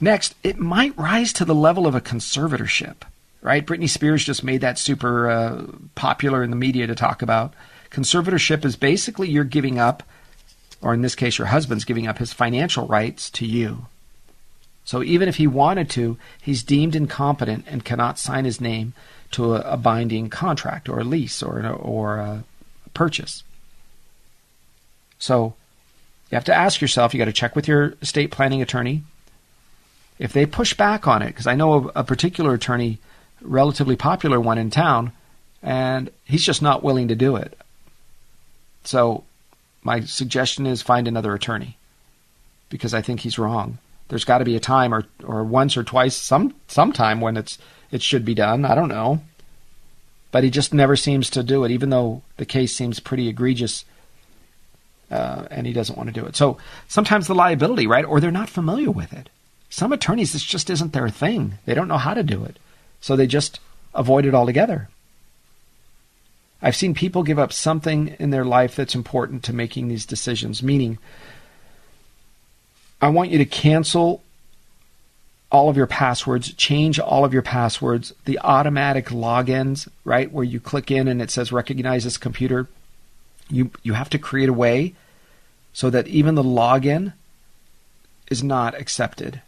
Next, 0.04 0.34
it 0.42 0.58
might 0.58 0.98
rise 0.98 1.32
to 1.34 1.46
the 1.46 1.54
level 1.54 1.86
of 1.86 1.94
a 1.94 2.02
conservatorship, 2.02 3.04
right? 3.42 3.66
Britney 3.66 3.88
Spears 3.88 4.26
just 4.26 4.44
made 4.44 4.62
that 4.62 4.80
super 4.80 5.30
uh, 5.30 5.66
popular 5.94 6.44
in 6.44 6.50
the 6.50 6.56
media 6.56 6.88
to 6.88 6.96
talk 6.96 7.22
about. 7.22 7.54
Conservatorship 7.92 8.66
is 8.66 8.76
basically 8.76 9.30
you're 9.30 9.44
giving 9.44 9.78
up, 9.78 10.02
or 10.82 10.96
in 10.96 11.04
this 11.04 11.14
case, 11.14 11.38
your 11.38 11.48
husband's 11.48 11.86
giving 11.86 12.08
up 12.08 12.18
his 12.18 12.34
financial 12.34 12.88
rights 12.88 13.30
to 13.30 13.46
you. 13.46 13.86
So 14.86 15.04
even 15.04 15.30
if 15.30 15.36
he 15.36 15.46
wanted 15.46 15.90
to, 15.92 16.18
he's 16.42 16.64
deemed 16.64 16.96
incompetent 16.96 17.66
and 17.68 17.86
cannot 17.86 18.18
sign 18.18 18.46
his 18.46 18.60
name 18.60 18.94
to 19.32 19.54
a, 19.56 19.62
a 19.74 19.78
binding 19.78 20.30
contract 20.30 20.90
or 20.90 21.00
a 21.00 21.04
lease 21.04 21.44
or, 21.44 21.66
or 21.68 22.18
a 22.18 22.44
purchase. 22.96 23.44
So 25.20 25.54
you 26.32 26.36
have 26.36 26.46
to 26.46 26.56
ask 26.56 26.82
yourself, 26.82 27.14
you 27.14 27.20
got 27.20 27.26
to 27.26 27.32
check 27.32 27.56
with 27.56 27.68
your 27.68 27.94
estate 28.02 28.32
planning 28.32 28.64
attorney. 28.64 29.04
If 30.20 30.34
they 30.34 30.46
push 30.46 30.74
back 30.74 31.08
on 31.08 31.22
it, 31.22 31.28
because 31.28 31.48
I 31.48 31.56
know 31.56 31.74
a, 31.74 32.00
a 32.00 32.04
particular 32.04 32.54
attorney, 32.54 33.00
relatively 33.42 33.96
popular 33.96 34.40
one 34.40 34.58
in 34.58 34.70
town, 34.70 35.12
and 35.64 36.10
he's 36.26 36.46
just 36.46 36.62
not 36.62 36.84
willing 36.84 37.08
to 37.08 37.16
do 37.16 37.36
it. 37.36 37.58
So 38.84 39.24
my 39.84 40.02
suggestion 40.02 40.66
is 40.66 40.82
find 40.82 41.08
another 41.08 41.34
attorney 41.34 41.78
because 42.70 42.94
I 42.94 43.02
think 43.02 43.22
he's 43.22 43.40
wrong. 43.40 43.78
There's 44.10 44.26
got 44.26 44.40
to 44.40 44.46
be 44.46 44.56
a 44.56 44.60
time 44.60 44.94
or, 44.94 45.06
or 45.24 45.44
once 45.44 45.78
or 45.78 45.84
twice 45.84 46.16
some 46.16 46.54
sometime 46.68 47.22
when 47.22 47.38
it's 47.38 47.58
it 47.92 48.02
should 48.02 48.26
be 48.26 48.34
done. 48.34 48.66
I 48.66 48.76
don't 48.76 48.90
know. 48.90 49.22
But 50.32 50.44
he 50.44 50.50
just 50.50 50.74
never 50.74 50.96
seems 50.96 51.30
to 51.32 51.44
do 51.44 51.66
it, 51.66 51.72
even 51.72 51.90
though 51.90 52.22
the 52.38 52.46
case 52.46 52.74
seems 52.74 53.00
pretty 53.00 53.28
egregious 53.28 53.84
uh, 55.12 55.46
and 55.52 55.68
he 55.68 55.74
doesn't 55.74 55.98
want 55.98 56.08
to 56.08 56.20
do 56.20 56.26
it. 56.26 56.36
So 56.36 56.58
sometimes 56.88 57.28
the 57.28 57.36
liability, 57.36 57.86
right? 57.86 58.06
Or 58.06 58.20
they're 58.20 58.32
not 58.32 58.50
familiar 58.50 58.90
with 58.90 59.12
it. 59.12 59.30
Some 59.72 59.94
attorneys, 59.94 60.34
this 60.34 60.44
just 60.44 60.70
isn't 60.70 60.92
their 60.92 61.08
thing. 61.08 61.54
They 61.66 61.74
don't 61.74 61.88
know 61.88 61.98
how 61.98 62.14
to 62.14 62.24
do 62.24 62.44
it. 62.44 62.60
So 63.00 63.16
they 63.16 63.26
just 63.26 63.62
avoid 63.96 64.26
it 64.26 64.36
altogether. 64.36 64.90
I've 66.62 66.76
seen 66.76 66.94
people 66.94 67.24
give 67.24 67.40
up 67.40 67.54
something 67.54 68.10
in 68.20 68.32
their 68.32 68.44
life 68.44 68.76
that's 68.76 68.94
important 68.94 69.44
to 69.44 69.54
making 69.54 69.88
these 69.88 70.06
decisions, 70.06 70.62
meaning, 70.62 71.00
I 73.02 73.08
want 73.08 73.32
you 73.32 73.38
to 73.38 73.46
cancel 73.46 74.22
all 75.50 75.70
of 75.70 75.78
your 75.78 75.88
passwords, 75.88 76.54
change 76.54 77.00
all 77.00 77.24
of 77.24 77.34
your 77.34 77.42
passwords, 77.42 78.14
the 78.26 78.40
automatic 78.40 79.08
logins, 79.08 79.88
right, 80.04 80.32
where 80.32 80.44
you 80.44 80.60
click 80.60 80.92
in 80.92 81.08
and 81.08 81.22
it 81.22 81.32
says 81.32 81.54
recognize 81.54 82.04
this 82.04 82.18
computer. 82.18 82.68
You 83.50 83.72
you 83.84 83.94
have 83.94 84.10
to 84.10 84.20
create 84.20 84.50
a 84.50 84.54
way 84.54 84.96
so 85.72 85.90
that 85.90 86.08
even 86.10 86.36
the 86.36 86.44
login 86.44 87.14
is 88.30 88.44
not 88.44 88.76
accepted 88.76 89.42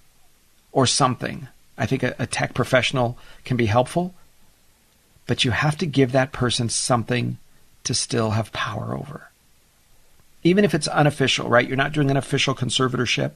or 0.74 0.86
something. 0.86 1.48
I 1.78 1.86
think 1.86 2.04
a, 2.04 2.14
a 2.20 2.28
tech 2.28 2.54
professional 2.54 3.18
can 3.46 3.56
be 3.56 3.68
helpful 3.68 4.14
but 5.26 5.46
you 5.46 5.52
have 5.52 5.78
to 5.78 5.86
give 5.86 6.12
that 6.12 6.32
person 6.32 6.70
something 6.70 7.38
to 7.84 7.94
still 7.94 8.32
have 8.32 8.52
power 8.52 8.96
over. 8.96 9.30
Even 10.44 10.66
if 10.66 10.74
it's 10.74 10.88
unofficial, 10.88 11.50
right? 11.50 11.68
You're 11.68 11.78
not 11.78 11.94
doing 11.94 12.12
an 12.12 12.18
official 12.18 12.54
conservatorship, 12.54 13.32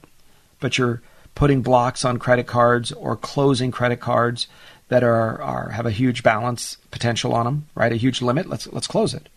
but 0.60 0.76
you're 0.76 1.00
putting 1.34 1.62
blocks 1.62 2.04
on 2.04 2.18
credit 2.18 2.46
cards 2.46 2.92
or 2.92 3.16
closing 3.16 3.70
credit 3.70 4.00
cards 4.00 4.46
that 4.88 5.02
are, 5.02 5.40
are 5.40 5.70
have 5.70 5.86
a 5.86 5.90
huge 5.90 6.22
balance 6.22 6.76
potential 6.90 7.34
on 7.34 7.44
them, 7.44 7.66
right? 7.74 7.92
A 7.92 7.96
huge 7.96 8.20
limit. 8.20 8.48
Let's 8.48 8.66
let's 8.68 8.86
close 8.86 9.14
it. 9.14 9.28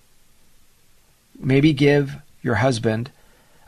Maybe 1.39 1.73
give 1.73 2.15
your 2.41 2.55
husband 2.55 3.11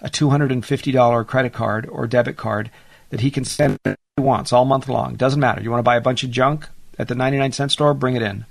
a 0.01 0.09
$250 0.09 1.27
credit 1.27 1.53
card 1.53 1.87
or 1.87 2.07
debit 2.07 2.35
card 2.35 2.69
that 3.09 3.21
he 3.21 3.31
can 3.31 3.45
spend 3.45 3.77
wants 4.17 4.53
all 4.53 4.65
month 4.65 4.87
long. 4.87 5.15
Doesn't 5.15 5.39
matter. 5.39 5.61
You 5.61 5.71
want 5.71 5.79
to 5.79 5.83
buy 5.83 5.95
a 5.95 6.01
bunch 6.01 6.23
of 6.23 6.31
junk 6.31 6.67
at 6.99 7.07
the 7.07 7.15
99 7.15 7.51
cent 7.51 7.71
store? 7.71 7.93
Bring 7.93 8.15
it 8.15 8.21
in. 8.21 8.45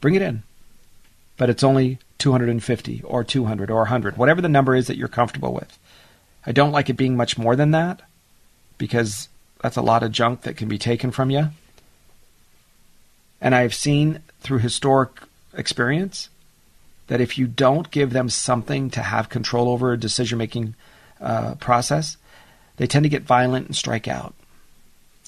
Bring 0.00 0.14
it 0.14 0.22
in. 0.22 0.42
But 1.36 1.50
it's 1.50 1.62
only 1.62 1.98
250 2.18 3.02
or 3.04 3.24
200 3.24 3.70
or 3.70 3.78
100, 3.78 4.16
whatever 4.16 4.40
the 4.40 4.48
number 4.48 4.74
is 4.74 4.86
that 4.86 4.96
you're 4.96 5.08
comfortable 5.08 5.54
with. 5.54 5.78
I 6.44 6.52
don't 6.52 6.72
like 6.72 6.90
it 6.90 6.96
being 6.96 7.16
much 7.16 7.38
more 7.38 7.56
than 7.56 7.70
that 7.70 8.02
because 8.78 9.28
that's 9.60 9.76
a 9.76 9.82
lot 9.82 10.02
of 10.02 10.12
junk 10.12 10.42
that 10.42 10.56
can 10.56 10.68
be 10.68 10.78
taken 10.78 11.10
from 11.10 11.30
you. 11.30 11.48
And 13.40 13.54
I've 13.54 13.74
seen 13.74 14.20
through 14.40 14.58
historic 14.58 15.22
experience 15.54 16.28
that 17.06 17.20
if 17.20 17.38
you 17.38 17.46
don't 17.46 17.90
give 17.90 18.12
them 18.12 18.28
something 18.28 18.90
to 18.90 19.02
have 19.02 19.28
control 19.28 19.68
over 19.68 19.92
a 19.92 19.98
decision 19.98 20.38
making 20.38 20.74
uh, 21.20 21.54
process, 21.56 22.16
they 22.76 22.86
tend 22.86 23.04
to 23.04 23.08
get 23.08 23.22
violent 23.22 23.66
and 23.66 23.76
strike 23.76 24.08
out. 24.08 24.34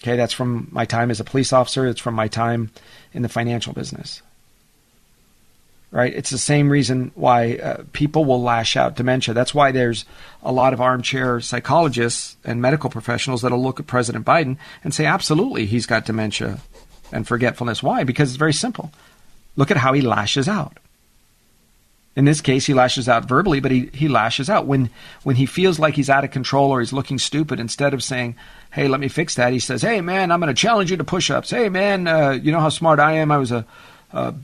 Okay, 0.05 0.17
that's 0.17 0.35
from 0.35 0.69
my 0.71 0.85
time 0.85 1.11
as 1.11 1.19
a 1.19 1.25
police 1.25 1.53
officer, 1.53 1.87
it's 1.87 2.01
from 2.01 2.15
my 2.15 2.29
time 2.29 2.71
in 3.15 3.23
the 3.23 3.29
financial 3.29 3.73
business 3.73 4.21
right? 5.95 6.13
It's 6.13 6.31
the 6.31 6.39
same 6.39 6.71
reason 6.71 7.13
why 7.15 7.55
uh, 7.55 7.85
people 7.93 8.25
will 8.25 8.43
lash 8.43 8.77
out 8.77 8.97
dementia. 8.97 9.33
That's 9.33 9.55
why 9.55 9.71
there's 9.71 10.05
a 10.43 10.51
lot 10.51 10.73
of 10.73 10.81
armchair 10.81 11.41
psychologists 11.41 12.37
and 12.45 12.61
medical 12.61 12.91
professionals 12.91 13.43
that'll 13.43 13.63
look 13.63 13.79
at 13.79 13.87
President 13.87 14.27
Biden 14.27 14.57
and 14.83 14.93
say, 14.93 15.07
absolutely, 15.07 15.67
he's 15.67 15.87
got 15.87 16.05
dementia 16.05 16.59
and 17.13 17.29
forgetfulness. 17.29 17.81
Why? 17.81 18.03
Because 18.03 18.31
it's 18.31 18.39
very 18.39 18.53
simple. 18.53 18.91
Look 19.55 19.71
at 19.71 19.77
how 19.77 19.93
he 19.93 20.01
lashes 20.01 20.49
out. 20.49 20.79
In 22.17 22.27
this 22.27 22.41
case, 22.41 22.67
he 22.67 22.75
lashes 22.75 23.09
out 23.09 23.25
verbally, 23.25 23.59
but 23.59 23.73
he, 23.73 23.91
he 23.93 24.07
lashes 24.07 24.49
out. 24.49 24.67
When, 24.67 24.91
when 25.25 25.37
he 25.37 25.47
feels 25.47 25.81
like 25.81 25.95
he's 25.95 26.11
out 26.11 26.23
of 26.23 26.31
control 26.31 26.71
or 26.71 26.79
he's 26.81 26.93
looking 26.93 27.19
stupid, 27.19 27.59
instead 27.59 27.93
of 27.93 28.05
saying, 28.05 28.37
hey, 28.71 28.87
let 28.87 29.01
me 29.01 29.09
fix 29.09 29.35
that, 29.35 29.53
he 29.53 29.59
says, 29.59 29.83
hey, 29.83 30.01
man, 30.01 30.31
I'm 30.31 30.41
going 30.41 30.55
to 30.55 30.61
challenge 30.61 30.93
you 30.93 30.97
to 30.97 31.05
push 31.05 31.31
ups. 31.31 31.51
Hey, 31.51 31.69
man, 31.69 32.07
uh, 32.07 32.31
you 32.31 32.53
know 32.53 32.61
how 32.61 32.69
smart 32.69 33.01
I 33.01 33.15
am? 33.15 33.33
I 33.33 33.39
was 33.39 33.51
a, 33.51 33.67
a 34.13 34.35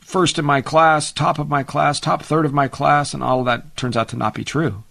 first 0.00 0.38
in 0.38 0.44
my 0.44 0.60
class, 0.60 1.12
top 1.12 1.38
of 1.38 1.48
my 1.48 1.62
class, 1.62 1.98
top 1.98 2.22
third 2.22 2.44
of 2.44 2.52
my 2.52 2.68
class, 2.68 3.14
and 3.14 3.22
all 3.22 3.40
of 3.40 3.46
that 3.46 3.74
turns 3.76 3.96
out 3.96 4.08
to 4.10 4.16
not 4.16 4.34
be 4.34 4.44
true. 4.44 4.84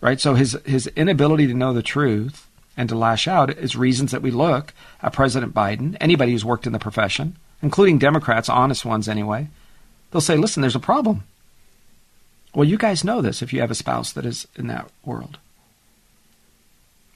Right? 0.00 0.20
So 0.20 0.34
his 0.34 0.56
his 0.64 0.86
inability 0.88 1.46
to 1.48 1.54
know 1.54 1.72
the 1.72 1.82
truth 1.82 2.46
and 2.76 2.88
to 2.88 2.94
lash 2.94 3.26
out 3.26 3.50
is 3.50 3.76
reasons 3.76 4.10
that 4.12 4.22
we 4.22 4.30
look 4.30 4.72
at 5.02 5.12
President 5.12 5.54
Biden, 5.54 5.96
anybody 6.00 6.32
who's 6.32 6.44
worked 6.44 6.66
in 6.66 6.72
the 6.72 6.78
profession, 6.78 7.36
including 7.62 7.98
Democrats, 7.98 8.48
honest 8.48 8.84
ones 8.84 9.08
anyway, 9.08 9.48
they'll 10.10 10.20
say, 10.20 10.36
listen, 10.36 10.60
there's 10.60 10.76
a 10.76 10.80
problem. 10.80 11.24
Well, 12.54 12.64
you 12.64 12.78
guys 12.78 13.04
know 13.04 13.20
this 13.20 13.42
if 13.42 13.52
you 13.52 13.60
have 13.60 13.70
a 13.70 13.74
spouse 13.74 14.12
that 14.12 14.24
is 14.24 14.48
in 14.56 14.66
that 14.68 14.90
world. 15.04 15.38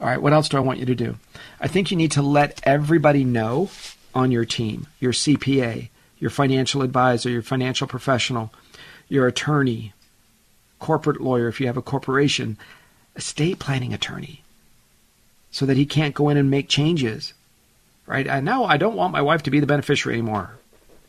All 0.00 0.06
right, 0.06 0.20
what 0.20 0.32
else 0.32 0.48
do 0.48 0.56
I 0.56 0.60
want 0.60 0.78
you 0.78 0.86
to 0.86 0.94
do? 0.94 1.16
I 1.60 1.68
think 1.68 1.90
you 1.90 1.96
need 1.96 2.12
to 2.12 2.22
let 2.22 2.60
everybody 2.62 3.24
know 3.24 3.70
on 4.14 4.30
your 4.30 4.44
team, 4.44 4.86
your 4.98 5.12
CPA, 5.12 5.88
your 6.18 6.30
financial 6.30 6.82
advisor, 6.82 7.30
your 7.30 7.42
financial 7.42 7.86
professional, 7.86 8.52
your 9.08 9.26
attorney, 9.26 9.92
corporate 10.78 11.20
lawyer 11.20 11.48
if 11.48 11.60
you 11.60 11.66
have 11.66 11.76
a 11.76 11.82
corporation, 11.82 12.56
estate 13.16 13.58
planning 13.58 13.92
attorney, 13.92 14.42
so 15.50 15.66
that 15.66 15.76
he 15.76 15.86
can't 15.86 16.14
go 16.14 16.28
in 16.28 16.36
and 16.36 16.50
make 16.50 16.68
changes. 16.68 17.34
Right? 18.06 18.28
I 18.28 18.40
now 18.40 18.64
I 18.64 18.76
don't 18.76 18.96
want 18.96 19.12
my 19.12 19.22
wife 19.22 19.42
to 19.44 19.50
be 19.50 19.60
the 19.60 19.66
beneficiary 19.66 20.18
anymore. 20.18 20.52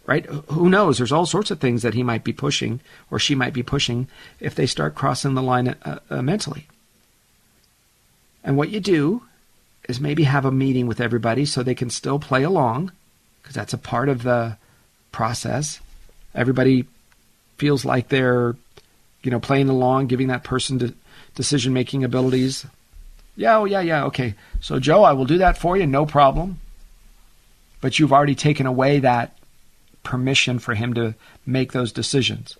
Right? 0.05 0.25
Who 0.25 0.69
knows? 0.69 0.97
There's 0.97 1.11
all 1.11 1.25
sorts 1.25 1.51
of 1.51 1.59
things 1.59 1.83
that 1.83 1.93
he 1.93 2.03
might 2.03 2.23
be 2.23 2.33
pushing 2.33 2.79
or 3.11 3.19
she 3.19 3.35
might 3.35 3.53
be 3.53 3.63
pushing 3.63 4.07
if 4.39 4.55
they 4.55 4.65
start 4.65 4.95
crossing 4.95 5.35
the 5.35 5.41
line 5.43 5.69
uh, 5.69 5.99
uh, 6.09 6.21
mentally. 6.21 6.67
And 8.43 8.57
what 8.57 8.69
you 8.69 8.79
do 8.79 9.23
is 9.87 9.99
maybe 9.99 10.23
have 10.23 10.45
a 10.45 10.51
meeting 10.51 10.87
with 10.87 10.99
everybody 10.99 11.45
so 11.45 11.61
they 11.61 11.75
can 11.75 11.89
still 11.89 12.19
play 12.19 12.43
along 12.43 12.91
because 13.41 13.55
that's 13.55 13.73
a 13.73 13.77
part 13.77 14.09
of 14.09 14.23
the 14.23 14.57
process. 15.11 15.79
Everybody 16.33 16.85
feels 17.57 17.85
like 17.85 18.09
they're, 18.09 18.55
you 19.23 19.31
know, 19.31 19.39
playing 19.39 19.69
along, 19.69 20.07
giving 20.07 20.27
that 20.27 20.43
person 20.43 20.77
de- 20.77 20.93
decision 21.35 21.73
making 21.73 22.03
abilities. 22.03 22.65
Yeah, 23.35 23.57
oh, 23.57 23.65
yeah, 23.65 23.81
yeah, 23.81 24.05
okay. 24.05 24.35
So, 24.59 24.79
Joe, 24.79 25.03
I 25.03 25.13
will 25.13 25.25
do 25.25 25.39
that 25.39 25.57
for 25.57 25.77
you, 25.77 25.85
no 25.85 26.05
problem. 26.05 26.59
But 27.81 27.99
you've 27.99 28.13
already 28.13 28.35
taken 28.35 28.65
away 28.65 28.99
that 28.99 29.35
permission 30.03 30.59
for 30.59 30.73
him 30.73 30.93
to 30.93 31.15
make 31.45 31.71
those 31.71 31.91
decisions. 31.91 32.57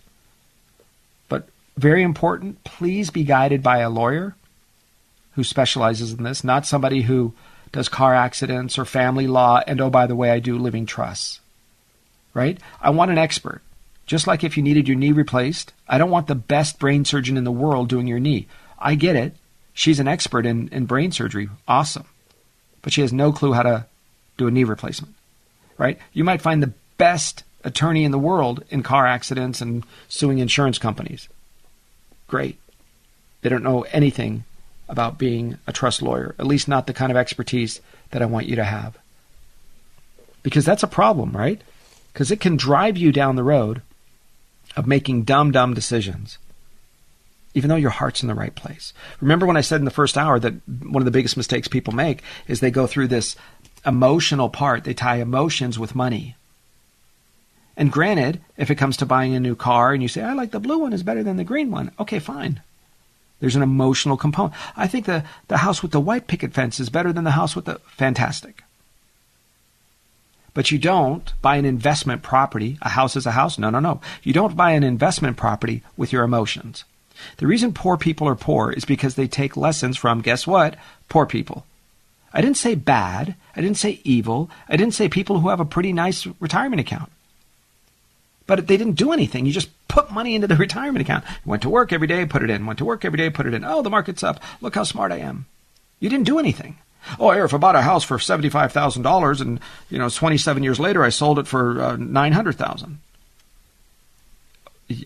But 1.30 1.47
very 1.77 2.03
important, 2.03 2.63
please 2.63 3.09
be 3.09 3.23
guided 3.23 3.63
by 3.63 3.80
a 3.80 3.89
lawyer 3.89 4.35
who 5.34 5.43
specializes 5.43 6.13
in 6.13 6.23
this, 6.23 6.43
not 6.43 6.65
somebody 6.65 7.01
who 7.03 7.34
does 7.72 7.89
car 7.89 8.13
accidents 8.13 8.77
or 8.77 8.85
family 8.85 9.27
law, 9.27 9.61
and 9.65 9.80
oh, 9.80 9.89
by 9.89 10.07
the 10.07 10.15
way, 10.15 10.30
I 10.30 10.39
do 10.39 10.57
living 10.57 10.85
trusts. 10.85 11.39
Right? 12.34 12.59
I 12.81 12.89
want 12.89 13.11
an 13.11 13.18
expert. 13.18 13.61
Just 14.05 14.27
like 14.27 14.43
if 14.43 14.57
you 14.57 14.63
needed 14.63 14.88
your 14.88 14.97
knee 14.97 15.11
replaced, 15.11 15.73
I 15.88 15.97
don't 15.97 16.09
want 16.09 16.27
the 16.27 16.35
best 16.35 16.80
brain 16.80 17.05
surgeon 17.05 17.38
in 17.38 17.43
the 17.43 17.51
world 17.51 17.88
doing 17.88 18.07
your 18.07 18.19
knee. 18.19 18.47
I 18.77 18.95
get 18.95 19.15
it. 19.15 19.35
She's 19.73 19.99
an 19.99 20.07
expert 20.07 20.45
in, 20.45 20.68
in 20.69 20.85
brain 20.85 21.11
surgery. 21.11 21.49
Awesome. 21.68 22.05
But 22.81 22.93
she 22.93 23.01
has 23.01 23.13
no 23.13 23.31
clue 23.31 23.53
how 23.53 23.63
to 23.63 23.85
do 24.38 24.47
a 24.47 24.51
knee 24.51 24.63
replacement. 24.63 25.15
Right? 25.77 25.97
You 26.13 26.23
might 26.23 26.41
find 26.41 26.61
the 26.61 26.73
best 27.01 27.43
attorney 27.63 28.03
in 28.03 28.11
the 28.11 28.19
world 28.19 28.63
in 28.69 28.83
car 28.83 29.07
accidents 29.07 29.59
and 29.59 29.83
suing 30.07 30.37
insurance 30.37 30.77
companies. 30.77 31.27
Great. 32.27 32.59
They 33.41 33.49
don't 33.49 33.63
know 33.63 33.87
anything 33.91 34.43
about 34.87 35.17
being 35.17 35.57
a 35.65 35.73
trust 35.73 36.03
lawyer, 36.03 36.35
at 36.37 36.45
least 36.45 36.67
not 36.67 36.85
the 36.85 36.93
kind 36.93 37.11
of 37.11 37.17
expertise 37.17 37.81
that 38.11 38.21
I 38.21 38.27
want 38.27 38.45
you 38.45 38.55
to 38.55 38.63
have. 38.63 38.99
Because 40.43 40.63
that's 40.63 40.83
a 40.83 40.87
problem, 40.87 41.31
right? 41.35 41.59
Because 42.13 42.29
it 42.29 42.39
can 42.39 42.55
drive 42.55 42.97
you 42.97 43.11
down 43.11 43.35
the 43.35 43.43
road 43.43 43.81
of 44.77 44.85
making 44.85 45.23
dumb, 45.23 45.51
dumb 45.51 45.73
decisions, 45.73 46.37
even 47.55 47.67
though 47.67 47.77
your 47.77 47.89
heart's 47.89 48.21
in 48.21 48.27
the 48.27 48.35
right 48.35 48.53
place. 48.53 48.93
Remember 49.21 49.47
when 49.47 49.57
I 49.57 49.61
said 49.61 49.81
in 49.81 49.85
the 49.85 49.91
first 49.91 50.19
hour 50.19 50.37
that 50.37 50.53
one 50.67 51.01
of 51.01 51.05
the 51.05 51.17
biggest 51.17 51.35
mistakes 51.35 51.67
people 51.67 51.95
make 51.95 52.21
is 52.47 52.59
they 52.59 52.69
go 52.69 52.85
through 52.85 53.07
this 53.07 53.35
emotional 53.87 54.49
part, 54.49 54.83
they 54.83 54.93
tie 54.93 55.15
emotions 55.15 55.79
with 55.79 55.95
money. 55.95 56.35
And 57.77 57.91
granted, 57.91 58.41
if 58.57 58.69
it 58.69 58.76
comes 58.76 58.98
to 58.98 59.06
buying 59.06 59.34
a 59.35 59.39
new 59.39 59.56
car 59.56 59.93
and 59.93 60.02
you 60.02 60.10
say, 60.10 60.22
I 60.22 60.34
like 60.34 60.52
the 60.52 60.60
blue 60.60 60.80
one 60.80 60.93
is 60.93 61.03
better 61.03 61.23
than 61.23 61.38
the 61.38 61.43
green 61.43 61.72
one, 61.72 61.91
okay, 61.99 62.19
fine. 62.19 62.61
There's 63.39 63.56
an 63.56 63.64
emotional 63.64 64.18
component. 64.18 64.53
I 64.77 64.88
think 64.88 65.06
the, 65.06 65.23
the 65.48 65.57
house 65.57 65.81
with 65.81 65.91
the 65.91 65.99
white 65.99 66.27
picket 66.27 66.53
fence 66.53 66.80
is 66.80 66.89
better 66.89 67.11
than 67.11 67.23
the 67.23 67.31
house 67.31 67.56
with 67.56 67.65
the 67.65 67.80
fantastic. 67.88 68.64
But 70.53 70.69
you 70.69 70.77
don't 70.77 71.31
buy 71.41 71.56
an 71.56 71.65
investment 71.65 72.23
property. 72.23 72.77
A 72.81 72.89
house 72.89 73.15
is 73.15 73.26
a 73.26 73.31
house. 73.31 73.57
No, 73.57 73.69
no, 73.69 73.80
no. 73.80 74.02
You 74.22 74.34
don't 74.34 74.57
buy 74.57 74.72
an 74.72 74.84
investment 74.84 75.38
property 75.38 75.81
with 75.95 76.11
your 76.11 76.23
emotions. 76.23 76.84
The 77.38 77.48
reason 77.48 77.73
poor 77.73 77.98
people 77.98 78.27
are 78.27 78.35
poor 78.35 78.72
is 78.72 78.85
because 78.85 79.15
they 79.15 79.27
take 79.27 79.56
lessons 79.56 79.98
from, 79.98 80.22
guess 80.22 80.45
what? 80.45 80.76
Poor 81.07 81.26
people. 81.26 81.65
I 82.34 82.41
didn't 82.41 82.57
say 82.57 82.76
bad. 82.76 83.35
I 83.56 83.61
didn't 83.61 83.77
say 83.77 84.02
evil. 84.03 84.49
I 84.69 84.77
didn't 84.77 84.93
say 84.93 85.10
people 85.10 85.39
who 85.39 85.49
have 85.49 85.60
a 85.60 85.65
pretty 85.65 85.93
nice 85.93 86.27
retirement 86.39 86.80
account. 86.80 87.11
But 88.51 88.67
they 88.67 88.75
didn't 88.75 88.97
do 88.97 89.13
anything. 89.13 89.45
You 89.45 89.53
just 89.53 89.69
put 89.87 90.11
money 90.11 90.35
into 90.35 90.45
the 90.45 90.55
retirement 90.67 91.01
account. 91.01 91.23
Went 91.45 91.61
to 91.61 91.69
work 91.69 91.93
every 91.93 92.05
day, 92.07 92.25
put 92.25 92.43
it 92.43 92.49
in. 92.49 92.65
Went 92.65 92.79
to 92.79 92.85
work 92.85 93.05
every 93.05 93.15
day, 93.15 93.29
put 93.29 93.45
it 93.45 93.53
in. 93.53 93.63
Oh, 93.63 93.81
the 93.81 93.89
market's 93.89 94.23
up. 94.23 94.41
Look 94.59 94.75
how 94.75 94.83
smart 94.83 95.13
I 95.13 95.19
am. 95.19 95.45
You 96.01 96.09
didn't 96.09 96.25
do 96.25 96.37
anything. 96.37 96.77
Oh, 97.17 97.31
if 97.31 97.53
I 97.53 97.57
bought 97.57 97.77
a 97.77 97.81
house 97.81 98.03
for 98.03 98.19
seventy-five 98.19 98.73
thousand 98.73 99.03
dollars, 99.03 99.39
and 99.39 99.61
you 99.89 99.97
know, 99.97 100.09
twenty-seven 100.09 100.63
years 100.63 100.81
later, 100.81 101.01
I 101.01 101.07
sold 101.07 101.39
it 101.39 101.47
for 101.47 101.81
uh, 101.81 101.95
nine 101.95 102.33
hundred 102.33 102.57
thousand. 102.57 102.99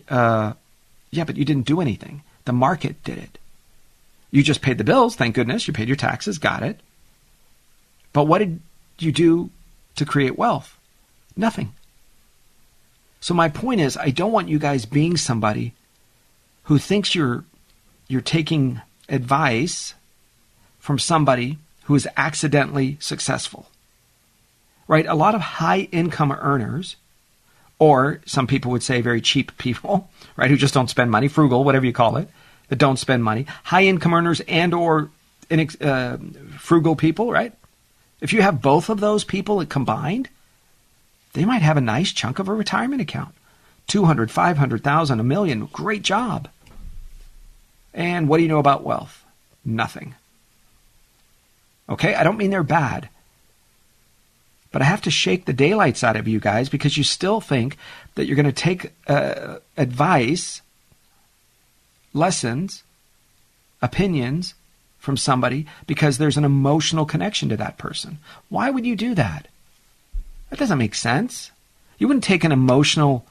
Uh, 0.08 0.54
yeah, 1.12 1.22
but 1.22 1.36
you 1.36 1.44
didn't 1.44 1.66
do 1.66 1.80
anything. 1.80 2.24
The 2.46 2.52
market 2.52 3.04
did 3.04 3.18
it. 3.18 3.38
You 4.32 4.42
just 4.42 4.60
paid 4.60 4.78
the 4.78 4.82
bills. 4.82 5.14
Thank 5.14 5.36
goodness 5.36 5.68
you 5.68 5.72
paid 5.72 5.86
your 5.86 5.96
taxes. 5.96 6.38
Got 6.38 6.64
it. 6.64 6.80
But 8.12 8.24
what 8.24 8.38
did 8.38 8.58
you 8.98 9.12
do 9.12 9.50
to 9.94 10.04
create 10.04 10.36
wealth? 10.36 10.76
Nothing. 11.36 11.75
So 13.26 13.34
my 13.34 13.48
point 13.48 13.80
is, 13.80 13.96
I 13.96 14.10
don't 14.10 14.30
want 14.30 14.48
you 14.48 14.60
guys 14.60 14.86
being 14.86 15.16
somebody 15.16 15.72
who 16.62 16.78
thinks 16.78 17.12
you're 17.12 17.42
you're 18.06 18.20
taking 18.20 18.80
advice 19.08 19.94
from 20.78 21.00
somebody 21.00 21.58
who 21.86 21.96
is 21.96 22.06
accidentally 22.16 22.98
successful. 23.00 23.66
Right? 24.86 25.06
A 25.06 25.16
lot 25.16 25.34
of 25.34 25.40
high 25.40 25.88
income 25.90 26.30
earners, 26.30 26.94
or 27.80 28.20
some 28.26 28.46
people 28.46 28.70
would 28.70 28.84
say 28.84 29.00
very 29.00 29.20
cheap 29.20 29.58
people, 29.58 30.08
right, 30.36 30.48
who 30.48 30.56
just 30.56 30.74
don't 30.74 30.88
spend 30.88 31.10
money, 31.10 31.26
frugal, 31.26 31.64
whatever 31.64 31.84
you 31.84 31.92
call 31.92 32.18
it, 32.18 32.28
that 32.68 32.78
don't 32.78 32.96
spend 32.96 33.24
money, 33.24 33.46
high 33.64 33.86
income 33.86 34.14
earners 34.14 34.40
and 34.46 34.72
or 34.72 35.10
uh, 35.80 36.16
frugal 36.58 36.94
people, 36.94 37.32
right? 37.32 37.52
If 38.20 38.32
you 38.32 38.42
have 38.42 38.62
both 38.62 38.88
of 38.88 39.00
those 39.00 39.24
people 39.24 39.66
combined, 39.66 40.28
they 41.36 41.44
might 41.44 41.60
have 41.60 41.76
a 41.76 41.82
nice 41.82 42.12
chunk 42.12 42.38
of 42.38 42.48
a 42.48 42.54
retirement 42.54 43.02
account. 43.02 43.34
200, 43.88 44.30
500,000, 44.30 45.20
a 45.20 45.22
million. 45.22 45.66
Great 45.66 46.00
job. 46.00 46.48
And 47.92 48.26
what 48.26 48.38
do 48.38 48.42
you 48.42 48.48
know 48.48 48.58
about 48.58 48.84
wealth? 48.84 49.22
Nothing. 49.62 50.14
Okay, 51.90 52.14
I 52.14 52.24
don't 52.24 52.38
mean 52.38 52.48
they're 52.48 52.62
bad. 52.62 53.10
But 54.72 54.80
I 54.80 54.86
have 54.86 55.02
to 55.02 55.10
shake 55.10 55.44
the 55.44 55.52
daylights 55.52 56.02
out 56.02 56.16
of 56.16 56.26
you 56.26 56.40
guys 56.40 56.70
because 56.70 56.96
you 56.96 57.04
still 57.04 57.42
think 57.42 57.76
that 58.14 58.24
you're 58.24 58.36
going 58.36 58.46
to 58.46 58.52
take 58.52 58.92
uh, 59.06 59.58
advice, 59.76 60.62
lessons, 62.14 62.82
opinions 63.82 64.54
from 64.98 65.18
somebody 65.18 65.66
because 65.86 66.16
there's 66.16 66.38
an 66.38 66.46
emotional 66.46 67.04
connection 67.04 67.50
to 67.50 67.58
that 67.58 67.76
person. 67.76 68.20
Why 68.48 68.70
would 68.70 68.86
you 68.86 68.96
do 68.96 69.14
that? 69.16 69.48
That 70.50 70.58
doesn't 70.58 70.78
make 70.78 70.94
sense. 70.94 71.50
You 71.98 72.08
wouldn't 72.08 72.24
take 72.24 72.44
an 72.44 72.52
emotional 72.52 73.26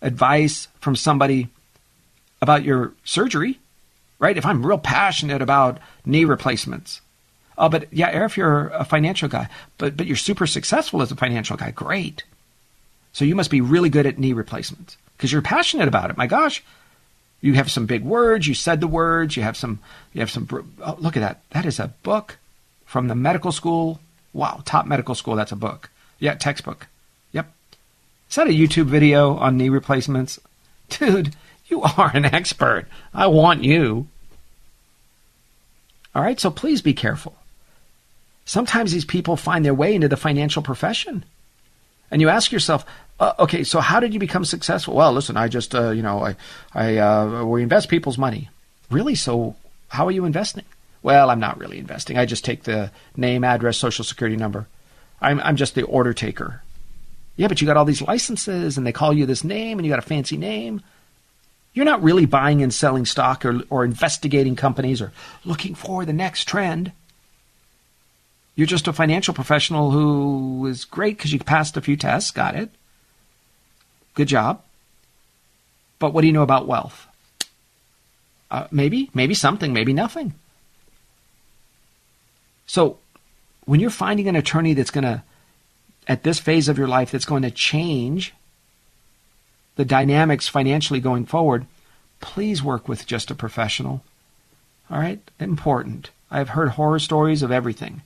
advice 0.00 0.68
from 0.80 0.96
somebody 0.96 1.48
about 2.40 2.64
your 2.64 2.92
surgery, 3.04 3.58
right? 4.18 4.36
If 4.36 4.44
I'm 4.46 4.66
real 4.66 4.78
passionate 4.78 5.42
about 5.42 5.78
knee 6.04 6.24
replacements, 6.24 7.00
Oh, 7.58 7.68
but 7.68 7.92
yeah, 7.92 8.24
if 8.24 8.36
you're 8.36 8.68
a 8.68 8.84
financial 8.84 9.28
guy, 9.28 9.48
but 9.78 9.96
but 9.96 10.06
you're 10.06 10.16
super 10.16 10.46
successful 10.46 11.02
as 11.02 11.12
a 11.12 11.16
financial 11.16 11.56
guy, 11.56 11.70
great. 11.70 12.24
So 13.12 13.24
you 13.24 13.34
must 13.34 13.50
be 13.50 13.60
really 13.60 13.90
good 13.90 14.06
at 14.06 14.18
knee 14.18 14.32
replacements 14.32 14.96
because 15.16 15.30
you're 15.30 15.42
passionate 15.42 15.88
about 15.88 16.10
it. 16.10 16.16
My 16.16 16.26
gosh, 16.26 16.62
you 17.40 17.54
have 17.54 17.70
some 17.70 17.86
big 17.86 18.02
words. 18.02 18.46
You 18.46 18.54
said 18.54 18.80
the 18.80 18.86
words. 18.86 19.36
You 19.36 19.42
have 19.42 19.56
some. 19.56 19.80
You 20.12 20.20
have 20.20 20.30
some. 20.30 20.48
Oh, 20.82 20.96
look 20.98 21.16
at 21.16 21.20
that. 21.20 21.42
That 21.50 21.66
is 21.66 21.78
a 21.78 21.92
book 22.02 22.38
from 22.86 23.08
the 23.08 23.14
medical 23.14 23.52
school. 23.52 24.00
Wow, 24.32 24.62
top 24.64 24.86
medical 24.86 25.14
school. 25.14 25.36
That's 25.36 25.52
a 25.52 25.56
book. 25.56 25.90
Yeah, 26.22 26.34
textbook. 26.34 26.86
Yep. 27.32 27.52
Is 28.30 28.36
that 28.36 28.46
a 28.46 28.50
YouTube 28.50 28.84
video 28.84 29.36
on 29.38 29.56
knee 29.56 29.68
replacements? 29.68 30.38
Dude, 30.88 31.34
you 31.66 31.82
are 31.82 32.12
an 32.14 32.24
expert. 32.24 32.86
I 33.12 33.26
want 33.26 33.64
you. 33.64 34.06
All 36.14 36.22
right, 36.22 36.38
so 36.38 36.48
please 36.48 36.80
be 36.80 36.94
careful. 36.94 37.34
Sometimes 38.44 38.92
these 38.92 39.04
people 39.04 39.36
find 39.36 39.64
their 39.64 39.74
way 39.74 39.96
into 39.96 40.06
the 40.06 40.16
financial 40.16 40.62
profession. 40.62 41.24
And 42.08 42.20
you 42.20 42.28
ask 42.28 42.52
yourself, 42.52 42.86
uh, 43.18 43.32
okay, 43.40 43.64
so 43.64 43.80
how 43.80 43.98
did 43.98 44.14
you 44.14 44.20
become 44.20 44.44
successful? 44.44 44.94
Well, 44.94 45.12
listen, 45.12 45.36
I 45.36 45.48
just, 45.48 45.74
uh, 45.74 45.90
you 45.90 46.02
know, 46.02 46.24
I, 46.24 46.36
I, 46.72 46.98
uh, 46.98 47.44
we 47.44 47.64
invest 47.64 47.88
people's 47.88 48.16
money. 48.16 48.48
Really? 48.90 49.16
So 49.16 49.56
how 49.88 50.06
are 50.06 50.12
you 50.12 50.24
investing? 50.24 50.66
Well, 51.02 51.30
I'm 51.30 51.40
not 51.40 51.58
really 51.58 51.80
investing. 51.80 52.16
I 52.16 52.26
just 52.26 52.44
take 52.44 52.62
the 52.62 52.92
name, 53.16 53.42
address, 53.42 53.76
social 53.76 54.04
security 54.04 54.36
number. 54.36 54.68
I'm, 55.22 55.40
I'm 55.40 55.56
just 55.56 55.74
the 55.74 55.84
order 55.84 56.12
taker. 56.12 56.62
Yeah, 57.36 57.48
but 57.48 57.60
you 57.60 57.66
got 57.66 57.76
all 57.76 57.84
these 57.84 58.02
licenses 58.02 58.76
and 58.76 58.86
they 58.86 58.92
call 58.92 59.12
you 59.12 59.24
this 59.24 59.44
name 59.44 59.78
and 59.78 59.86
you 59.86 59.92
got 59.92 59.98
a 59.98 60.02
fancy 60.02 60.36
name. 60.36 60.82
You're 61.72 61.86
not 61.86 62.02
really 62.02 62.26
buying 62.26 62.62
and 62.62 62.74
selling 62.74 63.06
stock 63.06 63.44
or, 63.46 63.62
or 63.70 63.84
investigating 63.84 64.56
companies 64.56 65.00
or 65.00 65.12
looking 65.44 65.74
for 65.74 66.04
the 66.04 66.12
next 66.12 66.44
trend. 66.44 66.92
You're 68.54 68.66
just 68.66 68.88
a 68.88 68.92
financial 68.92 69.32
professional 69.32 69.90
who 69.90 70.66
is 70.66 70.84
great 70.84 71.16
because 71.16 71.32
you 71.32 71.38
passed 71.38 71.76
a 71.78 71.80
few 71.80 71.96
tests, 71.96 72.30
got 72.30 72.54
it. 72.54 72.68
Good 74.14 74.28
job. 74.28 74.62
But 75.98 76.12
what 76.12 76.20
do 76.20 76.26
you 76.26 76.32
know 76.34 76.42
about 76.42 76.66
wealth? 76.66 77.06
Uh, 78.50 78.66
maybe, 78.70 79.08
maybe 79.14 79.32
something, 79.32 79.72
maybe 79.72 79.94
nothing. 79.94 80.34
So, 82.66 82.98
when 83.64 83.80
you're 83.80 83.90
finding 83.90 84.28
an 84.28 84.36
attorney 84.36 84.74
that's 84.74 84.90
going 84.90 85.04
to, 85.04 85.22
at 86.08 86.22
this 86.22 86.38
phase 86.38 86.68
of 86.68 86.78
your 86.78 86.88
life, 86.88 87.10
that's 87.10 87.24
going 87.24 87.42
to 87.42 87.50
change 87.50 88.34
the 89.76 89.84
dynamics 89.84 90.48
financially 90.48 91.00
going 91.00 91.24
forward, 91.24 91.66
please 92.20 92.62
work 92.62 92.88
with 92.88 93.06
just 93.06 93.30
a 93.30 93.34
professional. 93.34 94.02
All 94.90 94.98
right? 94.98 95.20
Important. 95.38 96.10
I've 96.30 96.50
heard 96.50 96.70
horror 96.70 96.98
stories 96.98 97.42
of 97.42 97.52
everything. 97.52 98.02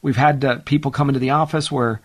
We've 0.00 0.16
had 0.16 0.44
uh, 0.44 0.58
people 0.64 0.90
come 0.90 1.08
into 1.08 1.20
the 1.20 1.30
office 1.30 1.70
where 1.70 2.00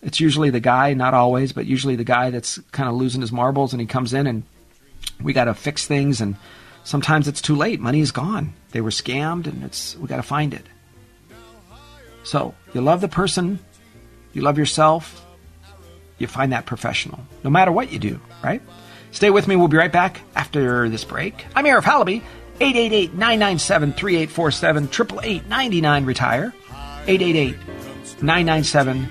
it's 0.00 0.20
usually 0.20 0.50
the 0.50 0.60
guy, 0.60 0.94
not 0.94 1.14
always, 1.14 1.52
but 1.52 1.66
usually 1.66 1.96
the 1.96 2.04
guy 2.04 2.30
that's 2.30 2.58
kind 2.72 2.88
of 2.88 2.94
losing 2.94 3.20
his 3.20 3.32
marbles, 3.32 3.72
and 3.72 3.80
he 3.80 3.86
comes 3.86 4.12
in 4.12 4.26
and 4.26 4.42
we 5.22 5.32
got 5.32 5.44
to 5.44 5.54
fix 5.54 5.86
things, 5.86 6.20
and 6.20 6.36
sometimes 6.84 7.28
it's 7.28 7.40
too 7.40 7.54
late. 7.54 7.80
Money 7.80 8.00
is 8.00 8.10
gone. 8.10 8.54
They 8.72 8.80
were 8.80 8.90
scammed, 8.90 9.46
and 9.46 9.62
it's 9.64 9.96
we 9.96 10.08
got 10.08 10.16
to 10.16 10.22
find 10.22 10.54
it. 10.54 10.66
So 12.24 12.54
you 12.74 12.80
love 12.80 13.00
the 13.00 13.08
person, 13.08 13.58
you 14.32 14.42
love 14.42 14.58
yourself, 14.58 15.24
you 16.18 16.26
find 16.26 16.52
that 16.52 16.66
professional, 16.66 17.20
no 17.42 17.50
matter 17.50 17.72
what 17.72 17.92
you 17.92 17.98
do, 17.98 18.20
right? 18.42 18.62
Stay 19.10 19.30
with 19.30 19.46
me. 19.46 19.56
We'll 19.56 19.68
be 19.68 19.76
right 19.76 19.92
back 19.92 20.20
after 20.34 20.88
this 20.88 21.04
break. 21.04 21.44
I'm 21.54 21.64
Arif 21.66 21.82
Halaby, 21.82 22.22
888 22.60 23.14
997 23.14 23.92
3847, 23.92 24.84
888 24.84 25.48
99 25.48 26.04
retire, 26.04 26.54
888 27.06 27.56
997 28.22 29.06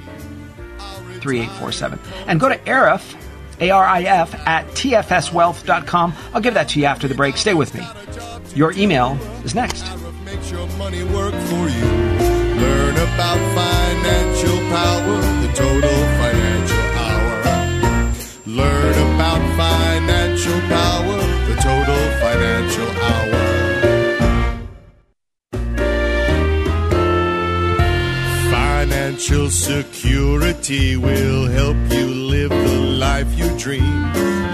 3847. 1.22 2.00
And 2.28 2.40
go 2.40 2.50
to 2.50 2.58
Arif, 2.60 3.16
A 3.60 3.70
R 3.70 3.86
I 3.86 4.04
F, 4.04 4.34
at 4.48 4.66
tfswealth.com. 4.68 6.14
I'll 6.34 6.42
give 6.42 6.56
that 6.56 6.70
to 6.70 6.80
you 6.80 6.86
after 6.86 7.08
the 7.08 7.16
break. 7.16 7.38
Stay 7.38 7.54
with 7.54 7.76
me. 7.76 7.86
Your 8.56 8.72
email 8.74 9.18
is 9.44 9.54
next. 9.54 9.86
Learn 12.62 12.96
about 13.08 13.40
financial 13.60 14.58
power, 14.78 15.18
the 15.44 15.52
total 15.64 16.00
financial 16.22 16.88
hour. 17.06 17.34
Learn 18.46 18.96
about 19.10 19.42
financial 19.58 20.60
power, 20.78 21.20
the 21.50 21.56
total 21.70 22.04
financial 22.24 22.92
hour. 23.10 23.40
Financial 28.52 29.50
security 29.50 30.98
will 30.98 31.46
help 31.48 31.78
you 31.92 32.08
live 32.36 32.50
the 32.50 32.80
life 33.08 33.32
you 33.40 33.50
dream. 33.58 34.02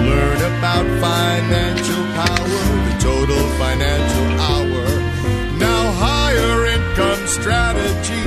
Learn 0.09 0.39
about 0.53 0.85
financial 1.01 2.03
power, 2.21 2.59
the 2.87 2.95
total 2.99 3.43
financial 3.61 4.26
strategy. 7.41 8.23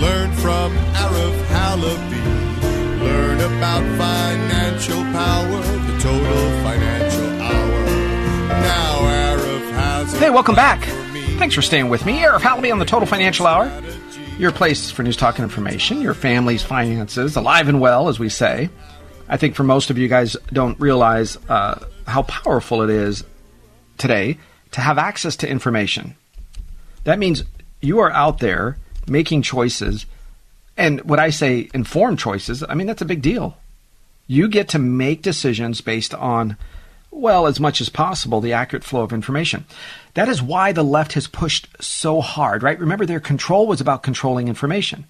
Learn 0.00 0.32
from 0.32 0.72
Arif 0.94 1.44
Halaby. 1.46 3.00
Learn 3.00 3.40
about 3.40 3.82
financial 3.98 5.02
power, 5.12 5.62
the 5.62 5.98
total 6.00 6.62
financial 6.62 7.42
hour. 7.42 7.84
Now 8.48 8.98
Arif 9.00 9.70
has. 9.72 10.12
Hey, 10.18 10.30
welcome 10.30 10.54
back. 10.54 10.84
Thanks 11.38 11.54
for 11.54 11.62
staying 11.62 11.88
with 11.88 12.06
me. 12.06 12.20
Arif 12.20 12.40
Halaby 12.40 12.72
on 12.72 12.78
the 12.78 12.84
Total 12.84 13.06
Financial 13.06 13.46
Hour. 13.46 13.70
Your 14.38 14.52
place 14.52 14.90
for 14.90 15.02
news, 15.02 15.16
talk, 15.16 15.38
and 15.38 15.44
information. 15.44 16.00
Your 16.00 16.14
family's 16.14 16.62
finances, 16.62 17.34
alive 17.34 17.68
and 17.68 17.80
well, 17.80 18.08
as 18.08 18.20
we 18.20 18.28
say. 18.28 18.70
I 19.28 19.36
think 19.36 19.56
for 19.56 19.64
most 19.64 19.90
of 19.90 19.98
you 19.98 20.06
guys 20.06 20.36
don't 20.52 20.78
realize 20.80 21.36
uh, 21.48 21.84
how 22.06 22.22
powerful 22.22 22.82
it 22.82 22.90
is 22.90 23.24
today 23.98 24.38
to 24.70 24.80
have 24.80 24.96
access 24.96 25.36
to 25.36 25.48
information. 25.48 26.16
That 27.04 27.18
means 27.18 27.42
you 27.80 27.98
are 27.98 28.10
out 28.10 28.38
there 28.38 28.76
making 29.06 29.42
choices, 29.42 30.06
and 30.76 31.00
what 31.02 31.18
I 31.18 31.30
say, 31.30 31.68
informed 31.74 32.18
choices. 32.18 32.62
I 32.68 32.74
mean, 32.74 32.86
that's 32.86 33.02
a 33.02 33.06
big 33.06 33.22
deal. 33.22 33.56
You 34.26 34.48
get 34.48 34.68
to 34.70 34.78
make 34.78 35.22
decisions 35.22 35.80
based 35.80 36.14
on, 36.14 36.56
well, 37.10 37.46
as 37.46 37.58
much 37.58 37.80
as 37.80 37.88
possible, 37.88 38.40
the 38.40 38.52
accurate 38.52 38.84
flow 38.84 39.02
of 39.02 39.12
information. 39.12 39.64
That 40.14 40.28
is 40.28 40.42
why 40.42 40.72
the 40.72 40.84
left 40.84 41.14
has 41.14 41.26
pushed 41.26 41.68
so 41.82 42.20
hard, 42.20 42.62
right? 42.62 42.78
Remember, 42.78 43.06
their 43.06 43.20
control 43.20 43.66
was 43.66 43.80
about 43.80 44.02
controlling 44.02 44.48
information. 44.48 45.06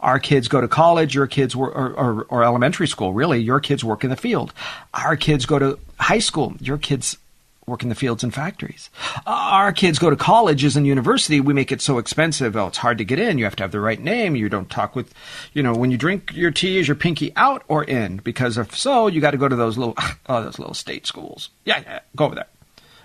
Our 0.00 0.18
kids 0.18 0.48
go 0.48 0.60
to 0.60 0.66
college, 0.66 1.14
your 1.14 1.28
kids 1.28 1.54
were, 1.54 1.70
or, 1.70 1.92
or, 1.92 2.22
or 2.24 2.42
elementary 2.44 2.88
school, 2.88 3.12
really, 3.12 3.38
your 3.38 3.60
kids 3.60 3.84
work 3.84 4.02
in 4.02 4.10
the 4.10 4.16
field. 4.16 4.52
Our 4.94 5.16
kids 5.16 5.46
go 5.46 5.58
to 5.60 5.78
high 6.00 6.18
school, 6.18 6.54
your 6.60 6.78
kids 6.78 7.18
work 7.66 7.82
in 7.82 7.88
the 7.88 7.94
fields 7.94 8.24
and 8.24 8.34
factories. 8.34 8.90
Our 9.26 9.72
kids 9.72 9.98
go 9.98 10.10
to 10.10 10.16
colleges 10.16 10.76
and 10.76 10.86
university. 10.86 11.40
We 11.40 11.54
make 11.54 11.70
it 11.70 11.80
so 11.80 11.98
expensive. 11.98 12.56
Oh, 12.56 12.66
it's 12.66 12.78
hard 12.78 12.98
to 12.98 13.04
get 13.04 13.18
in. 13.18 13.38
You 13.38 13.44
have 13.44 13.56
to 13.56 13.62
have 13.62 13.72
the 13.72 13.80
right 13.80 14.00
name. 14.00 14.34
You 14.34 14.48
don't 14.48 14.70
talk 14.70 14.96
with, 14.96 15.14
you 15.52 15.62
know, 15.62 15.72
when 15.72 15.90
you 15.90 15.96
drink 15.96 16.32
your 16.34 16.50
tea, 16.50 16.78
is 16.78 16.88
your 16.88 16.96
pinky 16.96 17.32
out 17.36 17.62
or 17.68 17.84
in? 17.84 18.16
Because 18.18 18.58
if 18.58 18.76
so, 18.76 19.06
you 19.06 19.20
got 19.20 19.30
to 19.30 19.36
go 19.36 19.48
to 19.48 19.56
those 19.56 19.78
little, 19.78 19.94
oh, 20.28 20.42
those 20.42 20.58
little 20.58 20.74
state 20.74 21.06
schools. 21.06 21.50
Yeah, 21.64 21.80
yeah, 21.80 22.00
go 22.16 22.26
over 22.26 22.34
there. 22.34 22.48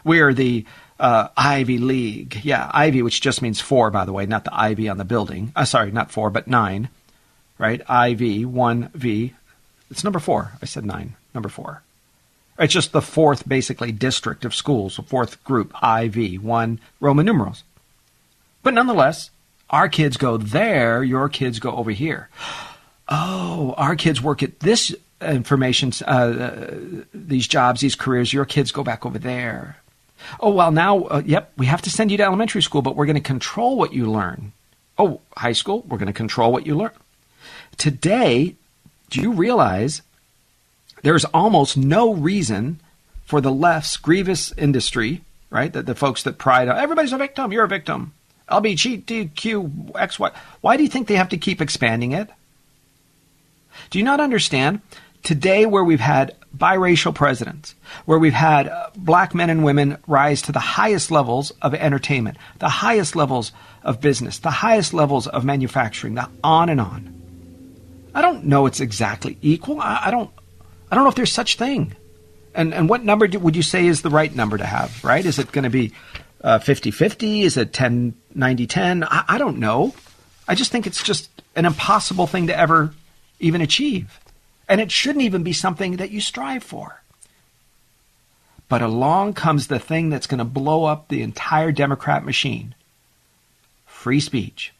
We 0.03 0.21
are 0.21 0.33
the 0.33 0.65
uh, 0.99 1.27
Ivy 1.37 1.77
League. 1.77 2.41
Yeah, 2.43 2.71
Ivy, 2.73 3.01
which 3.01 3.21
just 3.21 3.41
means 3.41 3.61
four, 3.61 3.91
by 3.91 4.05
the 4.05 4.13
way, 4.13 4.25
not 4.25 4.43
the 4.43 4.55
Ivy 4.55 4.89
on 4.89 4.97
the 4.97 5.05
building. 5.05 5.51
Uh, 5.55 5.65
sorry, 5.65 5.91
not 5.91 6.11
four, 6.11 6.29
but 6.29 6.47
nine. 6.47 6.89
Right? 7.59 7.81
IV, 7.81 8.47
one 8.47 8.89
V. 8.93 9.33
It's 9.89 10.03
number 10.03 10.19
four. 10.19 10.51
I 10.61 10.65
said 10.65 10.85
nine. 10.85 11.15
Number 11.33 11.49
four. 11.49 11.81
It's 12.59 12.73
just 12.73 12.91
the 12.91 13.01
fourth, 13.01 13.47
basically, 13.47 13.91
district 13.91 14.43
of 14.43 14.55
schools, 14.55 14.95
the 14.95 15.03
fourth 15.03 15.43
group, 15.43 15.73
IV, 15.83 16.43
one 16.43 16.79
Roman 16.99 17.25
numerals. 17.25 17.63
But 18.63 18.73
nonetheless, 18.73 19.29
our 19.69 19.87
kids 19.89 20.17
go 20.17 20.37
there, 20.37 21.03
your 21.03 21.29
kids 21.29 21.59
go 21.59 21.71
over 21.75 21.91
here. 21.91 22.29
Oh, 23.07 23.73
our 23.77 23.95
kids 23.95 24.21
work 24.21 24.41
at 24.41 24.59
this 24.59 24.93
information, 25.21 25.91
uh, 26.05 26.09
uh, 26.09 26.77
these 27.13 27.47
jobs, 27.47 27.81
these 27.81 27.95
careers, 27.95 28.33
your 28.33 28.45
kids 28.45 28.71
go 28.71 28.83
back 28.83 29.05
over 29.05 29.19
there. 29.19 29.77
Oh, 30.39 30.49
well, 30.49 30.71
now, 30.71 31.03
uh, 31.05 31.21
yep, 31.25 31.51
we 31.57 31.67
have 31.67 31.81
to 31.83 31.89
send 31.89 32.11
you 32.11 32.17
to 32.17 32.23
elementary 32.23 32.61
school, 32.61 32.81
but 32.81 32.95
we're 32.95 33.05
going 33.05 33.15
to 33.15 33.21
control 33.21 33.77
what 33.77 33.93
you 33.93 34.09
learn. 34.11 34.51
Oh, 34.97 35.21
high 35.35 35.53
school, 35.53 35.83
we're 35.87 35.97
going 35.97 36.07
to 36.07 36.13
control 36.13 36.51
what 36.51 36.65
you 36.65 36.75
learn. 36.75 36.91
Today, 37.77 38.55
do 39.09 39.21
you 39.21 39.31
realize 39.31 40.01
there's 41.07 41.23
almost 41.23 41.77
no 41.77 42.13
reason 42.13 42.81
for 43.23 43.39
the 43.39 43.49
left's 43.49 43.95
grievous 43.95 44.51
industry, 44.57 45.21
right? 45.49 45.71
The, 45.71 45.81
the 45.81 45.95
folks 45.95 46.23
that 46.23 46.37
pride 46.37 46.67
on 46.67 46.77
everybody's 46.77 47.13
a 47.13 47.17
victim, 47.17 47.53
you're 47.53 47.63
a 47.63 47.69
victim. 47.69 48.11
LBGTQ, 48.49 49.93
XY. 49.93 50.33
Why 50.59 50.75
do 50.75 50.83
you 50.83 50.89
think 50.89 51.07
they 51.07 51.15
have 51.15 51.29
to 51.29 51.37
keep 51.37 51.61
expanding 51.61 52.11
it? 52.11 52.27
Do 53.89 53.99
you 53.99 54.03
not 54.03 54.19
understand? 54.19 54.81
Today, 55.23 55.65
where 55.65 55.83
we've 55.85 56.01
had 56.01 56.35
biracial 56.57 57.15
presidents, 57.15 57.73
where 58.03 58.19
we've 58.19 58.33
had 58.33 58.67
uh, 58.67 58.89
black 58.97 59.33
men 59.33 59.49
and 59.49 59.63
women 59.63 59.99
rise 60.07 60.41
to 60.41 60.51
the 60.51 60.59
highest 60.59 61.09
levels 61.09 61.51
of 61.61 61.73
entertainment, 61.73 62.35
the 62.59 62.67
highest 62.67 63.15
levels 63.15 63.53
of 63.81 64.01
business, 64.01 64.39
the 64.39 64.51
highest 64.51 64.93
levels 64.93 65.25
of 65.25 65.45
manufacturing, 65.45 66.15
the 66.15 66.27
on 66.43 66.67
and 66.67 66.81
on. 66.81 67.13
I 68.13 68.21
don't 68.21 68.43
know 68.43 68.65
it's 68.65 68.81
exactly 68.81 69.37
equal. 69.41 69.79
I, 69.79 70.01
I 70.07 70.11
don't. 70.11 70.31
I 70.91 70.95
don't 70.95 71.03
know 71.03 71.09
if 71.09 71.15
there's 71.15 71.31
such 71.31 71.57
thing. 71.57 71.95
And 72.53 72.73
and 72.73 72.89
what 72.89 73.03
number 73.03 73.27
do, 73.27 73.39
would 73.39 73.55
you 73.55 73.63
say 73.63 73.85
is 73.85 74.01
the 74.01 74.09
right 74.09 74.33
number 74.33 74.57
to 74.57 74.65
have? 74.65 75.03
Right? 75.03 75.25
Is 75.25 75.39
it 75.39 75.51
going 75.51 75.63
to 75.63 75.69
be 75.69 75.93
uh, 76.41 76.59
50-50? 76.59 77.43
Is 77.43 77.57
it 77.57 77.73
10 77.73 78.15
90 78.33 78.67
10? 78.67 79.03
I, 79.03 79.23
I 79.27 79.37
don't 79.37 79.59
know. 79.59 79.93
I 80.47 80.55
just 80.55 80.71
think 80.71 80.87
it's 80.87 81.03
just 81.03 81.29
an 81.55 81.65
impossible 81.65 82.27
thing 82.27 82.47
to 82.47 82.57
ever 82.57 82.93
even 83.39 83.61
achieve. 83.61 84.19
And 84.69 84.81
it 84.81 84.91
shouldn't 84.91 85.23
even 85.23 85.43
be 85.43 85.53
something 85.53 85.97
that 85.97 86.11
you 86.11 86.21
strive 86.21 86.63
for. 86.63 87.01
But 88.69 88.81
along 88.81 89.33
comes 89.33 89.67
the 89.67 89.79
thing 89.79 90.09
that's 90.09 90.27
going 90.27 90.39
to 90.39 90.45
blow 90.45 90.85
up 90.85 91.07
the 91.07 91.21
entire 91.21 91.71
Democrat 91.71 92.25
machine 92.25 92.75
free 93.85 94.19
speech. 94.19 94.73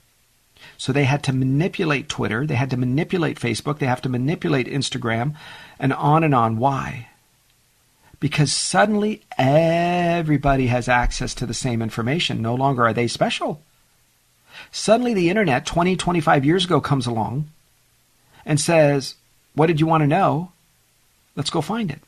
So 0.78 0.94
they 0.94 1.06
had 1.06 1.24
to 1.24 1.34
manipulate 1.34 2.08
Twitter, 2.08 2.46
they 2.46 2.56
had 2.56 2.70
to 2.70 2.78
manipulate 2.78 3.40
Facebook, 3.40 3.80
they 3.80 3.88
have 3.88 4.02
to 4.04 4.10
manipulate 4.10 4.68
Instagram, 4.68 5.36
and 5.80 5.92
on 5.92 6.24
and 6.24 6.36
on. 6.36 6.58
Why? 6.58 7.10
Because 8.20 8.54
suddenly 8.54 9.24
everybody 9.38 10.68
has 10.68 10.88
access 10.88 11.34
to 11.36 11.46
the 11.46 11.54
same 11.54 11.82
information. 11.82 12.42
No 12.42 12.56
longer 12.56 12.86
are 12.86 12.94
they 12.94 13.08
special. 13.08 13.62
Suddenly 14.72 15.14
the 15.14 15.30
internet 15.30 15.66
20, 15.66 15.96
25 15.96 16.46
years 16.46 16.66
ago 16.66 16.80
comes 16.80 17.06
along 17.06 17.50
and 18.46 18.60
says, 18.60 19.16
What 19.54 19.68
did 19.68 19.80
you 19.80 19.88
want 19.88 20.02
to 20.02 20.08
know? 20.08 20.52
Let's 21.36 21.50
go 21.50 21.62
find 21.62 21.92
it. 21.92 22.00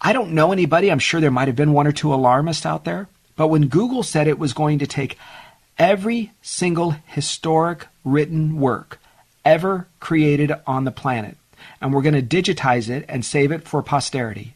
I 0.00 0.12
don't 0.12 0.32
know 0.32 0.52
anybody, 0.52 0.90
I'm 0.90 0.98
sure 0.98 1.20
there 1.20 1.30
might 1.30 1.48
have 1.48 1.56
been 1.56 1.72
one 1.72 1.86
or 1.86 1.92
two 1.92 2.12
alarmists 2.12 2.66
out 2.66 2.84
there, 2.84 3.08
but 3.34 3.48
when 3.48 3.68
Google 3.68 4.02
said 4.02 4.28
it 4.28 4.38
was 4.38 4.52
going 4.52 4.78
to 4.78 4.86
take 4.86 5.18
every 5.78 6.32
single 6.42 6.92
historic 7.06 7.86
written 8.04 8.60
work 8.60 8.98
ever 9.44 9.86
created 10.00 10.52
on 10.66 10.84
the 10.84 10.90
planet, 10.90 11.36
and 11.80 11.92
we're 11.92 12.02
going 12.02 12.14
to 12.14 12.42
digitize 12.42 12.88
it 12.88 13.04
and 13.08 13.24
save 13.24 13.52
it 13.52 13.66
for 13.66 13.82
posterity. 13.82 14.54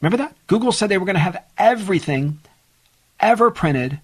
Remember 0.00 0.18
that? 0.18 0.36
Google 0.46 0.72
said 0.72 0.88
they 0.88 0.98
were 0.98 1.06
going 1.06 1.14
to 1.14 1.20
have 1.20 1.42
everything 1.56 2.38
ever 3.18 3.50
printed, 3.50 3.98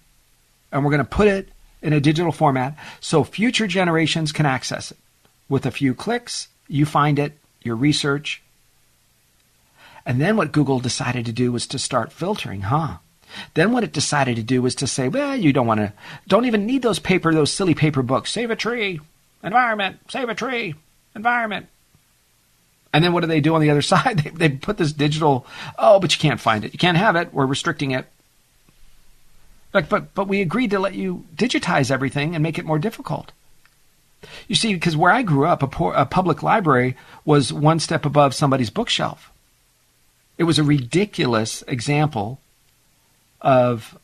and 0.71 0.83
we're 0.83 0.91
going 0.91 0.97
to 0.99 1.05
put 1.05 1.27
it 1.27 1.49
in 1.81 1.93
a 1.93 1.99
digital 1.99 2.31
format 2.31 2.75
so 2.99 3.23
future 3.23 3.67
generations 3.67 4.31
can 4.31 4.45
access 4.45 4.91
it. 4.91 4.97
With 5.49 5.65
a 5.65 5.71
few 5.71 5.93
clicks, 5.93 6.47
you 6.67 6.85
find 6.85 7.19
it, 7.19 7.33
your 7.61 7.75
research. 7.75 8.41
And 10.05 10.19
then 10.19 10.35
what 10.35 10.51
Google 10.51 10.79
decided 10.79 11.25
to 11.25 11.31
do 11.31 11.51
was 11.51 11.67
to 11.67 11.79
start 11.79 12.11
filtering, 12.11 12.61
huh? 12.61 12.97
Then 13.53 13.71
what 13.71 13.83
it 13.83 13.93
decided 13.93 14.35
to 14.35 14.43
do 14.43 14.61
was 14.61 14.75
to 14.75 14.87
say, 14.87 15.07
well, 15.07 15.35
you 15.35 15.53
don't 15.53 15.67
want 15.67 15.79
to, 15.79 15.93
don't 16.27 16.45
even 16.45 16.65
need 16.65 16.81
those 16.81 16.99
paper, 16.99 17.33
those 17.33 17.51
silly 17.51 17.73
paper 17.73 18.01
books. 18.01 18.31
Save 18.31 18.51
a 18.51 18.55
tree, 18.55 18.99
environment, 19.43 19.99
save 20.09 20.29
a 20.29 20.35
tree, 20.35 20.75
environment. 21.15 21.67
And 22.93 23.03
then 23.03 23.13
what 23.13 23.21
do 23.21 23.27
they 23.27 23.41
do 23.41 23.55
on 23.55 23.61
the 23.61 23.69
other 23.69 23.81
side? 23.93 24.19
They, 24.19 24.29
they 24.29 24.49
put 24.49 24.77
this 24.77 24.93
digital, 24.93 25.45
oh, 25.77 25.99
but 25.99 26.13
you 26.13 26.19
can't 26.19 26.39
find 26.39 26.63
it. 26.63 26.73
You 26.73 26.79
can't 26.79 26.97
have 26.97 27.15
it. 27.15 27.33
We're 27.33 27.45
restricting 27.45 27.91
it. 27.91 28.05
Like, 29.73 29.89
but, 29.89 30.13
but 30.13 30.27
we 30.27 30.41
agreed 30.41 30.71
to 30.71 30.79
let 30.79 30.93
you 30.93 31.25
digitize 31.35 31.89
everything 31.89 32.35
and 32.35 32.43
make 32.43 32.59
it 32.59 32.65
more 32.65 32.77
difficult. 32.77 33.31
You 34.47 34.55
see, 34.55 34.73
because 34.73 34.95
where 34.95 35.11
I 35.11 35.23
grew 35.23 35.45
up, 35.45 35.63
a, 35.63 35.67
poor, 35.67 35.93
a 35.93 36.05
public 36.05 36.43
library 36.43 36.95
was 37.25 37.51
one 37.51 37.79
step 37.79 38.05
above 38.05 38.33
somebody's 38.33 38.69
bookshelf. 38.69 39.31
It 40.37 40.43
was 40.43 40.59
a 40.59 40.63
ridiculous 40.63 41.63
example 41.67 42.39
of 43.43 43.97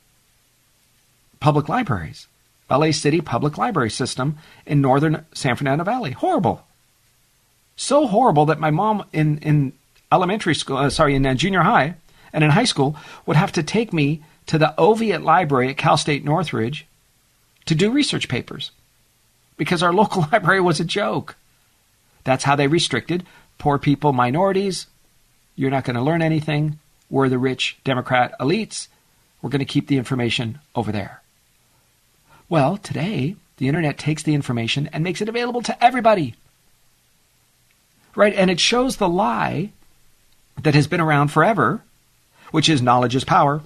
public 1.39 1.69
libraries. 1.69 2.27
LA 2.69 2.91
City 2.91 3.21
public 3.21 3.57
library 3.57 3.89
system 3.89 4.37
in 4.65 4.81
northern 4.81 5.25
San 5.33 5.55
Fernando 5.55 5.83
Valley. 5.83 6.11
Horrible. 6.11 6.63
So 7.75 8.05
horrible 8.05 8.45
that 8.47 8.59
my 8.59 8.69
mom 8.69 9.05
in, 9.11 9.39
in 9.39 9.73
elementary 10.11 10.53
school, 10.53 10.77
uh, 10.77 10.89
sorry, 10.89 11.15
in 11.15 11.25
uh, 11.25 11.33
junior 11.33 11.61
high 11.61 11.95
and 12.31 12.43
in 12.43 12.51
high 12.51 12.65
school 12.65 12.95
would 13.25 13.37
have 13.37 13.51
to 13.53 13.63
take 13.63 13.91
me 13.91 14.23
to 14.45 14.57
the 14.57 14.73
Oviatt 14.77 15.23
Library 15.23 15.69
at 15.69 15.77
Cal 15.77 15.97
State 15.97 16.23
Northridge 16.23 16.85
to 17.65 17.73
do 17.73 17.91
research 17.91 18.27
papers 18.27 18.71
because 19.57 19.81
our 19.81 19.93
local 20.01 20.27
library 20.31 20.61
was 20.61 20.79
a 20.79 20.85
joke. 20.85 21.35
That's 22.23 22.43
how 22.43 22.55
they 22.55 22.67
restricted 22.67 23.25
poor 23.59 23.77
people, 23.77 24.13
minorities. 24.13 24.87
You're 25.55 25.69
not 25.69 25.83
going 25.83 25.95
to 25.95 26.01
learn 26.01 26.21
anything. 26.21 26.79
We're 27.09 27.29
the 27.29 27.37
rich 27.37 27.77
Democrat 27.83 28.33
elites. 28.39 28.87
We're 29.41 29.49
going 29.49 29.59
to 29.59 29.65
keep 29.65 29.87
the 29.87 29.97
information 29.97 30.59
over 30.75 30.91
there. 30.91 31.21
Well, 32.49 32.77
today, 32.77 33.35
the 33.57 33.67
internet 33.67 33.97
takes 33.97 34.23
the 34.23 34.33
information 34.33 34.89
and 34.91 35.03
makes 35.03 35.21
it 35.21 35.29
available 35.29 35.61
to 35.63 35.83
everybody. 35.83 36.35
Right? 38.15 38.33
And 38.33 38.49
it 38.49 38.59
shows 38.59 38.97
the 38.97 39.09
lie 39.09 39.71
that 40.61 40.75
has 40.75 40.87
been 40.87 40.99
around 40.99 41.29
forever, 41.29 41.81
which 42.51 42.69
is 42.69 42.81
knowledge 42.81 43.15
is 43.15 43.23
power. 43.23 43.61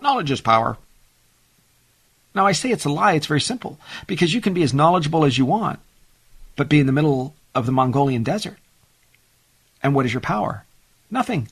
Knowledge 0.00 0.30
is 0.30 0.40
power. 0.40 0.76
Now, 2.34 2.46
I 2.46 2.52
say 2.52 2.70
it's 2.70 2.84
a 2.84 2.90
lie, 2.90 3.14
it's 3.14 3.26
very 3.26 3.40
simple, 3.40 3.78
because 4.06 4.32
you 4.32 4.40
can 4.40 4.54
be 4.54 4.62
as 4.62 4.72
knowledgeable 4.72 5.24
as 5.24 5.36
you 5.36 5.44
want, 5.44 5.80
but 6.56 6.68
be 6.68 6.78
in 6.78 6.86
the 6.86 6.92
middle 6.92 7.34
of 7.54 7.66
the 7.66 7.72
Mongolian 7.72 8.22
desert. 8.22 8.56
And 9.82 9.94
what 9.94 10.06
is 10.06 10.12
your 10.12 10.20
power? 10.20 10.64
Nothing. 11.10 11.48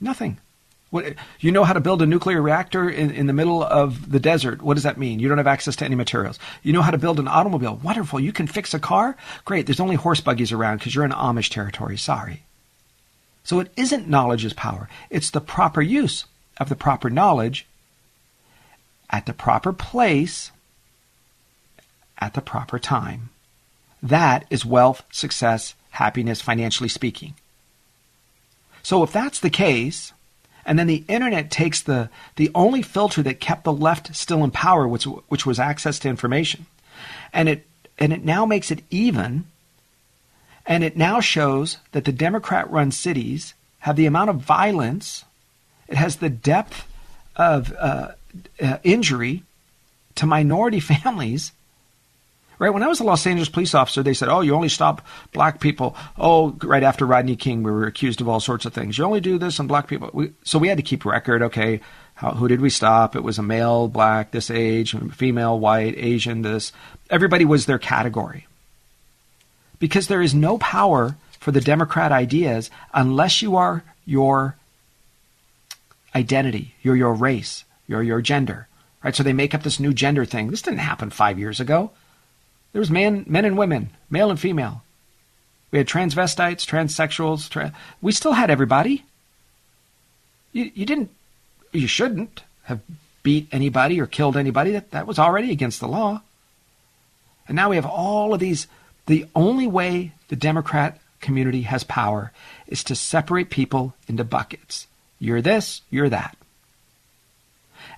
Nothing. 0.00 0.38
What, 0.94 1.16
you 1.40 1.50
know 1.50 1.64
how 1.64 1.72
to 1.72 1.80
build 1.80 2.02
a 2.02 2.06
nuclear 2.06 2.40
reactor 2.40 2.88
in, 2.88 3.10
in 3.10 3.26
the 3.26 3.32
middle 3.32 3.64
of 3.64 4.12
the 4.12 4.20
desert. 4.20 4.62
What 4.62 4.74
does 4.74 4.84
that 4.84 4.96
mean? 4.96 5.18
You 5.18 5.28
don't 5.28 5.38
have 5.38 5.48
access 5.48 5.74
to 5.74 5.84
any 5.84 5.96
materials. 5.96 6.38
You 6.62 6.72
know 6.72 6.82
how 6.82 6.92
to 6.92 6.98
build 6.98 7.18
an 7.18 7.26
automobile. 7.26 7.80
Wonderful. 7.82 8.20
You 8.20 8.32
can 8.32 8.46
fix 8.46 8.74
a 8.74 8.78
car. 8.78 9.16
Great. 9.44 9.66
There's 9.66 9.80
only 9.80 9.96
horse 9.96 10.20
buggies 10.20 10.52
around 10.52 10.78
because 10.78 10.94
you're 10.94 11.04
in 11.04 11.10
Amish 11.10 11.50
territory. 11.50 11.96
Sorry. 11.96 12.44
So 13.42 13.58
it 13.58 13.72
isn't 13.76 14.06
knowledge 14.06 14.44
is 14.44 14.52
power. 14.52 14.88
It's 15.10 15.30
the 15.30 15.40
proper 15.40 15.82
use 15.82 16.26
of 16.58 16.68
the 16.68 16.76
proper 16.76 17.10
knowledge 17.10 17.66
at 19.10 19.26
the 19.26 19.32
proper 19.32 19.72
place 19.72 20.52
at 22.18 22.34
the 22.34 22.40
proper 22.40 22.78
time. 22.78 23.30
That 24.00 24.46
is 24.48 24.64
wealth, 24.64 25.02
success, 25.10 25.74
happiness, 25.90 26.40
financially 26.40 26.88
speaking. 26.88 27.34
So 28.84 29.02
if 29.02 29.12
that's 29.12 29.40
the 29.40 29.50
case, 29.50 30.12
and 30.66 30.78
then 30.78 30.86
the 30.86 31.04
internet 31.08 31.50
takes 31.50 31.82
the, 31.82 32.08
the 32.36 32.50
only 32.54 32.82
filter 32.82 33.22
that 33.22 33.40
kept 33.40 33.64
the 33.64 33.72
left 33.72 34.14
still 34.14 34.44
in 34.44 34.50
power, 34.50 34.86
which, 34.88 35.04
which 35.04 35.46
was 35.46 35.58
access 35.58 35.98
to 36.00 36.08
information, 36.08 36.66
and 37.32 37.48
it, 37.48 37.66
and 37.98 38.12
it 38.12 38.24
now 38.24 38.46
makes 38.46 38.70
it 38.70 38.82
even, 38.90 39.44
and 40.66 40.82
it 40.82 40.96
now 40.96 41.20
shows 41.20 41.78
that 41.92 42.04
the 42.04 42.12
Democrat 42.12 42.70
run 42.70 42.90
cities 42.90 43.54
have 43.80 43.96
the 43.96 44.06
amount 44.06 44.30
of 44.30 44.36
violence, 44.36 45.24
it 45.88 45.96
has 45.96 46.16
the 46.16 46.30
depth 46.30 46.86
of 47.36 47.72
uh, 47.78 48.12
uh, 48.62 48.78
injury 48.82 49.42
to 50.14 50.26
minority 50.26 50.80
families 50.80 51.52
Right 52.64 52.72
when 52.72 52.82
I 52.82 52.88
was 52.88 53.00
a 53.00 53.04
Los 53.04 53.26
Angeles 53.26 53.50
police 53.50 53.74
officer, 53.74 54.02
they 54.02 54.14
said, 54.14 54.30
"Oh, 54.30 54.40
you 54.40 54.54
only 54.54 54.70
stop 54.70 55.06
black 55.32 55.60
people." 55.60 55.94
Oh, 56.16 56.56
right 56.62 56.82
after 56.82 57.04
Rodney 57.04 57.36
King, 57.36 57.62
we 57.62 57.70
were 57.70 57.86
accused 57.86 58.22
of 58.22 58.28
all 58.30 58.40
sorts 58.40 58.64
of 58.64 58.72
things. 58.72 58.96
You 58.96 59.04
only 59.04 59.20
do 59.20 59.36
this 59.36 59.60
on 59.60 59.66
black 59.66 59.86
people. 59.86 60.08
We, 60.14 60.32
so 60.44 60.58
we 60.58 60.68
had 60.68 60.78
to 60.78 60.82
keep 60.82 61.04
record. 61.04 61.42
Okay, 61.42 61.82
how, 62.14 62.30
who 62.30 62.48
did 62.48 62.62
we 62.62 62.70
stop? 62.70 63.16
It 63.16 63.22
was 63.22 63.38
a 63.38 63.42
male, 63.42 63.86
black, 63.86 64.30
this 64.30 64.50
age, 64.50 64.96
female, 65.12 65.60
white, 65.60 65.94
Asian, 65.98 66.40
this. 66.40 66.72
Everybody 67.10 67.44
was 67.44 67.66
their 67.66 67.78
category. 67.78 68.46
Because 69.78 70.06
there 70.06 70.22
is 70.22 70.34
no 70.34 70.56
power 70.56 71.16
for 71.38 71.50
the 71.50 71.60
Democrat 71.60 72.12
ideas 72.12 72.70
unless 72.94 73.42
you 73.42 73.56
are 73.56 73.84
your 74.06 74.56
identity, 76.14 76.76
you're 76.80 76.96
your 76.96 77.12
race, 77.12 77.66
you're 77.86 78.02
your 78.02 78.22
gender. 78.22 78.68
Right? 79.02 79.14
So 79.14 79.22
they 79.22 79.34
make 79.34 79.54
up 79.54 79.64
this 79.64 79.78
new 79.78 79.92
gender 79.92 80.24
thing. 80.24 80.48
This 80.48 80.62
didn't 80.62 80.78
happen 80.78 81.10
five 81.10 81.38
years 81.38 81.60
ago. 81.60 81.90
There 82.74 82.80
was 82.80 82.90
man, 82.90 83.24
men 83.28 83.44
and 83.44 83.56
women, 83.56 83.90
male 84.10 84.30
and 84.30 84.38
female. 84.38 84.82
We 85.70 85.78
had 85.78 85.86
transvestites, 85.86 86.66
transsexuals. 86.66 87.48
Tra- 87.48 87.72
we 88.02 88.10
still 88.10 88.32
had 88.32 88.50
everybody. 88.50 89.04
You, 90.52 90.72
you 90.74 90.84
didn't, 90.84 91.10
you 91.70 91.86
shouldn't 91.86 92.42
have 92.64 92.80
beat 93.22 93.46
anybody 93.52 94.00
or 94.00 94.06
killed 94.06 94.36
anybody. 94.36 94.72
That, 94.72 94.90
that 94.90 95.06
was 95.06 95.20
already 95.20 95.52
against 95.52 95.78
the 95.78 95.86
law. 95.86 96.22
And 97.46 97.54
now 97.54 97.70
we 97.70 97.76
have 97.76 97.86
all 97.86 98.34
of 98.34 98.40
these. 98.40 98.66
The 99.06 99.28
only 99.36 99.68
way 99.68 100.10
the 100.26 100.36
Democrat 100.36 100.98
community 101.20 101.62
has 101.62 101.84
power 101.84 102.32
is 102.66 102.82
to 102.84 102.96
separate 102.96 103.50
people 103.50 103.94
into 104.08 104.24
buckets. 104.24 104.88
You're 105.20 105.42
this, 105.42 105.82
you're 105.90 106.08
that. 106.08 106.36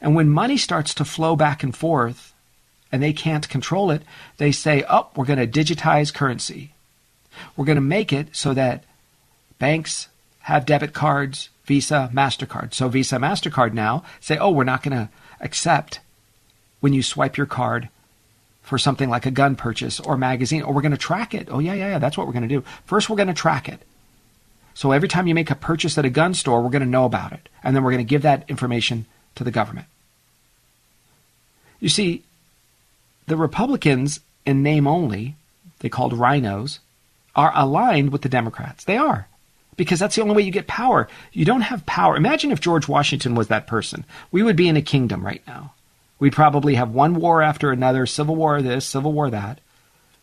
And 0.02 0.14
when 0.14 0.28
money 0.28 0.58
starts 0.58 0.92
to 0.94 1.04
flow 1.06 1.34
back 1.34 1.62
and 1.62 1.74
forth 1.74 2.34
and 2.92 3.02
they 3.02 3.12
can't 3.12 3.48
control 3.48 3.90
it, 3.90 4.02
they 4.36 4.52
say, 4.52 4.84
oh, 4.88 5.08
we're 5.16 5.24
going 5.24 5.38
to 5.38 5.46
digitize 5.46 6.14
currency. 6.14 6.72
We're 7.56 7.64
going 7.64 7.76
to 7.76 7.82
make 7.82 8.12
it 8.12 8.28
so 8.32 8.54
that 8.54 8.84
banks 9.58 10.08
have 10.40 10.66
debit 10.66 10.92
cards, 10.92 11.50
Visa, 11.64 12.10
MasterCard. 12.14 12.72
So 12.72 12.88
Visa, 12.88 13.16
MasterCard 13.16 13.72
now 13.72 14.04
say, 14.20 14.38
oh, 14.38 14.50
we're 14.50 14.64
not 14.64 14.82
going 14.82 14.96
to 14.96 15.08
accept 15.40 16.00
when 16.80 16.92
you 16.92 17.02
swipe 17.02 17.36
your 17.36 17.46
card 17.46 17.88
for 18.62 18.78
something 18.78 19.08
like 19.08 19.26
a 19.26 19.30
gun 19.30 19.56
purchase 19.56 20.00
or 20.00 20.16
magazine, 20.16 20.62
or 20.62 20.74
we're 20.74 20.82
going 20.82 20.92
to 20.92 20.98
track 20.98 21.34
it. 21.34 21.48
Oh, 21.50 21.58
yeah, 21.58 21.74
yeah, 21.74 21.88
yeah, 21.90 21.98
that's 21.98 22.16
what 22.16 22.26
we're 22.26 22.32
going 22.32 22.48
to 22.48 22.54
do. 22.54 22.64
First, 22.84 23.08
we're 23.08 23.16
going 23.16 23.28
to 23.28 23.34
track 23.34 23.68
it. 23.68 23.80
So 24.74 24.92
every 24.92 25.08
time 25.08 25.26
you 25.26 25.34
make 25.34 25.50
a 25.50 25.54
purchase 25.54 25.96
at 25.96 26.04
a 26.04 26.10
gun 26.10 26.34
store, 26.34 26.60
we're 26.60 26.70
going 26.70 26.82
to 26.82 26.88
know 26.88 27.04
about 27.04 27.32
it. 27.32 27.48
And 27.64 27.74
then 27.74 27.82
we're 27.82 27.92
going 27.92 28.04
to 28.04 28.08
give 28.08 28.22
that 28.22 28.44
information 28.48 29.06
to 29.36 29.44
the 29.44 29.50
government. 29.50 29.86
You 31.80 31.88
see, 31.88 32.24
the 33.26 33.36
Republicans, 33.36 34.20
in 34.44 34.62
name 34.62 34.86
only, 34.86 35.36
they 35.80 35.88
called 35.88 36.12
RINOs, 36.12 36.78
are 37.34 37.52
aligned 37.54 38.10
with 38.10 38.22
the 38.22 38.28
Democrats. 38.28 38.84
They 38.84 38.96
are. 38.96 39.28
Because 39.76 39.98
that's 39.98 40.16
the 40.16 40.22
only 40.22 40.34
way 40.34 40.42
you 40.42 40.50
get 40.50 40.66
power. 40.66 41.06
You 41.32 41.44
don't 41.44 41.60
have 41.62 41.84
power. 41.84 42.16
Imagine 42.16 42.50
if 42.50 42.60
George 42.60 42.88
Washington 42.88 43.34
was 43.34 43.48
that 43.48 43.66
person. 43.66 44.04
We 44.30 44.42
would 44.42 44.56
be 44.56 44.68
in 44.68 44.76
a 44.76 44.82
kingdom 44.82 45.24
right 45.24 45.42
now. 45.46 45.74
We'd 46.18 46.32
probably 46.32 46.76
have 46.76 46.90
one 46.94 47.16
war 47.16 47.42
after 47.42 47.70
another, 47.70 48.06
civil 48.06 48.36
war 48.36 48.62
this, 48.62 48.86
civil 48.86 49.12
war 49.12 49.28
that. 49.28 49.60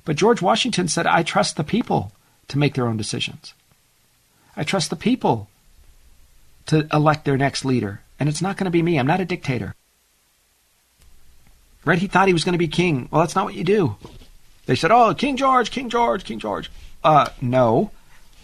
But 0.05 0.15
George 0.15 0.41
Washington 0.41 0.87
said, 0.87 1.05
I 1.05 1.21
trust 1.21 1.55
the 1.55 1.63
people 1.63 2.11
to 2.47 2.57
make 2.57 2.73
their 2.73 2.87
own 2.87 2.97
decisions. 2.97 3.53
I 4.57 4.63
trust 4.63 4.89
the 4.89 4.95
people 4.95 5.49
to 6.65 6.87
elect 6.91 7.25
their 7.25 7.37
next 7.37 7.63
leader. 7.63 8.01
And 8.19 8.27
it's 8.27 8.41
not 8.41 8.57
going 8.57 8.65
to 8.65 8.71
be 8.71 8.81
me. 8.81 8.97
I'm 8.97 9.07
not 9.07 9.19
a 9.19 9.25
dictator. 9.25 9.75
Right? 11.85 11.99
He 11.99 12.07
thought 12.07 12.27
he 12.27 12.33
was 12.33 12.43
going 12.43 12.53
to 12.53 12.59
be 12.59 12.67
king. 12.67 13.09
Well, 13.11 13.21
that's 13.21 13.35
not 13.35 13.45
what 13.45 13.55
you 13.55 13.63
do. 13.63 13.95
They 14.65 14.75
said, 14.75 14.91
"Oh, 14.91 15.13
King 15.13 15.35
George, 15.35 15.71
King 15.71 15.89
George, 15.89 16.23
King 16.23 16.39
George." 16.39 16.71
Uh, 17.03 17.29
no, 17.41 17.91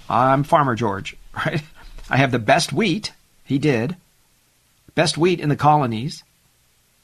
I'm 0.09 0.43
Farmer 0.43 0.75
George. 0.75 1.15
Right? 1.45 1.61
I 2.09 2.17
have 2.17 2.31
the 2.31 2.39
best 2.39 2.73
wheat. 2.73 3.13
He 3.45 3.59
did 3.59 3.95
best 4.99 5.17
wheat 5.17 5.39
in 5.39 5.47
the 5.47 5.55
colonies. 5.55 6.23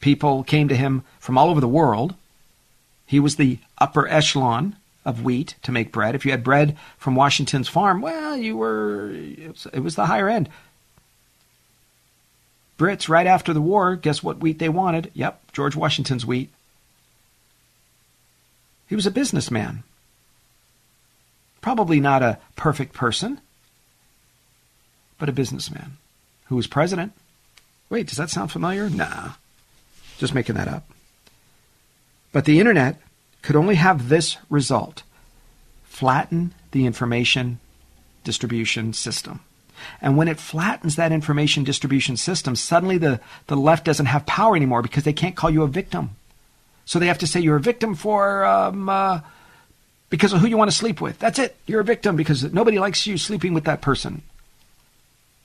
People 0.01 0.43
came 0.43 0.67
to 0.67 0.75
him 0.75 1.03
from 1.19 1.37
all 1.37 1.49
over 1.49 1.61
the 1.61 1.67
world. 1.67 2.13
He 3.05 3.21
was 3.21 3.37
the 3.37 3.59
upper 3.77 4.05
echelon 4.07 4.75
of 5.05 5.23
wheat 5.23 5.55
to 5.63 5.71
make 5.71 5.93
bread. 5.93 6.13
If 6.13 6.25
you 6.25 6.31
had 6.31 6.43
bread 6.43 6.75
from 6.97 7.15
Washington's 7.15 7.69
farm, 7.69 8.01
well, 8.01 8.35
you 8.35 8.57
were 8.57 9.11
it 9.11 9.47
was, 9.47 9.67
it 9.71 9.79
was 9.79 9.95
the 9.95 10.07
higher 10.07 10.27
end. 10.27 10.49
Brits, 12.77 13.07
right 13.07 13.27
after 13.27 13.53
the 13.53 13.61
war, 13.61 13.95
guess 13.95 14.21
what 14.21 14.39
wheat 14.39 14.59
they 14.59 14.69
wanted? 14.69 15.11
Yep, 15.13 15.51
George 15.53 15.75
Washington's 15.75 16.25
wheat. 16.25 16.49
He 18.87 18.95
was 18.95 19.05
a 19.05 19.11
businessman. 19.11 19.83
Probably 21.61 21.99
not 21.99 22.21
a 22.21 22.37
perfect 22.55 22.93
person, 22.93 23.39
but 25.17 25.29
a 25.29 25.33
businessman 25.33 25.97
who 26.45 26.55
was 26.55 26.67
president. 26.67 27.13
Wait, 27.89 28.07
does 28.07 28.17
that 28.17 28.29
sound 28.29 28.51
familiar? 28.51 28.89
Nah, 28.89 29.31
just 30.17 30.35
making 30.35 30.55
that 30.55 30.67
up. 30.67 30.87
But 32.31 32.45
the 32.45 32.59
internet 32.59 33.01
could 33.41 33.55
only 33.55 33.75
have 33.75 34.09
this 34.09 34.37
result 34.49 35.03
flatten 35.85 36.53
the 36.71 36.85
information 36.85 37.59
distribution 38.25 38.91
system. 38.91 39.39
And 40.01 40.17
when 40.17 40.27
it 40.27 40.39
flattens 40.39 40.95
that 40.95 41.11
information 41.11 41.63
distribution 41.63 42.17
system, 42.17 42.55
suddenly 42.55 42.97
the, 42.97 43.19
the 43.47 43.55
left 43.55 43.85
doesn't 43.85 44.07
have 44.07 44.25
power 44.25 44.55
anymore 44.55 44.81
because 44.81 45.03
they 45.03 45.13
can't 45.13 45.35
call 45.35 45.49
you 45.49 45.63
a 45.63 45.67
victim. 45.67 46.11
So 46.85 46.99
they 46.99 47.07
have 47.07 47.19
to 47.19 47.27
say 47.27 47.39
you're 47.39 47.55
a 47.55 47.61
victim 47.61 47.95
for 47.95 48.45
um, 48.45 48.89
uh, 48.89 49.21
because 50.09 50.33
of 50.33 50.39
who 50.39 50.47
you 50.47 50.57
want 50.57 50.69
to 50.69 50.77
sleep 50.77 51.01
with. 51.01 51.17
That's 51.19 51.39
it. 51.39 51.55
You're 51.65 51.81
a 51.81 51.85
victim 51.85 52.15
because 52.15 52.43
nobody 52.53 52.79
likes 52.79 53.07
you 53.07 53.17
sleeping 53.17 53.53
with 53.53 53.65
that 53.65 53.81
person. 53.81 54.21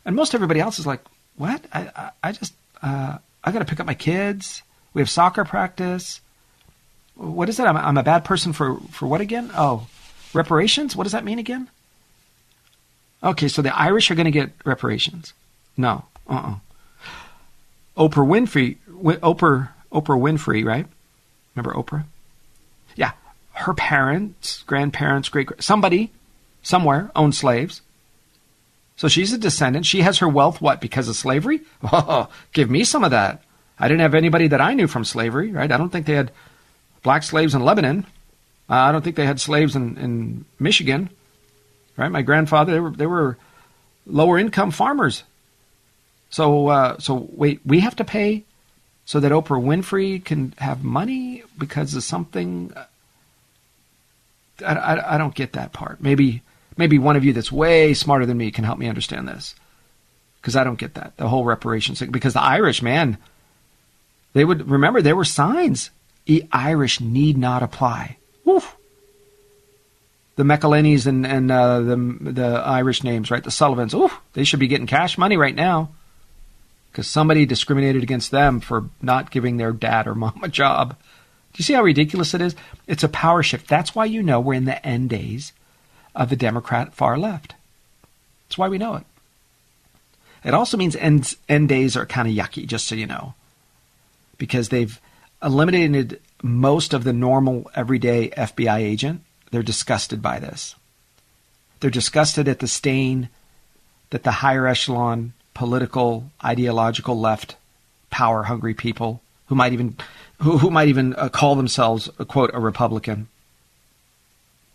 And 0.04 0.16
most 0.16 0.34
everybody 0.34 0.60
else 0.60 0.78
is 0.78 0.86
like, 0.86 1.00
what? 1.36 1.64
I, 1.72 1.90
I, 1.96 2.10
I 2.22 2.32
just, 2.32 2.54
uh, 2.82 3.18
I 3.42 3.52
got 3.52 3.60
to 3.60 3.64
pick 3.64 3.80
up 3.80 3.86
my 3.86 3.94
kids. 3.94 4.62
We 4.92 5.00
have 5.00 5.10
soccer 5.10 5.44
practice. 5.44 6.20
What 7.14 7.48
is 7.48 7.58
it? 7.58 7.64
I'm, 7.64 7.76
I'm 7.76 7.98
a 7.98 8.02
bad 8.02 8.24
person 8.24 8.52
for, 8.52 8.78
for 8.90 9.06
what 9.06 9.20
again? 9.20 9.50
Oh, 9.54 9.86
reparations? 10.34 10.94
What 10.94 11.04
does 11.04 11.12
that 11.12 11.24
mean 11.24 11.38
again? 11.38 11.68
Okay, 13.22 13.48
so 13.48 13.62
the 13.62 13.76
Irish 13.76 14.10
are 14.10 14.14
going 14.14 14.26
to 14.26 14.30
get 14.30 14.52
reparations. 14.64 15.34
No. 15.76 16.04
Uh-uh. 16.28 16.56
Oprah 17.96 18.26
Winfrey, 18.26 18.78
Oprah, 18.88 19.68
Oprah 19.92 20.18
Winfrey, 20.18 20.64
right? 20.64 20.86
Remember 21.54 21.74
Oprah? 21.74 22.04
Yeah. 22.96 23.12
Her 23.52 23.74
parents, 23.74 24.62
grandparents, 24.66 25.28
great, 25.28 25.50
somebody, 25.58 26.10
somewhere 26.62 27.10
owned 27.14 27.34
slaves. 27.34 27.82
So 28.96 29.08
she's 29.08 29.32
a 29.32 29.38
descendant. 29.38 29.86
She 29.86 30.02
has 30.02 30.18
her 30.18 30.28
wealth, 30.28 30.60
what, 30.60 30.80
because 30.80 31.08
of 31.08 31.16
slavery? 31.16 31.60
Oh, 31.82 32.28
give 32.52 32.70
me 32.70 32.84
some 32.84 33.04
of 33.04 33.10
that. 33.10 33.42
I 33.78 33.88
didn't 33.88 34.02
have 34.02 34.14
anybody 34.14 34.48
that 34.48 34.60
I 34.60 34.74
knew 34.74 34.86
from 34.86 35.04
slavery, 35.04 35.50
right? 35.50 35.72
I 35.72 35.76
don't 35.78 35.88
think 35.88 36.06
they 36.06 36.14
had 36.14 36.32
black 37.02 37.22
slaves 37.22 37.54
in 37.54 37.64
Lebanon. 37.64 38.06
Uh, 38.68 38.74
I 38.74 38.92
don't 38.92 39.02
think 39.02 39.16
they 39.16 39.26
had 39.26 39.40
slaves 39.40 39.74
in, 39.74 39.96
in 39.96 40.44
Michigan, 40.58 41.10
right? 42.00 42.10
My 42.10 42.22
grandfather, 42.22 42.72
they 42.72 42.80
were, 42.80 42.90
they 42.90 43.06
were 43.06 43.36
lower 44.06 44.38
income 44.38 44.70
farmers. 44.70 45.22
So, 46.30 46.68
uh, 46.68 46.98
so 46.98 47.28
wait, 47.32 47.60
we 47.64 47.80
have 47.80 47.96
to 47.96 48.04
pay 48.04 48.44
so 49.04 49.20
that 49.20 49.32
Oprah 49.32 49.62
Winfrey 49.62 50.24
can 50.24 50.54
have 50.58 50.82
money 50.82 51.42
because 51.58 51.94
of 51.94 52.02
something. 52.02 52.72
I, 54.64 54.74
I, 54.74 55.14
I 55.14 55.18
don't 55.18 55.34
get 55.34 55.52
that 55.52 55.72
part. 55.72 56.00
Maybe, 56.00 56.42
maybe 56.76 56.98
one 56.98 57.16
of 57.16 57.24
you 57.24 57.32
that's 57.32 57.52
way 57.52 57.94
smarter 57.94 58.26
than 58.26 58.38
me 58.38 58.50
can 58.50 58.64
help 58.64 58.78
me 58.78 58.88
understand 58.88 59.28
this 59.28 59.54
because 60.40 60.56
I 60.56 60.64
don't 60.64 60.78
get 60.78 60.94
that 60.94 61.16
the 61.16 61.28
whole 61.28 61.44
reparations 61.44 61.98
thing. 61.98 62.10
Because 62.10 62.34
the 62.34 62.42
Irish, 62.42 62.82
man, 62.82 63.18
they 64.32 64.44
would 64.44 64.70
remember 64.70 65.02
there 65.02 65.16
were 65.16 65.24
signs. 65.24 65.90
The 66.26 66.46
Irish 66.52 67.00
need 67.00 67.36
not 67.36 67.62
apply. 67.62 68.16
Woof. 68.44 68.76
The 70.36 70.42
McElhenneys 70.44 71.06
and 71.06 71.26
and 71.26 71.50
uh, 71.50 71.80
the 71.80 71.96
the 72.20 72.62
Irish 72.64 73.02
names, 73.04 73.30
right? 73.30 73.44
The 73.44 73.50
Sullivans. 73.50 73.94
Ooh, 73.94 74.10
they 74.32 74.44
should 74.44 74.60
be 74.60 74.68
getting 74.68 74.86
cash 74.86 75.18
money 75.18 75.36
right 75.36 75.54
now 75.54 75.90
because 76.90 77.06
somebody 77.06 77.46
discriminated 77.46 78.02
against 78.02 78.30
them 78.30 78.60
for 78.60 78.88
not 79.00 79.30
giving 79.30 79.56
their 79.56 79.72
dad 79.72 80.06
or 80.06 80.14
mom 80.14 80.40
a 80.42 80.48
job. 80.48 80.96
Do 81.52 81.58
you 81.58 81.64
see 81.64 81.74
how 81.74 81.82
ridiculous 81.82 82.34
it 82.34 82.40
is? 82.40 82.54
It's 82.86 83.04
a 83.04 83.08
power 83.08 83.42
shift. 83.42 83.68
That's 83.68 83.94
why 83.94 84.04
you 84.04 84.22
know 84.22 84.40
we're 84.40 84.54
in 84.54 84.64
the 84.64 84.84
end 84.86 85.10
days 85.10 85.52
of 86.14 86.30
the 86.30 86.36
Democrat 86.36 86.94
far 86.94 87.18
left. 87.18 87.54
That's 88.48 88.58
why 88.58 88.68
we 88.68 88.78
know 88.78 88.96
it. 88.96 89.04
It 90.44 90.54
also 90.54 90.76
means 90.76 90.96
end, 90.96 91.34
end 91.48 91.68
days 91.68 91.96
are 91.96 92.06
kind 92.06 92.28
of 92.28 92.34
yucky, 92.34 92.66
just 92.66 92.86
so 92.86 92.94
you 92.94 93.06
know, 93.06 93.34
because 94.38 94.68
they've 94.68 95.00
eliminated 95.42 96.20
most 96.42 96.94
of 96.94 97.04
the 97.04 97.12
normal 97.12 97.70
everyday 97.74 98.30
FBI 98.30 98.78
agent. 98.78 99.22
They're 99.50 99.62
disgusted 99.62 100.22
by 100.22 100.38
this. 100.38 100.76
They're 101.80 101.90
disgusted 101.90 102.46
at 102.46 102.58
the 102.58 102.68
stain 102.68 103.28
that 104.10 104.22
the 104.22 104.30
higher 104.30 104.66
echelon 104.66 105.32
political, 105.54 106.30
ideological 106.44 107.18
left, 107.18 107.56
power 108.10 108.44
hungry 108.44 108.74
people 108.74 109.22
who 109.46 109.54
might 109.54 109.72
even 109.72 109.96
who, 110.38 110.58
who 110.58 110.70
might 110.70 110.88
even 110.88 111.14
uh, 111.14 111.28
call 111.28 111.54
themselves 111.54 112.08
uh, 112.18 112.24
quote 112.24 112.50
a 112.54 112.60
Republican. 112.60 113.28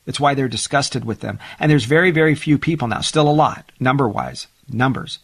It's 0.06 0.19
why 0.19 0.35
they're 0.35 0.47
disgusted 0.47 1.06
with 1.06 1.22
them. 1.22 1.39
And 1.60 1.72
there's 1.72 1.85
very 1.85 2.11
very 2.11 2.35
few 2.35 2.57
people 2.57 2.88
now, 2.88 3.02
still 3.02 3.30
a 3.30 3.31
lot 3.31 3.72
number 3.80 4.07
wise 4.07 4.47
numbers, 4.72 5.19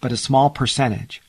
but 0.00 0.12
a 0.12 0.16
small 0.16 0.50
percentage. 0.50 1.22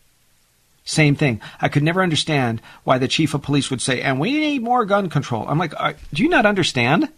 Same 0.86 1.16
thing. 1.16 1.40
I 1.62 1.70
could 1.70 1.84
never 1.84 2.02
understand 2.02 2.62
why 2.84 2.98
the 2.98 3.08
chief 3.08 3.34
of 3.34 3.44
police 3.44 3.70
would 3.70 3.82
say, 3.82 4.02
"And 4.02 4.20
we 4.20 4.32
need 4.34 4.64
more 4.64 4.86
gun 4.86 5.10
control." 5.10 5.46
I'm 5.48 5.60
like, 5.60 5.74
do 6.14 6.24
you 6.24 6.30
not 6.30 6.46
understand? 6.46 7.10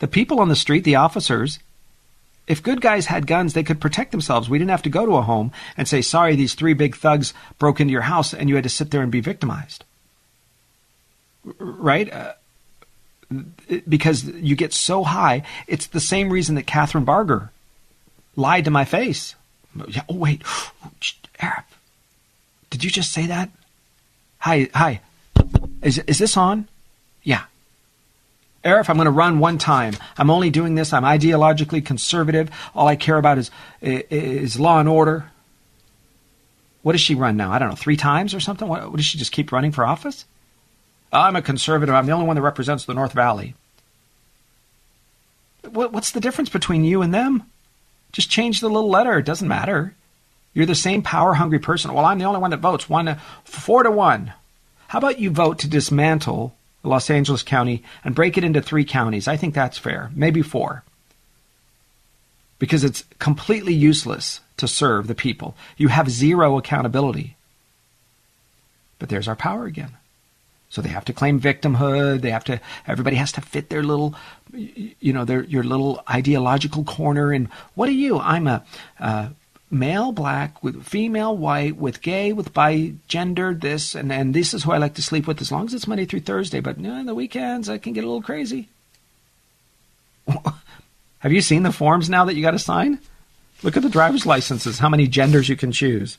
The 0.00 0.08
people 0.08 0.40
on 0.40 0.48
the 0.48 0.56
street, 0.56 0.84
the 0.84 0.96
officers, 0.96 1.60
if 2.46 2.62
good 2.62 2.80
guys 2.80 3.06
had 3.06 3.26
guns, 3.26 3.52
they 3.52 3.62
could 3.62 3.80
protect 3.80 4.10
themselves. 4.10 4.50
We 4.50 4.58
didn't 4.58 4.72
have 4.72 4.82
to 4.82 4.90
go 4.90 5.06
to 5.06 5.16
a 5.16 5.22
home 5.22 5.52
and 5.76 5.86
say, 5.86 6.02
sorry, 6.02 6.34
these 6.34 6.54
three 6.54 6.74
big 6.74 6.96
thugs 6.96 7.32
broke 7.58 7.80
into 7.80 7.92
your 7.92 8.02
house 8.02 8.34
and 8.34 8.48
you 8.48 8.56
had 8.56 8.64
to 8.64 8.70
sit 8.70 8.90
there 8.90 9.02
and 9.02 9.12
be 9.12 9.20
victimized. 9.20 9.84
Right? 11.58 12.12
Uh, 12.12 12.32
because 13.88 14.24
you 14.24 14.56
get 14.56 14.72
so 14.72 15.04
high. 15.04 15.42
It's 15.68 15.86
the 15.86 16.00
same 16.00 16.30
reason 16.30 16.56
that 16.56 16.66
Kathryn 16.66 17.04
Barger 17.04 17.50
lied 18.34 18.64
to 18.64 18.70
my 18.70 18.84
face. 18.84 19.36
Oh, 20.08 20.16
wait. 20.16 20.42
Arif, 21.40 21.64
did 22.70 22.82
you 22.82 22.90
just 22.90 23.12
say 23.12 23.26
that? 23.26 23.50
Hi, 24.38 24.68
hi. 24.74 25.00
Is, 25.82 25.98
is 25.98 26.18
this 26.18 26.36
on? 26.36 26.68
Yeah. 27.22 27.44
Arif, 28.64 28.90
I'm 28.90 28.96
going 28.96 29.06
to 29.06 29.10
run 29.10 29.38
one 29.38 29.56
time. 29.56 29.96
I'm 30.18 30.30
only 30.30 30.50
doing 30.50 30.74
this. 30.74 30.92
I'm 30.92 31.02
ideologically 31.02 31.84
conservative. 31.84 32.50
All 32.74 32.86
I 32.86 32.96
care 32.96 33.16
about 33.16 33.38
is, 33.38 33.50
is 33.80 34.60
law 34.60 34.80
and 34.80 34.88
order. 34.88 35.30
What 36.82 36.92
does 36.92 37.00
she 37.00 37.14
run 37.14 37.36
now? 37.36 37.52
I 37.52 37.58
don't 37.58 37.70
know, 37.70 37.74
three 37.74 37.96
times 37.96 38.34
or 38.34 38.40
something? 38.40 38.68
What, 38.68 38.94
does 38.96 39.04
she 39.04 39.18
just 39.18 39.32
keep 39.32 39.52
running 39.52 39.72
for 39.72 39.86
office? 39.86 40.26
I'm 41.12 41.36
a 41.36 41.42
conservative. 41.42 41.94
I'm 41.94 42.06
the 42.06 42.12
only 42.12 42.26
one 42.26 42.36
that 42.36 42.42
represents 42.42 42.84
the 42.84 42.94
North 42.94 43.12
Valley. 43.12 43.54
What, 45.68 45.92
what's 45.92 46.12
the 46.12 46.20
difference 46.20 46.48
between 46.48 46.84
you 46.84 47.02
and 47.02 47.12
them? 47.12 47.44
Just 48.12 48.30
change 48.30 48.60
the 48.60 48.68
little 48.68 48.90
letter. 48.90 49.18
It 49.18 49.26
doesn't 49.26 49.48
matter. 49.48 49.94
You're 50.52 50.66
the 50.66 50.74
same 50.74 51.02
power 51.02 51.34
hungry 51.34 51.58
person. 51.58 51.92
Well, 51.92 52.04
I'm 52.04 52.18
the 52.18 52.24
only 52.24 52.40
one 52.40 52.50
that 52.50 52.60
votes. 52.60 52.88
One, 52.88 53.18
four 53.44 53.82
to 53.82 53.90
one. 53.90 54.32
How 54.88 54.98
about 54.98 55.18
you 55.18 55.30
vote 55.30 55.60
to 55.60 55.68
dismantle 55.68 56.54
Los 56.82 57.10
Angeles 57.10 57.42
County, 57.42 57.82
and 58.04 58.14
break 58.14 58.38
it 58.38 58.44
into 58.44 58.62
three 58.62 58.84
counties. 58.84 59.28
I 59.28 59.36
think 59.36 59.54
that's 59.54 59.78
fair, 59.78 60.10
maybe 60.14 60.42
four. 60.42 60.82
Because 62.58 62.84
it's 62.84 63.04
completely 63.18 63.74
useless 63.74 64.40
to 64.56 64.68
serve 64.68 65.06
the 65.06 65.14
people. 65.14 65.56
You 65.76 65.88
have 65.88 66.10
zero 66.10 66.58
accountability. 66.58 67.36
But 68.98 69.08
there's 69.08 69.28
our 69.28 69.36
power 69.36 69.64
again. 69.64 69.92
So 70.68 70.80
they 70.80 70.90
have 70.90 71.04
to 71.06 71.12
claim 71.12 71.40
victimhood. 71.40 72.20
They 72.20 72.30
have 72.30 72.44
to. 72.44 72.60
Everybody 72.86 73.16
has 73.16 73.32
to 73.32 73.40
fit 73.40 73.70
their 73.70 73.82
little, 73.82 74.14
you 74.52 75.12
know, 75.12 75.24
their 75.24 75.42
your 75.42 75.64
little 75.64 76.00
ideological 76.08 76.84
corner. 76.84 77.32
And 77.32 77.48
what 77.74 77.88
are 77.88 77.92
you? 77.92 78.20
I'm 78.20 78.46
a, 78.46 78.64
uh, 79.00 79.30
male 79.70 80.10
black 80.10 80.62
with 80.64 80.82
female 80.84 81.36
white 81.36 81.76
with 81.76 82.02
gay 82.02 82.32
with 82.32 82.52
bi 82.52 82.92
gender 83.06 83.54
this 83.54 83.94
and 83.94 84.12
and 84.12 84.34
this 84.34 84.52
is 84.52 84.64
who 84.64 84.72
I 84.72 84.78
like 84.78 84.94
to 84.94 85.02
sleep 85.02 85.28
with 85.28 85.40
as 85.40 85.52
long 85.52 85.66
as 85.66 85.74
it's 85.74 85.86
Monday 85.86 86.06
through 86.06 86.20
Thursday 86.20 86.60
but 86.60 86.76
you 86.76 86.88
know, 86.88 86.94
on 86.94 87.06
the 87.06 87.14
weekends 87.14 87.68
I 87.68 87.78
can 87.78 87.92
get 87.92 88.02
a 88.02 88.06
little 88.06 88.22
crazy. 88.22 88.68
Have 91.20 91.32
you 91.32 91.40
seen 91.40 91.62
the 91.62 91.72
forms 91.72 92.10
now 92.10 92.24
that 92.24 92.34
you 92.34 92.42
got 92.42 92.52
to 92.52 92.58
sign? 92.58 92.98
Look 93.62 93.76
at 93.76 93.82
the 93.82 93.90
driver's 93.90 94.26
licenses, 94.26 94.78
how 94.78 94.88
many 94.88 95.06
genders 95.06 95.48
you 95.48 95.56
can 95.56 95.70
choose. 95.70 96.18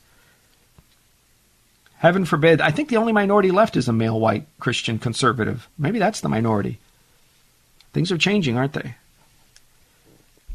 Heaven 1.98 2.24
forbid. 2.24 2.60
I 2.60 2.70
think 2.70 2.88
the 2.88 2.96
only 2.96 3.12
minority 3.12 3.50
left 3.50 3.76
is 3.76 3.88
a 3.88 3.92
male 3.92 4.18
white 4.18 4.46
Christian 4.58 4.98
conservative. 4.98 5.68
Maybe 5.78 5.98
that's 5.98 6.20
the 6.20 6.28
minority. 6.28 6.78
Things 7.92 8.10
are 8.10 8.18
changing, 8.18 8.56
aren't 8.56 8.72
they? 8.72 8.94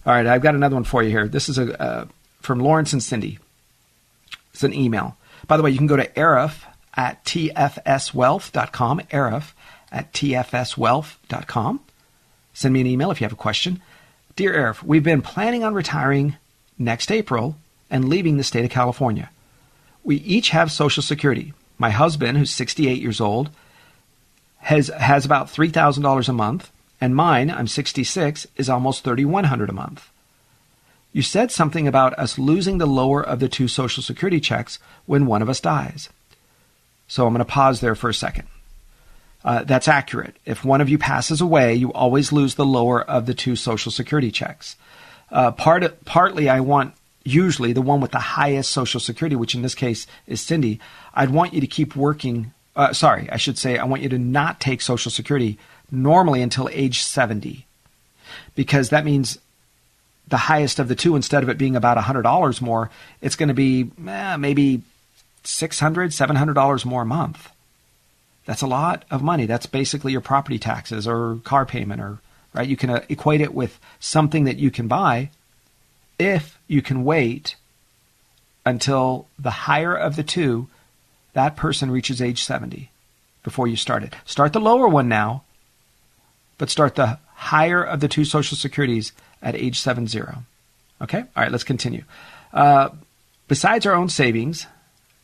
All 0.06 0.14
right, 0.14 0.26
I've 0.26 0.42
got 0.42 0.56
another 0.56 0.76
one 0.76 0.84
for 0.84 1.04
you 1.04 1.10
here. 1.10 1.28
This 1.28 1.50
is 1.50 1.58
a, 1.58 1.82
uh, 1.82 2.06
from 2.42 2.60
Lawrence 2.60 2.94
and 2.94 3.04
Cindy. 3.04 3.40
It's 4.54 4.64
an 4.64 4.74
email. 4.74 5.18
By 5.48 5.58
the 5.58 5.64
way, 5.64 5.72
you 5.72 5.78
can 5.78 5.88
go 5.88 5.98
to 5.98 6.08
Arif 6.14 6.64
at 6.96 7.24
tfswealth.com, 7.26 9.00
Arif 9.12 9.52
at 9.92 10.14
tfswealth.com. 10.14 11.80
Send 12.54 12.74
me 12.74 12.82
an 12.82 12.88
email 12.88 13.12
if 13.12 13.22
you 13.22 13.26
have 13.26 13.34
a 13.34 13.36
question. 13.36 13.82
Dear 14.36 14.54
Arif, 14.54 14.84
we've 14.84 15.04
been 15.04 15.22
planning 15.22 15.64
on 15.64 15.74
retiring 15.74 16.36
next 16.78 17.12
April 17.12 17.56
and 17.90 18.10
leaving 18.10 18.38
the 18.38 18.44
state 18.44 18.66
of 18.66 18.72
California. 18.72 19.30
We 20.04 20.18
each 20.18 20.50
have 20.50 20.72
Social 20.72 21.04
Security. 21.04 21.54
My 21.78 21.90
husband, 21.92 22.38
who's 22.38 22.52
68 22.52 23.02
years 23.02 23.22
old, 23.22 23.50
has 24.60 24.88
has 24.88 25.26
about 25.26 25.48
$3,000 25.48 26.30
a 26.30 26.34
month, 26.34 26.72
and 27.00 27.16
mine, 27.16 27.52
I'm 27.52 27.68
66, 27.68 28.48
is 28.56 28.70
almost 28.70 29.04
3100 29.04 29.70
a 29.70 29.74
month. 29.74 30.10
You 31.14 31.22
said 31.22 31.52
something 31.52 31.88
about 31.88 32.18
us 32.20 32.38
losing 32.38 32.78
the 32.78 32.86
lower 32.86 33.24
of 33.24 33.40
the 33.40 33.50
two 33.50 33.68
Social 33.68 34.04
Security 34.04 34.40
checks 34.40 34.80
when 35.06 35.26
one 35.26 35.42
of 35.42 35.50
us 35.50 35.60
dies. 35.60 36.10
So 37.08 37.26
I'm 37.26 37.34
going 37.34 37.46
to 37.46 37.52
pause 37.52 37.80
there 37.80 37.96
for 37.96 38.10
a 38.10 38.14
second. 38.14 38.48
Uh, 39.44 39.64
that's 39.64 39.88
accurate. 39.88 40.36
If 40.46 40.66
one 40.66 40.82
of 40.82 40.90
you 40.90 40.98
passes 40.98 41.40
away, 41.40 41.74
you 41.74 41.94
always 41.94 42.32
lose 42.32 42.56
the 42.56 42.66
lower 42.66 43.02
of 43.02 43.26
the 43.26 43.34
two 43.34 43.56
Social 43.56 43.92
Security 43.92 44.32
checks. 44.32 44.76
Uh, 45.32 45.52
part, 45.52 46.04
partly, 46.06 46.50
I 46.50 46.60
want 46.60 46.94
usually 47.24 47.74
the 47.74 47.82
one 47.82 48.02
with 48.02 48.12
the 48.12 48.20
highest 48.20 48.72
Social 48.72 49.00
Security, 49.00 49.36
which 49.36 49.56
in 49.56 49.62
this 49.62 49.76
case 49.76 50.08
is 50.26 50.42
Cindy. 50.42 50.80
I'd 51.14 51.30
want 51.30 51.54
you 51.54 51.62
to 51.62 51.68
keep 51.68 51.96
working. 51.96 52.54
Uh, 52.76 52.94
sorry, 52.94 53.30
I 53.32 53.38
should 53.38 53.58
say, 53.58 53.78
I 53.78 53.86
want 53.86 54.02
you 54.02 54.10
to 54.10 54.20
not 54.20 54.60
take 54.60 54.82
Social 54.82 55.12
Security 55.12 55.58
normally 55.92 56.42
until 56.42 56.70
age 56.72 57.02
70, 57.02 57.66
because 58.56 58.90
that 58.90 59.06
means 59.06 59.38
the 60.28 60.38
highest 60.38 60.80
of 60.80 60.88
the 60.88 60.96
two, 60.96 61.16
instead 61.16 61.44
of 61.44 61.50
it 61.50 61.58
being 61.58 61.76
about 61.76 61.98
$100 61.98 62.62
more, 62.62 62.90
it's 63.22 63.36
going 63.36 63.48
to 63.48 63.56
be 63.56 63.90
eh, 64.08 64.38
maybe 64.38 64.82
$600, 65.44 65.74
$700 65.74 66.86
more 66.86 67.02
a 67.04 67.06
month. 67.06 67.52
That's 68.46 68.62
a 68.62 68.68
lot 68.68 69.06
of 69.12 69.22
money. 69.22 69.46
That's 69.46 69.66
basically 69.66 70.12
your 70.12 70.22
property 70.22 70.60
taxes 70.60 71.08
or 71.08 71.40
car 71.44 71.66
payment 71.66 72.02
or 72.02 72.20
right. 72.54 72.68
You 72.68 72.78
can 72.78 72.90
uh, 72.90 73.06
equate 73.10 73.42
it 73.42 73.54
with 73.54 73.80
something 74.00 74.46
that 74.46 74.58
you 74.58 74.72
can 74.72 74.88
buy 74.88 75.30
if 76.18 76.58
you 76.68 76.82
can 76.82 77.04
wait 77.04 77.56
until 78.66 79.28
the 79.38 79.52
higher 79.52 79.96
of 79.96 80.16
the 80.16 80.24
two, 80.24 80.68
that 81.34 81.56
person 81.56 81.92
reaches 81.92 82.22
age 82.22 82.44
70 82.44 82.90
before 83.44 83.68
you 83.68 83.76
start 83.76 84.04
it. 84.04 84.14
Start 84.26 84.54
the 84.54 84.60
lower 84.60 84.88
one 84.88 85.08
now, 85.08 85.44
but 86.58 86.70
start 86.70 86.96
the 86.96 87.20
higher 87.36 87.84
of 87.84 88.00
the 88.00 88.08
two 88.08 88.26
Social 88.26 88.58
Securities 88.58 89.12
at 89.48 89.56
age 89.56 89.80
70. 89.80 90.22
Okay? 91.02 91.20
All 91.20 91.26
right, 91.36 91.52
let's 91.52 91.64
continue. 91.64 92.04
Uh, 92.52 92.90
besides 93.48 93.86
our 93.86 93.94
own 93.94 94.10
savings, 94.10 94.68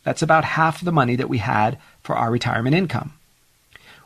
that's 0.03 0.21
about 0.21 0.45
half 0.45 0.83
the 0.83 0.93
money 0.93 1.17
that 1.17 1.29
we 1.29 1.39
had 1.39 1.77
for 2.01 2.15
our 2.15 2.31
retirement 2.31 2.75
income. 2.75 3.13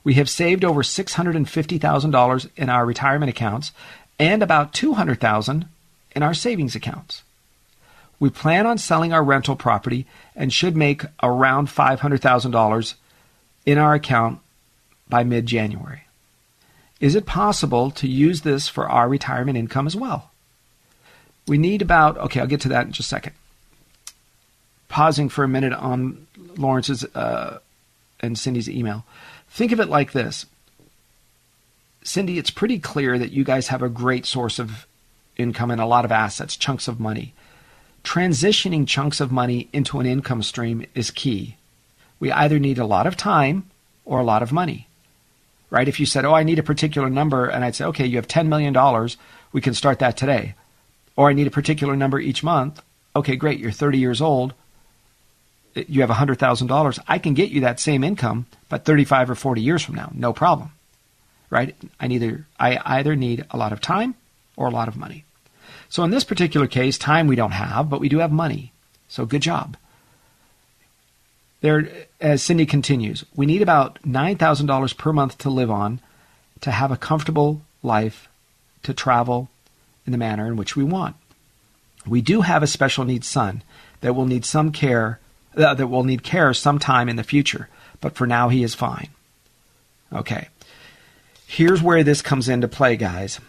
We 0.04 0.16
have 0.16 0.30
saved 0.30 0.66
over 0.66 0.82
$650,000 0.82 2.50
in 2.56 2.70
our 2.70 2.86
retirement 2.86 3.30
accounts 3.30 3.72
and 4.18 4.42
about 4.42 4.74
200,000 4.74 5.66
in 6.16 6.24
our 6.24 6.34
savings 6.34 6.76
accounts. 6.76 7.22
We 8.20 8.32
plan 8.32 8.66
on 8.66 8.80
selling 8.80 9.14
our 9.14 9.24
rental 9.24 9.56
property 9.56 10.08
and 10.36 10.52
should 10.52 10.76
make 10.76 11.04
around 11.22 11.68
$500,000 11.68 12.94
in 13.68 13.78
our 13.78 13.94
account 13.94 14.40
by 15.08 15.24
mid 15.24 15.46
January. 15.46 16.07
Is 17.00 17.16
it 17.16 17.26
possible 17.26 17.92
to 17.92 18.08
use 18.08 18.42
this 18.42 18.68
for 18.68 18.90
our 18.90 19.08
retirement 19.08 19.58
income 19.58 19.88
as 19.88 19.96
well? 19.96 20.32
We 21.48 21.58
need 21.58 21.82
about, 21.82 22.18
okay, 22.18 22.40
I'll 22.40 22.48
get 22.48 22.62
to 22.62 22.70
that 22.70 22.88
in 22.88 22.92
just 22.92 23.08
a 23.08 23.16
second. 23.16 23.34
Pausing 24.90 25.30
for 25.30 25.44
a 25.44 25.48
minute 25.48 25.74
on 25.74 26.28
Lawrence's 26.58 27.04
uh, 27.16 27.60
and 28.20 28.38
Cindy's 28.38 28.70
email. 28.70 29.06
Think 29.50 29.72
of 29.72 29.80
it 29.80 29.90
like 29.90 30.12
this 30.12 30.46
Cindy, 32.04 32.38
it's 32.38 32.50
pretty 32.50 32.80
clear 32.80 33.20
that 33.20 33.34
you 33.34 33.44
guys 33.44 33.68
have 33.68 33.82
a 33.82 33.90
great 33.90 34.26
source 34.26 34.60
of 34.60 34.88
income 35.36 35.72
and 35.72 35.82
a 35.82 35.86
lot 35.86 36.06
of 36.06 36.12
assets, 36.12 36.56
chunks 36.56 36.88
of 36.88 37.02
money. 37.02 37.34
Transitioning 38.04 38.88
chunks 38.88 39.20
of 39.20 39.30
money 39.30 39.68
into 39.74 40.00
an 40.00 40.06
income 40.06 40.42
stream 40.42 40.86
is 40.96 41.12
key. 41.12 41.58
We 42.20 42.32
either 42.32 42.60
need 42.60 42.78
a 42.78 42.86
lot 42.86 43.08
of 43.08 43.18
time 43.18 43.70
or 44.06 44.22
a 44.22 44.24
lot 44.24 44.42
of 44.42 44.54
money. 44.54 44.87
Right? 45.70 45.88
If 45.88 46.00
you 46.00 46.06
said, 46.06 46.24
"Oh, 46.26 46.34
I 46.34 46.44
need 46.44 46.60
a 46.60 46.64
particular 46.64 47.10
number," 47.10 47.48
and 47.48 47.64
I'd 47.64 47.76
say, 47.76 47.86
"Okay, 47.86 48.06
you 48.06 48.18
have 48.18 48.28
10 48.28 48.48
million 48.48 48.74
dollars, 48.74 49.18
we 49.52 49.62
can 49.62 49.74
start 49.74 50.00
that 50.00 50.16
today." 50.16 50.54
Or 51.16 51.30
I 51.30 51.34
need 51.34 51.48
a 51.48 51.52
particular 51.52 51.96
number 51.96 52.20
each 52.20 52.44
month. 52.44 52.82
Okay, 53.16 53.36
great, 53.36 53.60
you're 53.60 53.72
30 53.72 53.98
years 53.98 54.22
old. 54.22 54.54
You 55.74 56.02
have 56.02 56.10
$100,000. 56.10 57.00
I 57.08 57.18
can 57.18 57.34
get 57.34 57.50
you 57.50 57.62
that 57.62 57.80
same 57.80 58.04
income, 58.04 58.46
but 58.70 58.86
35 58.86 59.30
or 59.30 59.36
40 59.36 59.62
years 59.62 59.84
from 59.84 59.96
now, 59.96 60.12
no 60.14 60.34
problem. 60.34 60.72
Right? 61.50 61.76
I 62.00 62.08
neither 62.08 62.46
I 62.60 62.80
either 62.86 63.16
need 63.16 63.46
a 63.52 63.58
lot 63.58 63.74
of 63.74 63.82
time 63.82 64.16
or 64.56 64.68
a 64.68 64.72
lot 64.72 64.88
of 64.88 64.98
money. 64.98 65.24
So 65.90 66.04
in 66.04 66.12
this 66.12 66.24
particular 66.24 66.68
case, 66.68 66.98
time 66.98 67.28
we 67.28 67.36
don't 67.36 67.52
have, 67.52 67.90
but 67.90 68.00
we 68.00 68.10
do 68.10 68.20
have 68.20 68.32
money. 68.32 68.72
So 69.08 69.26
good 69.26 69.42
job. 69.42 69.78
There, 71.62 71.90
as 72.22 72.44
Cindy 72.44 72.66
continues, 72.66 73.26
we 73.36 73.46
need 73.46 73.62
about 73.62 74.02
$9,000 74.04 74.98
per 74.98 75.14
month 75.14 75.38
to 75.40 75.50
live 75.50 75.72
on 75.72 76.00
to 76.62 76.72
have 76.72 76.92
a 76.92 76.98
comfortable 76.98 77.62
life, 77.84 78.28
to 78.84 78.94
travel 78.94 79.50
in 80.06 80.12
the 80.12 80.18
manner 80.18 80.48
in 80.48 80.56
which 80.56 80.76
we 80.76 80.84
want. 80.84 81.16
We 82.06 82.22
do 82.22 82.42
have 82.42 82.64
a 82.64 82.68
special 82.68 83.06
needs 83.06 83.28
son 83.28 83.64
that 84.02 84.14
will 84.14 84.26
need 84.26 84.46
some 84.46 84.72
care, 84.72 85.20
uh, 85.56 85.74
that 85.74 85.88
will 85.88 86.04
need 86.04 86.24
care 86.24 86.54
sometime 86.54 87.10
in 87.10 87.16
the 87.16 87.24
future, 87.24 87.70
but 88.02 88.16
for 88.16 88.28
now 88.28 88.50
he 88.50 88.64
is 88.64 88.76
fine. 88.76 89.10
Okay. 90.14 90.48
Here's 91.48 91.82
where 91.82 92.04
this 92.04 92.22
comes 92.22 92.50
into 92.50 92.68
play, 92.68 92.96
guys. 92.96 93.40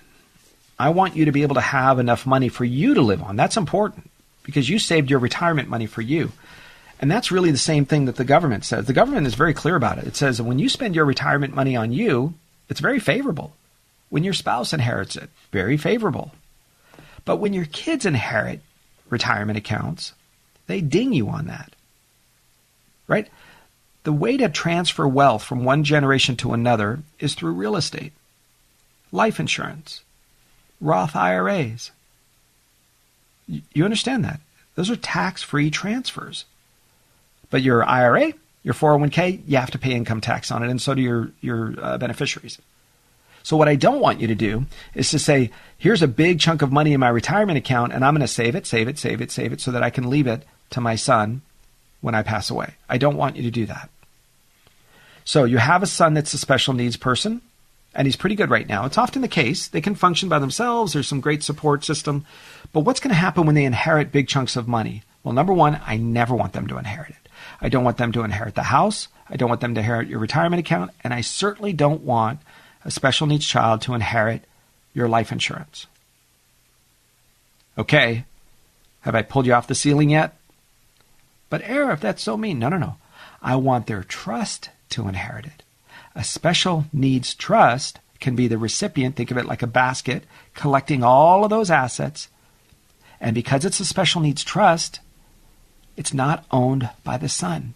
I 0.79 0.91
want 0.91 1.17
you 1.17 1.25
to 1.25 1.33
be 1.33 1.43
able 1.43 1.57
to 1.57 1.61
have 1.61 1.99
enough 1.99 2.27
money 2.27 2.49
for 2.49 2.65
you 2.65 2.95
to 2.95 3.03
live 3.03 3.23
on. 3.23 3.37
That's 3.37 3.57
important 3.57 4.11
because 4.45 4.69
you 4.69 4.79
saved 4.79 5.11
your 5.11 5.19
retirement 5.19 5.69
money 5.69 5.87
for 5.87 6.03
you. 6.03 6.33
And 7.01 7.11
that's 7.11 7.31
really 7.31 7.51
the 7.51 7.59
same 7.59 7.85
thing 7.85 8.07
that 8.07 8.17
the 8.17 8.25
government 8.25 8.65
says. 8.65 8.87
The 8.87 8.93
government 8.93 9.27
is 9.27 9.35
very 9.35 9.55
clear 9.55 9.77
about 9.77 9.99
it. 9.99 10.07
It 10.07 10.17
says 10.17 10.39
that 10.39 10.45
when 10.45 10.59
you 10.59 10.69
spend 10.69 10.95
your 10.97 11.05
retirement 11.05 11.55
money 11.55 11.77
on 11.77 11.93
you, 11.93 12.35
it's 12.69 12.81
very 12.81 12.99
favorable. 12.99 13.55
When 14.11 14.25
your 14.25 14.35
spouse 14.35 14.73
inherits 14.73 15.17
it, 15.17 15.31
very 15.53 15.77
favorable. 15.77 16.33
But 17.25 17.37
when 17.37 17.53
your 17.53 17.67
kids 17.67 18.07
inherit 18.07 18.61
retirement 19.11 19.59
accounts, 19.59 20.13
they 20.67 20.81
ding 20.81 21.13
you 21.13 21.29
on 21.29 21.47
that. 21.47 21.73
Right? 23.07 23.29
The 24.05 24.13
way 24.13 24.37
to 24.37 24.49
transfer 24.49 25.07
wealth 25.07 25.45
from 25.45 25.65
one 25.65 25.85
generation 25.85 26.37
to 26.37 26.53
another 26.53 27.01
is 27.21 27.35
through 27.35 27.53
real 27.53 27.77
estate, 27.77 28.13
life 29.13 29.39
insurance, 29.39 30.03
Roth 30.81 31.15
IRAs. 31.15 31.91
You 33.47 33.85
understand 33.85 34.25
that? 34.25 34.41
Those 34.75 34.91
are 34.91 34.97
tax 34.97 35.43
free 35.43 35.71
transfers. 35.71 36.45
But 37.51 37.63
your 37.63 37.85
IRA, 37.85 38.33
your 38.63 38.75
401k, 38.75 39.43
you 39.47 39.57
have 39.57 39.71
to 39.71 39.79
pay 39.79 39.93
income 39.93 40.21
tax 40.21 40.51
on 40.51 40.63
it, 40.63 40.71
and 40.71 40.81
so 40.81 40.95
do 40.95 41.03
your, 41.03 41.31
your 41.41 41.75
uh, 41.81 41.99
beneficiaries. 41.99 42.59
So, 43.43 43.57
what 43.57 43.69
I 43.69 43.77
don't 43.77 44.01
want 44.01 44.21
you 44.21 44.27
to 44.27 44.35
do 44.35 44.67
is 44.95 45.11
to 45.11 45.19
say, 45.19 45.51
here's 45.79 46.03
a 46.03 46.09
big 46.09 46.41
chunk 46.41 46.61
of 46.61 46.71
money 46.71 46.93
in 46.93 47.01
my 47.01 47.09
retirement 47.09 47.57
account, 47.57 47.93
and 47.93 48.05
I'm 48.05 48.15
going 48.15 48.21
to 48.21 48.29
save 48.29 48.55
it, 48.55 48.67
save 48.67 48.89
it, 48.89 48.99
save 48.99 49.21
it, 49.21 49.31
save 49.31 49.53
it, 49.53 49.61
so 49.61 49.71
that 49.71 49.83
I 49.83 49.91
can 49.91 50.11
leave 50.11 50.27
it 50.27 50.45
to 50.71 50.81
my 50.81 50.97
son 50.97 51.41
when 52.01 52.15
I 52.15 52.23
pass 52.23 52.51
away. 52.51 52.75
I 52.89 52.99
don't 52.99 53.17
want 53.17 53.37
you 53.37 53.43
to 53.45 53.51
do 53.51 53.65
that. 53.67 53.89
So, 55.25 55.45
you 55.45 55.59
have 55.59 55.83
a 55.83 55.87
son 55.87 56.15
that's 56.15 56.35
a 56.35 56.39
special 56.39 56.75
needs 56.75 56.97
person 56.97 57.41
and 57.95 58.07
he's 58.07 58.17
pretty 58.17 58.37
good 58.37 58.51
right 58.51 58.69
now. 58.69 58.85
It's 58.85 58.97
often 58.97 59.23
the 59.23 59.29
case. 59.29 59.67
They 59.67 59.81
can 59.81 59.95
function 59.95 60.29
by 60.29 60.39
themselves. 60.39 60.93
There's 60.93 61.09
some 61.09 61.21
great 61.21 61.43
support 61.43 61.85
system. 61.85 62.25
But 62.73 62.81
what's 62.81 63.01
going 63.01 63.11
to 63.11 63.17
happen 63.17 63.45
when 63.45 63.55
they 63.55 63.65
inherit 63.65 64.13
big 64.13 64.29
chunks 64.29 64.57
of 64.57 64.69
money? 64.69 65.03
Well, 65.25 65.35
number 65.35 65.53
one, 65.53 65.81
I 65.85 65.97
never 65.97 66.35
want 66.35 66.53
them 66.53 66.67
to 66.69 66.79
inherit 66.79 67.11
it. 67.11 67.28
I 67.61 67.69
don't 67.69 67.85
want 67.85 67.97
them 67.97 68.13
to 68.13 68.23
inherit 68.23 68.55
the 68.55 68.65
house. 68.65 69.09
I 69.29 69.37
don't 69.37 69.49
want 69.49 69.61
them 69.61 69.75
to 69.75 69.81
inherit 69.81 70.09
your 70.09 70.21
retirement 70.21 70.61
account. 70.61 70.93
And 71.03 71.13
I 71.13 71.21
certainly 71.21 71.73
don't 71.73 72.03
want 72.03 72.41
a 72.85 72.91
special 72.91 73.27
needs 73.27 73.47
child 73.47 73.83
to 73.83 73.95
inherit 73.95 74.45
your 74.95 75.09
life 75.09 75.33
insurance. 75.33 75.87
Okay. 77.77 78.25
Have 79.03 79.15
I 79.15 79.23
pulled 79.23 79.47
you 79.47 79.55
off 79.55 79.67
the 79.67 79.75
ceiling 79.75 80.11
yet? 80.11 80.37
But, 81.51 81.63
Arif, 81.63 82.01
that's 82.01 82.23
so 82.23 82.37
mean, 82.37 82.59
no, 82.59 82.69
no, 82.69 82.79
no. 82.79 82.97
I 83.41 83.57
want 83.57 83.87
their 83.87 84.03
trust 84.03 84.71
to 84.91 85.09
inherit 85.09 85.47
it. 85.47 85.63
A 86.15 86.25
special 86.25 86.87
needs 86.93 87.35
trust 87.35 88.01
can 88.21 88.35
be 88.35 88.49
the 88.49 88.59
recipient, 88.59 89.15
think 89.15 89.31
of 89.31 89.39
it 89.39 89.47
like 89.47 89.63
a 89.63 89.69
basket, 89.69 90.25
collecting 90.55 91.05
all 91.05 91.45
of 91.45 91.51
those 91.51 91.71
assets. 91.71 92.29
And 93.21 93.35
because 93.35 93.65
it's 93.65 93.81
a 93.81 93.85
special 93.85 94.21
needs 94.21 94.43
trust, 94.43 95.01
it's 95.99 96.15
not 96.15 96.45
owned 96.53 96.89
by 97.03 97.19
the 97.19 97.29
son, 97.29 97.75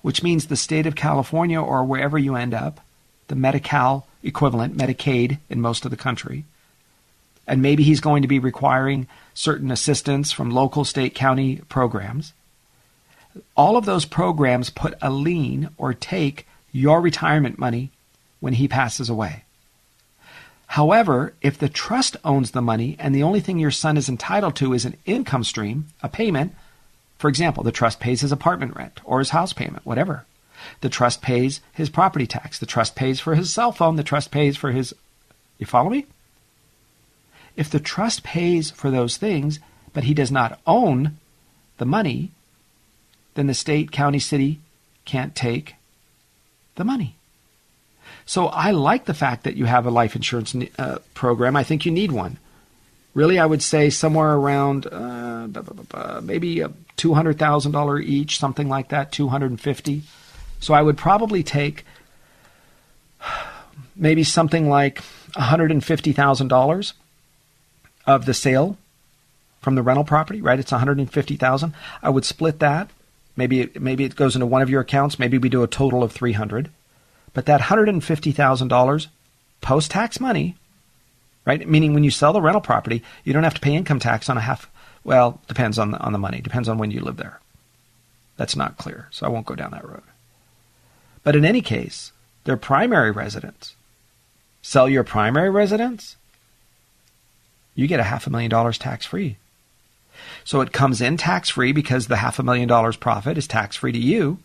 which 0.00 0.22
means 0.22 0.46
the 0.46 0.56
state 0.56 0.86
of 0.86 0.96
California 0.96 1.60
or 1.60 1.84
wherever 1.84 2.18
you 2.18 2.34
end 2.34 2.54
up, 2.54 2.80
the 3.28 3.34
Medi-Cal 3.36 4.06
equivalent, 4.22 4.74
Medicaid 4.74 5.38
in 5.50 5.60
most 5.60 5.84
of 5.84 5.90
the 5.90 5.96
country, 5.96 6.44
and 7.46 7.60
maybe 7.60 7.82
he's 7.82 8.00
going 8.00 8.22
to 8.22 8.28
be 8.28 8.38
requiring 8.38 9.06
certain 9.34 9.70
assistance 9.70 10.32
from 10.32 10.50
local, 10.50 10.84
state, 10.86 11.14
county 11.14 11.56
programs. 11.68 12.32
All 13.54 13.76
of 13.76 13.84
those 13.84 14.06
programs 14.06 14.70
put 14.70 14.94
a 15.02 15.10
lien 15.10 15.68
or 15.76 15.92
take 15.92 16.46
your 16.72 17.02
retirement 17.02 17.58
money 17.58 17.90
when 18.40 18.54
he 18.54 18.66
passes 18.66 19.10
away. 19.10 19.44
However, 20.68 21.34
if 21.42 21.58
the 21.58 21.68
trust 21.68 22.16
owns 22.24 22.52
the 22.52 22.62
money 22.62 22.96
and 22.98 23.14
the 23.14 23.22
only 23.22 23.40
thing 23.40 23.58
your 23.58 23.70
son 23.70 23.98
is 23.98 24.08
entitled 24.08 24.56
to 24.56 24.72
is 24.72 24.86
an 24.86 24.96
income 25.04 25.44
stream, 25.44 25.88
a 26.02 26.08
payment, 26.08 26.54
for 27.22 27.28
example, 27.28 27.62
the 27.62 27.70
trust 27.70 28.00
pays 28.00 28.20
his 28.20 28.32
apartment 28.32 28.74
rent 28.74 29.00
or 29.04 29.20
his 29.20 29.30
house 29.30 29.52
payment, 29.52 29.86
whatever. 29.86 30.26
The 30.80 30.88
trust 30.88 31.22
pays 31.22 31.60
his 31.72 31.88
property 31.88 32.26
tax. 32.26 32.58
The 32.58 32.66
trust 32.66 32.96
pays 32.96 33.20
for 33.20 33.36
his 33.36 33.54
cell 33.54 33.70
phone. 33.70 33.94
The 33.94 34.02
trust 34.02 34.32
pays 34.32 34.56
for 34.56 34.72
his. 34.72 34.92
You 35.56 35.64
follow 35.64 35.88
me? 35.88 36.06
If 37.54 37.70
the 37.70 37.78
trust 37.78 38.24
pays 38.24 38.72
for 38.72 38.90
those 38.90 39.18
things, 39.18 39.60
but 39.92 40.02
he 40.02 40.14
does 40.14 40.32
not 40.32 40.58
own 40.66 41.16
the 41.78 41.86
money, 41.86 42.32
then 43.34 43.46
the 43.46 43.54
state, 43.54 43.92
county, 43.92 44.18
city 44.18 44.58
can't 45.04 45.36
take 45.36 45.76
the 46.74 46.82
money. 46.82 47.14
So 48.26 48.46
I 48.46 48.72
like 48.72 49.04
the 49.04 49.14
fact 49.14 49.44
that 49.44 49.56
you 49.56 49.66
have 49.66 49.86
a 49.86 49.92
life 49.92 50.16
insurance 50.16 50.56
uh, 50.76 50.98
program. 51.14 51.54
I 51.54 51.62
think 51.62 51.86
you 51.86 51.92
need 51.92 52.10
one. 52.10 52.38
Really, 53.14 53.38
I 53.38 53.46
would 53.46 53.62
say 53.62 53.90
somewhere 53.90 54.32
around 54.32 54.86
uh, 54.86 56.20
maybe 56.22 56.64
two 56.96 57.14
hundred 57.14 57.38
thousand 57.38 57.72
dollar 57.72 57.98
each, 57.98 58.38
something 58.38 58.68
like 58.68 58.88
that, 58.88 59.12
two 59.12 59.28
hundred 59.28 59.50
and 59.50 59.60
fifty. 59.60 60.02
So 60.60 60.72
I 60.74 60.82
would 60.82 60.96
probably 60.96 61.42
take 61.42 61.84
maybe 63.96 64.24
something 64.24 64.68
like 64.68 65.02
one 65.34 65.44
hundred 65.44 65.70
and 65.70 65.84
fifty 65.84 66.12
thousand 66.12 66.48
dollars 66.48 66.94
of 68.06 68.24
the 68.24 68.34
sale 68.34 68.78
from 69.62 69.76
the 69.76 69.82
rental 69.82 70.04
property, 70.04 70.42
right? 70.42 70.58
It's 70.58 70.72
150,000. 70.72 71.74
I 72.02 72.10
would 72.10 72.24
split 72.24 72.58
that. 72.58 72.90
Maybe 73.36 73.60
it, 73.60 73.80
maybe 73.80 74.04
it 74.04 74.16
goes 74.16 74.34
into 74.34 74.44
one 74.44 74.60
of 74.60 74.68
your 74.68 74.82
accounts. 74.82 75.18
Maybe 75.18 75.38
we 75.38 75.48
do 75.48 75.62
a 75.62 75.68
total 75.68 76.02
of 76.02 76.12
300. 76.12 76.68
But 77.32 77.46
that 77.46 77.62
$150,000 77.62 79.06
post-tax 79.60 80.20
money, 80.20 80.56
right? 81.44 81.66
Meaning 81.68 81.94
when 81.94 82.04
you 82.04 82.10
sell 82.10 82.32
the 82.32 82.40
rental 82.40 82.60
property, 82.60 83.02
you 83.24 83.32
don't 83.32 83.44
have 83.44 83.54
to 83.54 83.60
pay 83.60 83.74
income 83.74 83.98
tax 83.98 84.28
on 84.28 84.36
a 84.36 84.40
half 84.40 84.68
well, 85.04 85.40
depends 85.48 85.78
on 85.78 85.90
the, 85.90 85.98
on 85.98 86.12
the 86.12 86.18
money. 86.18 86.40
Depends 86.40 86.68
on 86.68 86.78
when 86.78 86.90
you 86.90 87.00
live 87.00 87.16
there. 87.16 87.40
That's 88.36 88.56
not 88.56 88.76
clear, 88.76 89.08
so 89.10 89.26
I 89.26 89.28
won't 89.28 89.46
go 89.46 89.54
down 89.54 89.72
that 89.72 89.86
road. 89.86 90.02
But 91.24 91.36
in 91.36 91.44
any 91.44 91.60
case, 91.60 92.12
their 92.44 92.56
primary 92.56 93.10
residence. 93.10 93.74
Sell 94.62 94.88
your 94.88 95.04
primary 95.04 95.50
residence, 95.50 96.16
you 97.74 97.88
get 97.88 98.00
a 98.00 98.04
half 98.04 98.26
a 98.26 98.30
million 98.30 98.50
dollars 98.50 98.78
tax 98.78 99.06
free. 99.06 99.36
So 100.44 100.60
it 100.60 100.72
comes 100.72 101.00
in 101.00 101.16
tax 101.16 101.48
free 101.48 101.72
because 101.72 102.06
the 102.06 102.16
half 102.16 102.38
a 102.38 102.42
million 102.42 102.68
dollars 102.68 102.96
profit 102.96 103.36
is 103.38 103.48
tax 103.48 103.76
free 103.76 103.92
to 103.92 103.98
you, 103.98 104.38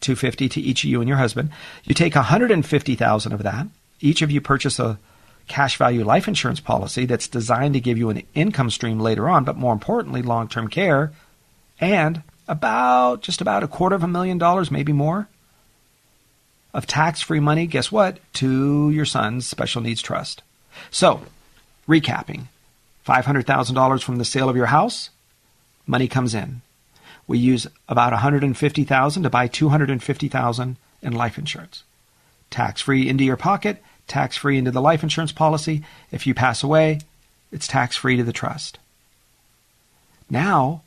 250 0.00 0.48
to 0.48 0.60
each 0.60 0.82
of 0.82 0.90
you 0.90 1.00
and 1.00 1.08
your 1.08 1.18
husband. 1.18 1.50
You 1.84 1.94
take 1.94 2.14
150,000 2.14 3.32
of 3.32 3.42
that. 3.44 3.66
Each 4.00 4.20
of 4.22 4.30
you 4.30 4.40
purchase 4.40 4.78
a 4.80 4.98
cash 5.46 5.76
value 5.76 6.04
life 6.04 6.28
insurance 6.28 6.60
policy 6.60 7.06
that's 7.06 7.28
designed 7.28 7.74
to 7.74 7.80
give 7.80 7.98
you 7.98 8.10
an 8.10 8.22
income 8.34 8.70
stream 8.70 8.98
later 8.98 9.28
on, 9.28 9.44
but 9.44 9.56
more 9.56 9.72
importantly, 9.72 10.22
long 10.22 10.48
term 10.48 10.68
care 10.68 11.12
and 11.80 12.22
about 12.48 13.22
just 13.22 13.40
about 13.40 13.62
a 13.62 13.68
quarter 13.68 13.96
of 13.96 14.02
a 14.02 14.08
million 14.08 14.38
dollars, 14.38 14.70
maybe 14.70 14.92
more, 14.92 15.28
of 16.72 16.86
tax 16.86 17.20
free 17.20 17.40
money, 17.40 17.66
guess 17.66 17.90
what? 17.90 18.18
To 18.34 18.90
your 18.90 19.04
son's 19.04 19.46
special 19.46 19.82
needs 19.82 20.02
trust. 20.02 20.42
So, 20.90 21.22
recapping 21.88 22.46
$500,000 23.06 24.02
from 24.02 24.16
the 24.16 24.24
sale 24.24 24.48
of 24.48 24.56
your 24.56 24.66
house, 24.66 25.10
money 25.86 26.08
comes 26.08 26.34
in. 26.34 26.60
We 27.26 27.38
use 27.38 27.66
about 27.88 28.12
150,000 28.12 29.22
to 29.22 29.30
buy 29.30 29.48
250,000 29.48 30.76
in 31.02 31.12
life 31.12 31.38
insurance. 31.38 31.82
Tax 32.50 32.82
free 32.82 33.08
into 33.08 33.24
your 33.24 33.36
pocket, 33.36 33.82
tax 34.06 34.36
free 34.36 34.58
into 34.58 34.70
the 34.70 34.80
life 34.80 35.02
insurance 35.02 35.32
policy. 35.32 35.82
If 36.10 36.26
you 36.26 36.34
pass 36.34 36.62
away, 36.62 37.00
it's 37.52 37.66
tax 37.66 37.96
free 37.96 38.16
to 38.16 38.24
the 38.24 38.32
trust. 38.32 38.78
Now, 40.28 40.82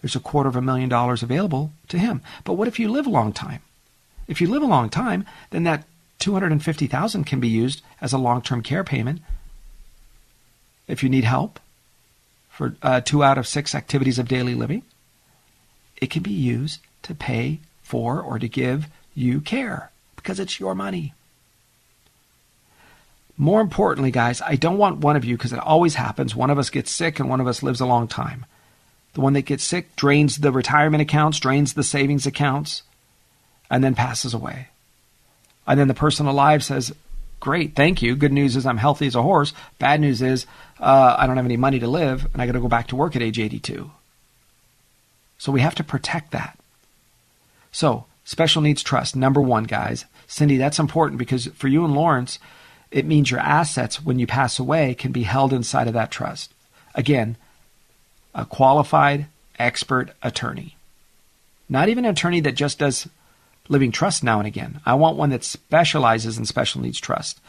there's 0.00 0.16
a 0.16 0.20
quarter 0.20 0.48
of 0.48 0.56
a 0.56 0.62
million 0.62 0.88
dollars 0.88 1.22
available 1.22 1.72
to 1.88 1.98
him. 1.98 2.22
But 2.44 2.54
what 2.54 2.68
if 2.68 2.78
you 2.78 2.88
live 2.88 3.06
a 3.06 3.10
long 3.10 3.32
time? 3.32 3.62
If 4.28 4.40
you 4.40 4.48
live 4.48 4.62
a 4.62 4.66
long 4.66 4.88
time, 4.88 5.24
then 5.50 5.64
that 5.64 5.84
250,000 6.18 7.24
can 7.24 7.40
be 7.40 7.48
used 7.48 7.82
as 8.00 8.12
a 8.12 8.18
long-term 8.18 8.62
care 8.62 8.84
payment 8.84 9.20
if 10.88 11.02
you 11.02 11.08
need 11.08 11.24
help 11.24 11.60
for 12.48 12.76
uh, 12.82 13.00
2 13.00 13.22
out 13.22 13.38
of 13.38 13.46
6 13.46 13.74
activities 13.74 14.18
of 14.18 14.28
daily 14.28 14.54
living. 14.54 14.82
It 16.00 16.10
can 16.10 16.22
be 16.22 16.32
used 16.32 16.80
to 17.02 17.14
pay 17.14 17.60
for 17.82 18.20
or 18.20 18.38
to 18.38 18.48
give 18.48 18.88
you 19.14 19.40
care 19.40 19.90
because 20.16 20.40
it's 20.40 20.58
your 20.58 20.74
money. 20.74 21.14
More 23.38 23.60
importantly, 23.60 24.10
guys, 24.10 24.40
I 24.40 24.56
don't 24.56 24.78
want 24.78 24.98
one 24.98 25.16
of 25.16 25.24
you, 25.24 25.36
because 25.36 25.52
it 25.52 25.58
always 25.58 25.94
happens, 25.94 26.34
one 26.34 26.50
of 26.50 26.58
us 26.58 26.70
gets 26.70 26.90
sick 26.90 27.20
and 27.20 27.28
one 27.28 27.40
of 27.40 27.46
us 27.46 27.62
lives 27.62 27.80
a 27.80 27.86
long 27.86 28.08
time. 28.08 28.46
The 29.12 29.20
one 29.20 29.34
that 29.34 29.42
gets 29.42 29.64
sick 29.64 29.94
drains 29.96 30.38
the 30.38 30.52
retirement 30.52 31.02
accounts, 31.02 31.38
drains 31.38 31.74
the 31.74 31.82
savings 31.82 32.26
accounts, 32.26 32.82
and 33.70 33.82
then 33.84 33.94
passes 33.94 34.34
away. 34.34 34.68
And 35.66 35.78
then 35.78 35.88
the 35.88 35.94
person 35.94 36.26
alive 36.26 36.62
says, 36.64 36.94
Great, 37.40 37.74
thank 37.76 38.00
you. 38.00 38.16
Good 38.16 38.32
news 38.32 38.56
is 38.56 38.64
I'm 38.64 38.78
healthy 38.78 39.06
as 39.06 39.14
a 39.14 39.22
horse. 39.22 39.52
Bad 39.78 40.00
news 40.00 40.22
is 40.22 40.46
uh, 40.80 41.16
I 41.18 41.26
don't 41.26 41.36
have 41.36 41.44
any 41.44 41.56
money 41.56 41.78
to 41.78 41.86
live 41.86 42.26
and 42.32 42.40
I 42.40 42.46
got 42.46 42.52
to 42.52 42.60
go 42.60 42.68
back 42.68 42.88
to 42.88 42.96
work 42.96 43.14
at 43.14 43.22
age 43.22 43.38
82. 43.38 43.90
So 45.38 45.52
we 45.52 45.60
have 45.60 45.74
to 45.74 45.84
protect 45.84 46.32
that. 46.32 46.58
So, 47.72 48.06
special 48.24 48.62
needs 48.62 48.82
trust, 48.82 49.14
number 49.14 49.40
one, 49.40 49.64
guys. 49.64 50.06
Cindy, 50.26 50.56
that's 50.56 50.78
important 50.78 51.18
because 51.18 51.46
for 51.48 51.68
you 51.68 51.84
and 51.84 51.94
Lawrence, 51.94 52.38
it 52.90 53.04
means 53.04 53.30
your 53.30 53.40
assets, 53.40 54.04
when 54.04 54.18
you 54.18 54.26
pass 54.26 54.58
away, 54.58 54.94
can 54.94 55.12
be 55.12 55.24
held 55.24 55.52
inside 55.52 55.88
of 55.88 55.94
that 55.94 56.10
trust. 56.10 56.52
Again, 56.94 57.36
a 58.34 58.44
qualified 58.44 59.26
expert 59.58 60.10
attorney. 60.22 60.76
Not 61.68 61.88
even 61.88 62.04
an 62.04 62.12
attorney 62.12 62.40
that 62.40 62.54
just 62.54 62.78
does 62.78 63.08
living 63.68 63.90
trust 63.90 64.22
now 64.22 64.38
and 64.38 64.46
again. 64.46 64.80
I 64.86 64.94
want 64.94 65.16
one 65.16 65.30
that 65.30 65.44
specializes 65.44 66.38
in 66.38 66.44
special 66.44 66.80
needs 66.80 67.00
trust. 67.00 67.40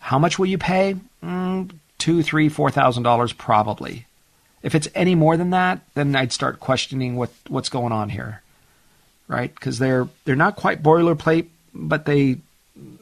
How 0.00 0.18
much 0.18 0.38
will 0.38 0.46
you 0.46 0.58
pay? 0.58 0.96
Mm, 1.24 1.72
two, 1.98 2.22
three, 2.22 2.48
four 2.48 2.70
thousand 2.70 3.02
dollars 3.02 3.32
probably. 3.32 4.06
If 4.62 4.74
it's 4.74 4.88
any 4.94 5.14
more 5.14 5.36
than 5.36 5.50
that, 5.50 5.80
then 5.94 6.14
I'd 6.14 6.32
start 6.32 6.60
questioning 6.60 7.16
what 7.16 7.30
what's 7.48 7.68
going 7.68 7.92
on 7.92 8.10
here, 8.10 8.42
right? 9.26 9.52
Because 9.52 9.78
they're 9.78 10.08
they're 10.24 10.36
not 10.36 10.56
quite 10.56 10.82
boilerplate, 10.82 11.46
but 11.74 12.04
they 12.06 12.38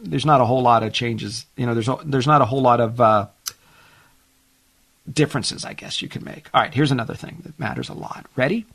there's 0.02 0.26
not 0.26 0.40
a 0.40 0.44
whole 0.44 0.62
lot 0.62 0.82
of 0.82 0.92
changes. 0.92 1.46
You 1.56 1.66
know, 1.66 1.74
there's 1.74 1.88
there's 2.04 2.26
not 2.26 2.42
a 2.42 2.44
whole 2.44 2.62
lot 2.62 2.80
of 2.80 3.00
uh, 3.00 3.26
differences, 5.10 5.64
I 5.64 5.72
guess 5.72 6.02
you 6.02 6.08
can 6.08 6.24
make. 6.24 6.48
All 6.52 6.60
right, 6.60 6.72
here's 6.74 6.92
another 6.92 7.14
thing 7.14 7.42
that 7.44 7.58
matters 7.58 7.88
a 7.88 7.94
lot. 7.94 8.26
Ready? 8.36 8.66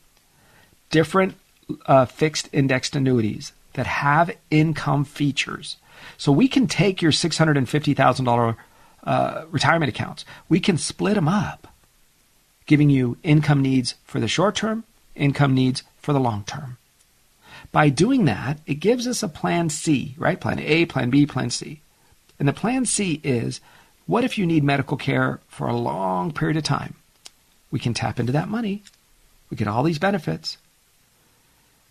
Different 0.90 1.36
uh, 1.86 2.06
fixed 2.06 2.50
indexed 2.52 2.96
annuities 2.96 3.54
that 3.74 3.88
have 3.88 4.36
income 4.50 5.06
features. 5.06 5.78
So 6.18 6.32
we 6.32 6.48
can 6.48 6.68
take 6.68 7.02
your 7.02 7.12
six 7.12 7.38
hundred 7.38 7.58
and 7.58 7.70
fifty 7.70 7.94
thousand 7.94 8.28
uh, 8.28 8.32
dollar 8.32 9.46
retirement 9.50 9.90
accounts. 9.90 10.26
We 10.50 10.60
can 10.60 10.78
split 10.78 11.16
them 11.16 11.28
up, 11.28 11.68
giving 12.66 12.90
you 12.90 13.18
income 13.24 13.62
needs 13.62 13.96
for 14.04 14.20
the 14.20 14.28
short 14.28 14.56
term, 14.56 14.84
income 15.16 15.54
needs 15.56 15.84
for 16.02 16.14
the 16.14 16.20
long 16.20 16.44
term. 16.46 16.78
By 17.72 17.90
doing 17.90 18.26
that, 18.26 18.60
it 18.66 18.76
gives 18.76 19.08
us 19.08 19.24
a 19.24 19.30
plan 19.30 19.70
C, 19.70 20.16
right? 20.18 20.40
Plan 20.40 20.60
A, 20.60 20.86
plan 20.86 21.10
B, 21.10 21.26
plan 21.26 21.50
C. 21.50 21.82
And 22.38 22.48
the 22.48 22.54
plan 22.54 22.86
C 22.86 23.22
is 23.24 23.62
what 24.06 24.24
if 24.24 24.38
you 24.38 24.46
need 24.46 24.64
medical 24.64 24.98
care 24.98 25.40
for 25.48 25.68
a 25.68 25.76
long 25.76 26.32
period 26.34 26.58
of 26.58 26.64
time? 26.64 26.96
We 27.70 27.80
can 27.80 27.94
tap 27.94 28.20
into 28.20 28.34
that 28.34 28.50
money. 28.50 28.84
We 29.50 29.58
get 29.58 29.68
all 29.68 29.84
these 29.84 30.00
benefits. 30.00 30.58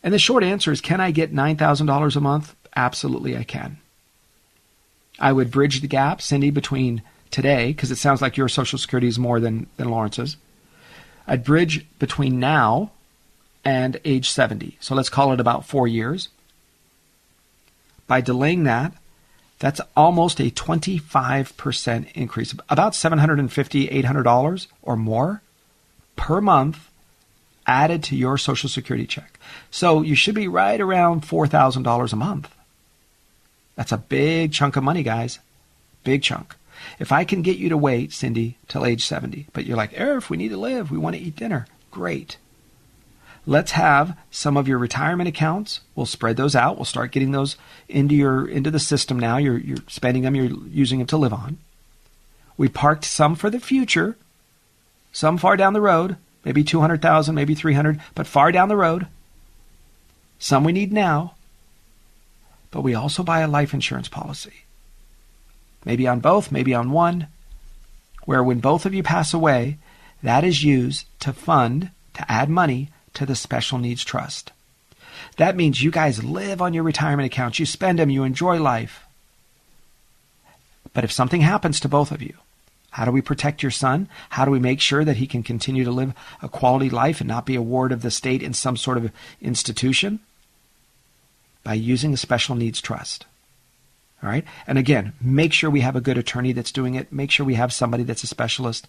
And 0.02 0.12
the 0.12 0.18
short 0.18 0.44
answer 0.44 0.72
is 0.72 0.80
can 0.80 1.00
I 1.00 1.10
get 1.10 1.32
$9,000 1.32 2.16
a 2.16 2.20
month? 2.20 2.54
Absolutely, 2.76 3.36
I 3.36 3.44
can. 3.44 3.78
I 5.18 5.32
would 5.32 5.50
bridge 5.50 5.80
the 5.80 5.86
gap, 5.86 6.22
Cindy, 6.22 6.50
between 6.50 7.02
today, 7.30 7.68
because 7.68 7.90
it 7.90 7.96
sounds 7.96 8.22
like 8.22 8.36
your 8.36 8.48
Social 8.48 8.78
Security 8.78 9.06
is 9.06 9.18
more 9.18 9.40
than, 9.40 9.66
than 9.76 9.90
Lawrence's. 9.90 10.36
I'd 11.26 11.44
bridge 11.44 11.86
between 11.98 12.40
now 12.40 12.90
and 13.64 14.00
age 14.04 14.30
70. 14.30 14.76
So 14.80 14.94
let's 14.94 15.08
call 15.08 15.32
it 15.32 15.40
about 15.40 15.66
four 15.66 15.86
years. 15.86 16.28
By 18.06 18.20
delaying 18.20 18.64
that, 18.64 18.92
that's 19.58 19.80
almost 19.94 20.40
a 20.40 20.50
25% 20.50 22.12
increase, 22.14 22.54
about 22.68 22.94
$750, 22.94 23.92
$800 23.92 24.66
or 24.82 24.96
more 24.96 25.42
per 26.16 26.40
month 26.40 26.90
added 27.66 28.02
to 28.04 28.16
your 28.16 28.38
Social 28.38 28.68
Security 28.68 29.06
check. 29.06 29.38
So 29.70 30.02
you 30.02 30.14
should 30.14 30.34
be 30.34 30.48
right 30.48 30.80
around 30.80 31.22
$4,000 31.22 32.12
a 32.12 32.16
month. 32.16 32.54
That's 33.76 33.92
a 33.92 33.98
big 33.98 34.52
chunk 34.52 34.76
of 34.76 34.82
money, 34.82 35.02
guys. 35.02 35.38
Big 36.04 36.22
chunk. 36.22 36.56
If 36.98 37.12
I 37.12 37.24
can 37.24 37.42
get 37.42 37.58
you 37.58 37.68
to 37.68 37.76
wait, 37.76 38.12
Cindy, 38.12 38.56
till 38.66 38.86
age 38.86 39.04
70, 39.06 39.46
but 39.52 39.66
you're 39.66 39.76
like, 39.76 39.92
Arif, 39.92 40.30
we 40.30 40.36
need 40.36 40.48
to 40.48 40.56
live, 40.56 40.90
we 40.90 40.98
want 40.98 41.16
to 41.16 41.22
eat 41.22 41.36
dinner. 41.36 41.66
Great. 41.90 42.38
Let's 43.46 43.72
have 43.72 44.16
some 44.30 44.56
of 44.56 44.68
your 44.68 44.78
retirement 44.78 45.28
accounts. 45.28 45.80
We'll 45.94 46.06
spread 46.06 46.36
those 46.36 46.54
out. 46.54 46.76
We'll 46.76 46.84
start 46.84 47.12
getting 47.12 47.32
those 47.32 47.56
into 47.88 48.14
your 48.14 48.46
into 48.46 48.70
the 48.70 48.78
system 48.78 49.18
now. 49.18 49.38
You're 49.38 49.58
you're 49.58 49.78
spending 49.88 50.22
them, 50.22 50.34
you're 50.34 50.46
using 50.68 50.98
them 50.98 51.06
to 51.08 51.16
live 51.16 51.32
on. 51.32 51.58
We 52.56 52.68
parked 52.68 53.04
some 53.04 53.34
for 53.34 53.48
the 53.48 53.58
future, 53.58 54.16
some 55.12 55.38
far 55.38 55.56
down 55.56 55.72
the 55.72 55.80
road, 55.80 56.16
maybe 56.44 56.62
200,000, 56.62 57.34
maybe 57.34 57.54
300, 57.54 58.00
but 58.14 58.26
far 58.26 58.52
down 58.52 58.68
the 58.68 58.76
road. 58.76 59.06
Some 60.38 60.64
we 60.64 60.72
need 60.72 60.92
now. 60.92 61.34
But 62.70 62.82
we 62.82 62.94
also 62.94 63.22
buy 63.22 63.40
a 63.40 63.48
life 63.48 63.72
insurance 63.72 64.08
policy. 64.08 64.64
Maybe 65.84 66.06
on 66.06 66.20
both, 66.20 66.52
maybe 66.52 66.74
on 66.74 66.90
one, 66.90 67.28
where 68.26 68.44
when 68.44 68.60
both 68.60 68.84
of 68.84 68.92
you 68.92 69.02
pass 69.02 69.32
away, 69.32 69.78
that 70.22 70.44
is 70.44 70.62
used 70.62 71.06
to 71.20 71.32
fund, 71.32 71.90
to 72.14 72.30
add 72.30 72.50
money 72.50 72.90
to 73.14 73.26
the 73.26 73.34
Special 73.34 73.78
Needs 73.78 74.04
Trust. 74.04 74.52
That 75.36 75.56
means 75.56 75.82
you 75.82 75.90
guys 75.90 76.24
live 76.24 76.60
on 76.60 76.74
your 76.74 76.82
retirement 76.82 77.26
accounts, 77.26 77.58
you 77.58 77.66
spend 77.66 77.98
them, 77.98 78.10
you 78.10 78.24
enjoy 78.24 78.60
life. 78.60 79.04
But 80.92 81.04
if 81.04 81.12
something 81.12 81.40
happens 81.40 81.80
to 81.80 81.88
both 81.88 82.10
of 82.10 82.22
you, 82.22 82.34
how 82.90 83.04
do 83.04 83.12
we 83.12 83.22
protect 83.22 83.62
your 83.62 83.70
son? 83.70 84.08
How 84.30 84.44
do 84.44 84.50
we 84.50 84.58
make 84.58 84.80
sure 84.80 85.04
that 85.04 85.16
he 85.16 85.26
can 85.26 85.42
continue 85.42 85.84
to 85.84 85.92
live 85.92 86.12
a 86.42 86.48
quality 86.48 86.90
life 86.90 87.20
and 87.20 87.28
not 87.28 87.46
be 87.46 87.54
a 87.54 87.62
ward 87.62 87.92
of 87.92 88.02
the 88.02 88.10
state 88.10 88.42
in 88.42 88.52
some 88.52 88.76
sort 88.76 88.98
of 88.98 89.12
institution? 89.40 90.20
By 91.62 91.74
using 91.74 92.12
a 92.12 92.16
special 92.16 92.56
needs 92.56 92.80
trust. 92.80 93.26
All 94.22 94.28
right. 94.28 94.44
And 94.66 94.76
again, 94.76 95.12
make 95.20 95.52
sure 95.52 95.70
we 95.70 95.80
have 95.80 95.96
a 95.96 96.00
good 96.00 96.18
attorney 96.18 96.52
that's 96.52 96.72
doing 96.72 96.94
it. 96.94 97.12
Make 97.12 97.30
sure 97.30 97.46
we 97.46 97.54
have 97.54 97.72
somebody 97.72 98.02
that's 98.02 98.24
a 98.24 98.26
specialist. 98.26 98.86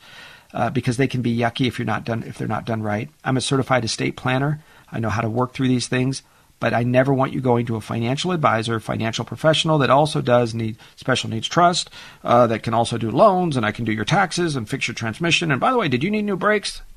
Uh, 0.54 0.70
because 0.70 0.98
they 0.98 1.08
can 1.08 1.22
be 1.22 1.38
yucky 1.38 1.68
if 1.68 1.80
you're 1.80 1.86
not 1.86 2.04
done 2.04 2.24
if 2.24 2.38
they're 2.38 2.48
not 2.48 2.66
done 2.66 2.84
right. 2.84 3.10
I'm 3.24 3.38
a 3.38 3.42
certified 3.42 3.86
estate 3.86 4.16
planner. 4.16 4.62
I 4.92 5.00
know 5.00 5.10
how 5.10 5.22
to 5.22 5.30
work 5.30 5.54
through 5.54 5.70
these 5.70 5.88
things, 5.88 6.22
but 6.60 6.74
I 6.74 6.84
never 6.84 7.14
want 7.14 7.34
you 7.34 7.42
going 7.42 7.66
to 7.66 7.76
a 7.76 7.82
financial 7.82 8.32
advisor, 8.32 8.80
financial 8.80 9.26
professional 9.26 9.78
that 9.80 9.90
also 9.90 10.22
does 10.22 10.54
need 10.54 10.78
special 10.96 11.30
needs 11.30 11.48
trust, 11.48 11.90
uh, 12.24 12.48
that 12.48 12.64
can 12.64 12.74
also 12.74 12.98
do 12.98 13.10
loans, 13.10 13.58
and 13.58 13.66
I 13.66 13.72
can 13.72 13.86
do 13.86 13.92
your 13.92 14.06
taxes 14.06 14.56
and 14.56 14.70
fix 14.70 14.88
your 14.88 14.96
transmission. 14.96 15.52
And 15.52 15.60
by 15.60 15.72
the 15.72 15.78
way, 15.78 15.88
did 15.88 16.04
you 16.04 16.12
need 16.12 16.24
new 16.24 16.38
brakes? 16.38 16.82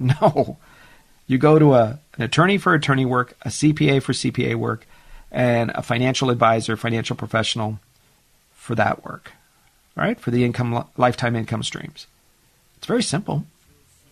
No. 0.00 0.58
You 1.26 1.38
go 1.38 1.58
to 1.58 1.74
a, 1.74 1.98
an 2.14 2.22
attorney 2.22 2.56
for 2.56 2.72
attorney 2.72 3.04
work, 3.04 3.36
a 3.42 3.48
CPA 3.48 4.00
for 4.00 4.12
CPA 4.12 4.54
work, 4.54 4.86
and 5.32 5.72
a 5.74 5.82
financial 5.82 6.30
advisor, 6.30 6.76
financial 6.76 7.16
professional 7.16 7.80
for 8.52 8.76
that 8.76 9.04
work, 9.04 9.32
right? 9.96 10.20
For 10.20 10.30
the 10.30 10.44
income, 10.44 10.86
lifetime 10.96 11.34
income 11.34 11.64
streams. 11.64 12.06
It's 12.78 12.86
very 12.86 13.02
simple. 13.02 13.44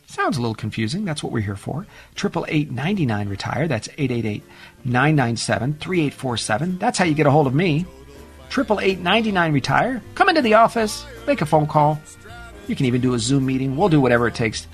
Sounds 0.08 0.36
a 0.36 0.40
little 0.40 0.56
confusing. 0.56 1.04
That's 1.04 1.22
what 1.22 1.32
we're 1.32 1.38
here 1.40 1.54
for. 1.54 1.86
Triple 2.16 2.44
eight 2.48 2.72
ninety 2.72 3.06
nine 3.06 3.28
retire. 3.28 3.68
That's 3.68 3.86
888-997-3847. 3.88 6.80
That's 6.80 6.98
how 6.98 7.04
you 7.04 7.14
get 7.14 7.26
a 7.26 7.30
hold 7.30 7.46
of 7.46 7.54
me. 7.54 7.86
Triple 8.50 8.80
eight 8.80 8.98
ninety 8.98 9.30
nine 9.30 9.52
retire. 9.52 10.02
Come 10.16 10.28
into 10.28 10.42
the 10.42 10.54
office. 10.54 11.06
Make 11.28 11.42
a 11.42 11.46
phone 11.46 11.68
call. 11.68 12.00
You 12.66 12.74
can 12.74 12.86
even 12.86 13.00
do 13.00 13.14
a 13.14 13.20
Zoom 13.20 13.46
meeting. 13.46 13.76
We'll 13.76 13.88
do 13.88 14.00
whatever 14.00 14.26
it 14.26 14.34
takes. 14.34 14.66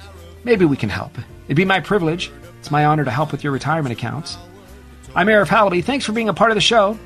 Maybe 0.43 0.64
we 0.64 0.78
can 0.78 0.89
help. 0.89 1.19
It'd 1.44 1.56
be 1.56 1.66
my 1.66 1.81
privilege. 1.81 2.32
It's 2.60 2.70
my 2.70 2.86
honor 2.86 3.05
to 3.05 3.10
help 3.10 3.31
with 3.31 3.44
your 3.44 3.52
retirement 3.52 3.93
accounts. 3.93 4.39
I'm 5.14 5.27
Arif 5.27 5.48
Halaby. 5.48 5.85
Thanks 5.85 6.06
for 6.06 6.12
being 6.12 6.31
a 6.31 6.35
part 6.35 6.51
of 6.51 6.55
the 6.55 6.62
show. 6.62 6.98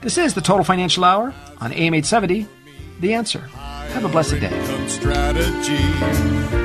This 0.00 0.16
is 0.16 0.32
the 0.32 0.40
Total 0.40 0.64
Financial 0.64 1.04
Hour 1.04 1.34
on 1.60 1.70
AM 1.72 1.92
870. 1.92 2.46
The 3.00 3.12
answer. 3.12 3.46
Have 3.94 4.04
a 4.04 4.08
blessed 4.08 4.40
day. 4.40 4.86
Strategy. 4.86 5.86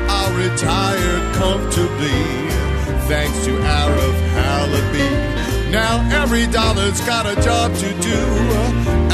I'll 0.07 0.33
retire 0.37 1.33
comfortably 1.33 2.21
thanks 3.09 3.45
to 3.45 3.51
Arif 3.51 4.17
Halaby. 4.37 5.71
Now 5.71 6.07
every 6.21 6.47
dollar's 6.47 7.01
got 7.01 7.25
a 7.25 7.35
job 7.41 7.73
to 7.75 7.89
do. 7.99 8.19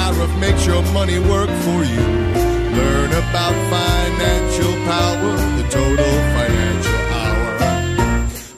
Arif 0.06 0.40
makes 0.40 0.66
your 0.66 0.84
money 0.94 1.20
work 1.20 1.50
for 1.66 1.84
you. 1.84 2.06
Learn 2.78 3.12
about 3.12 3.56
financial 3.76 4.74
power, 4.86 5.34
the 5.58 5.68
Total 5.70 6.14
Financial 6.38 7.02
Hour. 7.20 7.48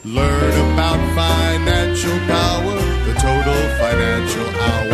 Learn 0.04 0.54
about 0.72 1.00
financial 1.14 2.18
power, 2.26 2.76
the 3.06 3.14
Total 3.20 3.60
Financial 3.78 4.48
Hour. 4.60 4.93